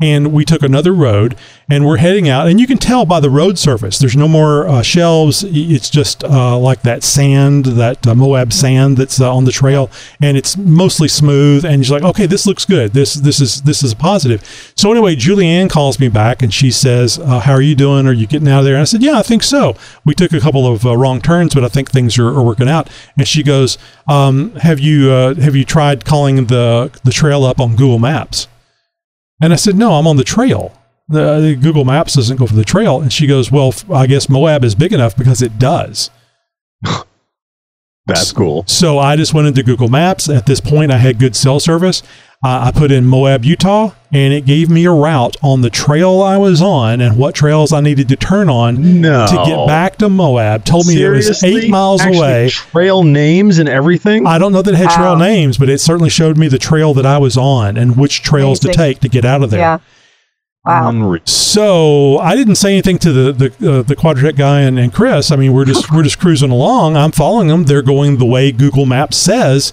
And 0.00 0.32
we 0.32 0.44
took 0.44 0.62
another 0.62 0.92
road 0.92 1.36
and 1.68 1.86
we're 1.86 1.98
heading 1.98 2.28
out. 2.28 2.46
And 2.46 2.60
you 2.60 2.66
can 2.66 2.78
tell 2.78 3.06
by 3.06 3.20
the 3.20 3.30
road 3.30 3.58
surface 3.58 3.98
there's 3.98 4.16
no 4.16 4.28
more 4.28 4.66
uh, 4.68 4.82
shelves. 4.82 5.44
It's 5.44 5.90
just 5.90 6.24
uh, 6.24 6.58
like 6.58 6.82
that 6.82 7.02
sand 7.02 7.66
that 7.66 8.06
uh, 8.06 8.14
moab 8.14 8.52
sand 8.52 8.96
that's 8.96 9.20
uh, 9.20 9.34
on 9.34 9.44
the 9.44 9.52
trail 9.52 9.90
and 10.20 10.36
it's 10.36 10.56
mostly 10.56 11.08
smooth. 11.08 11.64
And 11.64 11.86
you're 11.86 11.98
like 11.98 12.08
okay 12.10 12.26
this 12.26 12.46
looks 12.46 12.64
good. 12.64 12.92
This 12.92 13.14
this 13.14 13.40
is 13.40 13.62
this 13.62 13.82
is 13.82 13.92
a 13.92 13.96
positive. 13.96 14.42
So 14.76 14.90
anyway 14.90 15.16
julianne 15.16 15.70
calls 15.70 15.98
me 15.98 16.08
back 16.08 16.42
and 16.42 16.52
she 16.52 16.70
says 16.70 17.18
uh, 17.18 17.40
how 17.40 17.52
are 17.52 17.62
you 17.62 17.74
doing? 17.74 18.06
Are 18.06 18.12
you 18.12 18.26
getting 18.26 18.48
out 18.48 18.60
of 18.60 18.64
there? 18.64 18.74
And 18.74 18.82
i 18.82 18.84
said 18.84 19.02
yeah 19.02 19.18
i 19.18 19.22
think 19.22 19.42
so. 19.42 19.76
We 20.04 20.14
took 20.14 20.32
a 20.32 20.40
couple 20.40 20.66
of 20.66 20.84
uh, 20.84 20.96
wrong 20.96 21.20
turns 21.20 21.54
but 21.54 21.64
i 21.64 21.68
think 21.68 21.90
things 21.90 22.18
are, 22.18 22.28
are 22.28 22.42
working 22.42 22.68
out. 22.68 22.90
And 23.16 23.26
she 23.26 23.42
goes 23.42 23.78
um, 24.08 24.54
have 24.56 24.80
you 24.80 25.08
have 25.08 25.56
you 25.56 25.64
tried 25.64 26.04
calling 26.04 26.46
the 26.46 26.90
the 27.04 27.10
trail 27.10 27.44
up 27.44 27.60
on 27.60 27.76
google 27.76 27.98
maps 27.98 28.48
and 29.42 29.52
I 29.52 29.56
said, 29.56 29.76
No, 29.76 29.94
I'm 29.94 30.06
on 30.06 30.16
the 30.16 30.24
trail. 30.24 30.72
The, 31.08 31.40
the 31.40 31.54
Google 31.56 31.84
Maps 31.84 32.14
doesn't 32.14 32.36
go 32.38 32.46
for 32.46 32.54
the 32.54 32.64
trail. 32.64 33.00
And 33.00 33.12
she 33.12 33.26
goes, 33.26 33.50
Well, 33.50 33.68
f- 33.68 33.90
I 33.90 34.06
guess 34.06 34.28
Moab 34.28 34.64
is 34.64 34.74
big 34.74 34.92
enough 34.92 35.16
because 35.16 35.42
it 35.42 35.58
does. 35.58 36.10
That's 38.06 38.32
cool. 38.32 38.64
So 38.66 38.98
I 38.98 39.16
just 39.16 39.32
went 39.32 39.48
into 39.48 39.62
Google 39.62 39.88
Maps. 39.88 40.28
At 40.28 40.44
this 40.46 40.60
point, 40.60 40.92
I 40.92 40.98
had 40.98 41.18
good 41.18 41.34
cell 41.34 41.58
service. 41.58 42.02
Uh, 42.44 42.70
I 42.70 42.72
put 42.72 42.90
in 42.90 43.06
Moab, 43.06 43.44
Utah, 43.44 43.92
and 44.14 44.32
it 44.32 44.46
gave 44.46 44.70
me 44.70 44.84
a 44.84 44.90
route 44.92 45.36
on 45.42 45.60
the 45.60 45.70
trail 45.70 46.22
I 46.22 46.36
was 46.38 46.62
on 46.62 47.00
and 47.00 47.16
what 47.16 47.34
trails 47.34 47.72
I 47.72 47.80
needed 47.80 48.08
to 48.08 48.16
turn 48.16 48.48
on 48.48 49.00
No. 49.00 49.26
to 49.26 49.34
get 49.44 49.66
back 49.66 49.96
to 49.98 50.08
Moab. 50.08 50.64
Told 50.64 50.86
me 50.86 51.02
it 51.02 51.08
was 51.08 51.42
eight 51.42 51.68
miles 51.68 52.00
Actually, 52.00 52.18
away. 52.18 52.48
Trail 52.50 53.02
names 53.02 53.58
and 53.58 53.68
everything. 53.68 54.26
I 54.26 54.38
don't 54.38 54.52
know 54.52 54.62
that 54.62 54.72
it 54.72 54.76
had 54.76 54.90
trail 54.90 55.14
Wow. 55.14 55.18
names, 55.18 55.58
but 55.58 55.68
it 55.68 55.80
certainly 55.80 56.10
showed 56.10 56.38
me 56.38 56.48
the 56.48 56.58
trail 56.58 56.94
that 56.94 57.04
I 57.04 57.18
was 57.18 57.36
on 57.36 57.76
and 57.76 57.96
which 57.96 58.22
trails 58.22 58.60
to 58.60 58.68
take 58.68 59.00
to 59.00 59.08
get 59.08 59.24
out 59.24 59.42
of 59.42 59.50
there. 59.50 59.60
Yeah. 59.60 59.78
Wow. 60.66 61.18
So 61.26 62.18
I 62.18 62.34
didn't 62.36 62.54
say 62.54 62.72
anything 62.72 62.96
to 62.98 63.12
the 63.12 63.32
the, 63.32 63.78
uh, 63.78 63.82
the 63.82 63.94
Quadratec 63.96 64.36
guy 64.36 64.60
and, 64.60 64.78
and 64.78 64.92
Chris. 64.94 65.30
I 65.30 65.36
mean, 65.36 65.52
we're 65.52 65.66
just 65.66 65.92
we're 65.92 66.02
just 66.02 66.18
cruising 66.18 66.50
along. 66.50 66.96
I'm 66.96 67.12
following 67.12 67.48
them. 67.48 67.64
They're 67.64 67.82
going 67.82 68.16
the 68.16 68.24
way 68.24 68.50
Google 68.52 68.86
Maps 68.86 69.16
says. 69.18 69.72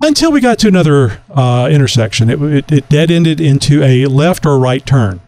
Until 0.00 0.30
we 0.30 0.40
got 0.40 0.58
to 0.60 0.68
another 0.68 1.20
uh, 1.28 1.68
intersection, 1.70 2.30
it, 2.30 2.40
it, 2.40 2.72
it 2.72 2.88
dead 2.88 3.10
ended 3.10 3.40
into 3.40 3.82
a 3.82 4.06
left 4.06 4.46
or 4.46 4.58
right 4.58 4.84
turn. 4.84 5.20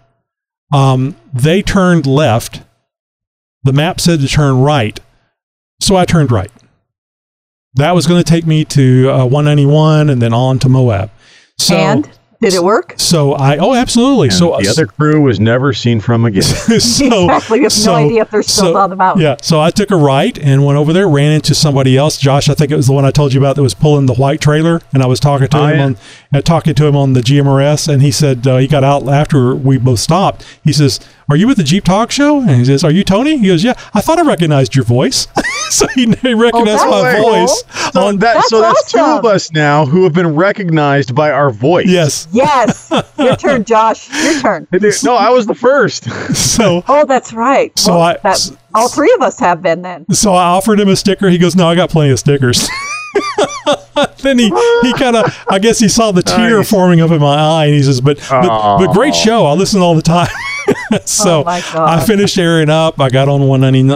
Um, 0.73 1.17
they 1.33 1.61
turned 1.63 2.07
left. 2.07 2.63
The 3.65 3.73
map 3.73 4.01
said 4.01 4.21
to 4.21 4.29
turn 4.29 4.61
right, 4.61 4.99
so 5.81 5.97
I 5.97 6.05
turned 6.05 6.31
right. 6.31 6.51
That 7.75 7.95
was 7.95 8.07
going 8.07 8.23
to 8.23 8.29
take 8.29 8.47
me 8.47 8.65
to 8.67 9.11
uh, 9.11 9.25
191 9.25 10.09
and 10.09 10.23
then 10.23 10.33
on 10.33 10.59
to 10.61 10.69
Moab. 10.69 11.11
So, 11.59 11.77
and 11.77 12.11
did 12.41 12.55
it 12.55 12.63
work? 12.63 12.95
so 12.97 13.33
I 13.33 13.59
oh 13.59 13.75
absolutely. 13.75 14.29
And 14.29 14.37
so 14.37 14.57
the 14.61 14.69
other 14.69 14.87
crew 14.87 15.21
was 15.23 15.39
never 15.39 15.73
seen 15.73 16.01
from 16.01 16.25
again. 16.25 16.43
so 16.43 16.65
exactly. 16.75 17.59
You 17.59 17.65
have 17.65 17.73
so- 17.73 17.93
no 17.93 18.07
idea 18.07 18.23
if 18.23 18.31
they're 18.31 18.43
still 18.43 18.73
so- 18.73 18.77
on 18.77 18.91
the 18.91 18.97
mountain. 18.97 19.23
Yeah, 19.23 19.37
so 19.43 19.61
I 19.61 19.71
took 19.71 19.91
a 19.91 19.97
right 19.97 20.39
and 20.39 20.65
went 20.65 20.79
over 20.79 20.93
there, 20.93 21.09
ran 21.09 21.33
into 21.33 21.55
somebody 21.55 21.97
else. 21.97 22.17
Josh, 22.19 22.49
I 22.49 22.55
think 22.55 22.71
it 22.71 22.77
was 22.77 22.87
the 22.87 22.93
one 22.93 23.05
I 23.05 23.11
told 23.11 23.33
you 23.35 23.41
about 23.41 23.57
that 23.57 23.63
was 23.63 23.75
pulling 23.75 24.07
the 24.07 24.15
white 24.15 24.41
trailer, 24.41 24.81
and 24.93 25.03
I 25.03 25.07
was 25.07 25.21
talking 25.21 25.49
to 25.49 25.59
Oh, 25.59 25.67
him 25.67 25.77
yeah. 25.77 25.85
on 25.85 25.97
uh, 26.35 26.41
talking 26.41 26.75
to 26.75 26.87
him 26.87 26.97
on 26.97 27.13
the 27.13 27.21
GMRS, 27.21 27.93
and 27.93 28.01
he 28.03 28.11
said 28.11 28.47
uh, 28.47 28.57
he 28.59 28.67
got 28.67 28.85
out 28.85 29.07
after 29.09 29.55
we 29.55 29.77
both 29.79 29.99
stopped. 30.01 30.45
He 30.65 30.73
says, 30.73 31.01
"Are 31.31 31.37
you 31.37 31.47
with 31.47 31.57
the 31.57 31.65
Jeep 31.65 31.85
Talk 31.85 32.11
Show?" 32.11 32.41
And 32.41 32.51
he 32.51 32.65
says, 32.65 32.85
"Are 32.85 32.91
you 32.91 33.05
Tony?" 33.05 33.39
He 33.39 33.47
goes, 33.47 33.65
"Yeah, 33.65 33.75
I 33.95 34.01
thought 34.01 34.19
I 34.19 34.23
recognized 34.23 34.75
your 34.75 34.85
voice." 34.85 35.29
so 35.71 35.87
he, 35.89 36.07
he 36.23 36.35
recognized 36.35 36.83
oh, 36.85 37.03
that's 37.03 37.15
my 37.15 37.15
cool. 37.17 37.31
voice 37.47 37.65
So, 37.93 38.01
on 38.07 38.17
that, 38.19 38.35
That's 38.35 38.49
so 38.49 38.61
that's 38.61 38.91
two 38.93 38.99
of 38.99 39.25
us 39.25 39.51
now 39.53 39.87
who 39.87 40.05
have 40.05 40.13
been 40.13 40.35
recognized 40.35 41.15
by 41.15 41.31
our 41.31 41.51
voice. 41.51 41.87
yes. 41.89 42.27
Yes. 42.33 42.91
Your 43.19 43.37
turn, 43.37 43.65
Josh. 43.65 44.09
Your 44.25 44.41
turn. 44.41 44.67
No, 45.05 45.15
I 45.17 45.31
was 45.31 45.47
the 45.47 45.55
first. 45.55 46.05
So 46.35 46.83
Oh, 46.89 47.05
that's 47.07 47.33
right. 47.33 47.77
So 47.79 47.93
Well, 47.93 48.03
I- 48.03 48.17
that, 48.23 48.51
all 48.75 48.89
three 48.89 49.13
of 49.15 49.23
us 49.23 49.39
have 49.41 49.63
been 49.63 49.83
then. 49.83 50.05
So 50.13 50.33
I 50.35 50.45
offered 50.45 50.79
him 50.81 50.89
a 50.89 50.97
sticker. 50.97 51.29
He 51.31 51.39
goes, 51.39 51.55
"No, 51.57 51.69
I 51.69 51.75
got 51.75 51.91
plenty 51.91 52.11
of 52.11 52.19
stickers." 52.19 52.69
then 54.23 54.39
he 54.39 54.49
he 54.83 54.93
kind 54.95 55.17
of 55.17 55.45
I 55.49 55.59
guess 55.59 55.79
he 55.79 55.89
saw 55.89 56.13
the 56.13 56.23
tear 56.23 56.59
Nice. 56.59 56.71
forming 56.71 57.01
up 57.01 57.11
in 57.11 57.21
my 57.21 57.37
eye, 57.37 57.65
and 57.67 57.75
he 57.75 57.83
says, 57.83 58.01
"But 58.01 58.19
but, 58.31 58.79
but 58.79 58.93
great 58.93 59.15
show. 59.15 59.47
I 59.47 59.53
listen 59.55 59.81
all 59.81 59.95
the 59.95 60.03
time." 60.03 60.29
so 61.05 61.45
Oh. 61.75 61.85
I 61.85 62.05
finished 62.05 62.39
airing 62.39 62.71
up. 62.71 63.01
I 63.01 63.11
got 63.11 63.29
on 63.29 63.47
190, 63.47 63.95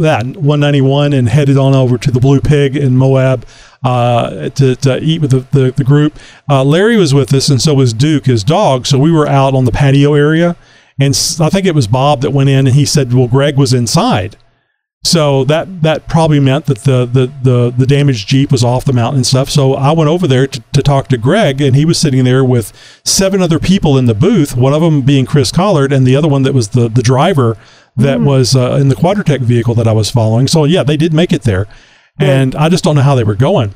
that 0.00 0.24
191 0.26 1.12
and 1.12 1.28
headed 1.28 1.56
on 1.56 1.74
over 1.74 1.98
to 1.98 2.10
the 2.10 2.20
Blu 2.20 2.40
Pig 2.40 2.76
in 2.76 2.96
Moab. 2.96 3.44
Uh, 3.84 4.48
to, 4.48 4.74
to 4.74 4.98
eat 5.00 5.20
with 5.20 5.30
the, 5.30 5.40
the, 5.56 5.70
the 5.70 5.84
group. 5.84 6.18
Uh, 6.50 6.64
Larry 6.64 6.96
was 6.96 7.14
with 7.14 7.32
us, 7.32 7.48
and 7.50 7.62
so 7.62 7.72
was 7.72 7.92
Duke, 7.92 8.26
his 8.26 8.42
dog. 8.42 8.84
So 8.84 8.98
we 8.98 9.12
were 9.12 9.28
out 9.28 9.54
on 9.54 9.64
the 9.64 9.70
patio 9.70 10.14
area, 10.14 10.56
and 10.98 11.10
I 11.40 11.48
think 11.50 11.66
it 11.66 11.74
was 11.74 11.86
Bob 11.86 12.22
that 12.22 12.30
went 12.30 12.48
in, 12.48 12.66
and 12.66 12.74
he 12.74 12.84
said, 12.84 13.12
"Well, 13.12 13.28
Greg 13.28 13.56
was 13.56 13.72
inside." 13.72 14.36
So 15.06 15.44
that 15.44 15.82
that 15.82 16.08
probably 16.08 16.40
meant 16.40 16.66
that 16.66 16.78
the, 16.78 17.06
the, 17.06 17.32
the, 17.42 17.74
the 17.76 17.86
damaged 17.86 18.26
Jeep 18.28 18.50
was 18.50 18.64
off 18.64 18.84
the 18.84 18.92
mountain 18.92 19.18
and 19.18 19.26
stuff. 19.26 19.48
So 19.48 19.74
I 19.74 19.92
went 19.92 20.10
over 20.10 20.26
there 20.26 20.46
to, 20.46 20.60
to 20.72 20.82
talk 20.82 21.08
to 21.08 21.16
Greg, 21.16 21.60
and 21.60 21.76
he 21.76 21.84
was 21.84 21.98
sitting 21.98 22.24
there 22.24 22.44
with 22.44 22.72
seven 23.04 23.40
other 23.40 23.58
people 23.58 23.96
in 23.96 24.06
the 24.06 24.14
booth, 24.14 24.56
one 24.56 24.74
of 24.74 24.82
them 24.82 25.02
being 25.02 25.24
Chris 25.24 25.52
Collard, 25.52 25.92
and 25.92 26.06
the 26.06 26.16
other 26.16 26.28
one 26.28 26.42
that 26.42 26.54
was 26.54 26.70
the, 26.70 26.88
the 26.88 27.02
driver 27.02 27.56
that 27.96 28.20
was 28.20 28.54
uh, 28.54 28.78
in 28.80 28.88
the 28.88 28.94
Quadratec 28.94 29.40
vehicle 29.40 29.74
that 29.74 29.88
I 29.88 29.92
was 29.92 30.10
following. 30.10 30.48
So 30.48 30.64
yeah, 30.64 30.82
they 30.82 30.96
did 30.96 31.14
make 31.14 31.32
it 31.32 31.42
there. 31.42 31.66
And 32.18 32.54
I 32.54 32.68
just 32.68 32.82
don't 32.82 32.96
know 32.96 33.02
how 33.02 33.14
they 33.14 33.24
were 33.24 33.34
going. 33.34 33.74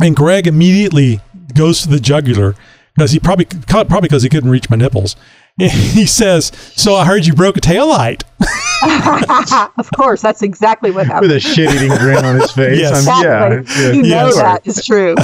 And 0.00 0.14
Greg 0.14 0.46
immediately 0.46 1.20
goes 1.54 1.82
to 1.82 1.88
the 1.88 2.00
jugular 2.00 2.54
because 2.94 3.12
he 3.12 3.18
probably 3.18 3.44
probably 3.44 4.00
because 4.00 4.22
he 4.22 4.28
couldn't 4.28 4.50
reach 4.50 4.70
my 4.70 4.76
nipples. 4.76 5.16
He 5.58 6.04
says, 6.06 6.52
"So 6.76 6.94
I 6.96 7.04
heard 7.06 7.24
you 7.26 7.32
broke 7.32 7.56
a 7.56 7.60
taillight." 7.60 8.22
of 9.78 9.90
course, 9.92 10.20
that's 10.20 10.42
exactly 10.42 10.90
what 10.90 11.06
happened. 11.06 11.32
With 11.32 11.36
a 11.36 11.40
shit-eating 11.40 11.96
grin 11.96 12.24
on 12.24 12.38
his 12.38 12.50
face. 12.50 12.78
Yes. 12.78 13.06
I'm- 13.08 13.24
yeah, 13.24 13.52
Exactly. 13.54 13.96
You 13.96 14.04
yeah, 14.04 14.20
know 14.22 14.26
Yes. 14.26 14.36
that 14.36 14.66
is 14.66 14.84
true. 14.84 15.14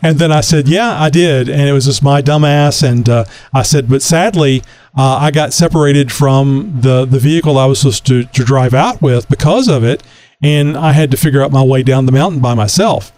and 0.02 0.18
then 0.18 0.30
I 0.32 0.42
said, 0.42 0.68
"Yeah, 0.68 1.00
I 1.00 1.08
did," 1.08 1.48
and 1.48 1.62
it 1.62 1.72
was 1.72 1.86
just 1.86 2.02
my 2.02 2.20
dumbass. 2.20 2.86
And 2.86 3.08
uh, 3.08 3.24
I 3.54 3.62
said, 3.62 3.88
"But 3.88 4.02
sadly, 4.02 4.62
uh, 4.96 5.16
I 5.20 5.30
got 5.30 5.54
separated 5.54 6.12
from 6.12 6.80
the 6.82 7.06
the 7.06 7.18
vehicle 7.18 7.56
I 7.58 7.64
was 7.64 7.78
supposed 7.80 8.04
to, 8.06 8.24
to 8.24 8.44
drive 8.44 8.74
out 8.74 9.00
with 9.00 9.28
because 9.30 9.66
of 9.68 9.82
it, 9.82 10.02
and 10.42 10.76
I 10.76 10.92
had 10.92 11.10
to 11.12 11.16
figure 11.16 11.42
out 11.42 11.50
my 11.52 11.62
way 11.62 11.82
down 11.82 12.04
the 12.06 12.12
mountain 12.12 12.40
by 12.40 12.52
myself." 12.54 13.12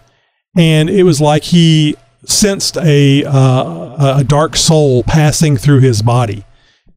And 0.55 0.89
it 0.89 1.03
was 1.03 1.19
like 1.21 1.43
he 1.43 1.95
sensed 2.25 2.77
a 2.77 3.23
uh, 3.25 4.17
a 4.19 4.23
dark 4.23 4.55
soul 4.55 5.03
passing 5.03 5.57
through 5.57 5.79
his 5.79 6.01
body. 6.01 6.45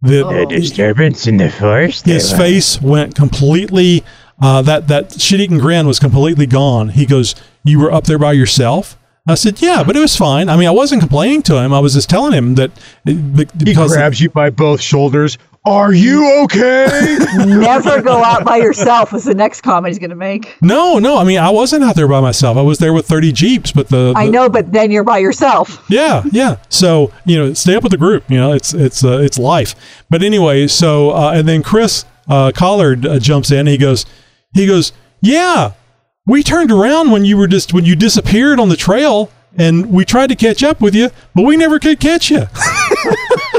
The, 0.03 0.23
Oh. 0.27 0.45
disturbance 0.45 1.27
in 1.27 1.39
the 1.39 1.51
forest. 1.51 2.05
his 2.05 2.31
face 2.31 2.81
went 2.83 3.15
completely 3.15 4.05
uh, 4.43 4.61
that 4.63 4.89
that 4.89 5.19
shit-eating 5.19 5.57
grin 5.59 5.87
was 5.87 5.99
completely 5.99 6.45
gone 6.45 6.91
he 6.91 7.07
goes 7.07 7.35
you 7.65 7.79
were 7.81 7.91
up 7.91 8.05
there 8.05 8.19
by 8.19 8.33
yourself 8.33 8.99
i 9.27 9.35
said 9.35 9.63
yeah 9.63 9.83
but 9.83 9.97
it 9.97 10.01
was 10.01 10.15
fine 10.15 10.51
i 10.51 10.57
mean 10.59 10.67
i 10.69 10.71
wasn't 10.73 11.01
complaining 11.01 11.41
to 11.41 11.57
him 11.57 11.73
i 11.73 11.79
was 11.79 11.95
just 11.95 12.11
telling 12.11 12.33
him 12.35 12.55
that 12.57 12.71
uh, 12.73 13.13
be- 13.15 13.47
He 13.59 13.65
because 13.65 13.93
grabs 13.95 14.21
you 14.21 14.29
by 14.29 14.51
both 14.51 14.81
shoulders. 14.83 15.39
Are 15.67 15.95
you 15.95 16.43
okay? 16.45 17.17
Never 17.39 18.03
go 18.03 18.23
out 18.23 18.45
by 18.45 18.59
yourself 18.59 19.13
was 19.13 19.25
the 19.25 19.35
next 19.35 19.63
comment 19.63 19.89
he's 19.89 19.99
going 19.99 20.11
to 20.11 20.17
make. 20.17 20.57
no 20.61 20.99
no 20.99 21.17
i 21.17 21.25
mean 21.25 21.39
i 21.39 21.51
wasn't 21.51 21.83
out 21.83 21.97
there 21.97 22.07
by 22.07 22.21
myself 22.21 22.57
i 22.57 22.63
was 22.63 22.79
there 22.79 22.93
with 22.93 23.07
30 23.07 23.33
jeeps 23.33 23.73
but 23.73 23.89
the, 23.89 24.13
I 24.17 24.27
know, 24.29 24.49
but 24.49 24.73
then 24.73 24.91
you're 24.91 25.05
by 25.05 25.19
yourself. 25.19 25.85
Yeah, 25.89 26.23
yeah. 26.31 26.57
So 26.69 27.13
you 27.25 27.37
know, 27.37 27.55
stay 27.55 27.75
up 27.75 27.83
with 27.83 27.93
the 27.93 27.99
group. 27.99 28.31
You 28.31 28.39
know, 28.39 28.53
it's 28.53 28.75
it's 28.75 29.05
uh, 29.05 29.19
it's 29.19 29.39
life. 29.39 29.75
But 30.11 30.23
anyway, 30.23 30.67
so 30.67 31.11
uh, 31.11 31.33
and 31.35 31.49
then 31.49 31.63
Chris 31.63 32.05
uh, 32.29 32.53
Collard 32.55 33.07
uh, 33.07 33.19
jumps 33.19 33.51
in. 33.51 33.67
He 33.67 33.77
goes, 33.77 34.07
he 34.53 34.67
goes, 34.67 34.93
yeah. 35.21 35.73
We 36.27 36.43
turned 36.43 36.71
around 36.71 37.11
when 37.11 37.25
you 37.25 37.37
were 37.37 37.47
just 37.49 37.75
when 37.75 37.85
you 37.85 37.97
disappeared 37.97 38.59
on 38.59 38.69
the 38.69 38.77
trail, 38.77 39.31
and 39.57 39.87
we 39.87 40.05
tried 40.05 40.29
to 40.29 40.37
catch 40.37 40.63
up 40.63 40.81
with 40.81 40.95
you, 40.95 41.11
but 41.35 41.43
we 41.43 41.57
never 41.57 41.79
could 41.79 42.01
catch 42.01 42.31
you. 42.31 42.47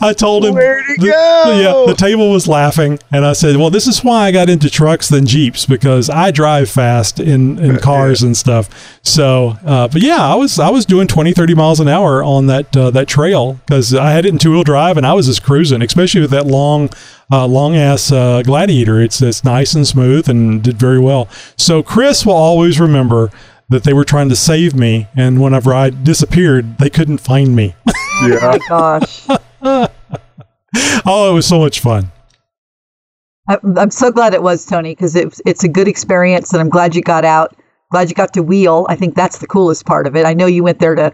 I 0.00 0.14
told 0.16 0.44
him 0.44 0.54
Where'd 0.54 0.84
he 0.86 0.96
the- 0.96 1.06
go? 1.08 1.52
Yeah, 1.86 1.92
the 1.92 1.96
table 1.96 2.30
was 2.30 2.46
laughing, 2.46 2.98
and 3.10 3.24
I 3.24 3.32
said, 3.32 3.56
"Well, 3.56 3.70
this 3.70 3.86
is 3.86 4.04
why 4.04 4.26
I 4.26 4.32
got 4.32 4.48
into 4.48 4.70
trucks 4.70 5.08
than 5.08 5.26
jeeps 5.26 5.66
because 5.66 6.08
I 6.10 6.30
drive 6.30 6.70
fast 6.70 7.18
in, 7.20 7.58
in 7.58 7.78
cars 7.78 8.22
and 8.22 8.36
stuff." 8.36 8.68
So, 9.02 9.56
uh, 9.64 9.88
but 9.88 10.02
yeah, 10.02 10.20
I 10.26 10.34
was 10.34 10.58
I 10.58 10.70
was 10.70 10.84
doing 10.86 11.06
20, 11.08 11.32
30 11.32 11.54
miles 11.54 11.80
an 11.80 11.88
hour 11.88 12.22
on 12.22 12.46
that 12.46 12.76
uh, 12.76 12.90
that 12.90 13.08
trail 13.08 13.54
because 13.66 13.94
I 13.94 14.10
had 14.12 14.24
it 14.26 14.30
in 14.30 14.38
two 14.38 14.52
wheel 14.52 14.64
drive 14.64 14.96
and 14.96 15.06
I 15.06 15.14
was 15.14 15.26
just 15.26 15.42
cruising, 15.42 15.82
especially 15.82 16.20
with 16.20 16.30
that 16.30 16.46
long, 16.46 16.90
uh, 17.32 17.46
long 17.46 17.76
ass 17.76 18.12
uh, 18.12 18.42
Gladiator. 18.42 19.00
It's 19.00 19.20
it's 19.22 19.44
nice 19.44 19.74
and 19.74 19.86
smooth 19.86 20.28
and 20.28 20.62
did 20.62 20.78
very 20.78 20.98
well. 20.98 21.28
So 21.56 21.82
Chris 21.82 22.24
will 22.26 22.34
always 22.34 22.78
remember 22.80 23.30
that 23.68 23.84
they 23.84 23.92
were 23.92 24.04
trying 24.04 24.28
to 24.28 24.36
save 24.36 24.74
me, 24.74 25.08
and 25.14 25.42
whenever 25.42 25.74
I 25.74 25.90
disappeared, 25.90 26.78
they 26.78 26.90
couldn't 26.90 27.18
find 27.18 27.54
me. 27.54 27.74
yeah. 28.22 28.38
Oh 28.42 28.58
gosh. 28.68 29.26
oh, 31.06 31.30
it 31.30 31.34
was 31.34 31.46
so 31.46 31.58
much 31.58 31.80
fun. 31.80 32.10
I'm, 33.48 33.78
I'm 33.78 33.90
so 33.90 34.10
glad 34.10 34.34
it 34.34 34.42
was 34.42 34.64
Tony 34.66 34.94
because 34.94 35.16
it's 35.16 35.40
it's 35.46 35.64
a 35.64 35.68
good 35.68 35.88
experience 35.88 36.52
and 36.52 36.60
I'm 36.60 36.68
glad 36.68 36.94
you 36.94 37.02
got 37.02 37.24
out. 37.24 37.56
Glad 37.90 38.10
you 38.10 38.14
got 38.14 38.34
to 38.34 38.42
wheel. 38.42 38.86
I 38.90 38.96
think 38.96 39.14
that's 39.14 39.38
the 39.38 39.46
coolest 39.46 39.86
part 39.86 40.06
of 40.06 40.14
it. 40.14 40.26
I 40.26 40.34
know 40.34 40.46
you 40.46 40.62
went 40.62 40.78
there 40.78 40.94
to 40.94 41.12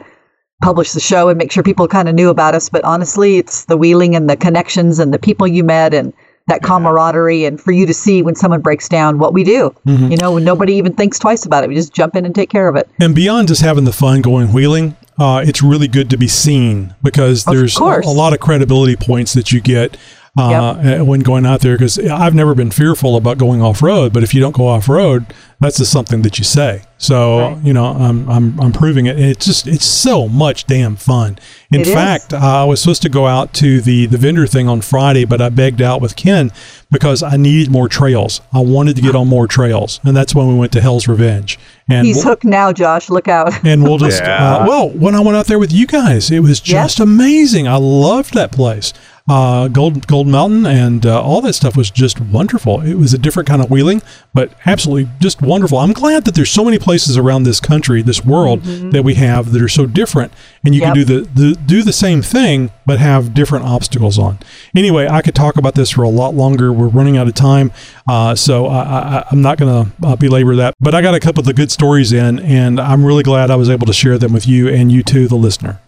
publish 0.62 0.92
the 0.92 1.00
show 1.00 1.28
and 1.28 1.38
make 1.38 1.52
sure 1.52 1.62
people 1.62 1.86
kind 1.86 2.08
of 2.08 2.14
knew 2.14 2.30
about 2.30 2.54
us. 2.54 2.68
But 2.68 2.84
honestly, 2.84 3.36
it's 3.36 3.66
the 3.66 3.76
wheeling 3.76 4.16
and 4.16 4.28
the 4.28 4.36
connections 4.36 4.98
and 4.98 5.14
the 5.14 5.18
people 5.18 5.46
you 5.46 5.62
met 5.62 5.94
and 5.94 6.12
that 6.46 6.62
camaraderie 6.62 7.44
and 7.46 7.60
for 7.60 7.72
you 7.72 7.86
to 7.86 7.94
see 7.94 8.22
when 8.22 8.34
someone 8.34 8.60
breaks 8.60 8.88
down 8.88 9.18
what 9.18 9.32
we 9.32 9.44
do. 9.44 9.74
You 10.10 10.16
know, 10.18 10.32
when 10.32 10.44
nobody 10.44 10.74
even 10.74 10.92
thinks 10.92 11.18
twice 11.18 11.46
about 11.46 11.64
it. 11.64 11.68
We 11.68 11.74
just 11.74 11.94
jump 11.94 12.16
in 12.16 12.26
and 12.26 12.34
take 12.34 12.50
care 12.50 12.68
of 12.68 12.76
it. 12.76 12.88
And 13.00 13.14
beyond 13.14 13.48
just 13.48 13.62
having 13.62 13.84
the 13.84 13.92
fun 13.92 14.20
going 14.20 14.52
wheeling, 14.52 14.96
uh, 15.18 15.42
it's 15.46 15.62
really 15.62 15.88
good 15.88 16.10
to 16.10 16.18
be 16.18 16.28
seen 16.28 16.94
because 17.02 17.44
there's 17.44 17.78
a, 17.78 17.82
a 17.82 18.12
lot 18.12 18.32
of 18.34 18.40
credibility 18.40 18.96
points 18.96 19.32
that 19.34 19.52
you 19.52 19.60
get 19.60 19.96
uh, 20.38 20.98
uh, 21.00 21.04
when 21.04 21.20
going 21.20 21.46
out 21.46 21.60
there. 21.60 21.76
Because 21.76 21.98
I've 21.98 22.34
never 22.34 22.54
been 22.54 22.70
fearful 22.70 23.16
about 23.16 23.38
going 23.38 23.62
off 23.62 23.82
road, 23.82 24.12
but 24.12 24.22
if 24.22 24.34
you 24.34 24.40
don't 24.40 24.54
go 24.56 24.66
off 24.68 24.88
road, 24.88 25.26
that's 25.60 25.78
just 25.78 25.92
something 25.92 26.22
that 26.22 26.38
you 26.38 26.44
say. 26.44 26.82
So 26.98 27.38
Right. 27.38 27.64
you 27.64 27.72
know, 27.72 27.86
I'm, 27.86 28.28
I'm 28.30 28.60
I'm 28.60 28.72
proving 28.72 29.06
it. 29.06 29.16
And 29.16 29.24
it's 29.26 29.44
just 29.46 29.66
it's 29.66 29.84
so 29.84 30.28
much 30.28 30.66
damn 30.66 30.96
fun. 30.96 31.38
In 31.70 31.80
It 31.80 31.86
is. 31.88 31.92
fact, 31.94 32.32
uh, 32.32 32.38
I 32.38 32.64
was 32.64 32.80
supposed 32.80 33.02
to 33.02 33.08
go 33.08 33.26
out 33.26 33.52
to 33.54 33.80
the 33.80 34.06
the 34.06 34.18
vendor 34.18 34.46
thing 34.46 34.68
on 34.68 34.80
Friday, 34.80 35.24
but 35.24 35.40
I 35.40 35.48
begged 35.50 35.82
out 35.82 36.00
with 36.00 36.16
Ken 36.16 36.50
because 36.90 37.22
I 37.22 37.36
needed 37.36 37.70
more 37.70 37.88
trails. 37.88 38.40
I 38.52 38.60
wanted 38.60 38.96
to 38.96 39.02
get 39.02 39.14
on 39.14 39.28
more 39.28 39.46
trails, 39.46 40.00
and 40.04 40.16
that's 40.16 40.34
when 40.34 40.48
we 40.48 40.54
went 40.54 40.72
to 40.72 40.80
Hell's 40.80 41.06
Revenge. 41.08 41.58
And 41.88 42.06
He's 42.06 42.16
we'll- 42.16 42.24
hooked 42.28 42.44
now, 42.44 42.72
Josh. 42.72 43.10
Look 43.10 43.28
out. 43.28 43.52
and 43.64 43.82
we'll 43.82 43.98
just 43.98 44.22
Yeah. 44.22 44.56
uh, 44.58 44.66
well 44.66 44.88
when 44.90 45.14
i 45.14 45.20
went 45.20 45.36
out 45.36 45.46
there 45.46 45.58
with 45.58 45.72
you 45.72 45.86
guys 45.86 46.30
it 46.30 46.40
was 46.40 46.60
just 46.60 47.00
amazing 47.00 47.66
i 47.68 47.76
loved 47.76 48.32
that 48.34 48.50
place 48.52 48.92
uh, 49.26 49.68
gold 49.68 50.06
gold 50.06 50.28
mountain 50.28 50.66
and 50.66 51.06
uh, 51.06 51.22
all 51.22 51.40
that 51.40 51.54
stuff 51.54 51.76
was 51.76 51.90
just 51.90 52.20
wonderful. 52.20 52.82
It 52.82 52.94
was 52.94 53.14
a 53.14 53.18
different 53.18 53.48
kind 53.48 53.62
of 53.62 53.70
wheeling 53.70 54.02
but 54.34 54.52
absolutely 54.66 55.10
just 55.18 55.40
wonderful. 55.40 55.78
I'm 55.78 55.94
glad 55.94 56.26
that 56.26 56.34
there's 56.34 56.50
so 56.50 56.64
many 56.64 56.78
places 56.78 57.16
around 57.16 57.44
this 57.44 57.58
country 57.58 58.02
this 58.02 58.22
world 58.24 58.62
that 58.64 59.02
we 59.02 59.14
have 59.14 59.52
that 59.52 59.62
are 59.62 59.68
so 59.68 59.86
different 59.86 60.32
and 60.62 60.74
you 60.74 60.82
can 60.82 60.94
do 60.94 61.04
the, 61.04 61.20
the 61.20 61.54
do 61.64 61.82
the 61.82 61.92
same 61.92 62.20
thing 62.20 62.70
but 62.84 62.98
have 62.98 63.32
different 63.32 63.64
obstacles 63.64 64.18
on. 64.18 64.38
Anyway 64.76 65.08
i 65.08 65.22
could 65.22 65.34
talk 65.34 65.56
about 65.56 65.74
this 65.74 65.90
for 65.90 66.02
a 66.02 66.08
lot 66.10 66.34
longer. 66.34 66.72
We're 66.72 66.88
running 66.88 67.16
out 67.16 67.26
of 67.26 67.34
time 67.34 67.72
uh, 68.06 68.34
so 68.34 68.66
I, 68.66 68.82
I, 68.82 69.24
i'm 69.30 69.40
not 69.40 69.56
going 69.56 69.86
to 69.86 70.06
uh, 70.06 70.16
belabor 70.16 70.56
that 70.56 70.74
but 70.80 70.94
i 70.94 71.00
got 71.00 71.14
a 71.14 71.20
couple 71.20 71.40
of 71.40 71.46
the 71.46 71.54
good 71.54 71.70
stories 71.70 72.12
in 72.12 72.38
and 72.40 72.78
i'm 72.78 73.04
really 73.04 73.22
glad 73.22 73.50
i 73.50 73.56
was 73.56 73.70
able 73.70 73.86
to 73.86 73.92
share 73.92 74.18
them 74.18 74.32
with 74.32 74.46
you 74.46 74.68
and 74.68 74.92
you 74.92 75.02
too 75.02 75.28
the 75.28 75.36
listener 75.36 75.80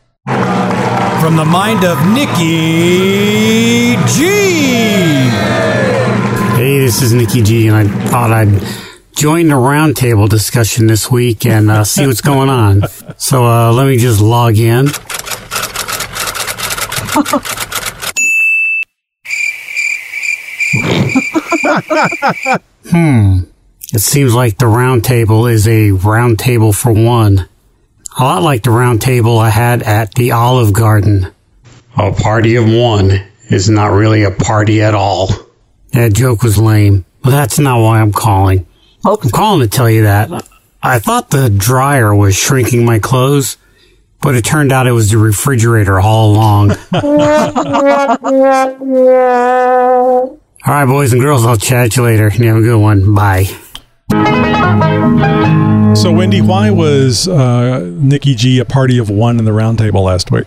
From 1.21 1.37
the 1.37 1.45
mind 1.45 1.85
of 1.85 1.99
Nikki 2.13 3.97
G. 4.15 4.27
Hey, 6.57 6.79
this 6.79 7.03
is 7.03 7.13
Nikki 7.13 7.43
G, 7.43 7.67
and 7.67 7.77
I 7.77 7.85
thought 8.09 8.31
I'd 8.33 8.63
join 9.17 9.49
the 9.49 9.55
roundtable 9.55 10.29
discussion 10.29 10.87
this 10.87 11.11
week 11.11 11.45
and 11.45 11.71
uh, 11.71 11.85
see 11.85 12.07
what's 12.07 12.21
going 12.21 12.49
on. 12.49 12.83
So 13.17 13.45
uh, 13.45 13.73
let 13.73 13.87
me 13.89 13.97
just 13.97 14.21
log 14.21 14.57
in. 14.57 14.87
hmm. 22.91 23.39
It 23.93 24.01
seems 24.01 24.35
like 24.35 24.59
the 24.59 24.67
roundtable 24.67 25.51
is 25.51 25.67
a 25.67 25.91
roundtable 25.91 26.75
for 26.75 26.93
one. 26.93 27.49
A 28.19 28.23
lot 28.23 28.43
like 28.43 28.63
the 28.63 28.71
round 28.71 29.03
table 29.03 29.39
I 29.39 29.51
had 29.51 29.83
at 29.83 30.15
the 30.15 30.33
Olive 30.33 30.73
Garden. 30.73 31.27
A 31.99 32.13
party 32.13 32.57
of 32.57 32.65
one 32.65 33.11
is 33.51 33.69
not 33.69 33.93
really 33.93 34.23
a 34.23 34.31
party 34.31 34.81
at 34.81 34.95
all. 34.95 35.29
That 35.93 36.15
joke 36.15 36.43
was 36.43 36.57
lame. 36.57 37.05
But 37.23 37.33
that's 37.33 37.59
not 37.59 37.83
why 37.83 38.01
I'm 38.01 38.13
calling. 38.13 38.67
Hope 39.05 39.25
I'm 39.25 39.31
calling 39.31 39.61
to 39.61 39.69
tell 39.69 39.91
you 39.91 40.05
that 40.05 40.49
I 40.83 40.99
thought 40.99 41.29
the 41.29 41.51
dryer 41.51 42.15
was 42.15 42.35
shrinking 42.35 42.85
my 42.85 43.01
clothes, 43.01 43.59
but 44.23 44.35
it 44.35 44.45
turned 44.45 44.73
out 44.73 44.87
it 44.87 44.93
was 44.93 45.11
the 45.11 45.19
refrigerator 45.19 46.01
all 46.01 46.33
along. 46.33 46.71
all 46.93 47.03
right, 50.67 50.87
boys 50.87 51.13
and 51.13 51.21
girls, 51.21 51.45
I'll 51.45 51.57
chat 51.57 51.97
you 51.97 52.05
later. 52.05 52.31
You 52.33 52.49
have 52.49 52.57
a 52.57 52.63
good 52.63 52.81
one. 52.81 53.15
Bye. 53.15 53.47
So 55.97 56.13
wendy 56.13 56.41
why 56.41 56.71
was 56.71 57.27
uh, 57.29 57.81
nikki 57.97 58.35
g 58.35 58.59
a 58.59 58.65
party 58.65 58.99
of 58.99 59.09
one 59.11 59.39
in 59.39 59.45
the 59.45 59.51
roundtable 59.51 60.05
last 60.05 60.31
week 60.31 60.47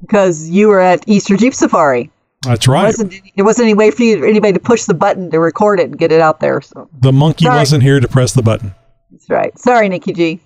because 0.00 0.48
you 0.50 0.68
were 0.68 0.80
at 0.80 1.02
Easter 1.06 1.34
Jeep 1.34 1.54
Safari. 1.54 2.10
that's 2.42 2.66
There 2.66 2.74
right 2.74 2.84
wasn't, 2.84 3.14
there 3.36 3.44
wasn't 3.44 3.64
any 3.64 3.74
way 3.74 3.90
for 3.90 4.02
you, 4.02 4.22
anybody 4.24 4.52
to 4.52 4.58
push 4.60 4.84
the 4.84 4.92
button 4.92 5.30
to 5.30 5.40
record 5.40 5.80
it 5.80 5.84
and 5.84 5.98
get 5.98 6.12
it 6.12 6.20
out 6.20 6.40
there. 6.40 6.60
So 6.60 6.90
the 7.00 7.10
monkey 7.12 7.46
Sorry. 7.46 7.58
wasn't 7.58 7.82
here 7.82 8.00
to 8.00 8.08
press 8.08 8.34
the 8.34 8.42
button 8.42 8.74
that's 9.14 9.30
right. 9.30 9.58
Sorry, 9.58 9.88
Nikki 9.88 10.12
G. 10.12 10.40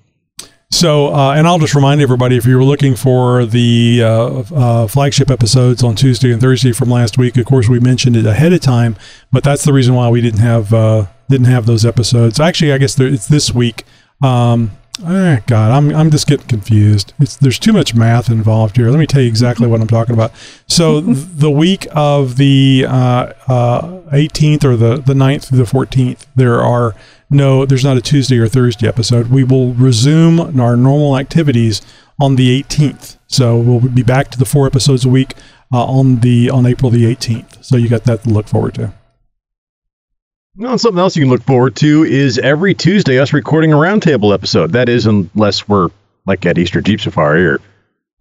So, 0.71 1.15
uh, 1.15 1.33
and 1.33 1.47
I'll 1.47 1.59
just 1.59 1.75
remind 1.75 2.03
everybody 2.03 2.37
if 2.37 2.45
you 2.45 2.57
were 2.57 2.65
looking 2.65 2.95
for 2.95 3.47
the 3.47 4.03
uh, 4.05 4.45
uh, 4.55 4.87
flagship 4.87 5.31
episodes 5.31 5.83
on 5.83 5.95
Tuesday 5.97 6.31
and 6.31 6.41
Thursday 6.41 6.73
from 6.73 6.91
last 6.91 7.17
week, 7.17 7.39
of 7.39 7.47
course 7.47 7.69
we 7.69 7.81
mentioned 7.81 8.17
it 8.17 8.27
ahead 8.27 8.53
of 8.53 8.61
time, 8.61 8.97
but 9.33 9.43
that's 9.43 9.65
the 9.65 9.73
reason 9.73 9.95
why 9.95 10.11
we 10.11 10.21
didn't 10.21 10.41
have 10.41 10.75
uh, 10.75 11.07
didn't 11.29 11.47
have 11.47 11.67
those 11.67 11.85
episodes. 11.85 12.41
Actually, 12.41 12.73
I 12.73 12.79
guess 12.79 12.95
there, 12.95 13.09
it's 13.09 13.27
this 13.27 13.53
week. 13.53 13.85
Um, 14.23 14.73
eh, 15.05 15.41
God, 15.47 15.71
I'm 15.71 15.95
I'm 15.95 16.11
just 16.11 16.27
getting 16.27 16.47
confused. 16.47 17.13
It's 17.19 17.37
there's 17.37 17.59
too 17.59 17.73
much 17.73 17.95
math 17.95 18.31
involved 18.31 18.77
here. 18.77 18.91
Let 18.91 18.99
me 18.99 19.07
tell 19.07 19.23
you 19.23 19.29
exactly 19.29 19.67
what 19.67 19.81
I'm 19.81 19.87
talking 19.87 20.15
about. 20.15 20.33
So, 20.67 21.01
the 21.01 21.51
week 21.51 21.87
of 21.93 22.37
the 22.37 22.87
uh, 22.89 23.33
uh, 23.47 23.83
18th 24.13 24.65
or 24.65 24.77
the 24.77 24.97
the 24.97 25.15
9th 25.15 25.49
through 25.49 25.59
the 25.59 25.65
14th, 25.65 26.27
there 26.35 26.61
are 26.61 26.95
no, 27.31 27.67
there's 27.67 27.85
not 27.85 27.97
a 27.97 28.01
Tuesday 28.01 28.39
or 28.39 28.49
Thursday 28.49 28.89
episode. 28.89 29.29
We 29.29 29.45
will 29.45 29.75
resume 29.75 30.59
our 30.61 30.77
normal 30.77 31.19
activities 31.19 31.83
on 32.19 32.37
the 32.37 32.63
18th. 32.63 33.19
So 33.27 33.59
we'll 33.59 33.81
be 33.81 34.03
back 34.03 34.31
to 34.31 34.39
the 34.39 34.47
four 34.47 34.67
episodes 34.67 35.05
a 35.05 35.09
week 35.09 35.35
uh, 35.73 35.85
on 35.85 36.21
the 36.21 36.51
on 36.51 36.67
April 36.67 36.91
the 36.91 37.05
18th. 37.05 37.63
So 37.65 37.77
you 37.77 37.89
got 37.89 38.05
that 38.05 38.23
to 38.25 38.31
look 38.31 38.49
forward 38.49 38.75
to. 38.77 38.93
And 40.61 40.81
something 40.81 40.99
else 40.99 41.15
you 41.15 41.23
can 41.23 41.31
look 41.31 41.43
forward 41.43 41.77
to 41.77 42.03
is 42.03 42.37
every 42.39 42.75
Tuesday 42.75 43.21
us 43.21 43.33
recording 43.33 43.73
a 43.73 43.77
roundtable 43.77 44.35
episode. 44.35 44.73
That 44.73 44.89
is, 44.89 45.07
unless 45.07 45.69
we're 45.69 45.89
like 46.27 46.45
at 46.47 46.59
Easter 46.59 46.81
Jeep 46.81 47.01
Safari 47.01 47.47
or 47.47 47.61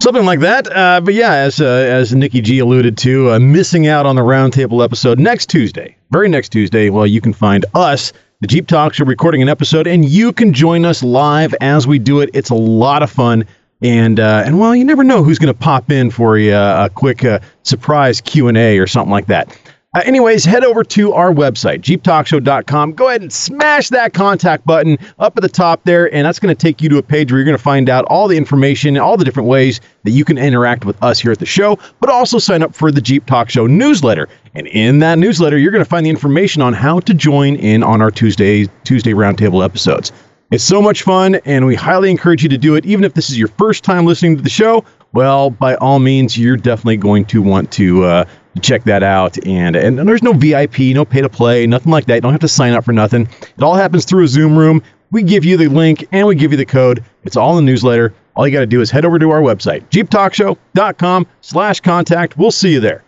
something 0.04 0.24
like 0.24 0.42
that. 0.42 0.72
Uh, 0.72 1.02
but 1.02 1.16
yeah, 1.16 1.34
as 1.34 1.60
uh, 1.60 1.66
as 1.66 2.14
Nikki 2.14 2.42
G 2.42 2.60
alluded 2.60 2.96
to, 3.00 3.32
uh, 3.32 3.40
missing 3.40 3.88
out 3.88 4.06
on 4.06 4.16
the 4.16 4.22
roundtable 4.22 4.84
episode 4.84 5.18
next 5.18 5.50
Tuesday, 5.50 5.98
very 6.12 6.30
next 6.30 6.50
Tuesday. 6.50 6.92
Well, 6.92 7.08
you 7.08 7.22
can 7.22 7.34
find 7.34 7.66
us, 7.74 8.14
the 8.42 8.48
Jeep 8.48 8.68
Talks, 8.68 9.00
are 9.00 9.06
recording 9.06 9.42
an 9.42 9.50
episode, 9.50 9.88
and 9.88 10.06
you 10.06 10.32
can 10.32 10.54
join 10.54 10.86
us 10.86 11.02
live 11.02 11.56
as 11.60 11.88
we 11.88 11.98
do 11.98 12.20
it. 12.20 12.30
It's 12.36 12.52
a 12.52 12.56
lot 12.56 13.02
of 13.02 13.10
fun. 13.10 13.46
And 13.82 14.20
uh, 14.20 14.44
and 14.46 14.60
well, 14.60 14.76
you 14.76 14.86
never 14.86 15.04
know 15.04 15.24
who's 15.24 15.40
going 15.40 15.54
to 15.54 15.60
pop 15.60 15.90
in 15.90 16.12
for 16.12 16.38
a, 16.38 16.50
a 16.50 16.90
quick 16.94 17.26
uh, 17.26 17.40
surprise 17.64 18.22
Q 18.22 18.48
and 18.48 18.58
A 18.58 18.78
or 18.78 18.86
something 18.86 19.12
like 19.12 19.26
that. 19.26 19.58
Uh, 19.98 20.02
anyways, 20.06 20.46
head 20.46 20.64
over 20.64 20.84
to 20.84 21.12
our 21.14 21.34
website, 21.34 21.80
jeeptalkshow.com. 21.82 22.94
Go 22.94 23.08
ahead 23.08 23.24
and 23.24 23.34
smash 23.34 23.90
that 23.90 24.14
contact 24.14 24.64
button 24.64 25.00
up 25.18 25.36
at 25.36 25.42
the 25.42 25.50
top 25.50 25.84
there, 25.86 26.14
and 26.14 26.24
that's 26.24 26.38
going 26.38 26.56
to 26.56 26.60
take 26.60 26.84
you 26.84 26.90
to 26.90 27.00
a 27.00 27.02
page 27.02 27.32
where 27.32 27.40
you're 27.40 27.46
going 27.46 27.58
to 27.58 27.64
find 27.64 27.90
out 27.90 28.06
all 28.06 28.28
the 28.28 28.38
information, 28.38 28.90
and 28.90 29.00
all 29.00 29.18
the 29.18 29.26
different 29.26 29.50
ways 29.50 29.82
that 30.04 30.12
you 30.12 30.24
can 30.24 30.38
interact 30.38 30.86
with 30.86 31.02
us 31.04 31.20
here 31.20 31.32
at 31.32 31.40
the 31.40 31.48
show, 31.48 31.80
but 32.00 32.12
also 32.12 32.38
sign 32.38 32.62
up 32.62 32.76
for 32.76 32.92
the 32.92 33.02
Jeep 33.02 33.26
Talk 33.26 33.50
Show 33.50 33.66
newsletter. 33.66 34.30
And 34.54 34.68
in 34.68 35.00
that 35.00 35.18
newsletter, 35.18 35.58
you're 35.58 35.72
going 35.72 35.84
to 35.84 35.90
find 35.90 36.06
the 36.06 36.12
information 36.12 36.62
on 36.62 36.74
how 36.74 37.00
to 37.00 37.16
join 37.16 37.56
in 37.56 37.82
on 37.82 38.00
our 38.00 38.12
Tuesday 38.12 38.68
Tuesday 38.84 39.14
roundtable 39.14 39.66
episodes. 39.66 40.12
It's 40.50 40.64
so 40.64 40.82
much 40.82 41.04
fun, 41.04 41.36
and 41.44 41.66
we 41.66 41.76
highly 41.76 42.10
encourage 42.10 42.42
you 42.42 42.48
to 42.50 42.58
do 42.58 42.76
it. 42.76 42.86
Even 42.86 43.04
if 43.04 43.14
this 43.14 43.30
is 43.30 43.38
your 43.38 43.50
first 43.50 43.84
time 43.84 44.06
listening 44.06 44.38
to 44.38 44.42
the 44.42 44.50
show, 44.50 44.86
well, 45.12 45.50
by 45.50 45.76
all 45.76 46.00
means, 46.00 46.38
you're 46.38 46.56
definitely 46.56 46.96
going 46.96 47.26
to 47.26 47.42
want 47.42 47.70
to 47.74 48.06
uh, 48.06 48.26
check 48.62 48.86
that 48.86 49.04
out. 49.04 49.38
And, 49.46 49.76
and 49.76 50.00
there's 50.08 50.24
no 50.24 50.32
VIP, 50.32 50.80
no 50.94 51.04
pay 51.04 51.20
to 51.20 51.28
play, 51.28 51.68
nothing 51.68 51.92
like 51.92 52.06
that. 52.06 52.16
You 52.16 52.22
don't 52.22 52.32
have 52.32 52.40
to 52.42 52.48
sign 52.48 52.72
up 52.74 52.86
for 52.86 52.94
nothing. 52.94 53.28
It 53.42 53.62
all 53.62 53.76
happens 53.76 54.06
through 54.06 54.24
a 54.24 54.28
Zoom 54.28 54.58
room. 54.58 54.82
We 55.12 55.22
give 55.22 55.44
you 55.44 55.58
the 55.58 55.68
link 55.68 56.08
and 56.14 56.26
we 56.28 56.36
give 56.36 56.52
you 56.52 56.58
the 56.58 56.66
code. 56.66 57.04
It's 57.24 57.36
all 57.36 57.58
in 57.58 57.66
the 57.66 57.70
newsletter. 57.72 58.14
All 58.36 58.48
you 58.48 58.54
got 58.54 58.62
to 58.62 58.68
do 58.68 58.80
is 58.80 58.90
head 58.90 59.04
over 59.04 59.20
to 59.20 59.32
our 59.32 59.42
website, 59.42 59.90
jeeptalkshow.com 59.90 61.28
slash 61.42 61.82
contact. 61.82 62.38
We'll 62.38 62.52
see 62.52 62.72
you 62.72 62.80
there. 62.80 63.04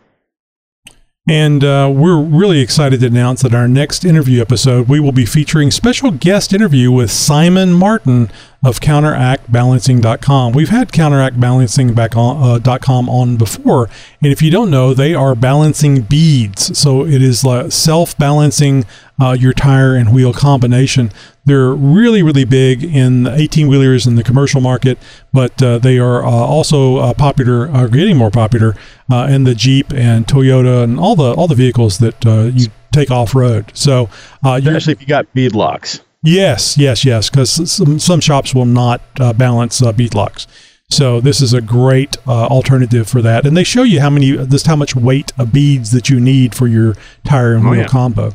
And 1.30 1.64
uh, 1.64 1.92
we're 1.94 2.20
really 2.20 2.60
excited 2.60 3.02
to 3.02 3.06
announce 3.06 3.44
that 3.44 3.54
our 3.54 3.68
next 3.68 4.04
interview 4.04 4.42
episode, 4.42 4.90
we 4.90 5.00
will 5.00 5.12
be 5.12 5.26
featuring 5.26 5.70
special 5.70 6.10
guest 6.10 6.54
interview 6.54 6.92
with 6.92 7.12
Simon 7.12 7.72
Martin 7.72 8.32
of 8.64 8.80
CounteractBalancing.com. 8.82 10.52
We've 10.52 10.70
had 10.70 10.92
CounteractBalancing.com 10.92 13.10
on 13.10 13.38
before, 13.38 13.90
and 14.22 14.32
if 14.32 14.42
you 14.42 14.52
don't 14.52 14.70
know, 14.70 14.94
they 14.94 15.16
are 15.16 15.34
balancing 15.34 16.02
beads. 16.02 16.78
So 16.78 17.06
it 17.06 17.22
is 17.22 17.46
self-balancing 17.74 18.86
uh, 19.22 19.38
your 19.40 19.54
tire 19.54 19.96
and 19.96 20.14
wheel 20.14 20.34
combination. 20.34 21.12
They're 21.46 21.74
really, 21.74 22.22
really 22.22 22.46
big 22.46 22.84
in 22.84 23.28
18 23.28 23.68
wheelers 23.68 24.06
in 24.06 24.16
the 24.16 24.24
commercial 24.24 24.62
market, 24.62 24.98
but 25.34 25.62
uh, 25.64 25.80
they 25.80 25.98
are 25.98 26.24
uh, 26.24 26.30
also 26.30 26.98
uh, 26.98 27.14
popular, 27.14 27.70
are 27.70 27.88
getting 27.88 28.18
more 28.18 28.32
popular 28.32 28.76
uh, 29.12 29.28
in 29.30 29.46
the 29.46 29.56
Jeep 29.56 29.92
and 29.94 30.28
Toyota 30.28 30.84
and 30.84 31.00
all 31.00 31.16
the 31.16 31.34
all 31.34 31.48
the 31.48 31.56
vehicles 31.56 31.98
that 32.00 32.26
uh, 32.26 32.52
you 32.54 32.68
take 32.92 33.10
off 33.10 33.34
road. 33.34 33.72
So, 33.74 34.10
uh, 34.44 34.60
Especially 34.62 34.94
if 34.94 35.02
you 35.02 35.08
got 35.08 35.34
bead 35.34 35.56
locks. 35.56 36.02
Yes, 36.24 36.78
yes, 36.78 37.06
yes, 37.06 37.30
because 37.30 37.72
some, 37.72 37.98
some 38.00 38.20
shops 38.20 38.54
will 38.54 38.66
not 38.66 39.02
uh, 39.20 39.32
balance 39.34 39.82
uh, 39.82 39.92
bead 39.94 40.14
locks. 40.14 40.48
So 40.92 41.22
this 41.22 41.40
is 41.40 41.54
a 41.54 41.62
great 41.62 42.18
uh, 42.28 42.48
alternative 42.48 43.08
for 43.08 43.22
that, 43.22 43.46
and 43.46 43.56
they 43.56 43.64
show 43.64 43.84
you 43.84 44.02
how 44.02 44.10
many 44.10 44.36
just 44.48 44.66
how 44.68 44.76
much 44.76 44.96
weight 44.96 45.32
of 45.38 45.54
beads 45.54 45.92
that 45.92 46.10
you 46.10 46.20
need 46.20 46.56
for 46.56 46.68
your 46.68 46.96
tire 47.26 47.54
and 47.54 47.66
Oh, 47.66 47.70
wheel 47.70 47.82
yeah. 47.82 47.88
combo. 47.88 48.34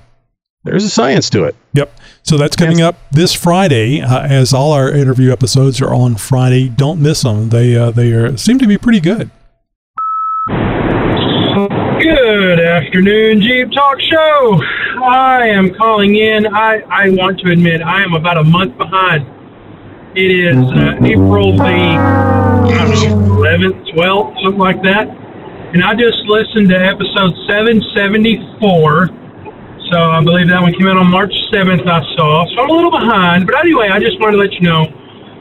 There's 0.63 0.85
a 0.85 0.89
science 0.89 1.29
to 1.31 1.45
it. 1.45 1.57
Yep. 1.75 1.95
So 2.23 2.39
that's 2.39 2.57
coming 2.57 2.81
up 2.81 2.97
this 3.11 3.35
Friday, 3.35 4.01
uh, 4.01 4.23
as 4.23 4.55
all 4.55 4.73
our 4.73 4.89
interview 4.91 5.31
episodes 5.31 5.83
are 5.83 5.93
on 5.93 6.15
Friday. 6.15 6.69
Don't 6.71 7.03
miss 7.03 7.21
them. 7.23 7.51
They 7.51 7.77
uh, 7.77 7.91
they 7.91 8.13
are 8.13 8.35
seem 8.39 8.59
to 8.61 8.67
be 8.67 8.79
pretty 8.79 9.01
good. 9.01 9.31
Good 12.01 12.61
afternoon, 12.61 13.41
Jeep 13.43 13.71
Talk 13.73 14.01
Show. 14.01 14.61
I 15.03 15.49
am 15.49 15.75
calling 15.75 16.17
in. 16.17 16.47
I, 16.47 16.83
I 16.89 17.11
want 17.11 17.41
to 17.41 17.51
admit 17.51 17.83
I 17.83 18.03
am 18.03 18.15
about 18.15 18.39
a 18.39 18.45
month 18.45 18.77
behind. 18.79 19.27
It 20.17 20.31
is 20.31 20.57
uh, 20.57 21.05
April 21.05 21.57
the 21.57 21.65
I 21.65 22.67
don't 22.69 23.29
know, 23.29 23.35
11th, 23.35 23.95
12th, 23.95 24.43
something 24.43 24.59
like 24.61 24.83
that. 24.83 25.09
And 25.75 25.83
I 25.83 25.95
just 25.95 26.19
listened 26.27 26.69
to 26.69 26.77
episode 26.77 27.35
774. 27.49 29.09
So 29.91 29.99
I 29.99 30.23
believe 30.23 30.49
that 30.49 30.63
one 30.63 30.73
came 30.73 30.87
out 30.87 30.97
on 30.97 31.11
March 31.11 31.35
7th, 31.53 31.87
I 31.87 32.01
saw. 32.17 32.47
So 32.55 32.63
I'm 32.63 32.71
a 32.71 32.73
little 32.73 32.91
behind. 32.91 33.47
But 33.47 33.59
anyway, 33.59 33.89
I 33.91 33.99
just 33.99 34.21
wanted 34.21 34.37
to 34.37 34.43
let 34.43 34.53
you 34.53 34.61
know 34.61 34.87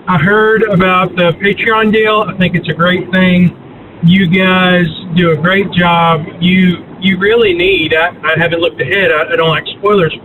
I 0.07 0.17
heard 0.17 0.63
about 0.63 1.15
the 1.15 1.31
Patreon 1.39 1.93
deal. 1.93 2.25
I 2.27 2.35
think 2.37 2.55
it's 2.55 2.67
a 2.69 2.73
great 2.73 3.11
thing 3.11 3.59
you 4.05 4.27
guys 4.27 4.85
do 5.15 5.31
a 5.31 5.37
great 5.37 5.71
job. 5.71 6.25
You 6.41 6.83
you 7.03 7.17
really 7.19 7.53
need. 7.53 7.93
I, 7.93 8.09
I 8.23 8.39
haven't 8.39 8.59
looked 8.59 8.81
ahead. 8.81 9.11
I, 9.11 9.33
I 9.33 9.35
don't 9.35 9.49
like 9.49 9.65
spoilers. 9.77 10.15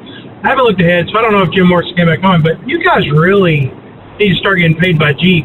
I 0.43 0.49
haven't 0.49 0.65
looked 0.65 0.81
ahead, 0.81 1.09
so 1.13 1.19
I 1.19 1.23
don't 1.23 1.33
know 1.33 1.43
if 1.43 1.51
Jim 1.51 1.69
Morrison 1.69 1.97
came 1.97 2.07
back 2.07 2.23
on. 2.23 2.43
But 2.43 2.67
you 2.67 2.83
guys 2.83 3.11
really 3.11 3.73
need 4.19 4.31
to 4.31 4.37
start 4.37 4.59
getting 4.59 4.77
paid 4.77 4.99
by 4.99 5.13
Jeep 5.13 5.45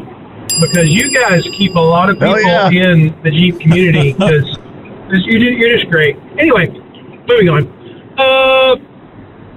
because 0.60 0.88
you 0.88 1.12
guys 1.12 1.42
keep 1.58 1.74
a 1.74 1.80
lot 1.80 2.10
of 2.10 2.16
people 2.16 2.40
yeah. 2.40 2.70
in 2.70 3.20
the 3.22 3.30
Jeep 3.30 3.58
community 3.60 4.12
because 4.18 4.58
you're, 5.26 5.40
you're 5.40 5.76
just 5.76 5.90
great. 5.90 6.16
Anyway, 6.38 6.68
moving 7.26 7.48
on. 7.48 7.66
Uh, 8.16 8.76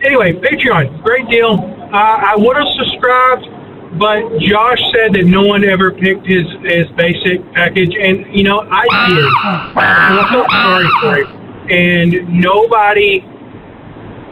anyway, 0.03 0.33
Patreon, 0.33 1.03
great 1.03 1.29
deal. 1.29 1.53
Uh, 1.93 1.97
I 1.97 2.35
would 2.35 2.57
have 2.57 2.67
subscribed, 2.75 3.45
but 3.99 4.39
Josh 4.39 4.81
said 4.93 5.13
that 5.13 5.25
no 5.25 5.43
one 5.43 5.63
ever 5.63 5.91
picked 5.91 6.25
his 6.25 6.45
his 6.63 6.87
basic 6.97 7.41
package, 7.53 7.95
and 7.95 8.25
you 8.35 8.43
know 8.43 8.59
I 8.59 8.83
did. 9.07 9.25
And 9.77 10.19
I 10.19 10.27
felt 10.31 10.51
sorry 10.51 10.89
for 11.01 11.31
him, 11.31 11.36
and 11.69 12.27
nobody 12.29 13.23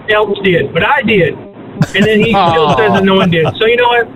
else 0.09 0.37
did, 0.43 0.73
but 0.73 0.83
I 0.83 1.01
did. 1.01 1.33
And 1.33 2.05
then 2.05 2.19
he 2.19 2.31
still 2.31 2.69
says 2.77 2.93
that 2.93 3.03
no 3.03 3.15
one 3.15 3.29
did. 3.29 3.45
So 3.57 3.65
you 3.65 3.75
know 3.75 3.87
what? 3.87 4.07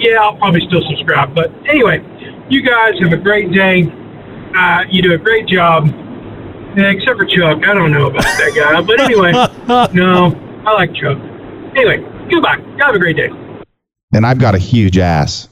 Yeah, 0.00 0.20
I'll 0.20 0.36
probably 0.36 0.60
still 0.66 0.82
subscribe. 0.88 1.34
But 1.34 1.52
anyway, 1.68 2.02
you 2.48 2.62
guys 2.62 2.94
have 3.00 3.12
a 3.12 3.16
great 3.16 3.52
day. 3.52 3.84
Uh, 4.56 4.84
you 4.90 5.02
do 5.02 5.14
a 5.14 5.18
great 5.18 5.46
job. 5.46 5.86
Yeah, 6.76 6.90
except 6.90 7.18
for 7.18 7.26
Chuck. 7.26 7.66
I 7.66 7.74
don't 7.74 7.92
know 7.92 8.06
about 8.08 8.22
that 8.22 8.52
guy. 8.54 8.80
But 8.82 9.00
anyway, 9.00 9.32
no, 9.94 10.34
I 10.66 10.72
like 10.72 10.94
Chuck. 10.94 11.18
Anyway, 11.76 11.98
goodbye. 12.30 12.56
Y'all 12.76 12.86
have 12.86 12.94
a 12.94 12.98
great 12.98 13.16
day. 13.16 13.30
And 14.14 14.26
I've 14.26 14.38
got 14.38 14.54
a 14.54 14.58
huge 14.58 14.98
ass. 14.98 15.48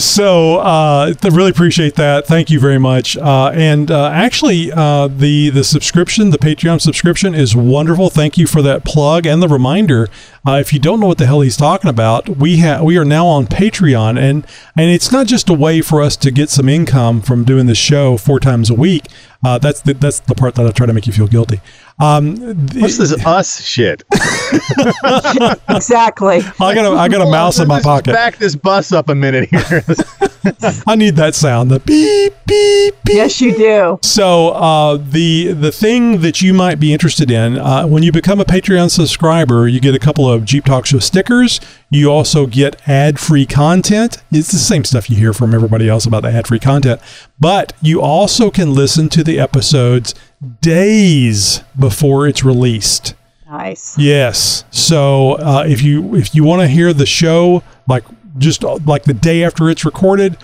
So 0.00 0.56
uh, 0.56 1.12
really 1.24 1.50
appreciate 1.50 1.94
that. 1.96 2.26
Thank 2.26 2.50
you 2.50 2.58
very 2.58 2.78
much. 2.78 3.16
Uh, 3.18 3.50
and 3.54 3.90
uh, 3.90 4.08
actually, 4.08 4.72
uh, 4.72 5.08
the 5.08 5.50
the 5.50 5.62
subscription, 5.62 6.30
the 6.30 6.38
Patreon 6.38 6.80
subscription, 6.80 7.34
is 7.34 7.54
wonderful. 7.54 8.08
Thank 8.08 8.38
you 8.38 8.46
for 8.46 8.62
that 8.62 8.84
plug 8.84 9.26
and 9.26 9.42
the 9.42 9.48
reminder. 9.48 10.08
Uh, 10.46 10.52
if 10.52 10.72
you 10.72 10.78
don't 10.78 11.00
know 11.00 11.06
what 11.06 11.18
the 11.18 11.26
hell 11.26 11.42
he's 11.42 11.56
talking 11.56 11.90
about, 11.90 12.28
we 12.28 12.56
have 12.58 12.82
we 12.82 12.96
are 12.96 13.04
now 13.04 13.26
on 13.26 13.46
Patreon, 13.46 14.18
and 14.18 14.46
and 14.76 14.90
it's 14.90 15.12
not 15.12 15.26
just 15.26 15.50
a 15.50 15.54
way 15.54 15.82
for 15.82 16.00
us 16.00 16.16
to 16.16 16.30
get 16.30 16.48
some 16.48 16.68
income 16.68 17.20
from 17.20 17.44
doing 17.44 17.66
the 17.66 17.74
show 17.74 18.16
four 18.16 18.40
times 18.40 18.70
a 18.70 18.74
week. 18.74 19.06
Uh, 19.44 19.58
that's 19.58 19.80
the, 19.82 19.94
that's 19.94 20.20
the 20.20 20.34
part 20.34 20.54
that 20.54 20.66
I 20.66 20.70
try 20.70 20.86
to 20.86 20.92
make 20.92 21.06
you 21.06 21.12
feel 21.12 21.26
guilty. 21.26 21.60
Um, 22.00 22.36
What's 22.74 22.96
this 22.96 23.12
us 23.26 23.62
shit? 23.62 24.02
exactly. 25.68 26.40
I 26.60 26.74
got 26.74 26.86
a 26.86 26.96
I 26.96 27.08
got 27.08 27.20
a 27.20 27.30
mouse 27.30 27.58
in 27.58 27.68
my 27.68 27.80
pocket. 27.80 28.12
Back 28.12 28.36
this 28.36 28.56
bus 28.56 28.90
up 28.92 29.08
a 29.10 29.14
minute 29.14 29.50
here. 29.50 29.84
I 30.86 30.96
need 30.96 31.16
that 31.16 31.34
sound. 31.34 31.70
The 31.70 31.80
beep 31.80 32.32
beep 32.46 32.94
beep. 33.04 33.14
Yes, 33.14 33.40
you 33.40 33.54
do. 33.54 33.98
So 34.02 34.50
uh, 34.50 34.96
the 34.96 35.52
the 35.52 35.70
thing 35.70 36.22
that 36.22 36.40
you 36.40 36.54
might 36.54 36.80
be 36.80 36.92
interested 36.92 37.30
in 37.30 37.58
uh, 37.58 37.86
when 37.86 38.02
you 38.02 38.12
become 38.12 38.40
a 38.40 38.44
Patreon 38.44 38.90
subscriber, 38.90 39.68
you 39.68 39.80
get 39.80 39.94
a 39.94 39.98
couple 39.98 40.30
of 40.30 40.44
Jeep 40.46 40.64
Talk 40.64 40.86
Show 40.86 41.00
stickers. 41.00 41.60
You 41.90 42.10
also 42.10 42.46
get 42.46 42.80
ad 42.88 43.18
free 43.18 43.44
content. 43.44 44.22
It's 44.32 44.52
the 44.52 44.58
same 44.58 44.84
stuff 44.84 45.10
you 45.10 45.16
hear 45.16 45.34
from 45.34 45.54
everybody 45.54 45.88
else 45.88 46.06
about 46.06 46.22
the 46.22 46.30
ad 46.30 46.46
free 46.46 46.60
content, 46.60 47.00
but 47.38 47.74
you 47.82 48.00
also 48.00 48.50
can 48.50 48.74
listen 48.74 49.08
to 49.10 49.22
the 49.22 49.38
episodes 49.38 50.14
days 50.60 51.62
before 51.78 52.26
it's 52.26 52.44
released. 52.44 53.14
Nice. 53.48 53.98
Yes. 53.98 54.64
So 54.70 55.32
uh, 55.32 55.64
if 55.66 55.82
you 55.82 56.14
if 56.14 56.34
you 56.34 56.44
want 56.44 56.62
to 56.62 56.68
hear 56.68 56.92
the 56.92 57.06
show 57.06 57.62
like 57.88 58.04
just 58.38 58.64
uh, 58.64 58.78
like 58.86 59.04
the 59.04 59.14
day 59.14 59.42
after 59.42 59.68
it's 59.68 59.84
recorded, 59.84 60.36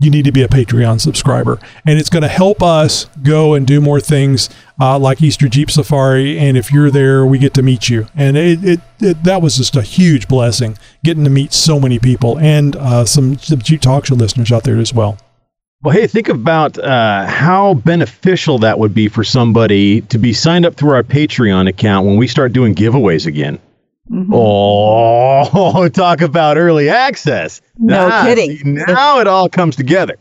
you 0.00 0.10
need 0.10 0.24
to 0.24 0.32
be 0.32 0.42
a 0.42 0.48
Patreon 0.48 1.00
subscriber, 1.00 1.58
and 1.86 1.98
it's 1.98 2.10
going 2.10 2.22
to 2.22 2.28
help 2.28 2.62
us 2.62 3.06
go 3.22 3.54
and 3.54 3.66
do 3.66 3.80
more 3.80 4.00
things 4.00 4.50
uh, 4.80 4.98
like 4.98 5.22
Easter 5.22 5.48
Jeep 5.48 5.70
Safari. 5.70 6.38
And 6.38 6.56
if 6.56 6.72
you're 6.72 6.90
there, 6.90 7.24
we 7.24 7.38
get 7.38 7.54
to 7.54 7.62
meet 7.62 7.88
you, 7.88 8.06
and 8.14 8.36
it, 8.36 8.64
it, 8.64 8.80
it 9.00 9.24
that 9.24 9.42
was 9.42 9.56
just 9.56 9.76
a 9.76 9.82
huge 9.82 10.26
blessing 10.26 10.78
getting 11.04 11.24
to 11.24 11.30
meet 11.30 11.52
so 11.52 11.78
many 11.78 11.98
people 11.98 12.38
and 12.38 12.76
uh, 12.76 13.04
some, 13.04 13.38
some 13.38 13.60
Jeep 13.60 13.82
Talk 13.82 14.06
Show 14.06 14.14
listeners 14.14 14.50
out 14.50 14.64
there 14.64 14.78
as 14.78 14.92
well. 14.92 15.18
Well, 15.84 15.92
hey, 15.94 16.06
think 16.06 16.30
about 16.30 16.78
uh, 16.78 17.26
how 17.26 17.74
beneficial 17.74 18.58
that 18.60 18.78
would 18.78 18.94
be 18.94 19.08
for 19.08 19.22
somebody 19.22 20.00
to 20.02 20.16
be 20.18 20.32
signed 20.32 20.64
up 20.64 20.76
through 20.76 20.92
our 20.94 21.02
Patreon 21.02 21.68
account 21.68 22.06
when 22.06 22.16
we 22.16 22.26
start 22.26 22.54
doing 22.54 22.74
giveaways 22.74 23.26
again. 23.26 23.58
Oh, 24.32 25.88
talk 25.92 26.22
about 26.22 26.56
early 26.56 26.88
access. 26.88 27.60
No 27.78 28.08
Ah, 28.10 28.24
kidding. 28.24 28.56
see, 28.56 28.62
now 28.64 29.20
it 29.20 29.26
all 29.26 29.48
comes 29.50 29.76
together. 29.76 30.16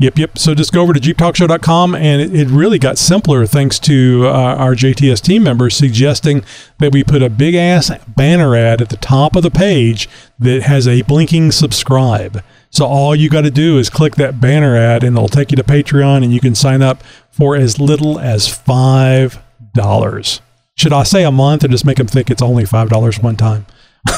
Yep, 0.00 0.16
yep. 0.18 0.38
So 0.38 0.54
just 0.54 0.72
go 0.72 0.80
over 0.80 0.92
to 0.94 1.00
jeeptalkshow.com, 1.00 1.94
and 1.94 2.22
it, 2.22 2.34
it 2.34 2.48
really 2.48 2.78
got 2.78 2.96
simpler 2.98 3.44
thanks 3.46 3.78
to 3.80 4.22
uh, 4.26 4.30
our 4.30 4.74
JTS 4.74 5.20
team 5.20 5.42
members 5.42 5.76
suggesting 5.76 6.44
that 6.78 6.92
we 6.92 7.02
put 7.04 7.20
a 7.22 7.28
big 7.28 7.54
ass 7.56 7.90
banner 8.06 8.54
ad 8.56 8.80
at 8.80 8.90
the 8.90 8.96
top 8.96 9.36
of 9.36 9.42
the 9.42 9.50
page 9.50 10.08
that 10.38 10.62
has 10.62 10.86
a 10.88 11.02
blinking 11.02 11.50
subscribe. 11.52 12.42
So 12.70 12.86
all 12.86 13.16
you 13.16 13.30
got 13.30 13.42
to 13.42 13.50
do 13.50 13.78
is 13.78 13.88
click 13.90 14.16
that 14.16 14.40
banner 14.40 14.76
ad, 14.76 15.02
and 15.02 15.16
it'll 15.16 15.28
take 15.28 15.50
you 15.50 15.56
to 15.56 15.64
Patreon, 15.64 16.22
and 16.22 16.32
you 16.32 16.40
can 16.40 16.54
sign 16.54 16.82
up 16.82 17.02
for 17.30 17.56
as 17.56 17.80
little 17.80 18.18
as 18.18 18.48
five 18.48 19.42
dollars. 19.74 20.40
Should 20.74 20.92
I 20.92 21.02
say 21.02 21.24
a 21.24 21.32
month, 21.32 21.64
or 21.64 21.68
just 21.68 21.84
make 21.84 21.96
them 21.96 22.06
think 22.06 22.30
it's 22.30 22.42
only 22.42 22.64
five 22.64 22.88
dollars 22.88 23.18
one 23.18 23.36
time? 23.36 23.66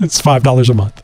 it's 0.00 0.20
five 0.20 0.42
dollars 0.42 0.68
a 0.70 0.74
month. 0.74 1.02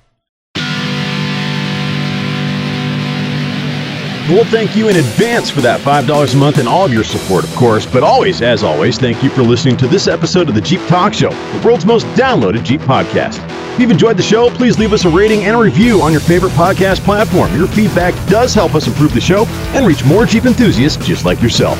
We'll 4.28 4.44
thank 4.46 4.74
you 4.74 4.88
in 4.88 4.96
advance 4.96 5.50
for 5.50 5.60
that 5.60 5.80
$5 5.82 6.34
a 6.34 6.36
month 6.36 6.58
and 6.58 6.66
all 6.66 6.84
of 6.84 6.92
your 6.92 7.04
support, 7.04 7.44
of 7.44 7.54
course. 7.54 7.86
But 7.86 8.02
always, 8.02 8.42
as 8.42 8.64
always, 8.64 8.98
thank 8.98 9.22
you 9.22 9.30
for 9.30 9.42
listening 9.44 9.76
to 9.76 9.86
this 9.86 10.08
episode 10.08 10.48
of 10.48 10.56
the 10.56 10.60
Jeep 10.60 10.80
Talk 10.88 11.14
Show, 11.14 11.30
the 11.30 11.62
world's 11.64 11.86
most 11.86 12.06
downloaded 12.08 12.64
Jeep 12.64 12.80
podcast. 12.80 13.38
If 13.74 13.80
you've 13.82 13.92
enjoyed 13.92 14.16
the 14.16 14.24
show, 14.24 14.50
please 14.50 14.80
leave 14.80 14.92
us 14.92 15.04
a 15.04 15.08
rating 15.08 15.44
and 15.44 15.54
a 15.54 15.58
review 15.60 16.02
on 16.02 16.10
your 16.10 16.20
favorite 16.20 16.50
podcast 16.54 17.04
platform. 17.04 17.54
Your 17.54 17.68
feedback 17.68 18.14
does 18.28 18.52
help 18.52 18.74
us 18.74 18.88
improve 18.88 19.14
the 19.14 19.20
show 19.20 19.44
and 19.76 19.86
reach 19.86 20.04
more 20.04 20.26
Jeep 20.26 20.44
enthusiasts 20.44 21.06
just 21.06 21.24
like 21.24 21.40
yourself. 21.40 21.78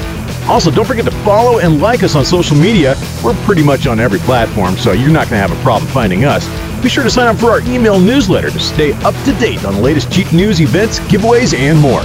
Also, 0.49 0.71
don't 0.71 0.87
forget 0.87 1.05
to 1.05 1.11
follow 1.25 1.59
and 1.59 1.81
like 1.83 2.05
us 2.05 2.15
on 2.15 2.25
social 2.25 2.57
media. 2.57 2.95
We're 3.25 3.35
pretty 3.45 3.65
much 3.65 3.89
on 3.89 3.99
every 3.99 4.21
platform, 4.21 4.77
so 4.77 4.93
you're 4.93 5.09
not 5.09 5.29
going 5.29 5.43
to 5.43 5.49
have 5.49 5.51
a 5.51 5.61
problem 5.65 5.91
finding 5.91 6.25
us. 6.25 6.47
Be 6.81 6.89
sure 6.89 7.03
to 7.03 7.11
sign 7.11 7.27
up 7.27 7.39
for 7.39 7.51
our 7.51 7.61
email 7.63 7.99
newsletter 7.99 8.51
to 8.51 8.61
stay 8.61 8.93
up 9.03 9.15
to 9.25 9.33
date 9.41 9.65
on 9.65 9.75
the 9.75 9.81
latest 9.81 10.13
Jeep 10.13 10.33
news, 10.33 10.61
events, 10.61 11.01
giveaways, 11.01 11.53
and 11.53 11.77
more. 11.81 12.05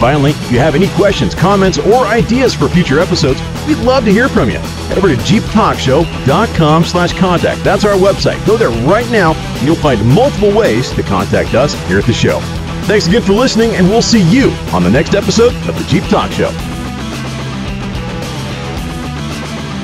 Finally, 0.00 0.30
if 0.30 0.50
you 0.50 0.58
have 0.58 0.74
any 0.74 0.88
questions, 0.96 1.34
comments, 1.34 1.76
or 1.76 2.06
ideas 2.06 2.54
for 2.54 2.70
future 2.70 3.00
episodes, 3.00 3.38
we'd 3.66 3.76
love 3.78 4.02
to 4.06 4.10
hear 4.10 4.30
from 4.30 4.48
you. 4.48 4.58
Head 4.88 4.96
over 4.96 5.08
to 5.08 5.14
jeeptalkshow.com 5.16 6.84
slash 6.84 7.12
contact. 7.18 7.62
That's 7.62 7.84
our 7.84 7.98
website. 7.98 8.44
Go 8.46 8.56
there 8.56 8.70
right 8.88 9.08
now, 9.10 9.34
and 9.34 9.62
you'll 9.62 9.76
find 9.76 10.02
multiple 10.08 10.56
ways 10.56 10.90
to 10.92 11.02
contact 11.02 11.52
us 11.52 11.74
here 11.86 11.98
at 11.98 12.06
the 12.06 12.14
show. 12.14 12.40
Thanks 12.86 13.08
again 13.08 13.20
for 13.20 13.34
listening, 13.34 13.72
and 13.72 13.86
we'll 13.90 14.00
see 14.00 14.22
you 14.30 14.50
on 14.72 14.82
the 14.82 14.90
next 14.90 15.14
episode 15.14 15.54
of 15.68 15.78
the 15.78 15.84
Jeep 15.84 16.04
Talk 16.04 16.32
Show. 16.32 16.50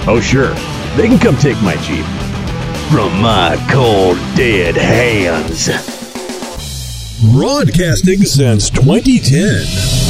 Oh, 0.09 0.19
sure. 0.23 0.55
They 0.97 1.09
can 1.09 1.19
come 1.19 1.37
take 1.37 1.61
my 1.63 1.77
Jeep. 1.83 2.07
From 2.91 3.21
my 3.21 3.63
cold, 3.71 4.17
dead 4.35 4.77
hands. 4.77 5.69
Broadcasting 7.35 8.25
since 8.25 8.71
2010. 8.71 10.06